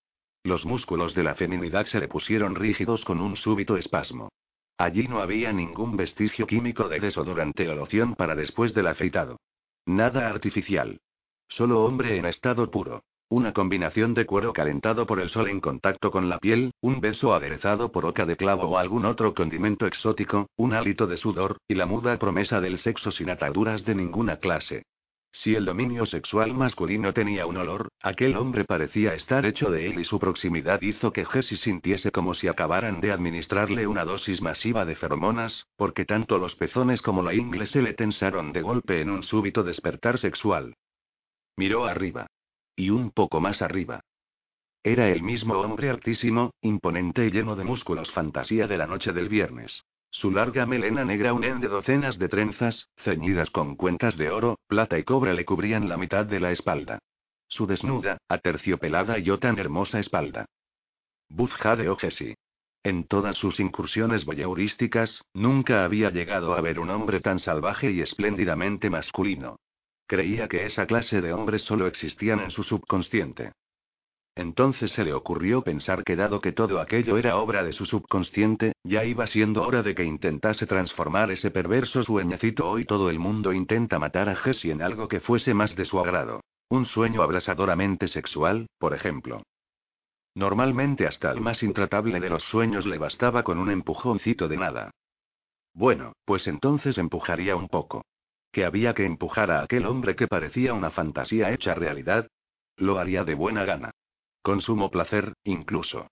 Los 0.44 0.66
músculos 0.66 1.14
de 1.14 1.22
la 1.22 1.34
feminidad 1.34 1.86
se 1.86 2.00
le 2.00 2.08
pusieron 2.08 2.54
rígidos 2.54 3.04
con 3.04 3.20
un 3.20 3.36
súbito 3.36 3.76
espasmo. 3.76 4.28
Allí 4.82 5.06
no 5.06 5.20
había 5.20 5.52
ningún 5.52 5.96
vestigio 5.96 6.44
químico 6.44 6.88
de 6.88 6.98
desodorante 6.98 7.68
o 7.68 7.76
loción 7.76 8.16
para 8.16 8.34
después 8.34 8.74
del 8.74 8.88
afeitado. 8.88 9.38
Nada 9.86 10.26
artificial. 10.26 10.98
Solo 11.46 11.84
hombre 11.84 12.16
en 12.16 12.26
estado 12.26 12.68
puro. 12.68 13.04
Una 13.28 13.52
combinación 13.52 14.12
de 14.12 14.26
cuero 14.26 14.52
calentado 14.52 15.06
por 15.06 15.20
el 15.20 15.30
sol 15.30 15.48
en 15.50 15.60
contacto 15.60 16.10
con 16.10 16.28
la 16.28 16.38
piel, 16.38 16.72
un 16.80 17.00
beso 17.00 17.32
aderezado 17.32 17.92
por 17.92 18.06
oca 18.06 18.26
de 18.26 18.34
clavo 18.34 18.64
o 18.64 18.76
algún 18.76 19.04
otro 19.04 19.34
condimento 19.34 19.86
exótico, 19.86 20.48
un 20.56 20.74
hálito 20.74 21.06
de 21.06 21.16
sudor, 21.16 21.58
y 21.68 21.76
la 21.76 21.86
muda 21.86 22.18
promesa 22.18 22.60
del 22.60 22.80
sexo 22.80 23.12
sin 23.12 23.30
ataduras 23.30 23.84
de 23.84 23.94
ninguna 23.94 24.38
clase. 24.38 24.82
Si 25.32 25.54
el 25.54 25.64
dominio 25.64 26.04
sexual 26.04 26.52
masculino 26.52 27.14
tenía 27.14 27.46
un 27.46 27.56
olor, 27.56 27.88
aquel 28.02 28.36
hombre 28.36 28.64
parecía 28.64 29.14
estar 29.14 29.46
hecho 29.46 29.70
de 29.70 29.86
él 29.86 29.98
y 29.98 30.04
su 30.04 30.18
proximidad 30.18 30.82
hizo 30.82 31.12
que 31.12 31.24
Jessie 31.24 31.56
sintiese 31.56 32.12
como 32.12 32.34
si 32.34 32.48
acabaran 32.48 33.00
de 33.00 33.12
administrarle 33.12 33.86
una 33.86 34.04
dosis 34.04 34.42
masiva 34.42 34.84
de 34.84 34.94
feromonas, 34.94 35.66
porque 35.76 36.04
tanto 36.04 36.36
los 36.36 36.54
pezones 36.56 37.00
como 37.00 37.22
la 37.22 37.32
ingle 37.32 37.66
se 37.66 37.80
le 37.80 37.94
tensaron 37.94 38.52
de 38.52 38.60
golpe 38.60 39.00
en 39.00 39.10
un 39.10 39.22
súbito 39.22 39.62
despertar 39.62 40.18
sexual. 40.18 40.74
Miró 41.56 41.86
arriba. 41.86 42.26
Y 42.76 42.90
un 42.90 43.10
poco 43.10 43.40
más 43.40 43.62
arriba. 43.62 44.00
Era 44.84 45.08
el 45.08 45.22
mismo 45.22 45.54
hombre 45.54 45.90
altísimo, 45.90 46.52
imponente 46.60 47.26
y 47.26 47.30
lleno 47.30 47.56
de 47.56 47.64
músculos 47.64 48.10
fantasía 48.12 48.66
de 48.66 48.76
la 48.76 48.86
noche 48.86 49.12
del 49.12 49.28
viernes. 49.28 49.82
Su 50.12 50.30
larga 50.30 50.66
melena 50.66 51.04
negra 51.06 51.32
unida 51.32 51.54
de 51.56 51.68
docenas 51.68 52.18
de 52.18 52.28
trenzas, 52.28 52.86
ceñidas 52.98 53.48
con 53.50 53.76
cuentas 53.76 54.16
de 54.18 54.30
oro, 54.30 54.58
plata 54.68 54.98
y 54.98 55.04
cobre 55.04 55.32
le 55.32 55.46
cubrían 55.46 55.88
la 55.88 55.96
mitad 55.96 56.26
de 56.26 56.38
la 56.38 56.52
espalda. 56.52 56.98
Su 57.48 57.66
desnuda, 57.66 58.18
aterciopelada 58.28 59.18
y 59.18 59.24
yo 59.24 59.38
tan 59.38 59.58
hermosa 59.58 60.00
espalda. 60.00 60.44
Buzz 61.30 61.52
de 61.78 61.96
Jessie. 61.98 62.36
En 62.84 63.04
todas 63.04 63.36
sus 63.36 63.58
incursiones 63.58 64.26
voyeurísticas, 64.26 65.22
nunca 65.32 65.82
había 65.84 66.10
llegado 66.10 66.54
a 66.54 66.60
ver 66.60 66.78
un 66.78 66.90
hombre 66.90 67.20
tan 67.20 67.38
salvaje 67.38 67.90
y 67.90 68.02
espléndidamente 68.02 68.90
masculino. 68.90 69.56
Creía 70.06 70.46
que 70.46 70.66
esa 70.66 70.86
clase 70.86 71.22
de 71.22 71.32
hombres 71.32 71.62
solo 71.62 71.86
existían 71.86 72.40
en 72.40 72.50
su 72.50 72.64
subconsciente. 72.64 73.52
Entonces 74.34 74.90
se 74.92 75.04
le 75.04 75.12
ocurrió 75.12 75.62
pensar 75.62 76.04
que 76.04 76.16
dado 76.16 76.40
que 76.40 76.52
todo 76.52 76.80
aquello 76.80 77.18
era 77.18 77.36
obra 77.36 77.62
de 77.62 77.74
su 77.74 77.84
subconsciente, 77.84 78.72
ya 78.82 79.04
iba 79.04 79.26
siendo 79.26 79.62
hora 79.62 79.82
de 79.82 79.94
que 79.94 80.04
intentase 80.04 80.66
transformar 80.66 81.30
ese 81.30 81.50
perverso 81.50 82.02
sueñecito. 82.02 82.70
Hoy 82.70 82.86
todo 82.86 83.10
el 83.10 83.18
mundo 83.18 83.52
intenta 83.52 83.98
matar 83.98 84.30
a 84.30 84.36
Jessie 84.36 84.72
en 84.72 84.80
algo 84.80 85.06
que 85.06 85.20
fuese 85.20 85.52
más 85.52 85.76
de 85.76 85.84
su 85.84 86.00
agrado. 86.00 86.40
Un 86.70 86.86
sueño 86.86 87.22
abrasadoramente 87.22 88.08
sexual, 88.08 88.66
por 88.78 88.94
ejemplo. 88.94 89.42
Normalmente 90.34 91.06
hasta 91.06 91.30
el 91.30 91.42
más 91.42 91.62
intratable 91.62 92.18
de 92.18 92.30
los 92.30 92.42
sueños 92.44 92.86
le 92.86 92.96
bastaba 92.96 93.42
con 93.42 93.58
un 93.58 93.70
empujoncito 93.70 94.48
de 94.48 94.56
nada. 94.56 94.90
Bueno, 95.74 96.14
pues 96.24 96.46
entonces 96.46 96.96
empujaría 96.96 97.54
un 97.56 97.68
poco 97.68 98.02
que 98.50 98.64
había 98.66 98.92
que 98.92 99.06
empujar 99.06 99.50
a 99.50 99.62
aquel 99.62 99.86
hombre 99.86 100.14
que 100.14 100.28
parecía 100.28 100.74
una 100.74 100.90
fantasía 100.90 101.52
hecha 101.52 101.74
realidad. 101.74 102.28
Lo 102.76 102.98
haría 102.98 103.24
de 103.24 103.34
buena 103.34 103.64
gana. 103.64 103.90
Con 104.42 104.60
sumo 104.60 104.90
placer, 104.90 105.34
incluso. 105.44 106.08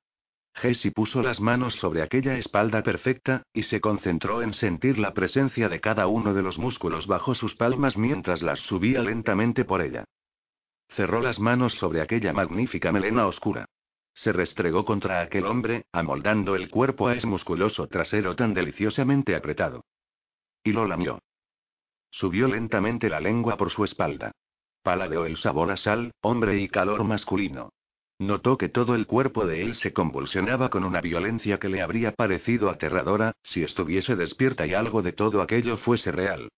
Jessie 0.55 0.91
puso 0.91 1.23
las 1.23 1.41
manos 1.41 1.75
sobre 1.77 2.03
aquella 2.03 2.37
espalda 2.37 2.83
perfecta, 2.83 3.43
y 3.53 3.65
se 3.65 3.81
concentró 3.81 4.43
en 4.43 4.55
sentir 4.55 4.99
la 4.99 5.15
presencia 5.15 5.69
de 5.69 5.81
cada 5.81 6.07
uno 6.07 6.35
de 6.35 6.43
los 6.43 6.59
músculos 6.59 7.07
bajo 7.07 7.35
sus 7.35 7.55
palmas 7.57 7.97
mientras 7.97 8.43
las 8.43 8.59
subía 8.61 9.03
lentamente 9.03 9.65
por 9.65 9.81
ella. 9.81 10.05
Cerró 10.91 11.21
las 11.23 11.39
manos 11.39 11.75
sobre 11.75 12.01
aquella 12.01 12.33
magnífica 12.33 12.93
melena 12.93 13.27
oscura. 13.27 13.67
Se 14.15 14.33
restregó 14.33 14.85
contra 14.85 15.21
aquel 15.23 15.47
hombre, 15.47 15.85
amoldando 15.93 16.57
el 16.57 16.69
cuerpo 16.69 17.09
a 17.09 17.15
ese 17.15 17.27
musculoso 17.27 17.87
trasero 17.87 18.35
tan 18.37 18.55
deliciosamente 18.55 19.37
apretado. 19.37 19.85
Y 20.65 20.73
lo 20.73 20.87
lamió. 20.87 21.21
Subió 22.11 22.49
lentamente 22.49 23.09
la 23.09 23.21
lengua 23.21 23.57
por 23.57 23.71
su 23.71 23.85
espalda. 23.85 24.33
Paladeó 24.83 25.27
el 25.27 25.37
sabor 25.37 25.71
a 25.71 25.77
sal, 25.77 26.13
hombre 26.21 26.61
y 26.61 26.69
calor 26.69 27.05
masculino. 27.05 27.71
Notó 28.21 28.59
que 28.59 28.69
todo 28.69 28.95
el 28.95 29.07
cuerpo 29.07 29.47
de 29.47 29.63
él 29.63 29.77
se 29.77 29.95
convulsionaba 29.95 30.69
con 30.69 30.85
una 30.85 31.01
violencia 31.01 31.59
que 31.59 31.71
le 31.71 31.81
habría 31.81 32.13
parecido 32.13 32.69
aterradora, 32.69 33.33
si 33.43 33.63
estuviese 33.63 34.15
despierta 34.15 34.67
y 34.67 34.75
algo 34.75 35.01
de 35.01 35.15
todo 35.15 35.41
aquello 35.41 35.79
fuese 35.79 36.13
real. 36.13 36.51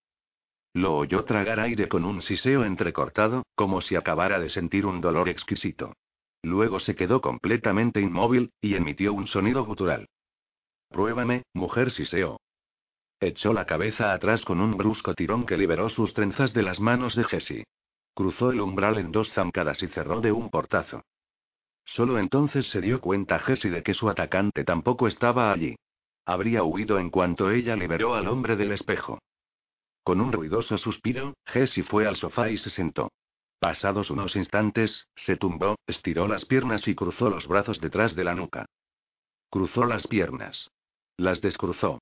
Lo 0.74 0.96
oyó 0.96 1.22
tragar 1.24 1.60
aire 1.60 1.88
con 1.88 2.04
un 2.04 2.20
siseo 2.20 2.64
entrecortado, 2.64 3.44
como 3.54 3.80
si 3.80 3.94
acabara 3.94 4.40
de 4.40 4.50
sentir 4.50 4.86
un 4.86 5.00
dolor 5.00 5.28
exquisito. 5.28 5.94
Luego 6.42 6.80
se 6.80 6.96
quedó 6.96 7.20
completamente 7.20 8.00
inmóvil, 8.00 8.50
y 8.60 8.74
emitió 8.74 9.12
un 9.12 9.28
sonido 9.28 9.64
gutural. 9.64 10.08
Pruébame, 10.88 11.44
mujer 11.54 11.92
siseó. 11.92 12.40
Echó 13.20 13.52
la 13.52 13.66
cabeza 13.66 14.12
atrás 14.12 14.44
con 14.44 14.60
un 14.60 14.76
brusco 14.76 15.14
tirón 15.14 15.46
que 15.46 15.56
liberó 15.56 15.90
sus 15.90 16.12
trenzas 16.12 16.52
de 16.54 16.64
las 16.64 16.80
manos 16.80 17.14
de 17.14 17.22
Jessie. 17.22 17.64
Cruzó 18.14 18.50
el 18.50 18.60
umbral 18.60 18.98
en 18.98 19.12
dos 19.12 19.32
zancadas 19.32 19.80
y 19.80 19.86
cerró 19.86 20.20
de 20.20 20.32
un 20.32 20.50
portazo. 20.50 21.04
Solo 21.84 22.18
entonces 22.18 22.66
se 22.70 22.80
dio 22.80 23.00
cuenta 23.00 23.38
Jessie 23.38 23.70
de 23.70 23.82
que 23.82 23.94
su 23.94 24.08
atacante 24.08 24.64
tampoco 24.64 25.08
estaba 25.08 25.52
allí. 25.52 25.76
Habría 26.24 26.62
huido 26.62 26.98
en 26.98 27.10
cuanto 27.10 27.50
ella 27.50 27.76
liberó 27.76 28.14
al 28.14 28.28
hombre 28.28 28.56
del 28.56 28.72
espejo. 28.72 29.18
Con 30.04 30.20
un 30.20 30.32
ruidoso 30.32 30.78
suspiro, 30.78 31.34
Jessie 31.46 31.82
fue 31.82 32.06
al 32.06 32.16
sofá 32.16 32.50
y 32.50 32.58
se 32.58 32.70
sentó. 32.70 33.10
Pasados 33.58 34.10
unos 34.10 34.34
instantes, 34.34 35.06
se 35.14 35.36
tumbó, 35.36 35.76
estiró 35.86 36.26
las 36.26 36.44
piernas 36.44 36.86
y 36.88 36.94
cruzó 36.94 37.30
los 37.30 37.46
brazos 37.46 37.80
detrás 37.80 38.16
de 38.16 38.24
la 38.24 38.34
nuca. 38.34 38.66
Cruzó 39.50 39.84
las 39.84 40.06
piernas. 40.06 40.70
Las 41.16 41.40
descruzó. 41.40 42.00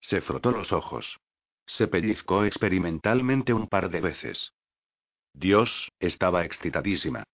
Se 0.00 0.20
frotó 0.20 0.50
los 0.50 0.72
ojos. 0.72 1.18
Se 1.66 1.88
pellizcó 1.88 2.44
experimentalmente 2.44 3.52
un 3.52 3.68
par 3.68 3.90
de 3.90 4.00
veces. 4.00 4.52
Dios, 5.32 5.92
estaba 6.00 6.44
excitadísima. 6.44 7.24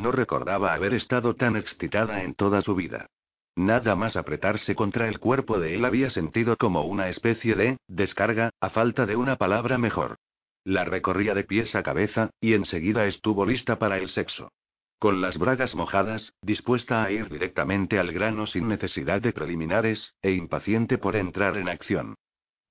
No 0.00 0.12
recordaba 0.12 0.72
haber 0.72 0.94
estado 0.94 1.34
tan 1.34 1.56
excitada 1.56 2.22
en 2.22 2.34
toda 2.34 2.62
su 2.62 2.74
vida. 2.74 3.06
Nada 3.54 3.96
más 3.96 4.16
apretarse 4.16 4.74
contra 4.74 5.08
el 5.08 5.18
cuerpo 5.18 5.60
de 5.60 5.74
él 5.74 5.84
había 5.84 6.08
sentido 6.08 6.56
como 6.56 6.84
una 6.84 7.10
especie 7.10 7.54
de 7.54 7.76
descarga, 7.86 8.48
a 8.60 8.70
falta 8.70 9.04
de 9.04 9.16
una 9.16 9.36
palabra 9.36 9.76
mejor. 9.76 10.16
La 10.64 10.84
recorría 10.84 11.34
de 11.34 11.44
pies 11.44 11.74
a 11.74 11.82
cabeza, 11.82 12.30
y 12.40 12.54
enseguida 12.54 13.04
estuvo 13.06 13.44
lista 13.44 13.78
para 13.78 13.98
el 13.98 14.08
sexo. 14.08 14.50
Con 14.98 15.20
las 15.20 15.36
bragas 15.36 15.74
mojadas, 15.74 16.32
dispuesta 16.40 17.02
a 17.02 17.10
ir 17.10 17.28
directamente 17.28 17.98
al 17.98 18.10
grano 18.12 18.46
sin 18.46 18.68
necesidad 18.68 19.20
de 19.20 19.34
preliminares, 19.34 20.14
e 20.22 20.30
impaciente 20.30 20.96
por 20.96 21.14
entrar 21.14 21.58
en 21.58 21.68
acción. 21.68 22.14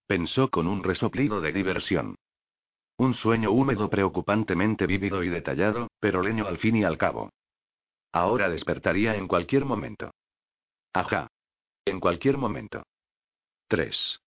Pensó 0.07 0.49
con 0.49 0.65
un 0.65 0.84
resoplido 0.84 1.41
de 1.41 1.51
diversión. 1.51 2.15
Un 2.99 3.13
sueño 3.13 3.51
húmedo 3.51 3.89
preocupantemente 3.89 4.85
vívido 4.85 5.23
y 5.23 5.29
detallado, 5.29 5.87
pero 6.01 6.21
leño 6.21 6.45
al 6.47 6.57
fin 6.57 6.75
y 6.75 6.83
al 6.83 6.97
cabo. 6.97 7.29
Ahora 8.11 8.49
despertaría 8.49 9.15
en 9.15 9.25
cualquier 9.25 9.63
momento. 9.63 10.11
Ajá. 10.91 11.29
En 11.85 12.01
cualquier 12.01 12.37
momento. 12.37 12.83
3. 13.69 14.19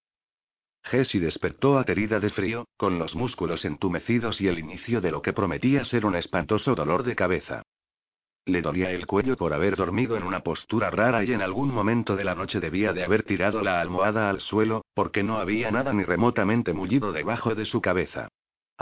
Jessie 0.84 1.20
despertó 1.20 1.78
aterida 1.78 2.18
de 2.18 2.30
frío, 2.30 2.64
con 2.78 2.98
los 2.98 3.14
músculos 3.14 3.62
entumecidos 3.66 4.40
y 4.40 4.48
el 4.48 4.58
inicio 4.58 5.02
de 5.02 5.10
lo 5.10 5.20
que 5.20 5.34
prometía 5.34 5.84
ser 5.84 6.06
un 6.06 6.16
espantoso 6.16 6.74
dolor 6.74 7.02
de 7.02 7.14
cabeza. 7.14 7.62
Le 8.46 8.62
dolía 8.62 8.90
el 8.90 9.06
cuello 9.06 9.36
por 9.36 9.52
haber 9.52 9.76
dormido 9.76 10.16
en 10.16 10.22
una 10.22 10.40
postura 10.40 10.88
rara 10.88 11.22
y 11.24 11.34
en 11.34 11.42
algún 11.42 11.68
momento 11.74 12.16
de 12.16 12.24
la 12.24 12.34
noche 12.34 12.58
debía 12.58 12.94
de 12.94 13.04
haber 13.04 13.22
tirado 13.24 13.60
la 13.60 13.82
almohada 13.82 14.30
al 14.30 14.40
suelo, 14.40 14.86
porque 14.94 15.22
no 15.22 15.36
había 15.36 15.70
nada 15.70 15.92
ni 15.92 16.04
remotamente 16.04 16.72
mullido 16.72 17.12
debajo 17.12 17.54
de 17.54 17.66
su 17.66 17.82
cabeza. 17.82 18.28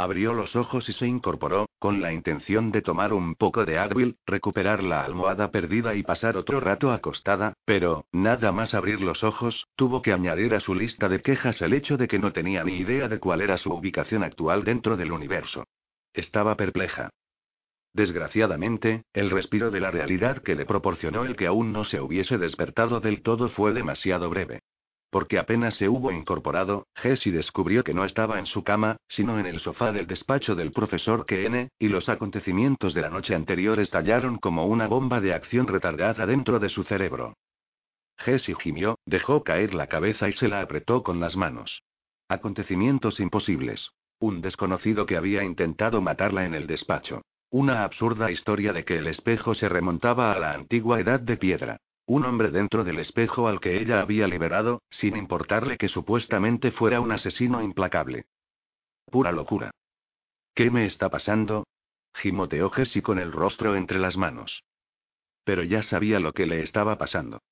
Abrió 0.00 0.32
los 0.32 0.56
ojos 0.56 0.88
y 0.88 0.94
se 0.94 1.06
incorporó, 1.06 1.68
con 1.78 2.00
la 2.00 2.10
intención 2.10 2.72
de 2.72 2.80
tomar 2.80 3.12
un 3.12 3.34
poco 3.34 3.66
de 3.66 3.76
Advil, 3.76 4.16
recuperar 4.24 4.82
la 4.82 5.04
almohada 5.04 5.50
perdida 5.50 5.94
y 5.94 6.02
pasar 6.02 6.38
otro 6.38 6.58
rato 6.58 6.90
acostada, 6.90 7.52
pero, 7.66 8.06
nada 8.10 8.50
más 8.50 8.72
abrir 8.72 9.02
los 9.02 9.22
ojos, 9.22 9.66
tuvo 9.76 10.00
que 10.00 10.14
añadir 10.14 10.54
a 10.54 10.60
su 10.60 10.74
lista 10.74 11.10
de 11.10 11.20
quejas 11.20 11.60
el 11.60 11.74
hecho 11.74 11.98
de 11.98 12.08
que 12.08 12.18
no 12.18 12.32
tenía 12.32 12.64
ni 12.64 12.78
idea 12.78 13.08
de 13.08 13.18
cuál 13.18 13.42
era 13.42 13.58
su 13.58 13.74
ubicación 13.74 14.24
actual 14.24 14.64
dentro 14.64 14.96
del 14.96 15.12
universo. 15.12 15.64
Estaba 16.14 16.56
perpleja. 16.56 17.10
Desgraciadamente, 17.92 19.02
el 19.12 19.28
respiro 19.28 19.70
de 19.70 19.80
la 19.80 19.90
realidad 19.90 20.38
que 20.38 20.54
le 20.54 20.64
proporcionó 20.64 21.26
el 21.26 21.36
que 21.36 21.46
aún 21.46 21.72
no 21.72 21.84
se 21.84 22.00
hubiese 22.00 22.38
despertado 22.38 23.00
del 23.00 23.20
todo 23.20 23.50
fue 23.50 23.74
demasiado 23.74 24.30
breve. 24.30 24.60
Porque 25.10 25.38
apenas 25.38 25.74
se 25.74 25.88
hubo 25.88 26.12
incorporado, 26.12 26.86
Jessie 26.94 27.32
descubrió 27.32 27.82
que 27.82 27.94
no 27.94 28.04
estaba 28.04 28.38
en 28.38 28.46
su 28.46 28.62
cama, 28.62 28.96
sino 29.08 29.40
en 29.40 29.46
el 29.46 29.58
sofá 29.60 29.90
del 29.90 30.06
despacho 30.06 30.54
del 30.54 30.70
profesor 30.70 31.26
KN, 31.26 31.68
y 31.78 31.88
los 31.88 32.08
acontecimientos 32.08 32.94
de 32.94 33.02
la 33.02 33.10
noche 33.10 33.34
anterior 33.34 33.80
estallaron 33.80 34.38
como 34.38 34.66
una 34.66 34.86
bomba 34.86 35.20
de 35.20 35.34
acción 35.34 35.66
retardada 35.66 36.26
dentro 36.26 36.60
de 36.60 36.68
su 36.68 36.84
cerebro. 36.84 37.34
Jessie 38.18 38.54
gimió, 38.60 38.98
dejó 39.04 39.42
caer 39.42 39.74
la 39.74 39.88
cabeza 39.88 40.28
y 40.28 40.32
se 40.34 40.46
la 40.46 40.60
apretó 40.60 41.02
con 41.02 41.18
las 41.18 41.36
manos. 41.36 41.82
Acontecimientos 42.28 43.18
imposibles. 43.18 43.90
Un 44.20 44.42
desconocido 44.42 45.06
que 45.06 45.16
había 45.16 45.42
intentado 45.42 46.00
matarla 46.00 46.44
en 46.44 46.54
el 46.54 46.66
despacho. 46.66 47.22
Una 47.50 47.82
absurda 47.82 48.30
historia 48.30 48.72
de 48.72 48.84
que 48.84 48.98
el 48.98 49.08
espejo 49.08 49.54
se 49.54 49.68
remontaba 49.68 50.32
a 50.32 50.38
la 50.38 50.52
antigua 50.52 51.00
edad 51.00 51.18
de 51.18 51.36
piedra. 51.36 51.80
Un 52.10 52.24
hombre 52.24 52.50
dentro 52.50 52.82
del 52.82 52.98
espejo 52.98 53.46
al 53.46 53.60
que 53.60 53.80
ella 53.80 54.00
había 54.00 54.26
liberado, 54.26 54.82
sin 54.90 55.16
importarle 55.16 55.78
que 55.78 55.86
supuestamente 55.86 56.72
fuera 56.72 57.00
un 57.00 57.12
asesino 57.12 57.62
implacable. 57.62 58.24
Pura 59.06 59.30
locura. 59.30 59.70
¿Qué 60.52 60.72
me 60.72 60.86
está 60.86 61.08
pasando? 61.08 61.68
Gimoteó 62.14 62.68
Jesse 62.70 63.00
con 63.00 63.20
el 63.20 63.30
rostro 63.30 63.76
entre 63.76 64.00
las 64.00 64.16
manos. 64.16 64.64
Pero 65.44 65.62
ya 65.62 65.84
sabía 65.84 66.18
lo 66.18 66.32
que 66.32 66.46
le 66.46 66.64
estaba 66.64 66.98
pasando. 66.98 67.42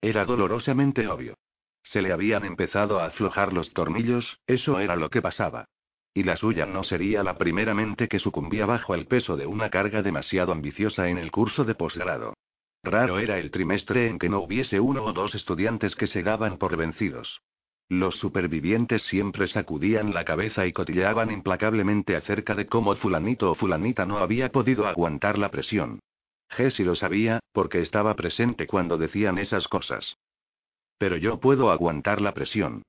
Era 0.00 0.24
dolorosamente 0.24 1.06
obvio. 1.06 1.36
Se 1.84 2.02
le 2.02 2.12
habían 2.12 2.44
empezado 2.44 2.98
a 2.98 3.06
aflojar 3.06 3.52
los 3.52 3.72
tornillos, 3.74 4.40
eso 4.48 4.80
era 4.80 4.96
lo 4.96 5.08
que 5.08 5.22
pasaba. 5.22 5.66
Y 6.14 6.24
la 6.24 6.34
suya 6.34 6.66
no 6.66 6.82
sería 6.82 7.22
la 7.22 7.38
primera 7.38 7.74
mente 7.74 8.08
que 8.08 8.18
sucumbía 8.18 8.66
bajo 8.66 8.96
el 8.96 9.06
peso 9.06 9.36
de 9.36 9.46
una 9.46 9.70
carga 9.70 10.02
demasiado 10.02 10.50
ambiciosa 10.50 11.08
en 11.10 11.18
el 11.18 11.30
curso 11.30 11.64
de 11.64 11.76
posgrado. 11.76 12.34
Raro 12.82 13.18
era 13.18 13.38
el 13.38 13.50
trimestre 13.50 14.08
en 14.08 14.18
que 14.18 14.28
no 14.28 14.40
hubiese 14.40 14.80
uno 14.80 15.04
o 15.04 15.12
dos 15.12 15.34
estudiantes 15.34 15.94
que 15.94 16.06
se 16.06 16.22
daban 16.22 16.56
por 16.56 16.76
vencidos. 16.76 17.42
Los 17.90 18.14
supervivientes 18.16 19.02
siempre 19.02 19.48
sacudían 19.48 20.14
la 20.14 20.24
cabeza 20.24 20.66
y 20.66 20.72
cotillaban 20.72 21.30
implacablemente 21.30 22.16
acerca 22.16 22.54
de 22.54 22.66
cómo 22.66 22.94
fulanito 22.96 23.50
o 23.50 23.54
fulanita 23.54 24.06
no 24.06 24.18
había 24.18 24.50
podido 24.50 24.86
aguantar 24.86 25.38
la 25.38 25.50
presión. 25.50 25.98
Jessie 26.50 26.84
lo 26.84 26.94
sabía, 26.94 27.40
porque 27.52 27.80
estaba 27.80 28.14
presente 28.14 28.66
cuando 28.66 28.96
decían 28.96 29.38
esas 29.38 29.68
cosas. 29.68 30.16
Pero 30.98 31.16
yo 31.16 31.40
puedo 31.40 31.70
aguantar 31.70 32.20
la 32.20 32.32
presión. 32.32 32.82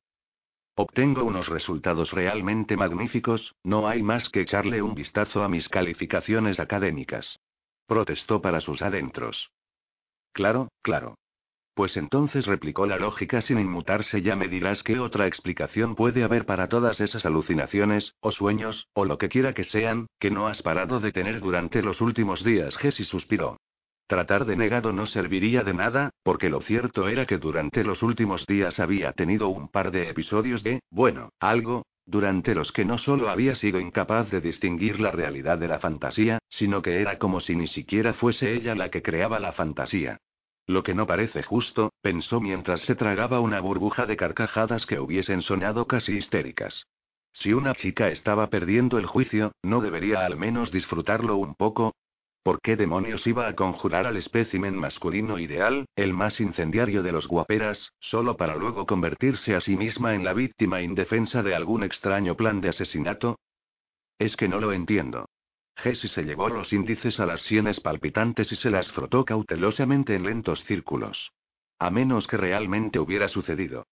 Obtengo 0.75 1.23
unos 1.23 1.49
resultados 1.49 2.11
realmente 2.11 2.77
magníficos, 2.77 3.55
no 3.63 3.87
hay 3.87 4.03
más 4.03 4.29
que 4.29 4.41
echarle 4.41 4.81
un 4.81 4.95
vistazo 4.95 5.43
a 5.43 5.49
mis 5.49 5.67
calificaciones 5.67 6.59
académicas. 6.59 7.39
Protestó 7.87 8.41
para 8.41 8.61
sus 8.61 8.81
adentros. 8.81 9.51
Claro, 10.33 10.69
claro. 10.81 11.15
Pues 11.73 11.95
entonces 11.95 12.45
replicó 12.45 12.85
la 12.85 12.97
lógica 12.97 13.41
sin 13.41 13.59
inmutarse, 13.59 14.21
ya 14.21 14.35
me 14.35 14.47
dirás 14.49 14.83
qué 14.83 14.99
otra 14.99 15.25
explicación 15.25 15.95
puede 15.95 16.23
haber 16.23 16.45
para 16.45 16.67
todas 16.67 16.99
esas 16.99 17.25
alucinaciones, 17.25 18.13
o 18.19 18.31
sueños, 18.31 18.87
o 18.93 19.05
lo 19.05 19.17
que 19.17 19.29
quiera 19.29 19.53
que 19.53 19.63
sean, 19.63 20.07
que 20.19 20.31
no 20.31 20.47
has 20.47 20.61
parado 20.61 20.99
de 20.99 21.13
tener 21.13 21.39
durante 21.39 21.81
los 21.81 22.01
últimos 22.01 22.43
días. 22.43 22.75
Jesse 22.77 23.07
suspiró. 23.07 23.57
Tratar 24.07 24.43
de 24.43 24.57
negado 24.57 24.91
no 24.91 25.05
serviría 25.05 25.63
de 25.63 25.73
nada, 25.73 26.09
porque 26.23 26.49
lo 26.49 26.59
cierto 26.59 27.07
era 27.07 27.25
que 27.25 27.37
durante 27.37 27.85
los 27.85 28.03
últimos 28.03 28.45
días 28.45 28.77
había 28.77 29.13
tenido 29.13 29.47
un 29.47 29.69
par 29.69 29.91
de 29.91 30.09
episodios 30.09 30.63
de, 30.63 30.81
bueno, 30.89 31.29
algo, 31.39 31.85
durante 32.05 32.55
los 32.55 32.71
que 32.71 32.85
no 32.85 32.97
solo 32.97 33.29
había 33.29 33.55
sido 33.55 33.79
incapaz 33.79 34.29
de 34.31 34.41
distinguir 34.41 34.99
la 34.99 35.11
realidad 35.11 35.57
de 35.57 35.67
la 35.67 35.79
fantasía, 35.79 36.39
sino 36.49 36.81
que 36.81 37.01
era 37.01 37.17
como 37.17 37.39
si 37.39 37.55
ni 37.55 37.67
siquiera 37.67 38.13
fuese 38.13 38.53
ella 38.53 38.75
la 38.75 38.89
que 38.89 39.01
creaba 39.01 39.39
la 39.39 39.53
fantasía. 39.53 40.17
Lo 40.67 40.83
que 40.83 40.93
no 40.93 41.07
parece 41.07 41.43
justo, 41.43 41.91
pensó 42.01 42.39
mientras 42.39 42.81
se 42.81 42.95
tragaba 42.95 43.39
una 43.39 43.59
burbuja 43.59 44.05
de 44.05 44.17
carcajadas 44.17 44.85
que 44.85 44.99
hubiesen 44.99 45.41
sonado 45.41 45.87
casi 45.87 46.13
histéricas. 46.13 46.85
Si 47.33 47.53
una 47.53 47.73
chica 47.75 48.09
estaba 48.09 48.47
perdiendo 48.47 48.97
el 48.97 49.05
juicio, 49.05 49.53
¿no 49.63 49.81
debería 49.81 50.25
al 50.25 50.37
menos 50.37 50.71
disfrutarlo 50.71 51.37
un 51.37 51.55
poco? 51.55 51.93
¿Por 52.43 52.59
qué 52.61 52.75
demonios 52.75 53.25
iba 53.27 53.47
a 53.47 53.55
conjurar 53.55 54.07
al 54.07 54.17
espécimen 54.17 54.75
masculino 54.75 55.37
ideal, 55.37 55.85
el 55.95 56.13
más 56.13 56.39
incendiario 56.39 57.03
de 57.03 57.11
los 57.11 57.27
guaperas, 57.27 57.93
solo 57.99 58.35
para 58.35 58.55
luego 58.55 58.87
convertirse 58.87 59.55
a 59.55 59.61
sí 59.61 59.77
misma 59.77 60.15
en 60.15 60.23
la 60.23 60.33
víctima 60.33 60.81
indefensa 60.81 61.43
de 61.43 61.53
algún 61.53 61.83
extraño 61.83 62.35
plan 62.35 62.59
de 62.59 62.69
asesinato? 62.69 63.37
Es 64.17 64.35
que 64.35 64.47
no 64.47 64.59
lo 64.59 64.73
entiendo. 64.73 65.27
Jessie 65.75 66.09
se 66.09 66.23
llevó 66.23 66.49
los 66.49 66.73
índices 66.73 67.19
a 67.19 67.27
las 67.27 67.41
sienes 67.43 67.79
palpitantes 67.79 68.51
y 68.51 68.55
se 68.55 68.71
las 68.71 68.91
frotó 68.91 69.23
cautelosamente 69.23 70.15
en 70.15 70.23
lentos 70.23 70.63
círculos. 70.65 71.31
A 71.77 71.91
menos 71.91 72.27
que 72.27 72.37
realmente 72.37 72.99
hubiera 72.99 73.27
sucedido. 73.27 73.85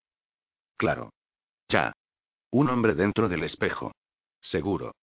Claro. 0.78 1.12
Ya. 1.68 1.94
Un 2.52 2.70
hombre 2.70 2.96
dentro 2.96 3.30
del 3.30 3.44
espejo. 3.44 3.92
Seguro. 4.42 4.94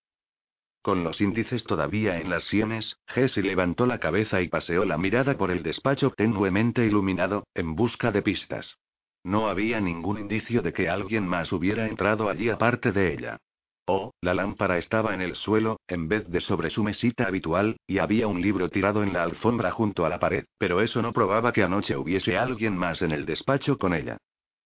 Con 0.87 1.03
los 1.03 1.21
índices 1.21 1.65
todavía 1.65 2.21
en 2.21 2.31
las 2.31 2.45
sienes, 2.45 2.97
Jessie 3.09 3.43
levantó 3.43 3.87
la 3.87 3.99
cabeza 3.99 4.41
y 4.41 4.47
paseó 4.47 4.85
la 4.85 4.97
mirada 4.97 5.37
por 5.37 5.51
el 5.51 5.65
despacho 5.65 6.13
tenuemente 6.17 6.87
iluminado, 6.87 7.49
en 7.57 7.75
busca 7.75 8.13
de 8.13 8.23
pistas. 8.23 8.79
No 9.25 9.49
había 9.49 9.81
ningún 9.81 10.17
indicio 10.17 10.63
de 10.63 10.73
que 10.73 10.89
alguien 10.89 11.27
más 11.27 11.53
hubiera 11.53 11.89
entrado 11.89 12.29
allí 12.29 12.51
aparte 12.51 12.93
de 12.93 13.13
ella. 13.13 13.39
Oh, 13.87 14.13
la 14.21 14.33
lámpara 14.33 14.79
estaba 14.79 15.13
en 15.13 15.23
el 15.23 15.35
suelo, 15.35 15.81
en 15.89 16.07
vez 16.07 16.29
de 16.29 16.41
sobre 16.41 16.71
su 16.71 16.85
mesita 16.85 17.27
habitual, 17.27 17.79
y 17.89 17.99
había 17.99 18.29
un 18.29 18.41
libro 18.41 18.69
tirado 18.69 19.03
en 19.03 19.13
la 19.13 19.25
alfombra 19.25 19.73
junto 19.73 20.07
a 20.07 20.09
la 20.09 20.21
pared, 20.21 20.45
pero 20.57 20.83
eso 20.83 21.03
no 21.03 21.13
probaba 21.13 21.53
que 21.53 21.65
anoche 21.65 21.97
hubiese 21.97 22.39
alguien 22.39 22.77
más 22.77 23.03
en 23.03 23.11
el 23.11 23.27
despacho 23.27 23.77
con 23.77 23.93
ella. 23.93 24.19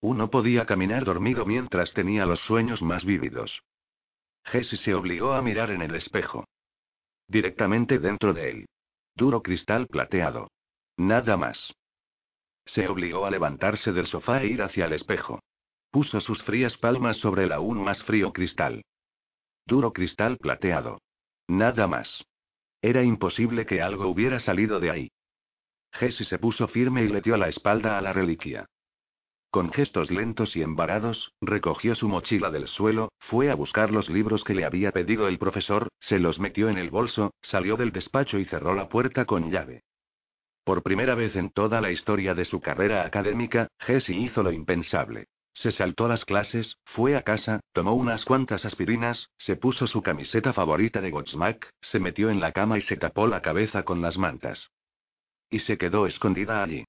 Uno 0.02 0.28
podía 0.28 0.66
caminar 0.66 1.06
dormido 1.06 1.46
mientras 1.46 1.94
tenía 1.94 2.26
los 2.26 2.40
sueños 2.40 2.82
más 2.82 3.06
vívidos. 3.06 3.62
Jessie 4.44 4.78
se 4.78 4.94
obligó 4.94 5.32
a 5.32 5.42
mirar 5.42 5.70
en 5.70 5.82
el 5.82 5.94
espejo. 5.94 6.44
Directamente 7.28 7.98
dentro 7.98 8.32
de 8.32 8.50
él. 8.50 8.66
Duro 9.14 9.42
cristal 9.42 9.86
plateado. 9.86 10.50
Nada 10.96 11.36
más. 11.36 11.72
Se 12.66 12.88
obligó 12.88 13.26
a 13.26 13.30
levantarse 13.30 13.92
del 13.92 14.06
sofá 14.06 14.42
e 14.42 14.46
ir 14.46 14.62
hacia 14.62 14.86
el 14.86 14.92
espejo. 14.92 15.40
Puso 15.90 16.20
sus 16.20 16.42
frías 16.42 16.76
palmas 16.76 17.16
sobre 17.16 17.44
el 17.44 17.52
aún 17.52 17.82
más 17.82 18.02
frío 18.04 18.32
cristal. 18.32 18.82
Duro 19.66 19.92
cristal 19.92 20.36
plateado. 20.38 21.00
Nada 21.48 21.86
más. 21.86 22.24
Era 22.82 23.02
imposible 23.02 23.66
que 23.66 23.82
algo 23.82 24.08
hubiera 24.08 24.40
salido 24.40 24.80
de 24.80 24.90
ahí. 24.90 25.08
Jessie 25.92 26.24
se 26.26 26.38
puso 26.38 26.68
firme 26.68 27.02
y 27.04 27.08
le 27.08 27.20
dio 27.20 27.36
la 27.36 27.48
espalda 27.48 27.98
a 27.98 28.00
la 28.00 28.12
reliquia. 28.12 28.66
Con 29.50 29.72
gestos 29.72 30.12
lentos 30.12 30.54
y 30.54 30.62
embarados, 30.62 31.32
recogió 31.40 31.96
su 31.96 32.08
mochila 32.08 32.52
del 32.52 32.68
suelo, 32.68 33.10
fue 33.18 33.50
a 33.50 33.56
buscar 33.56 33.90
los 33.90 34.08
libros 34.08 34.44
que 34.44 34.54
le 34.54 34.64
había 34.64 34.92
pedido 34.92 35.26
el 35.26 35.38
profesor, 35.38 35.88
se 35.98 36.20
los 36.20 36.38
metió 36.38 36.68
en 36.68 36.78
el 36.78 36.90
bolso, 36.90 37.32
salió 37.42 37.76
del 37.76 37.90
despacho 37.90 38.38
y 38.38 38.44
cerró 38.44 38.76
la 38.76 38.88
puerta 38.88 39.24
con 39.24 39.50
llave. 39.50 39.82
Por 40.62 40.84
primera 40.84 41.16
vez 41.16 41.34
en 41.34 41.50
toda 41.50 41.80
la 41.80 41.90
historia 41.90 42.34
de 42.34 42.44
su 42.44 42.60
carrera 42.60 43.04
académica, 43.04 43.66
Jessie 43.80 44.16
hizo 44.16 44.44
lo 44.44 44.52
impensable. 44.52 45.26
Se 45.52 45.72
saltó 45.72 46.06
las 46.06 46.24
clases, 46.24 46.76
fue 46.84 47.16
a 47.16 47.22
casa, 47.22 47.58
tomó 47.72 47.94
unas 47.94 48.24
cuantas 48.24 48.64
aspirinas, 48.64 49.30
se 49.36 49.56
puso 49.56 49.88
su 49.88 50.00
camiseta 50.00 50.52
favorita 50.52 51.00
de 51.00 51.10
Godsmack, 51.10 51.68
se 51.80 51.98
metió 51.98 52.30
en 52.30 52.38
la 52.38 52.52
cama 52.52 52.78
y 52.78 52.82
se 52.82 52.96
tapó 52.96 53.26
la 53.26 53.42
cabeza 53.42 53.82
con 53.82 54.00
las 54.00 54.16
mantas. 54.16 54.70
Y 55.50 55.58
se 55.58 55.76
quedó 55.76 56.06
escondida 56.06 56.62
allí. 56.62 56.84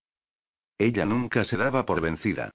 Ella 0.81 1.05
nunca 1.05 1.43
se 1.45 1.57
daba 1.57 1.85
por 1.85 2.01
vencida. 2.01 2.49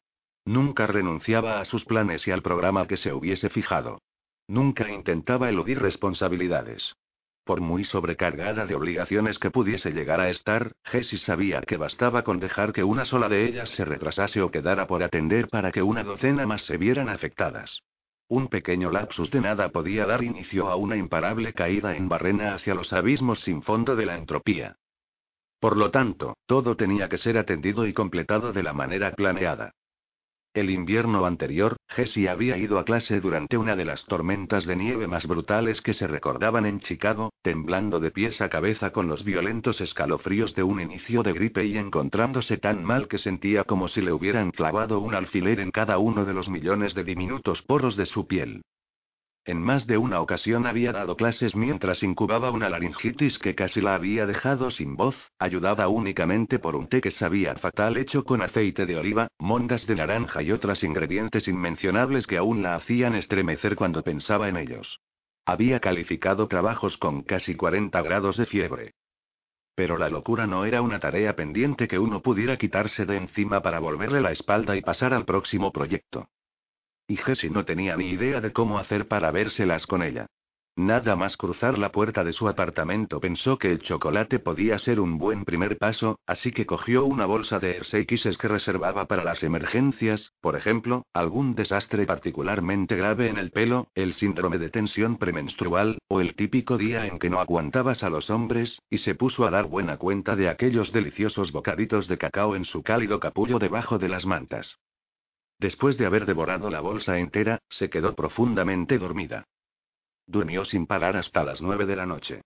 Nunca 0.44 0.88
renunciaba 0.88 1.60
a 1.60 1.64
sus 1.64 1.84
planes 1.84 2.26
y 2.26 2.32
al 2.32 2.42
programa 2.42 2.88
que 2.88 2.96
se 2.96 3.12
hubiese 3.12 3.50
fijado. 3.50 4.00
Nunca 4.48 4.90
intentaba 4.90 5.48
eludir 5.48 5.80
responsabilidades. 5.80 6.96
Por 7.44 7.60
muy 7.60 7.84
sobrecargada 7.84 8.66
de 8.66 8.74
obligaciones 8.74 9.38
que 9.38 9.52
pudiese 9.52 9.92
llegar 9.92 10.20
a 10.20 10.28
estar, 10.28 10.72
Jessie 10.86 11.20
sabía 11.20 11.60
que 11.60 11.76
bastaba 11.76 12.24
con 12.24 12.40
dejar 12.40 12.72
que 12.72 12.82
una 12.82 13.04
sola 13.04 13.28
de 13.28 13.46
ellas 13.46 13.70
se 13.76 13.84
retrasase 13.84 14.42
o 14.42 14.50
quedara 14.50 14.88
por 14.88 15.04
atender 15.04 15.46
para 15.46 15.70
que 15.70 15.82
una 15.82 16.02
docena 16.02 16.48
más 16.48 16.62
se 16.66 16.78
vieran 16.78 17.08
afectadas. 17.08 17.84
Un 18.26 18.48
pequeño 18.48 18.90
lapsus 18.90 19.30
de 19.30 19.40
nada 19.40 19.68
podía 19.68 20.04
dar 20.04 20.24
inicio 20.24 20.66
a 20.66 20.74
una 20.74 20.96
imparable 20.96 21.52
caída 21.52 21.96
en 21.96 22.08
barrena 22.08 22.56
hacia 22.56 22.74
los 22.74 22.92
abismos 22.92 23.38
sin 23.42 23.62
fondo 23.62 23.94
de 23.94 24.06
la 24.06 24.16
entropía. 24.16 24.78
Por 25.66 25.76
lo 25.76 25.90
tanto, 25.90 26.36
todo 26.46 26.76
tenía 26.76 27.08
que 27.08 27.18
ser 27.18 27.36
atendido 27.36 27.88
y 27.88 27.92
completado 27.92 28.52
de 28.52 28.62
la 28.62 28.72
manera 28.72 29.10
planeada. 29.10 29.72
El 30.54 30.70
invierno 30.70 31.26
anterior, 31.26 31.76
Jessie 31.88 32.28
había 32.28 32.56
ido 32.56 32.78
a 32.78 32.84
clase 32.84 33.20
durante 33.20 33.56
una 33.56 33.74
de 33.74 33.84
las 33.84 34.04
tormentas 34.04 34.64
de 34.64 34.76
nieve 34.76 35.08
más 35.08 35.26
brutales 35.26 35.80
que 35.80 35.92
se 35.92 36.06
recordaban 36.06 36.66
en 36.66 36.78
Chicago, 36.78 37.32
temblando 37.42 37.98
de 37.98 38.12
pies 38.12 38.40
a 38.40 38.48
cabeza 38.48 38.92
con 38.92 39.08
los 39.08 39.24
violentos 39.24 39.80
escalofríos 39.80 40.54
de 40.54 40.62
un 40.62 40.80
inicio 40.80 41.24
de 41.24 41.32
gripe 41.32 41.64
y 41.64 41.76
encontrándose 41.76 42.58
tan 42.58 42.84
mal 42.84 43.08
que 43.08 43.18
sentía 43.18 43.64
como 43.64 43.88
si 43.88 44.02
le 44.02 44.12
hubieran 44.12 44.52
clavado 44.52 45.00
un 45.00 45.16
alfiler 45.16 45.58
en 45.58 45.72
cada 45.72 45.98
uno 45.98 46.24
de 46.24 46.32
los 46.32 46.48
millones 46.48 46.94
de 46.94 47.02
diminutos 47.02 47.60
poros 47.62 47.96
de 47.96 48.06
su 48.06 48.28
piel. 48.28 48.62
En 49.46 49.62
más 49.62 49.86
de 49.86 49.96
una 49.96 50.20
ocasión 50.20 50.66
había 50.66 50.90
dado 50.90 51.16
clases 51.16 51.54
mientras 51.54 52.02
incubaba 52.02 52.50
una 52.50 52.68
laringitis 52.68 53.38
que 53.38 53.54
casi 53.54 53.80
la 53.80 53.94
había 53.94 54.26
dejado 54.26 54.72
sin 54.72 54.96
voz, 54.96 55.14
ayudada 55.38 55.86
únicamente 55.86 56.58
por 56.58 56.74
un 56.74 56.88
té 56.88 57.00
que 57.00 57.12
sabía 57.12 57.54
fatal 57.54 57.96
hecho 57.96 58.24
con 58.24 58.42
aceite 58.42 58.86
de 58.86 58.96
oliva, 58.96 59.28
mondas 59.38 59.86
de 59.86 59.94
naranja 59.94 60.42
y 60.42 60.50
otros 60.50 60.82
ingredientes 60.82 61.46
inmencionables 61.46 62.26
que 62.26 62.38
aún 62.38 62.64
la 62.64 62.74
hacían 62.74 63.14
estremecer 63.14 63.76
cuando 63.76 64.02
pensaba 64.02 64.48
en 64.48 64.56
ellos. 64.56 64.98
Había 65.44 65.78
calificado 65.78 66.48
trabajos 66.48 66.96
con 66.96 67.22
casi 67.22 67.54
40 67.54 68.02
grados 68.02 68.36
de 68.36 68.46
fiebre. 68.46 68.94
Pero 69.76 69.96
la 69.96 70.08
locura 70.08 70.48
no 70.48 70.64
era 70.64 70.82
una 70.82 70.98
tarea 70.98 71.36
pendiente 71.36 71.86
que 71.86 72.00
uno 72.00 72.20
pudiera 72.20 72.56
quitarse 72.56 73.06
de 73.06 73.16
encima 73.16 73.62
para 73.62 73.78
volverle 73.78 74.20
la 74.20 74.32
espalda 74.32 74.76
y 74.76 74.80
pasar 74.80 75.14
al 75.14 75.24
próximo 75.24 75.70
proyecto. 75.70 76.26
Y 77.08 77.16
Jessie 77.16 77.50
no 77.50 77.64
tenía 77.64 77.96
ni 77.96 78.10
idea 78.10 78.40
de 78.40 78.52
cómo 78.52 78.78
hacer 78.78 79.06
para 79.06 79.30
vérselas 79.30 79.86
con 79.86 80.02
ella. 80.02 80.26
Nada 80.78 81.16
más 81.16 81.38
cruzar 81.38 81.78
la 81.78 81.90
puerta 81.90 82.22
de 82.22 82.34
su 82.34 82.50
apartamento 82.50 83.18
pensó 83.18 83.56
que 83.56 83.72
el 83.72 83.78
chocolate 83.78 84.38
podía 84.40 84.78
ser 84.78 85.00
un 85.00 85.16
buen 85.16 85.46
primer 85.46 85.78
paso, 85.78 86.18
así 86.26 86.52
que 86.52 86.66
cogió 86.66 87.06
una 87.06 87.24
bolsa 87.24 87.58
de 87.58 87.76
Hershey 87.76 88.04
que 88.04 88.48
reservaba 88.48 89.06
para 89.06 89.24
las 89.24 89.42
emergencias, 89.42 90.34
por 90.42 90.54
ejemplo, 90.54 91.06
algún 91.14 91.54
desastre 91.54 92.04
particularmente 92.04 92.94
grave 92.94 93.30
en 93.30 93.38
el 93.38 93.52
pelo, 93.52 93.86
el 93.94 94.12
síndrome 94.12 94.58
de 94.58 94.68
tensión 94.68 95.16
premenstrual, 95.16 95.96
o 96.08 96.20
el 96.20 96.34
típico 96.34 96.76
día 96.76 97.06
en 97.06 97.18
que 97.18 97.30
no 97.30 97.40
aguantabas 97.40 98.02
a 98.02 98.10
los 98.10 98.28
hombres, 98.28 98.78
y 98.90 98.98
se 98.98 99.14
puso 99.14 99.46
a 99.46 99.50
dar 99.50 99.68
buena 99.68 99.96
cuenta 99.96 100.36
de 100.36 100.50
aquellos 100.50 100.92
deliciosos 100.92 101.52
bocaditos 101.52 102.06
de 102.06 102.18
cacao 102.18 102.54
en 102.54 102.66
su 102.66 102.82
cálido 102.82 103.18
capullo 103.18 103.58
debajo 103.58 103.96
de 103.96 104.10
las 104.10 104.26
mantas. 104.26 104.76
Después 105.58 105.96
de 105.96 106.06
haber 106.06 106.26
devorado 106.26 106.70
la 106.70 106.80
bolsa 106.80 107.18
entera, 107.18 107.60
se 107.70 107.88
quedó 107.88 108.14
profundamente 108.14 108.98
dormida. 108.98 109.44
Durmió 110.26 110.64
sin 110.64 110.86
parar 110.86 111.16
hasta 111.16 111.44
las 111.44 111.60
nueve 111.60 111.86
de 111.86 111.96
la 111.96 112.06
noche. 112.06 112.42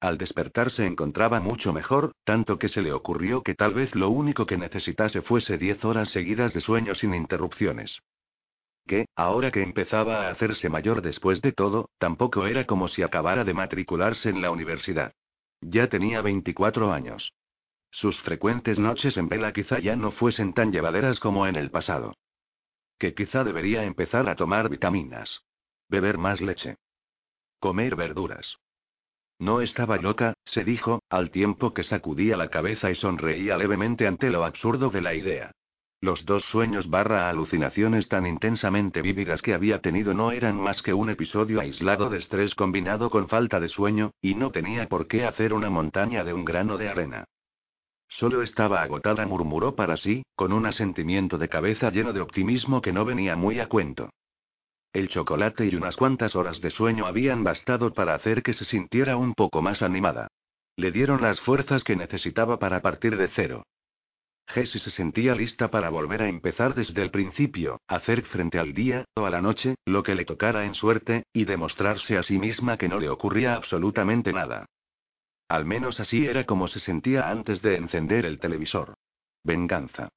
Al 0.00 0.18
despertar 0.18 0.70
se 0.72 0.86
encontraba 0.86 1.40
mucho 1.40 1.72
mejor, 1.72 2.12
tanto 2.24 2.58
que 2.58 2.68
se 2.68 2.82
le 2.82 2.92
ocurrió 2.92 3.42
que 3.42 3.54
tal 3.54 3.74
vez 3.74 3.94
lo 3.94 4.10
único 4.10 4.46
que 4.46 4.56
necesitase 4.56 5.22
fuese 5.22 5.58
diez 5.58 5.84
horas 5.84 6.10
seguidas 6.10 6.52
de 6.54 6.60
sueño 6.60 6.94
sin 6.94 7.14
interrupciones. 7.14 8.00
Que, 8.86 9.06
ahora 9.14 9.52
que 9.52 9.62
empezaba 9.62 10.26
a 10.26 10.30
hacerse 10.30 10.68
mayor 10.68 11.02
después 11.02 11.40
de 11.40 11.52
todo, 11.52 11.88
tampoco 11.98 12.46
era 12.46 12.66
como 12.66 12.88
si 12.88 13.02
acabara 13.02 13.44
de 13.44 13.54
matricularse 13.54 14.28
en 14.30 14.42
la 14.42 14.50
universidad. 14.50 15.12
Ya 15.60 15.88
tenía 15.88 16.20
24 16.20 16.92
años. 16.92 17.32
Sus 17.92 18.20
frecuentes 18.22 18.78
noches 18.78 19.16
en 19.16 19.28
vela 19.28 19.52
quizá 19.52 19.78
ya 19.78 19.94
no 19.94 20.10
fuesen 20.12 20.54
tan 20.54 20.72
llevaderas 20.72 21.20
como 21.20 21.46
en 21.46 21.56
el 21.56 21.70
pasado. 21.70 22.14
Que 22.98 23.14
quizá 23.14 23.44
debería 23.44 23.84
empezar 23.84 24.28
a 24.28 24.36
tomar 24.36 24.68
vitaminas. 24.68 25.42
Beber 25.88 26.18
más 26.18 26.40
leche. 26.40 26.76
Comer 27.60 27.96
verduras. 27.96 28.56
No 29.38 29.60
estaba 29.60 29.96
loca, 29.96 30.34
se 30.44 30.64
dijo, 30.64 31.02
al 31.10 31.30
tiempo 31.30 31.74
que 31.74 31.82
sacudía 31.82 32.36
la 32.36 32.48
cabeza 32.48 32.90
y 32.90 32.94
sonreía 32.94 33.56
levemente 33.56 34.06
ante 34.06 34.30
lo 34.30 34.44
absurdo 34.44 34.90
de 34.90 35.00
la 35.00 35.14
idea. 35.14 35.50
Los 36.00 36.24
dos 36.24 36.44
sueños 36.46 36.90
barra 36.90 37.28
alucinaciones 37.28 38.08
tan 38.08 38.26
intensamente 38.26 39.02
vívidas 39.02 39.40
que 39.40 39.54
había 39.54 39.80
tenido 39.80 40.14
no 40.14 40.32
eran 40.32 40.60
más 40.60 40.82
que 40.82 40.92
un 40.92 41.10
episodio 41.10 41.60
aislado 41.60 42.10
de 42.10 42.18
estrés 42.18 42.56
combinado 42.56 43.08
con 43.08 43.28
falta 43.28 43.60
de 43.60 43.68
sueño, 43.68 44.10
y 44.20 44.34
no 44.34 44.50
tenía 44.50 44.88
por 44.88 45.06
qué 45.06 45.24
hacer 45.24 45.52
una 45.52 45.70
montaña 45.70 46.24
de 46.24 46.34
un 46.34 46.44
grano 46.44 46.76
de 46.76 46.88
arena. 46.88 47.24
Solo 48.18 48.42
estaba 48.42 48.82
agotada, 48.82 49.26
murmuró 49.26 49.74
para 49.74 49.96
sí, 49.96 50.22
con 50.36 50.52
un 50.52 50.66
asentimiento 50.66 51.38
de 51.38 51.48
cabeza 51.48 51.90
lleno 51.90 52.12
de 52.12 52.20
optimismo 52.20 52.82
que 52.82 52.92
no 52.92 53.06
venía 53.06 53.36
muy 53.36 53.58
a 53.58 53.68
cuento. 53.68 54.10
El 54.92 55.08
chocolate 55.08 55.66
y 55.66 55.74
unas 55.74 55.96
cuantas 55.96 56.36
horas 56.36 56.60
de 56.60 56.70
sueño 56.70 57.06
habían 57.06 57.42
bastado 57.42 57.94
para 57.94 58.14
hacer 58.14 58.42
que 58.42 58.52
se 58.52 58.66
sintiera 58.66 59.16
un 59.16 59.32
poco 59.32 59.62
más 59.62 59.80
animada. 59.80 60.28
Le 60.76 60.92
dieron 60.92 61.22
las 61.22 61.40
fuerzas 61.40 61.82
que 61.84 61.96
necesitaba 61.96 62.58
para 62.58 62.82
partir 62.82 63.16
de 63.16 63.28
cero. 63.28 63.64
Jessie 64.48 64.80
se 64.80 64.90
sentía 64.90 65.34
lista 65.34 65.70
para 65.70 65.88
volver 65.88 66.20
a 66.20 66.28
empezar 66.28 66.74
desde 66.74 67.00
el 67.00 67.10
principio, 67.10 67.80
hacer 67.88 68.22
frente 68.24 68.58
al 68.58 68.74
día, 68.74 69.06
o 69.14 69.24
a 69.24 69.30
la 69.30 69.40
noche, 69.40 69.76
lo 69.86 70.02
que 70.02 70.14
le 70.14 70.26
tocara 70.26 70.66
en 70.66 70.74
suerte, 70.74 71.24
y 71.32 71.46
demostrarse 71.46 72.18
a 72.18 72.22
sí 72.22 72.38
misma 72.38 72.76
que 72.76 72.88
no 72.88 72.98
le 72.98 73.08
ocurría 73.08 73.54
absolutamente 73.54 74.34
nada. 74.34 74.66
Al 75.52 75.66
menos 75.66 76.00
así 76.00 76.24
era 76.24 76.44
como 76.44 76.66
se 76.66 76.80
sentía 76.80 77.28
antes 77.28 77.60
de 77.60 77.76
encender 77.76 78.24
el 78.24 78.40
televisor. 78.40 78.94
Venganza. 79.44 80.08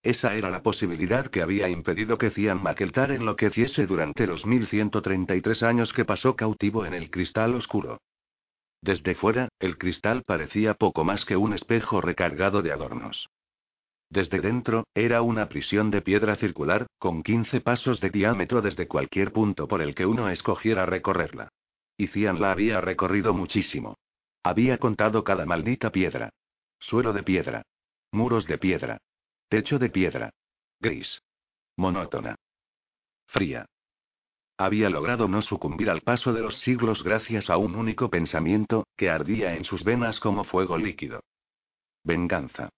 Esa 0.00 0.36
era 0.36 0.48
la 0.48 0.62
posibilidad 0.62 1.26
que 1.26 1.42
había 1.42 1.68
impedido 1.68 2.18
que 2.18 2.30
Cian 2.30 2.62
McEltar 2.62 3.10
enloqueciese 3.10 3.84
durante 3.88 4.28
los 4.28 4.46
1133 4.46 5.64
años 5.64 5.92
que 5.92 6.04
pasó 6.04 6.36
cautivo 6.36 6.86
en 6.86 6.94
el 6.94 7.10
cristal 7.10 7.52
oscuro. 7.56 7.98
Desde 8.80 9.16
fuera, 9.16 9.48
el 9.58 9.76
cristal 9.76 10.22
parecía 10.24 10.74
poco 10.74 11.02
más 11.02 11.24
que 11.24 11.36
un 11.36 11.52
espejo 11.52 12.00
recargado 12.00 12.62
de 12.62 12.70
adornos. 12.70 13.28
Desde 14.08 14.38
dentro, 14.38 14.84
era 14.94 15.22
una 15.22 15.48
prisión 15.48 15.90
de 15.90 16.00
piedra 16.00 16.36
circular, 16.36 16.86
con 17.00 17.24
15 17.24 17.60
pasos 17.60 18.00
de 18.00 18.10
diámetro 18.10 18.62
desde 18.62 18.86
cualquier 18.86 19.32
punto 19.32 19.66
por 19.66 19.82
el 19.82 19.96
que 19.96 20.06
uno 20.06 20.28
escogiera 20.28 20.86
recorrerla. 20.86 21.48
Y 21.96 22.06
Cian 22.06 22.40
la 22.40 22.52
había 22.52 22.80
recorrido 22.80 23.34
muchísimo. 23.34 23.96
Había 24.44 24.76
contado 24.76 25.24
cada 25.24 25.46
maldita 25.46 25.90
piedra. 25.90 26.30
Suelo 26.78 27.14
de 27.14 27.22
piedra. 27.22 27.62
Muros 28.12 28.46
de 28.46 28.58
piedra. 28.58 28.98
Techo 29.48 29.78
de 29.78 29.88
piedra. 29.88 30.30
Gris. 30.80 31.22
Monótona. 31.76 32.36
Fría. 33.26 33.64
Había 34.58 34.90
logrado 34.90 35.28
no 35.28 35.40
sucumbir 35.40 35.88
al 35.88 36.02
paso 36.02 36.34
de 36.34 36.42
los 36.42 36.58
siglos 36.60 37.02
gracias 37.02 37.48
a 37.48 37.56
un 37.56 37.74
único 37.74 38.10
pensamiento, 38.10 38.86
que 38.96 39.08
ardía 39.08 39.56
en 39.56 39.64
sus 39.64 39.82
venas 39.82 40.20
como 40.20 40.44
fuego 40.44 40.76
líquido. 40.76 41.24
Venganza. 42.04 42.68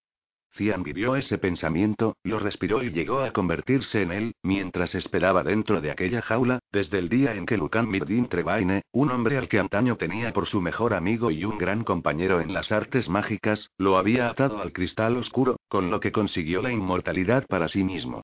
Cian 0.56 0.82
vivió 0.82 1.16
ese 1.16 1.38
pensamiento, 1.38 2.16
lo 2.24 2.38
respiró 2.38 2.82
y 2.82 2.90
llegó 2.90 3.20
a 3.20 3.32
convertirse 3.32 4.02
en 4.02 4.12
él, 4.12 4.34
mientras 4.42 4.94
esperaba 4.94 5.42
dentro 5.42 5.80
de 5.80 5.90
aquella 5.90 6.22
jaula, 6.22 6.60
desde 6.72 6.98
el 6.98 7.08
día 7.08 7.34
en 7.34 7.46
que 7.46 7.56
Lucan 7.56 7.88
Mirdin 7.88 8.28
Trevaine, 8.28 8.82
un 8.92 9.10
hombre 9.10 9.36
al 9.36 9.48
que 9.48 9.58
antaño 9.58 9.96
tenía 9.96 10.32
por 10.32 10.46
su 10.46 10.60
mejor 10.60 10.94
amigo 10.94 11.30
y 11.30 11.44
un 11.44 11.58
gran 11.58 11.84
compañero 11.84 12.40
en 12.40 12.54
las 12.54 12.72
artes 12.72 13.08
mágicas, 13.08 13.70
lo 13.78 13.98
había 13.98 14.28
atado 14.28 14.60
al 14.60 14.72
cristal 14.72 15.16
oscuro, 15.16 15.56
con 15.68 15.90
lo 15.90 16.00
que 16.00 16.12
consiguió 16.12 16.62
la 16.62 16.72
inmortalidad 16.72 17.46
para 17.46 17.68
sí 17.68 17.84
mismo. 17.84 18.22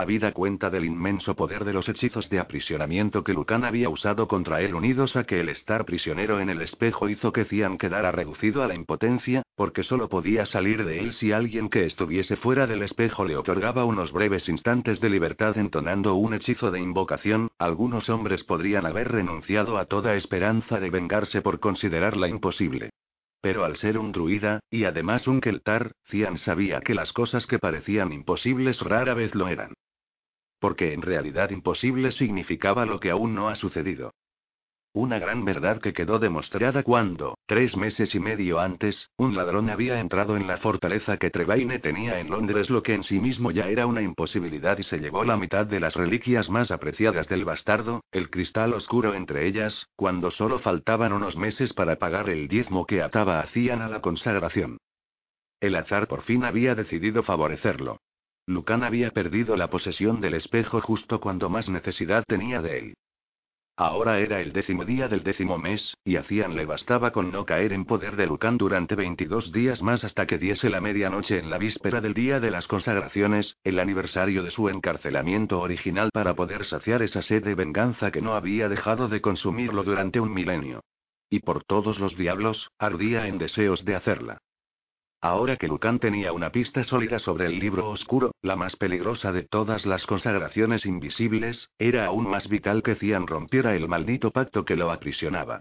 Habida 0.00 0.30
cuenta 0.30 0.70
del 0.70 0.84
inmenso 0.84 1.34
poder 1.34 1.64
de 1.64 1.72
los 1.72 1.88
hechizos 1.88 2.30
de 2.30 2.38
aprisionamiento 2.38 3.24
que 3.24 3.32
Lucan 3.32 3.64
había 3.64 3.88
usado 3.88 4.28
contra 4.28 4.60
él 4.60 4.76
unidos 4.76 5.16
a 5.16 5.24
que 5.24 5.40
el 5.40 5.48
estar 5.48 5.84
prisionero 5.84 6.38
en 6.38 6.50
el 6.50 6.62
espejo 6.62 7.08
hizo 7.08 7.32
que 7.32 7.46
Cian 7.46 7.78
quedara 7.78 8.12
reducido 8.12 8.62
a 8.62 8.68
la 8.68 8.76
impotencia, 8.76 9.42
porque 9.56 9.82
solo 9.82 10.08
podía 10.08 10.46
salir 10.46 10.84
de 10.84 11.00
él 11.00 11.14
si 11.14 11.32
alguien 11.32 11.68
que 11.68 11.84
estuviese 11.84 12.36
fuera 12.36 12.68
del 12.68 12.84
espejo 12.84 13.24
le 13.24 13.36
otorgaba 13.36 13.84
unos 13.84 14.12
breves 14.12 14.48
instantes 14.48 15.00
de 15.00 15.10
libertad 15.10 15.58
entonando 15.58 16.14
un 16.14 16.32
hechizo 16.32 16.70
de 16.70 16.78
invocación, 16.78 17.48
algunos 17.58 18.08
hombres 18.08 18.44
podrían 18.44 18.86
haber 18.86 19.10
renunciado 19.10 19.78
a 19.78 19.86
toda 19.86 20.14
esperanza 20.14 20.78
de 20.78 20.90
vengarse 20.90 21.42
por 21.42 21.58
considerarla 21.58 22.28
imposible. 22.28 22.90
Pero 23.40 23.64
al 23.64 23.76
ser 23.76 23.98
un 23.98 24.12
druida, 24.12 24.60
y 24.70 24.84
además 24.84 25.26
un 25.26 25.40
keltar, 25.40 25.90
Cian 26.06 26.38
sabía 26.38 26.82
que 26.82 26.94
las 26.94 27.12
cosas 27.12 27.46
que 27.46 27.58
parecían 27.58 28.12
imposibles 28.12 28.80
rara 28.80 29.14
vez 29.14 29.34
lo 29.34 29.48
eran. 29.48 29.72
Porque 30.58 30.92
en 30.92 31.02
realidad 31.02 31.50
imposible 31.50 32.12
significaba 32.12 32.86
lo 32.86 33.00
que 33.00 33.10
aún 33.10 33.34
no 33.34 33.48
ha 33.48 33.56
sucedido. 33.56 34.12
Una 34.94 35.18
gran 35.18 35.44
verdad 35.44 35.80
que 35.80 35.92
quedó 35.92 36.18
demostrada 36.18 36.82
cuando, 36.82 37.36
tres 37.46 37.76
meses 37.76 38.14
y 38.14 38.20
medio 38.20 38.58
antes, 38.58 39.10
un 39.16 39.36
ladrón 39.36 39.68
había 39.68 40.00
entrado 40.00 40.36
en 40.36 40.46
la 40.46 40.56
fortaleza 40.58 41.18
que 41.18 41.30
Trevaine 41.30 41.78
tenía 41.78 42.18
en 42.18 42.30
Londres, 42.30 42.70
lo 42.70 42.82
que 42.82 42.94
en 42.94 43.04
sí 43.04 43.20
mismo 43.20 43.50
ya 43.50 43.68
era 43.68 43.86
una 43.86 44.00
imposibilidad 44.00 44.78
y 44.78 44.84
se 44.84 44.98
llevó 44.98 45.24
la 45.24 45.36
mitad 45.36 45.66
de 45.66 45.78
las 45.78 45.94
reliquias 45.94 46.48
más 46.48 46.70
apreciadas 46.70 47.28
del 47.28 47.44
bastardo, 47.44 48.02
el 48.10 48.30
cristal 48.30 48.72
oscuro 48.72 49.14
entre 49.14 49.46
ellas, 49.46 49.86
cuando 49.94 50.30
solo 50.30 50.58
faltaban 50.58 51.12
unos 51.12 51.36
meses 51.36 51.74
para 51.74 51.96
pagar 51.96 52.30
el 52.30 52.48
diezmo 52.48 52.86
que 52.86 53.02
ataba 53.02 53.40
hacían 53.40 53.82
a 53.82 53.88
la 53.88 54.00
consagración. 54.00 54.78
El 55.60 55.76
azar 55.76 56.08
por 56.08 56.22
fin 56.22 56.44
había 56.44 56.74
decidido 56.74 57.22
favorecerlo. 57.22 57.98
Lucan 58.48 58.82
había 58.82 59.10
perdido 59.10 59.58
la 59.58 59.68
posesión 59.68 60.22
del 60.22 60.32
espejo 60.32 60.80
justo 60.80 61.20
cuando 61.20 61.50
más 61.50 61.68
necesidad 61.68 62.24
tenía 62.26 62.62
de 62.62 62.78
él. 62.78 62.94
Ahora 63.76 64.20
era 64.20 64.40
el 64.40 64.54
décimo 64.54 64.86
día 64.86 65.06
del 65.06 65.22
décimo 65.22 65.58
mes, 65.58 65.94
y 66.02 66.16
a 66.16 66.22
Cian 66.22 66.56
le 66.56 66.64
bastaba 66.64 67.10
con 67.10 67.30
no 67.30 67.44
caer 67.44 67.74
en 67.74 67.84
poder 67.84 68.16
de 68.16 68.26
Lucan 68.26 68.56
durante 68.56 68.94
22 68.94 69.52
días 69.52 69.82
más 69.82 70.02
hasta 70.02 70.26
que 70.26 70.38
diese 70.38 70.70
la 70.70 70.80
medianoche 70.80 71.38
en 71.38 71.50
la 71.50 71.58
víspera 71.58 72.00
del 72.00 72.14
día 72.14 72.40
de 72.40 72.50
las 72.50 72.66
consagraciones, 72.66 73.54
el 73.64 73.78
aniversario 73.78 74.42
de 74.42 74.50
su 74.50 74.70
encarcelamiento 74.70 75.60
original 75.60 76.08
para 76.10 76.32
poder 76.32 76.64
saciar 76.64 77.02
esa 77.02 77.20
sed 77.20 77.44
de 77.44 77.54
venganza 77.54 78.10
que 78.10 78.22
no 78.22 78.32
había 78.32 78.70
dejado 78.70 79.08
de 79.08 79.20
consumirlo 79.20 79.84
durante 79.84 80.20
un 80.20 80.32
milenio. 80.32 80.80
Y 81.28 81.40
por 81.40 81.64
todos 81.64 81.98
los 81.98 82.16
diablos, 82.16 82.70
ardía 82.78 83.28
en 83.28 83.36
deseos 83.36 83.84
de 83.84 83.94
hacerla. 83.94 84.38
Ahora 85.20 85.56
que 85.56 85.66
Lucan 85.66 85.98
tenía 85.98 86.32
una 86.32 86.50
pista 86.50 86.84
sólida 86.84 87.18
sobre 87.18 87.46
el 87.46 87.58
libro 87.58 87.90
oscuro, 87.90 88.30
la 88.40 88.54
más 88.54 88.76
peligrosa 88.76 89.32
de 89.32 89.42
todas 89.42 89.84
las 89.84 90.06
consagraciones 90.06 90.86
invisibles, 90.86 91.70
era 91.76 92.06
aún 92.06 92.30
más 92.30 92.48
vital 92.48 92.84
que 92.84 92.94
Cian 92.94 93.26
rompiera 93.26 93.74
el 93.74 93.88
maldito 93.88 94.30
pacto 94.30 94.64
que 94.64 94.76
lo 94.76 94.92
aprisionaba. 94.92 95.60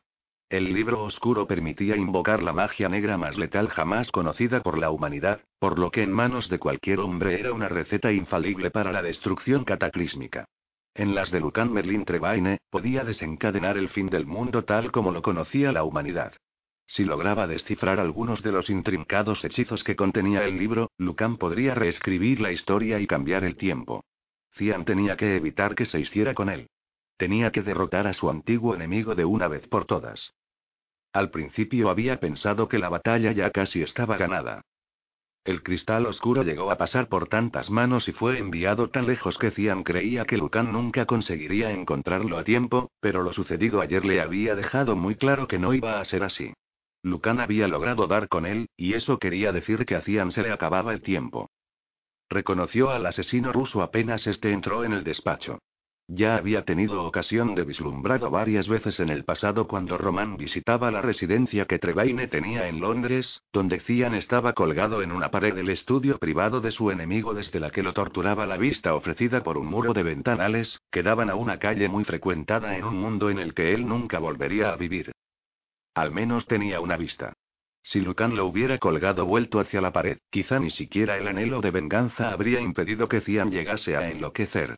El 0.50 0.74
libro 0.74 1.04
oscuro 1.04 1.48
permitía 1.48 1.98
invocar 1.98 2.44
la 2.44 2.54
magia 2.54 2.88
negra 2.88 3.18
más 3.18 3.36
letal 3.36 3.68
jamás 3.68 4.12
conocida 4.12 4.62
por 4.62 4.78
la 4.78 4.92
humanidad, 4.92 5.42
por 5.60 5.80
lo 5.80 5.90
que 5.90 6.04
en 6.04 6.12
manos 6.12 6.50
de 6.50 6.60
cualquier 6.60 7.00
hombre 7.00 7.40
era 7.40 7.52
una 7.52 7.68
receta 7.68 8.12
infalible 8.12 8.70
para 8.70 8.92
la 8.92 9.02
destrucción 9.02 9.66
cataclísmica. 9.66 10.46
En 10.94 11.16
las 11.16 11.32
de 11.32 11.40
Lucan 11.40 11.74
Merlin 11.74 12.06
Trevaine, 12.06 12.60
podía 12.70 13.04
desencadenar 13.04 13.78
el 13.78 13.90
fin 13.90 14.08
del 14.08 14.28
mundo 14.28 14.64
tal 14.66 14.92
como 14.92 15.12
lo 15.12 15.24
conocía 15.24 15.72
la 15.72 15.84
humanidad. 15.84 16.34
Si 16.88 17.04
lograba 17.04 17.48
descifrar 17.48 18.00
algunos 18.00 18.42
de 18.42 18.52
los 18.52 18.70
intrincados 18.70 19.44
hechizos 19.44 19.84
que 19.84 19.96
contenía 19.96 20.46
el 20.46 20.58
libro, 20.58 20.90
Lucan 20.98 21.38
podría 21.38 21.76
reescribir 21.76 22.40
la 22.40 22.52
historia 22.52 23.00
y 23.00 23.08
cambiar 23.08 23.44
el 23.44 23.58
tiempo. 23.58 24.06
Cian 24.56 24.86
tenía 24.86 25.18
que 25.18 25.36
evitar 25.36 25.76
que 25.76 25.86
se 25.86 26.00
hiciera 26.00 26.34
con 26.34 26.50
él. 26.50 26.68
Tenía 27.18 27.52
que 27.52 27.62
derrotar 27.62 28.08
a 28.08 28.14
su 28.14 28.30
antiguo 28.30 28.74
enemigo 28.74 29.16
de 29.16 29.26
una 29.26 29.48
vez 29.48 29.68
por 29.68 29.86
todas. 29.86 30.34
Al 31.14 31.30
principio 31.30 31.90
había 31.90 32.20
pensado 32.20 32.68
que 32.68 32.80
la 32.80 32.90
batalla 32.90 33.32
ya 33.32 33.52
casi 33.52 33.82
estaba 33.82 34.18
ganada. 34.18 34.62
El 35.44 35.64
cristal 35.64 36.06
oscuro 36.06 36.44
llegó 36.44 36.72
a 36.72 36.78
pasar 36.78 37.08
por 37.08 37.28
tantas 37.28 37.70
manos 37.70 38.08
y 38.08 38.12
fue 38.12 38.38
enviado 38.38 38.90
tan 38.90 39.08
lejos 39.08 39.38
que 39.38 39.52
Cian 39.52 39.84
creía 39.84 40.26
que 40.26 40.38
Lucan 40.38 40.72
nunca 40.72 41.06
conseguiría 41.06 41.72
encontrarlo 41.72 42.38
a 42.38 42.44
tiempo, 42.44 42.92
pero 43.00 43.24
lo 43.24 43.34
sucedido 43.34 43.82
ayer 43.82 44.04
le 44.06 44.22
había 44.22 44.56
dejado 44.56 44.96
muy 44.96 45.16
claro 45.16 45.48
que 45.48 45.60
no 45.60 45.74
iba 45.74 46.00
a 46.00 46.06
ser 46.06 46.24
así. 46.24 46.54
Lucan 47.04 47.40
había 47.40 47.68
logrado 47.68 48.08
dar 48.08 48.28
con 48.28 48.46
él, 48.46 48.70
y 48.76 48.94
eso 48.94 49.18
quería 49.18 49.52
decir 49.52 49.86
que 49.86 49.96
a 49.96 50.02
Cian 50.02 50.32
se 50.32 50.44
le 50.44 50.52
acababa 50.52 50.94
el 50.94 51.02
tiempo. 51.02 51.50
Reconoció 52.30 52.90
al 52.90 53.06
asesino 53.06 53.54
ruso 53.54 53.82
apenas 53.82 54.28
este 54.28 54.52
entró 54.52 54.84
en 54.84 54.94
el 54.94 55.04
despacho. 55.04 55.60
Ya 56.10 56.38
había 56.38 56.64
tenido 56.64 57.04
ocasión 57.04 57.54
de 57.54 57.66
vislumbrarlo 57.66 58.32
varias 58.32 58.70
veces 58.70 58.98
en 59.02 59.10
el 59.10 59.26
pasado 59.26 59.68
cuando 59.68 59.98
Román 59.98 60.38
visitaba 60.38 60.90
la 60.90 61.02
residencia 61.02 61.66
que 61.66 61.80
Trevaine 61.80 62.28
tenía 62.30 62.70
en 62.70 62.80
Londres, 62.80 63.42
donde 63.52 63.82
Cian 63.82 64.16
estaba 64.16 64.54
colgado 64.54 65.02
en 65.02 65.12
una 65.12 65.32
pared 65.32 65.54
del 65.54 65.70
estudio 65.70 66.18
privado 66.18 66.62
de 66.62 66.72
su 66.72 66.92
enemigo 66.92 67.34
desde 67.34 67.60
la 67.60 67.72
que 67.72 67.84
lo 67.84 67.92
torturaba 67.92 68.46
la 68.48 68.56
vista 68.56 68.96
ofrecida 68.96 69.44
por 69.44 69.58
un 69.58 69.68
muro 69.68 69.94
de 69.94 70.04
ventanales, 70.04 70.80
que 70.92 71.04
daban 71.04 71.30
a 71.30 71.36
una 71.36 71.60
calle 71.60 71.90
muy 71.90 72.06
frecuentada 72.06 72.78
en 72.78 72.86
un 72.86 72.96
mundo 72.96 73.30
en 73.30 73.40
el 73.40 73.54
que 73.54 73.74
él 73.74 73.86
nunca 73.86 74.18
volvería 74.20 74.72
a 74.72 74.78
vivir. 74.78 75.12
Al 75.98 76.12
menos 76.12 76.46
tenía 76.46 76.80
una 76.80 76.96
vista. 76.96 77.34
Si 77.82 78.00
Lucan 78.00 78.36
lo 78.36 78.46
hubiera 78.46 78.78
colgado 78.78 79.26
vuelto 79.26 79.60
hacia 79.60 79.82
la 79.82 79.92
pared, 79.92 80.20
quizá 80.30 80.60
ni 80.60 80.70
siquiera 80.70 81.18
el 81.18 81.28
anhelo 81.28 81.60
de 81.60 81.72
venganza 81.72 82.30
habría 82.30 82.62
impedido 82.62 83.10
que 83.10 83.22
Cian 83.22 83.50
llegase 83.50 83.98
a 83.98 84.08
enloquecer. 84.08 84.76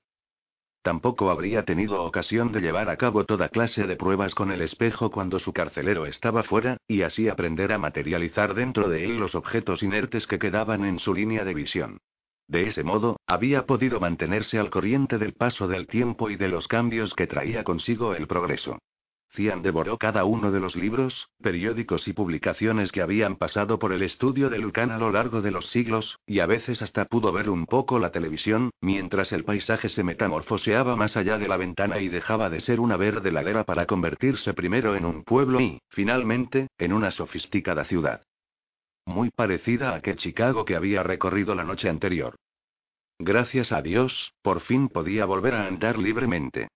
Tampoco 0.81 1.29
habría 1.29 1.65
tenido 1.65 2.01
ocasión 2.05 2.53
de 2.53 2.61
llevar 2.61 2.89
a 2.89 2.95
cabo 2.95 3.25
toda 3.25 3.49
clase 3.49 3.85
de 3.85 3.97
pruebas 3.97 4.33
con 4.33 4.49
el 4.49 4.61
espejo 4.61 5.11
cuando 5.11 5.39
su 5.39 5.51
carcelero 5.51 6.05
estaba 6.05 6.43
fuera, 6.43 6.77
y 6.87 7.01
así 7.01 7.27
aprender 7.27 7.73
a 7.73 7.77
materializar 7.77 8.53
dentro 8.53 8.87
de 8.87 9.03
él 9.03 9.17
los 9.17 9.35
objetos 9.35 9.83
inertes 9.83 10.25
que 10.25 10.39
quedaban 10.39 10.85
en 10.85 10.99
su 10.99 11.13
línea 11.13 11.43
de 11.43 11.53
visión. 11.53 11.97
De 12.47 12.69
ese 12.69 12.85
modo, 12.85 13.19
había 13.27 13.65
podido 13.65 13.99
mantenerse 13.99 14.57
al 14.57 14.69
corriente 14.69 15.17
del 15.17 15.33
paso 15.33 15.67
del 15.67 15.85
tiempo 15.87 16.29
y 16.29 16.37
de 16.37 16.47
los 16.47 16.69
cambios 16.69 17.13
que 17.13 17.27
traía 17.27 17.65
consigo 17.65 18.15
el 18.15 18.25
progreso. 18.25 18.79
Cian 19.35 19.61
devoró 19.61 19.97
cada 19.97 20.23
uno 20.25 20.51
de 20.51 20.59
los 20.59 20.75
libros, 20.75 21.29
periódicos 21.41 22.07
y 22.07 22.13
publicaciones 22.13 22.91
que 22.91 23.01
habían 23.01 23.35
pasado 23.35 23.77
por 23.77 23.93
el 23.93 24.01
estudio 24.01 24.49
de 24.49 24.57
Lucan 24.57 24.91
a 24.91 24.97
lo 24.97 25.11
largo 25.11 25.41
de 25.41 25.51
los 25.51 25.69
siglos, 25.69 26.17
y 26.25 26.39
a 26.39 26.45
veces 26.45 26.81
hasta 26.81 27.05
pudo 27.05 27.31
ver 27.31 27.49
un 27.49 27.65
poco 27.65 27.99
la 27.99 28.11
televisión, 28.11 28.71
mientras 28.81 29.31
el 29.31 29.43
paisaje 29.43 29.89
se 29.89 30.03
metamorfoseaba 30.03 30.95
más 30.95 31.15
allá 31.15 31.37
de 31.37 31.47
la 31.47 31.57
ventana 31.57 31.99
y 31.99 32.07
dejaba 32.07 32.49
de 32.49 32.61
ser 32.61 32.79
una 32.79 32.97
verde 32.97 33.31
ladera 33.31 33.63
para 33.63 33.85
convertirse 33.85 34.53
primero 34.53 34.95
en 34.95 35.05
un 35.05 35.23
pueblo 35.23 35.61
y, 35.61 35.79
finalmente, 35.89 36.67
en 36.77 36.93
una 36.93 37.11
sofisticada 37.11 37.85
ciudad. 37.85 38.23
Muy 39.05 39.29
parecida 39.29 39.91
a 39.91 39.95
aquel 39.95 40.17
Chicago 40.17 40.65
que 40.65 40.75
había 40.75 41.03
recorrido 41.03 41.55
la 41.55 41.63
noche 41.63 41.89
anterior. 41.89 42.35
Gracias 43.19 43.71
a 43.71 43.81
Dios, 43.81 44.33
por 44.41 44.61
fin 44.61 44.87
podía 44.87 45.25
volver 45.25 45.53
a 45.53 45.67
andar 45.67 45.97
libremente. 45.97 46.69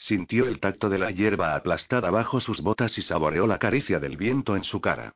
Sintió 0.00 0.46
el 0.46 0.60
tacto 0.60 0.88
de 0.88 0.98
la 0.98 1.10
hierba 1.10 1.54
aplastada 1.54 2.10
bajo 2.10 2.40
sus 2.40 2.62
botas 2.62 2.96
y 2.96 3.02
saboreó 3.02 3.46
la 3.46 3.58
caricia 3.58 4.00
del 4.00 4.16
viento 4.16 4.56
en 4.56 4.64
su 4.64 4.80
cara. 4.80 5.12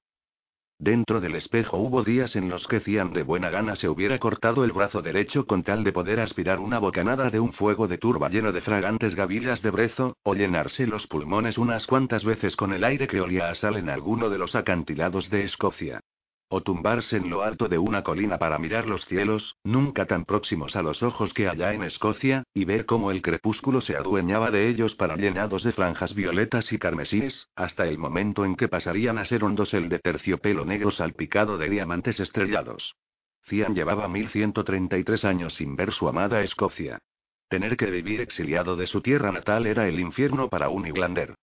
Dentro 0.79 1.23
del 1.23 1.37
espejo 1.37 1.79
hubo 1.79 2.03
días 2.05 2.37
en 2.37 2.51
los 2.51 2.67
que 2.67 2.81
Cian 2.81 3.15
de 3.15 3.23
buena 3.23 3.49
gana 3.49 3.77
se 3.77 3.89
hubiera 3.89 4.19
cortado 4.19 4.63
el 4.63 4.73
brazo 4.73 5.01
derecho 5.01 5.47
con 5.47 5.63
tal 5.63 5.85
de 5.85 5.93
poder 5.93 6.21
aspirar 6.21 6.59
una 6.59 6.79
bocanada 6.79 7.31
de 7.31 7.41
un 7.41 7.55
fuego 7.55 7.89
de 7.89 7.97
turba 7.97 8.29
lleno 8.29 8.53
de 8.53 8.61
fragantes 8.61 9.15
gavillas 9.15 9.63
de 9.63 9.71
brezo, 9.71 10.19
o 10.23 10.35
llenarse 10.35 10.87
los 10.87 11.07
pulmones 11.07 11.57
unas 11.57 11.87
cuantas 11.87 12.23
veces 12.23 12.55
con 12.55 12.75
el 12.75 12.85
aire 12.85 13.07
que 13.07 13.23
olía 13.23 13.49
a 13.49 13.55
sal 13.55 13.77
en 13.77 13.89
alguno 13.89 14.29
de 14.29 14.39
los 14.39 14.55
acantilados 14.55 15.31
de 15.31 15.45
Escocia. 15.45 16.01
O 16.49 16.63
tumbarse 16.63 17.17
en 17.17 17.31
lo 17.31 17.43
alto 17.43 17.69
de 17.69 17.79
una 17.79 18.03
colina 18.03 18.39
para 18.39 18.59
mirar 18.59 18.87
los 18.87 19.05
cielos, 19.07 19.57
nunca 19.65 20.07
tan 20.07 20.25
próximos 20.25 20.77
a 20.77 20.83
los 20.83 21.03
ojos 21.03 21.33
que 21.33 21.49
allá 21.49 21.73
en 21.73 21.83
Escocia, 21.83 22.45
y 22.55 22.65
ver 22.65 22.87
cómo 22.87 23.11
el 23.11 23.23
crepúsculo 23.23 23.81
se 23.81 23.97
adueñaba 23.97 24.51
de 24.51 24.69
ellos 24.69 24.95
para 24.95 25.17
llenados 25.17 25.65
de 25.65 25.73
franjas 25.73 26.15
violetas 26.15 26.73
y 26.73 26.79
carmesíes, 26.79 27.49
hasta 27.57 27.87
el 27.87 27.99
momento 27.99 28.45
en 28.45 28.57
que 28.57 28.69
pasarían 28.69 29.19
a 29.19 29.25
ser 29.25 29.43
un 29.45 29.55
dosel 29.55 29.89
de 29.89 29.99
terciopelo 29.99 30.65
negro 30.65 30.91
salpicado 30.91 31.59
de 31.59 31.69
diamantes 31.69 32.21
estrellados. 32.21 32.95
Cian 33.47 33.75
llevaba 33.75 34.09
1133 34.09 35.25
años 35.25 35.55
sin 35.55 35.77
ver 35.77 35.93
su 35.93 36.09
amada 36.09 36.43
Escocia. 36.43 36.99
Tener 37.49 37.77
que 37.77 37.91
vivir 37.91 38.21
exiliado 38.21 38.77
de 38.77 38.87
su 38.87 39.01
tierra 39.01 39.33
natal 39.33 39.67
era 39.67 39.87
el 39.87 40.01
infierno 40.01 40.49
para 40.49 40.69
un 40.69 40.87
Iglander. 40.87 41.35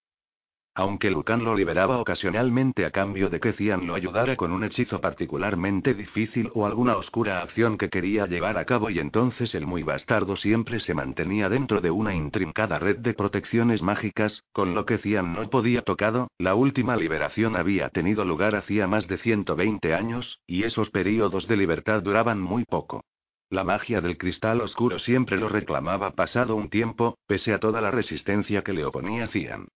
Aunque 0.73 1.11
Lucan 1.11 1.43
lo 1.43 1.53
liberaba 1.53 1.97
ocasionalmente 1.99 2.85
a 2.85 2.91
cambio 2.91 3.29
de 3.29 3.41
que 3.41 3.51
Cian 3.51 3.85
lo 3.85 3.93
ayudara 3.93 4.37
con 4.37 4.53
un 4.53 4.63
hechizo 4.63 5.01
particularmente 5.01 5.93
difícil 5.93 6.49
o 6.53 6.65
alguna 6.65 6.95
oscura 6.95 7.41
acción 7.41 7.77
que 7.77 7.89
quería 7.89 8.25
llevar 8.25 8.57
a 8.57 8.63
cabo 8.63 8.89
y 8.89 8.99
entonces 8.99 9.53
el 9.53 9.67
muy 9.67 9.83
bastardo 9.83 10.37
siempre 10.37 10.79
se 10.79 10.93
mantenía 10.93 11.49
dentro 11.49 11.81
de 11.81 11.91
una 11.91 12.15
intrincada 12.15 12.79
red 12.79 12.99
de 12.99 13.13
protecciones 13.13 13.81
mágicas, 13.81 14.45
con 14.53 14.73
lo 14.73 14.85
que 14.85 14.97
Cian 14.99 15.33
no 15.33 15.49
podía 15.49 15.81
tocado, 15.81 16.29
la 16.37 16.55
última 16.55 16.95
liberación 16.95 17.57
había 17.57 17.89
tenido 17.89 18.23
lugar 18.23 18.55
hacía 18.55 18.87
más 18.87 19.07
de 19.07 19.17
120 19.17 19.93
años, 19.93 20.39
y 20.47 20.63
esos 20.63 20.89
períodos 20.89 21.49
de 21.49 21.57
libertad 21.57 22.01
duraban 22.01 22.39
muy 22.39 22.63
poco. 22.63 23.03
La 23.49 23.65
magia 23.65 23.99
del 23.99 24.17
cristal 24.17 24.61
oscuro 24.61 24.99
siempre 24.99 25.35
lo 25.35 25.49
reclamaba 25.49 26.11
pasado 26.11 26.55
un 26.55 26.69
tiempo, 26.69 27.17
pese 27.27 27.51
a 27.51 27.59
toda 27.59 27.81
la 27.81 27.91
resistencia 27.91 28.61
que 28.61 28.71
le 28.71 28.85
oponía 28.85 29.27
Cian. 29.27 29.67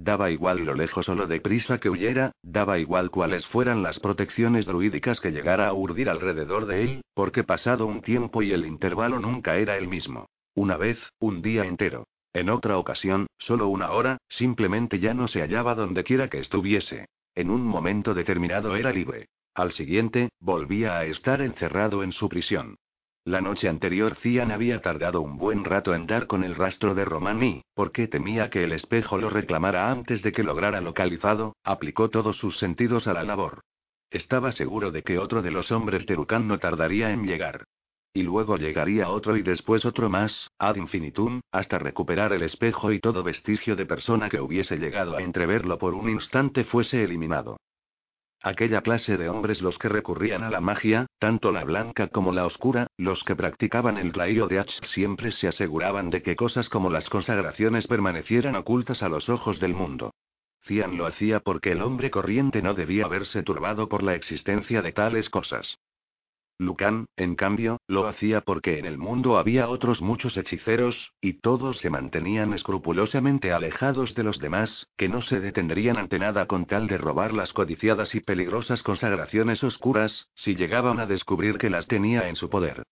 Daba 0.00 0.30
igual 0.30 0.64
lo 0.64 0.74
lejos 0.74 1.08
o 1.08 1.16
lo 1.16 1.26
deprisa 1.26 1.78
que 1.78 1.90
huyera, 1.90 2.30
daba 2.40 2.78
igual 2.78 3.10
cuáles 3.10 3.44
fueran 3.46 3.82
las 3.82 3.98
protecciones 3.98 4.64
druídicas 4.64 5.18
que 5.18 5.32
llegara 5.32 5.66
a 5.66 5.72
urdir 5.72 6.08
alrededor 6.08 6.66
de 6.66 6.84
él, 6.84 7.00
porque 7.14 7.42
pasado 7.42 7.84
un 7.84 8.00
tiempo 8.00 8.40
y 8.40 8.52
el 8.52 8.64
intervalo 8.64 9.18
nunca 9.18 9.56
era 9.56 9.76
el 9.76 9.88
mismo. 9.88 10.26
Una 10.54 10.76
vez, 10.76 11.00
un 11.18 11.42
día 11.42 11.64
entero. 11.64 12.06
En 12.32 12.48
otra 12.48 12.78
ocasión, 12.78 13.26
solo 13.38 13.66
una 13.66 13.90
hora, 13.90 14.18
simplemente 14.28 15.00
ya 15.00 15.14
no 15.14 15.26
se 15.26 15.40
hallaba 15.40 15.74
donde 15.74 16.04
quiera 16.04 16.28
que 16.28 16.38
estuviese. 16.38 17.06
En 17.34 17.50
un 17.50 17.66
momento 17.66 18.14
determinado 18.14 18.76
era 18.76 18.92
libre. 18.92 19.26
Al 19.52 19.72
siguiente, 19.72 20.28
volvía 20.38 20.96
a 20.96 21.06
estar 21.06 21.40
encerrado 21.40 22.04
en 22.04 22.12
su 22.12 22.28
prisión. 22.28 22.76
La 23.28 23.42
noche 23.42 23.68
anterior 23.68 24.16
Cian 24.22 24.50
había 24.50 24.80
tardado 24.80 25.20
un 25.20 25.36
buen 25.36 25.62
rato 25.62 25.94
en 25.94 26.06
dar 26.06 26.26
con 26.26 26.44
el 26.44 26.54
rastro 26.54 26.94
de 26.94 27.04
Romani, 27.04 27.60
porque 27.74 28.08
temía 28.08 28.48
que 28.48 28.64
el 28.64 28.72
espejo 28.72 29.18
lo 29.18 29.28
reclamara 29.28 29.90
antes 29.90 30.22
de 30.22 30.32
que 30.32 30.42
lograra 30.42 30.80
localizado, 30.80 31.54
aplicó 31.62 32.08
todos 32.08 32.38
sus 32.38 32.56
sentidos 32.56 33.06
a 33.06 33.12
la 33.12 33.24
labor. 33.24 33.60
Estaba 34.10 34.52
seguro 34.52 34.92
de 34.92 35.02
que 35.02 35.18
otro 35.18 35.42
de 35.42 35.50
los 35.50 35.70
hombres 35.70 36.06
de 36.06 36.14
Rukan 36.14 36.48
no 36.48 36.58
tardaría 36.58 37.12
en 37.12 37.26
llegar. 37.26 37.64
Y 38.14 38.22
luego 38.22 38.56
llegaría 38.56 39.10
otro 39.10 39.36
y 39.36 39.42
después 39.42 39.84
otro 39.84 40.08
más, 40.08 40.48
ad 40.58 40.76
infinitum, 40.76 41.42
hasta 41.52 41.78
recuperar 41.78 42.32
el 42.32 42.40
espejo 42.40 42.92
y 42.92 42.98
todo 42.98 43.22
vestigio 43.22 43.76
de 43.76 43.84
persona 43.84 44.30
que 44.30 44.40
hubiese 44.40 44.78
llegado 44.78 45.18
a 45.18 45.20
entreverlo 45.20 45.76
por 45.76 45.92
un 45.92 46.08
instante 46.08 46.64
fuese 46.64 47.04
eliminado. 47.04 47.58
Aquella 48.42 48.82
clase 48.82 49.16
de 49.16 49.28
hombres 49.28 49.60
los 49.62 49.78
que 49.78 49.88
recurrían 49.88 50.44
a 50.44 50.50
la 50.50 50.60
magia, 50.60 51.06
tanto 51.18 51.50
la 51.50 51.64
blanca 51.64 52.06
como 52.06 52.32
la 52.32 52.46
oscura, 52.46 52.86
los 52.96 53.24
que 53.24 53.34
practicaban 53.34 53.98
el 53.98 54.12
rayo 54.12 54.46
de 54.46 54.60
H 54.60 54.72
siempre 54.94 55.32
se 55.32 55.48
aseguraban 55.48 56.08
de 56.10 56.22
que 56.22 56.36
cosas 56.36 56.68
como 56.68 56.88
las 56.88 57.08
consagraciones 57.08 57.88
permanecieran 57.88 58.54
ocultas 58.54 59.02
a 59.02 59.08
los 59.08 59.28
ojos 59.28 59.58
del 59.58 59.74
mundo. 59.74 60.14
Cian 60.66 60.96
lo 60.96 61.06
hacía 61.06 61.40
porque 61.40 61.72
el 61.72 61.82
hombre 61.82 62.10
corriente 62.10 62.62
no 62.62 62.74
debía 62.74 63.08
verse 63.08 63.42
turbado 63.42 63.88
por 63.88 64.04
la 64.04 64.14
existencia 64.14 64.82
de 64.82 64.92
tales 64.92 65.28
cosas. 65.30 65.78
Lucan, 66.60 67.06
en 67.16 67.36
cambio, 67.36 67.80
lo 67.86 68.08
hacía 68.08 68.40
porque 68.40 68.80
en 68.80 68.84
el 68.84 68.98
mundo 68.98 69.38
había 69.38 69.68
otros 69.68 70.02
muchos 70.02 70.36
hechiceros, 70.36 71.12
y 71.20 71.34
todos 71.34 71.78
se 71.78 71.88
mantenían 71.88 72.52
escrupulosamente 72.52 73.52
alejados 73.52 74.12
de 74.16 74.24
los 74.24 74.40
demás, 74.40 74.88
que 74.96 75.08
no 75.08 75.22
se 75.22 75.38
detendrían 75.38 75.98
ante 75.98 76.18
nada 76.18 76.46
con 76.46 76.66
tal 76.66 76.88
de 76.88 76.98
robar 76.98 77.32
las 77.32 77.52
codiciadas 77.52 78.12
y 78.16 78.20
peligrosas 78.20 78.82
consagraciones 78.82 79.62
oscuras, 79.62 80.26
si 80.34 80.56
llegaban 80.56 80.98
a 80.98 81.06
descubrir 81.06 81.58
que 81.58 81.70
las 81.70 81.86
tenía 81.86 82.28
en 82.28 82.34
su 82.34 82.50
poder. 82.50 82.82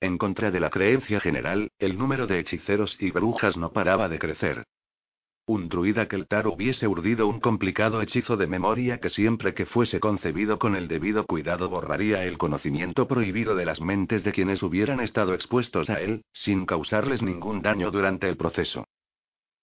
En 0.00 0.18
contra 0.18 0.52
de 0.52 0.60
la 0.60 0.70
creencia 0.70 1.18
general, 1.18 1.72
el 1.78 1.98
número 1.98 2.28
de 2.28 2.38
hechiceros 2.38 2.96
y 3.00 3.10
brujas 3.10 3.56
no 3.56 3.72
paraba 3.72 4.08
de 4.08 4.20
crecer. 4.20 4.66
Un 5.48 5.68
druida 5.68 6.08
keltar 6.08 6.48
hubiese 6.48 6.88
urdido 6.88 7.28
un 7.28 7.38
complicado 7.38 8.02
hechizo 8.02 8.36
de 8.36 8.48
memoria 8.48 8.98
que 8.98 9.10
siempre 9.10 9.54
que 9.54 9.64
fuese 9.64 10.00
concebido 10.00 10.58
con 10.58 10.74
el 10.74 10.88
debido 10.88 11.24
cuidado 11.24 11.68
borraría 11.68 12.24
el 12.24 12.36
conocimiento 12.36 13.06
prohibido 13.06 13.54
de 13.54 13.64
las 13.64 13.80
mentes 13.80 14.24
de 14.24 14.32
quienes 14.32 14.60
hubieran 14.64 14.98
estado 14.98 15.34
expuestos 15.34 15.88
a 15.88 16.00
él, 16.00 16.24
sin 16.32 16.66
causarles 16.66 17.22
ningún 17.22 17.62
daño 17.62 17.92
durante 17.92 18.28
el 18.28 18.36
proceso. 18.36 18.88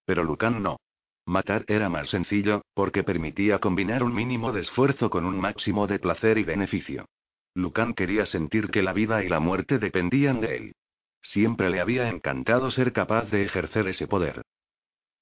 Pero 0.05 0.23
Lucan 0.23 0.63
no. 0.63 0.77
Matar 1.25 1.65
era 1.67 1.89
más 1.89 2.07
sencillo, 2.07 2.61
porque 2.73 3.03
permitía 3.03 3.59
combinar 3.59 4.03
un 4.03 4.15
mínimo 4.15 4.53
de 4.53 4.61
esfuerzo 4.61 5.09
con 5.09 5.25
un 5.25 5.37
máximo 5.37 5.85
de 5.87 5.99
placer 5.99 6.37
y 6.37 6.45
beneficio. 6.45 7.09
Lucan 7.55 7.93
quería 7.93 8.25
sentir 8.25 8.69
que 8.69 8.83
la 8.83 8.93
vida 8.93 9.21
y 9.21 9.27
la 9.27 9.41
muerte 9.41 9.79
dependían 9.79 10.39
de 10.39 10.55
él. 10.55 10.75
Siempre 11.21 11.69
le 11.69 11.81
había 11.81 12.07
encantado 12.07 12.71
ser 12.71 12.93
capaz 12.93 13.29
de 13.31 13.43
ejercer 13.43 13.89
ese 13.89 14.07
poder. 14.07 14.43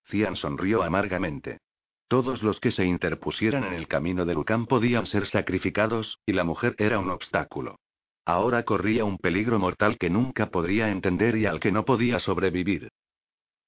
Cian 0.09 0.35
sonrió 0.35 0.83
amargamente. 0.83 1.59
Todos 2.07 2.43
los 2.43 2.59
que 2.59 2.71
se 2.71 2.85
interpusieran 2.85 3.63
en 3.63 3.73
el 3.73 3.87
camino 3.87 4.25
de 4.25 4.33
Lucan 4.33 4.65
podían 4.65 5.05
ser 5.05 5.27
sacrificados, 5.27 6.19
y 6.25 6.33
la 6.33 6.43
mujer 6.43 6.75
era 6.77 6.99
un 6.99 7.09
obstáculo. 7.09 7.77
Ahora 8.25 8.63
corría 8.63 9.05
un 9.05 9.17
peligro 9.17 9.59
mortal 9.59 9.97
que 9.97 10.09
nunca 10.09 10.49
podría 10.49 10.91
entender 10.91 11.37
y 11.37 11.45
al 11.45 11.59
que 11.59 11.71
no 11.71 11.85
podía 11.85 12.19
sobrevivir. 12.19 12.89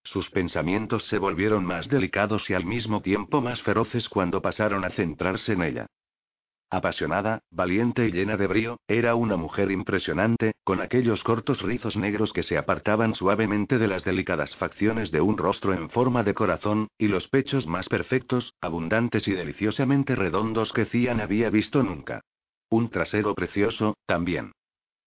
Sus 0.04 0.30
pensamientos 0.30 1.06
se 1.08 1.18
volvieron 1.18 1.66
más 1.66 1.88
delicados 1.88 2.50
y 2.50 2.54
al 2.54 2.66
mismo 2.66 3.02
tiempo 3.02 3.42
más 3.42 3.62
feroces 3.62 4.10
cuando 4.10 4.42
pasaron 4.42 4.84
a 4.84 4.90
centrarse 4.90 5.54
en 5.54 5.64
ella. 5.64 5.88
Apasionada, 6.74 7.44
valiente 7.52 8.08
y 8.08 8.12
llena 8.12 8.36
de 8.36 8.48
brío, 8.48 8.80
era 8.88 9.14
una 9.14 9.38
mujer 9.38 9.70
impresionante, 9.70 10.54
con 10.64 10.82
aquellos 10.82 11.24
cortos 11.24 11.62
rizos 11.62 11.96
negros 11.96 12.34
que 12.34 12.42
se 12.42 12.58
apartaban 12.58 13.14
suavemente 13.14 13.78
de 13.78 13.88
las 13.88 14.04
delicadas 14.04 14.56
facciones 14.56 15.12
de 15.12 15.22
un 15.22 15.38
rostro 15.38 15.76
en 15.76 15.92
forma 15.92 16.24
de 16.24 16.34
corazón, 16.34 16.88
y 16.98 17.10
los 17.10 17.28
pechos 17.28 17.68
más 17.68 17.88
perfectos, 17.88 18.56
abundantes 18.60 19.28
y 19.28 19.34
deliciosamente 19.34 20.16
redondos 20.16 20.74
que 20.74 20.86
Cian 20.86 21.22
había 21.22 21.52
visto 21.52 21.84
nunca. 21.84 22.22
Un 22.72 22.90
trasero 22.90 23.36
precioso, 23.36 23.96
también. 24.08 24.52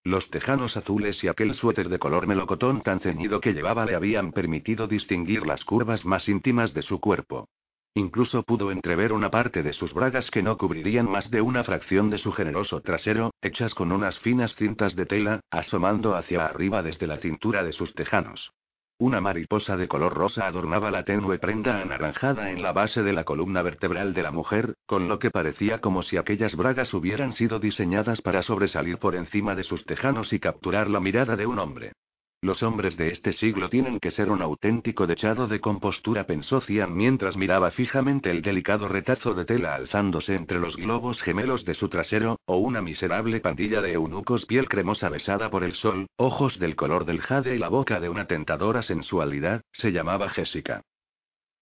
Los 0.05 0.29
tejanos 0.29 0.77
azules 0.77 1.21
y 1.21 1.27
aquel 1.27 1.53
suéter 1.53 1.89
de 1.89 1.99
color 1.99 2.27
melocotón 2.27 2.81
tan 2.81 3.01
ceñido 3.01 3.41
que 3.41 3.51
llevaba 3.51 3.85
le 3.85 3.95
habían 3.95 4.31
permitido 4.31 4.87
distinguir 4.87 5.45
las 5.45 5.65
curvas 5.65 6.05
más 6.05 6.29
íntimas 6.29 6.73
de 6.73 6.83
su 6.83 7.01
cuerpo. 7.01 7.49
Incluso 7.97 8.43
pudo 8.43 8.69
entrever 8.69 9.11
una 9.11 9.31
parte 9.31 9.63
de 9.63 9.73
sus 9.73 9.91
bragas 9.91 10.29
que 10.29 10.43
no 10.43 10.55
cubrirían 10.55 11.09
más 11.09 11.31
de 11.31 11.41
una 11.41 11.63
fracción 11.63 12.11
de 12.11 12.19
su 12.19 12.31
generoso 12.31 12.79
trasero, 12.81 13.31
hechas 13.41 13.73
con 13.73 13.91
unas 13.91 14.19
finas 14.19 14.55
cintas 14.55 14.95
de 14.95 15.07
tela, 15.07 15.39
asomando 15.49 16.15
hacia 16.15 16.45
arriba 16.45 16.83
desde 16.83 17.07
la 17.07 17.17
cintura 17.17 17.63
de 17.63 17.71
sus 17.71 17.95
tejanos. 17.95 18.51
Una 18.99 19.19
mariposa 19.19 19.77
de 19.77 19.87
color 19.87 20.13
rosa 20.13 20.45
adornaba 20.45 20.91
la 20.91 21.05
tenue 21.05 21.39
prenda 21.39 21.81
anaranjada 21.81 22.51
en 22.51 22.61
la 22.61 22.71
base 22.71 23.01
de 23.01 23.13
la 23.13 23.23
columna 23.23 23.63
vertebral 23.63 24.13
de 24.13 24.21
la 24.21 24.29
mujer, 24.29 24.75
con 24.85 25.07
lo 25.07 25.17
que 25.17 25.31
parecía 25.31 25.81
como 25.81 26.03
si 26.03 26.17
aquellas 26.17 26.55
bragas 26.55 26.93
hubieran 26.93 27.33
sido 27.33 27.59
diseñadas 27.59 28.21
para 28.21 28.43
sobresalir 28.43 28.99
por 28.99 29.15
encima 29.15 29.55
de 29.55 29.63
sus 29.63 29.83
tejanos 29.85 30.33
y 30.33 30.39
capturar 30.39 30.87
la 30.87 30.99
mirada 30.99 31.35
de 31.35 31.47
un 31.47 31.57
hombre. 31.57 31.93
Los 32.39 32.61
hombres 32.61 32.95
de 32.97 33.09
este 33.09 33.33
siglo 33.33 33.67
tienen 33.67 33.99
que 33.99 34.11
ser 34.11 34.29
un 34.29 34.43
auténtico 34.43 35.07
dechado 35.07 35.47
de 35.47 35.59
compostura, 35.59 36.25
pensó 36.25 36.61
Cian 36.61 36.95
mientras 36.95 37.35
miraba 37.35 37.71
fijamente 37.71 38.29
el 38.29 38.43
delicado 38.43 38.87
retazo 38.87 39.33
de 39.33 39.43
tela 39.43 39.73
alzándose 39.73 40.35
entre 40.35 40.59
los 40.59 40.75
globos 40.75 41.19
gemelos 41.23 41.65
de 41.65 41.73
su 41.73 41.89
trasero, 41.89 42.39
o 42.45 42.57
una 42.57 42.83
miserable 42.83 43.39
pandilla 43.39 43.81
de 43.81 43.93
eunucos 43.93 44.45
piel 44.45 44.69
cremosa 44.69 45.09
besada 45.09 45.49
por 45.49 45.63
el 45.63 45.73
sol, 45.73 46.05
ojos 46.15 46.59
del 46.59 46.75
color 46.75 47.05
del 47.05 47.21
jade 47.21 47.55
y 47.55 47.57
la 47.57 47.69
boca 47.69 47.99
de 47.99 48.09
una 48.09 48.27
tentadora 48.27 48.83
sensualidad, 48.83 49.61
se 49.71 49.91
llamaba 49.91 50.29
Jessica. 50.29 50.83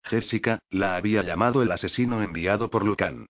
Jessica, 0.03 0.59
la 0.69 0.97
había 0.97 1.23
llamado 1.23 1.63
el 1.63 1.71
asesino 1.71 2.21
enviado 2.21 2.69
por 2.69 2.83
Lucan. 2.83 3.27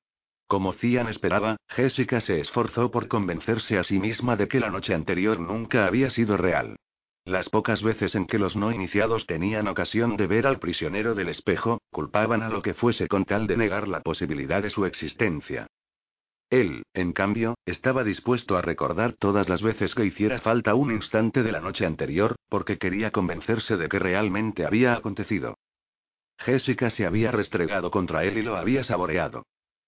Como 0.47 0.73
Cian 0.73 1.09
esperaba, 1.09 1.57
Jessica 1.69 2.21
se 2.21 2.39
esforzó 2.39 2.89
por 2.89 3.07
convencerse 3.07 3.77
a 3.77 3.83
sí 3.83 3.99
misma 3.99 4.35
de 4.35 4.47
que 4.47 4.59
la 4.59 4.71
noche 4.71 4.95
anterior 4.95 5.39
nunca 5.39 5.85
había 5.85 6.09
sido 6.09 6.37
real. 6.37 6.77
Las 7.25 7.49
pocas 7.49 7.81
veces 7.81 8.13
en 8.13 8.27
que 8.27 8.37
los 8.37 8.55
no 8.55 8.71
iniciados 8.71 9.25
tenían 9.25 9.67
ocasión 9.67 10.15
de 10.15 10.27
ver 10.27 10.45
al 10.45 10.59
prisionero 10.59 11.15
del 11.15 11.29
espejo, 11.29 11.81
culpaban 11.91 12.43
a 12.43 12.49
lo 12.49 12.61
que 12.61 12.75
fuese 12.75 13.07
con 13.07 13.25
tal 13.25 13.47
de 13.47 13.57
negar 13.57 13.87
la 13.87 14.01
posibilidad 14.01 14.61
de 14.61 14.69
su 14.69 14.85
existencia. 14.85 15.65
Él, 16.51 16.83
en 16.93 17.13
cambio, 17.13 17.55
estaba 17.65 18.03
dispuesto 18.03 18.55
a 18.55 18.61
recordar 18.61 19.13
todas 19.13 19.49
las 19.49 19.63
veces 19.63 19.95
que 19.95 20.05
hiciera 20.05 20.39
falta 20.39 20.75
un 20.75 20.91
instante 20.91 21.41
de 21.41 21.51
la 21.51 21.61
noche 21.61 21.87
anterior, 21.87 22.35
porque 22.47 22.77
quería 22.77 23.09
convencerse 23.09 23.75
de 23.75 23.89
que 23.89 23.97
realmente 23.97 24.63
había 24.63 24.93
acontecido. 24.93 25.57
Jessica 26.37 26.91
se 26.91 27.07
había 27.07 27.31
restregado 27.31 27.89
contra 27.89 28.23
él 28.23 28.37
y 28.37 28.43
lo 28.43 28.55
había 28.55 28.83
saboreado. 28.83 29.45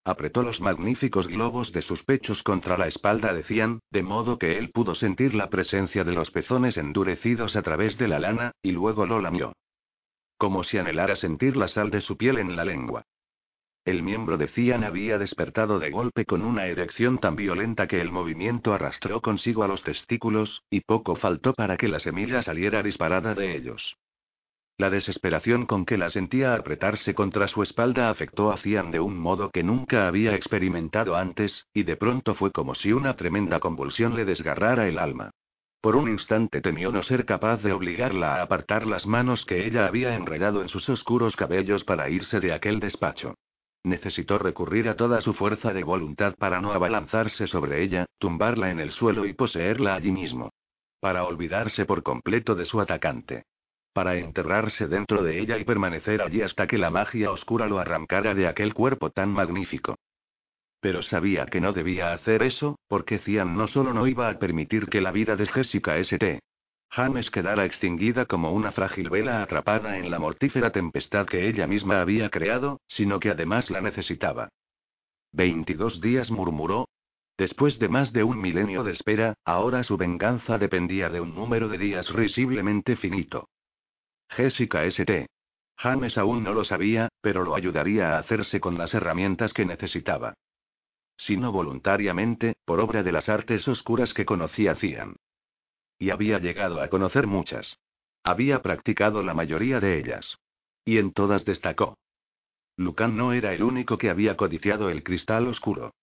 Apretó 0.08 0.42
los 0.42 0.62
magníficos 0.62 1.28
globos 1.28 1.74
de 1.74 1.82
sus 1.82 2.02
pechos 2.04 2.42
contra 2.42 2.78
la 2.78 2.88
espalda 2.88 3.34
de 3.34 3.44
Cian, 3.44 3.82
de 3.92 4.04
modo 4.04 4.38
que 4.40 4.58
él 4.58 4.72
pudo 4.72 4.96
sentir 4.96 5.36
la 5.36 5.50
presencia 5.50 6.06
de 6.06 6.14
los 6.14 6.32
pezones 6.32 6.78
endurecidos 6.78 7.58
a 7.58 7.62
través 7.62 7.98
de 7.98 8.08
la 8.08 8.18
lana, 8.18 8.54
y 8.62 8.72
luego 8.72 9.06
lo 9.06 9.20
lamió. 9.20 9.52
Como 10.38 10.64
si 10.64 10.78
anhelara 10.78 11.18
sentir 11.18 11.58
la 11.58 11.68
sal 11.68 11.90
de 11.92 12.00
su 12.00 12.16
piel 12.16 12.38
en 12.38 12.56
la 12.56 12.64
lengua. 12.64 13.04
El 13.84 14.02
miembro 14.02 14.38
de 14.38 14.48
Cian 14.48 14.86
había 14.86 15.18
despertado 15.18 15.78
de 15.78 15.90
golpe 15.90 16.24
con 16.24 16.42
una 16.42 16.68
erección 16.68 17.18
tan 17.18 17.36
violenta 17.36 17.88
que 17.88 18.00
el 18.00 18.10
movimiento 18.10 18.74
arrastró 18.74 19.20
consigo 19.20 19.64
a 19.64 19.68
los 19.68 19.84
testículos, 19.84 20.64
y 20.70 20.80
poco 20.80 21.18
faltó 21.18 21.54
para 21.54 21.76
que 21.76 21.90
la 21.90 22.00
semilla 22.00 22.44
saliera 22.44 22.82
disparada 22.82 23.36
de 23.36 23.58
ellos. 23.58 23.98
La 24.80 24.92
desesperación 24.92 25.66
con 25.66 25.86
que 25.86 25.98
la 25.98 26.12
sentía 26.12 26.54
apretarse 26.54 27.16
contra 27.16 27.48
su 27.48 27.64
espalda 27.64 28.12
afectó 28.12 28.52
a 28.52 28.58
Cian 28.58 28.92
de 28.92 29.00
un 29.00 29.18
modo 29.18 29.50
que 29.50 29.64
nunca 29.64 30.08
había 30.08 30.36
experimentado 30.36 31.16
antes, 31.16 31.66
y 31.74 31.82
de 31.82 31.98
pronto 31.98 32.36
fue 32.36 32.52
como 32.52 32.76
si 32.76 32.94
una 32.94 33.16
tremenda 33.16 33.60
convulsión 33.60 34.16
le 34.16 34.24
desgarrara 34.24 34.88
el 34.88 35.00
alma. 35.00 35.32
Por 35.82 35.96
un 35.96 36.10
instante 36.10 36.62
temió 36.62 36.92
no 36.92 37.02
ser 37.02 37.26
capaz 37.26 37.64
de 37.64 37.74
obligarla 37.74 38.36
a 38.36 38.44
apartar 38.44 38.86
las 38.86 39.08
manos 39.08 39.46
que 39.46 39.66
ella 39.66 39.88
había 39.88 40.14
enredado 40.14 40.62
en 40.62 40.70
sus 40.70 40.88
oscuros 40.90 41.36
cabellos 41.36 41.84
para 41.84 42.12
irse 42.12 42.40
de 42.40 42.54
aquel 42.54 42.80
despacho. 42.80 43.34
Necesitó 43.84 44.38
recurrir 44.38 44.90
a 44.90 44.96
toda 44.96 45.22
su 45.22 45.34
fuerza 45.34 45.74
de 45.74 45.84
voluntad 45.84 46.36
para 46.38 46.62
no 46.62 46.72
abalanzarse 46.72 47.48
sobre 47.48 47.82
ella, 47.82 48.06
tumbarla 48.20 48.70
en 48.70 48.80
el 48.80 48.92
suelo 48.92 49.26
y 49.26 49.34
poseerla 49.34 49.96
allí 49.96 50.12
mismo. 50.12 50.52
Para 51.00 51.24
olvidarse 51.24 51.86
por 51.86 52.04
completo 52.04 52.54
de 52.54 52.66
su 52.66 52.80
atacante 52.80 53.46
para 53.98 54.16
enterrarse 54.16 54.88
dentro 54.88 55.24
de 55.24 55.40
ella 55.40 55.58
y 55.58 55.64
permanecer 55.64 56.22
allí 56.22 56.44
hasta 56.44 56.68
que 56.68 56.78
la 56.78 56.92
magia 56.92 57.32
oscura 57.32 57.66
lo 57.66 57.80
arrancara 57.80 58.36
de 58.36 58.48
aquel 58.48 58.76
cuerpo 58.76 59.10
tan 59.10 59.30
magnífico. 59.30 59.96
Pero 60.80 61.02
sabía 61.02 61.48
que 61.48 61.60
no 61.60 61.74
debía 61.74 62.14
hacer 62.14 62.44
eso, 62.44 62.78
porque 62.88 63.18
Cian 63.18 63.58
no 63.58 63.66
solo 63.66 63.96
no 63.96 64.06
iba 64.06 64.30
a 64.30 64.38
permitir 64.38 64.86
que 64.86 65.02
la 65.02 65.10
vida 65.10 65.36
de 65.36 65.48
Jessica 65.48 65.98
St. 65.98 66.40
James 66.92 67.32
quedara 67.32 67.66
extinguida 67.66 68.28
como 68.28 68.52
una 68.52 68.72
frágil 68.72 69.10
vela 69.10 69.42
atrapada 69.42 69.98
en 69.98 70.12
la 70.12 70.20
mortífera 70.20 70.70
tempestad 70.70 71.26
que 71.26 71.50
ella 71.50 71.66
misma 71.66 72.00
había 72.00 72.30
creado, 72.30 72.80
sino 72.86 73.20
que 73.20 73.32
además 73.32 73.72
la 73.72 73.82
necesitaba. 73.82 74.50
Veintidós 75.32 76.00
días 76.02 76.30
murmuró. 76.30 76.88
Después 77.36 77.80
de 77.80 77.90
más 77.90 78.14
de 78.14 78.24
un 78.24 78.40
milenio 78.40 78.84
de 78.84 78.92
espera, 78.92 79.34
ahora 79.44 79.84
su 79.84 79.98
venganza 79.98 80.60
dependía 80.60 81.10
de 81.10 81.20
un 81.20 81.34
número 81.34 81.68
de 81.68 81.80
días 81.80 82.08
risiblemente 82.14 82.96
finito. 82.96 83.48
Jessica 84.30 84.86
St. 84.86 85.28
James 85.78 86.18
aún 86.18 86.44
no 86.44 86.54
lo 86.54 86.64
sabía, 86.66 87.10
pero 87.22 87.44
lo 87.44 87.56
ayudaría 87.56 88.16
a 88.16 88.20
hacerse 88.20 88.60
con 88.60 88.78
las 88.78 88.94
herramientas 88.94 89.54
que 89.54 89.66
necesitaba. 89.66 90.34
Si 91.18 91.38
no 91.38 91.52
voluntariamente, 91.52 92.54
por 92.66 92.80
obra 92.80 93.04
de 93.04 93.12
las 93.12 93.30
artes 93.30 93.68
oscuras 93.68 94.14
que 94.14 94.26
conocía 94.26 94.76
Cian. 94.76 95.16
Y 96.00 96.10
había 96.10 96.40
llegado 96.40 96.82
a 96.82 96.90
conocer 96.90 97.28
muchas. 97.28 97.78
Había 98.24 98.62
practicado 98.62 99.24
la 99.24 99.34
mayoría 99.34 99.80
de 99.80 100.00
ellas. 100.00 100.38
Y 100.86 100.98
en 100.98 101.12
todas 101.12 101.46
destacó. 101.46 101.98
Lucan 102.78 103.18
no 103.18 103.34
era 103.34 103.54
el 103.54 103.64
único 103.64 103.98
que 103.98 104.10
había 104.10 104.38
codiciado 104.38 104.90
el 104.90 105.04
cristal 105.04 105.48
oscuro. 105.48 105.94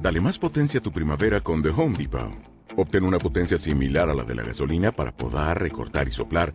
Dale 0.00 0.20
más 0.20 0.38
potencia 0.38 0.78
a 0.78 0.82
tu 0.82 0.92
primavera 0.92 1.40
con 1.40 1.62
The 1.62 1.70
Home 1.70 1.98
Depot. 1.98 2.32
Obtén 2.76 3.04
una 3.04 3.18
potencia 3.18 3.58
similar 3.58 4.08
a 4.08 4.14
la 4.14 4.22
de 4.22 4.34
la 4.34 4.44
gasolina 4.44 4.92
para 4.92 5.16
podar, 5.16 5.60
recortar 5.60 6.06
y 6.06 6.12
soplar 6.12 6.54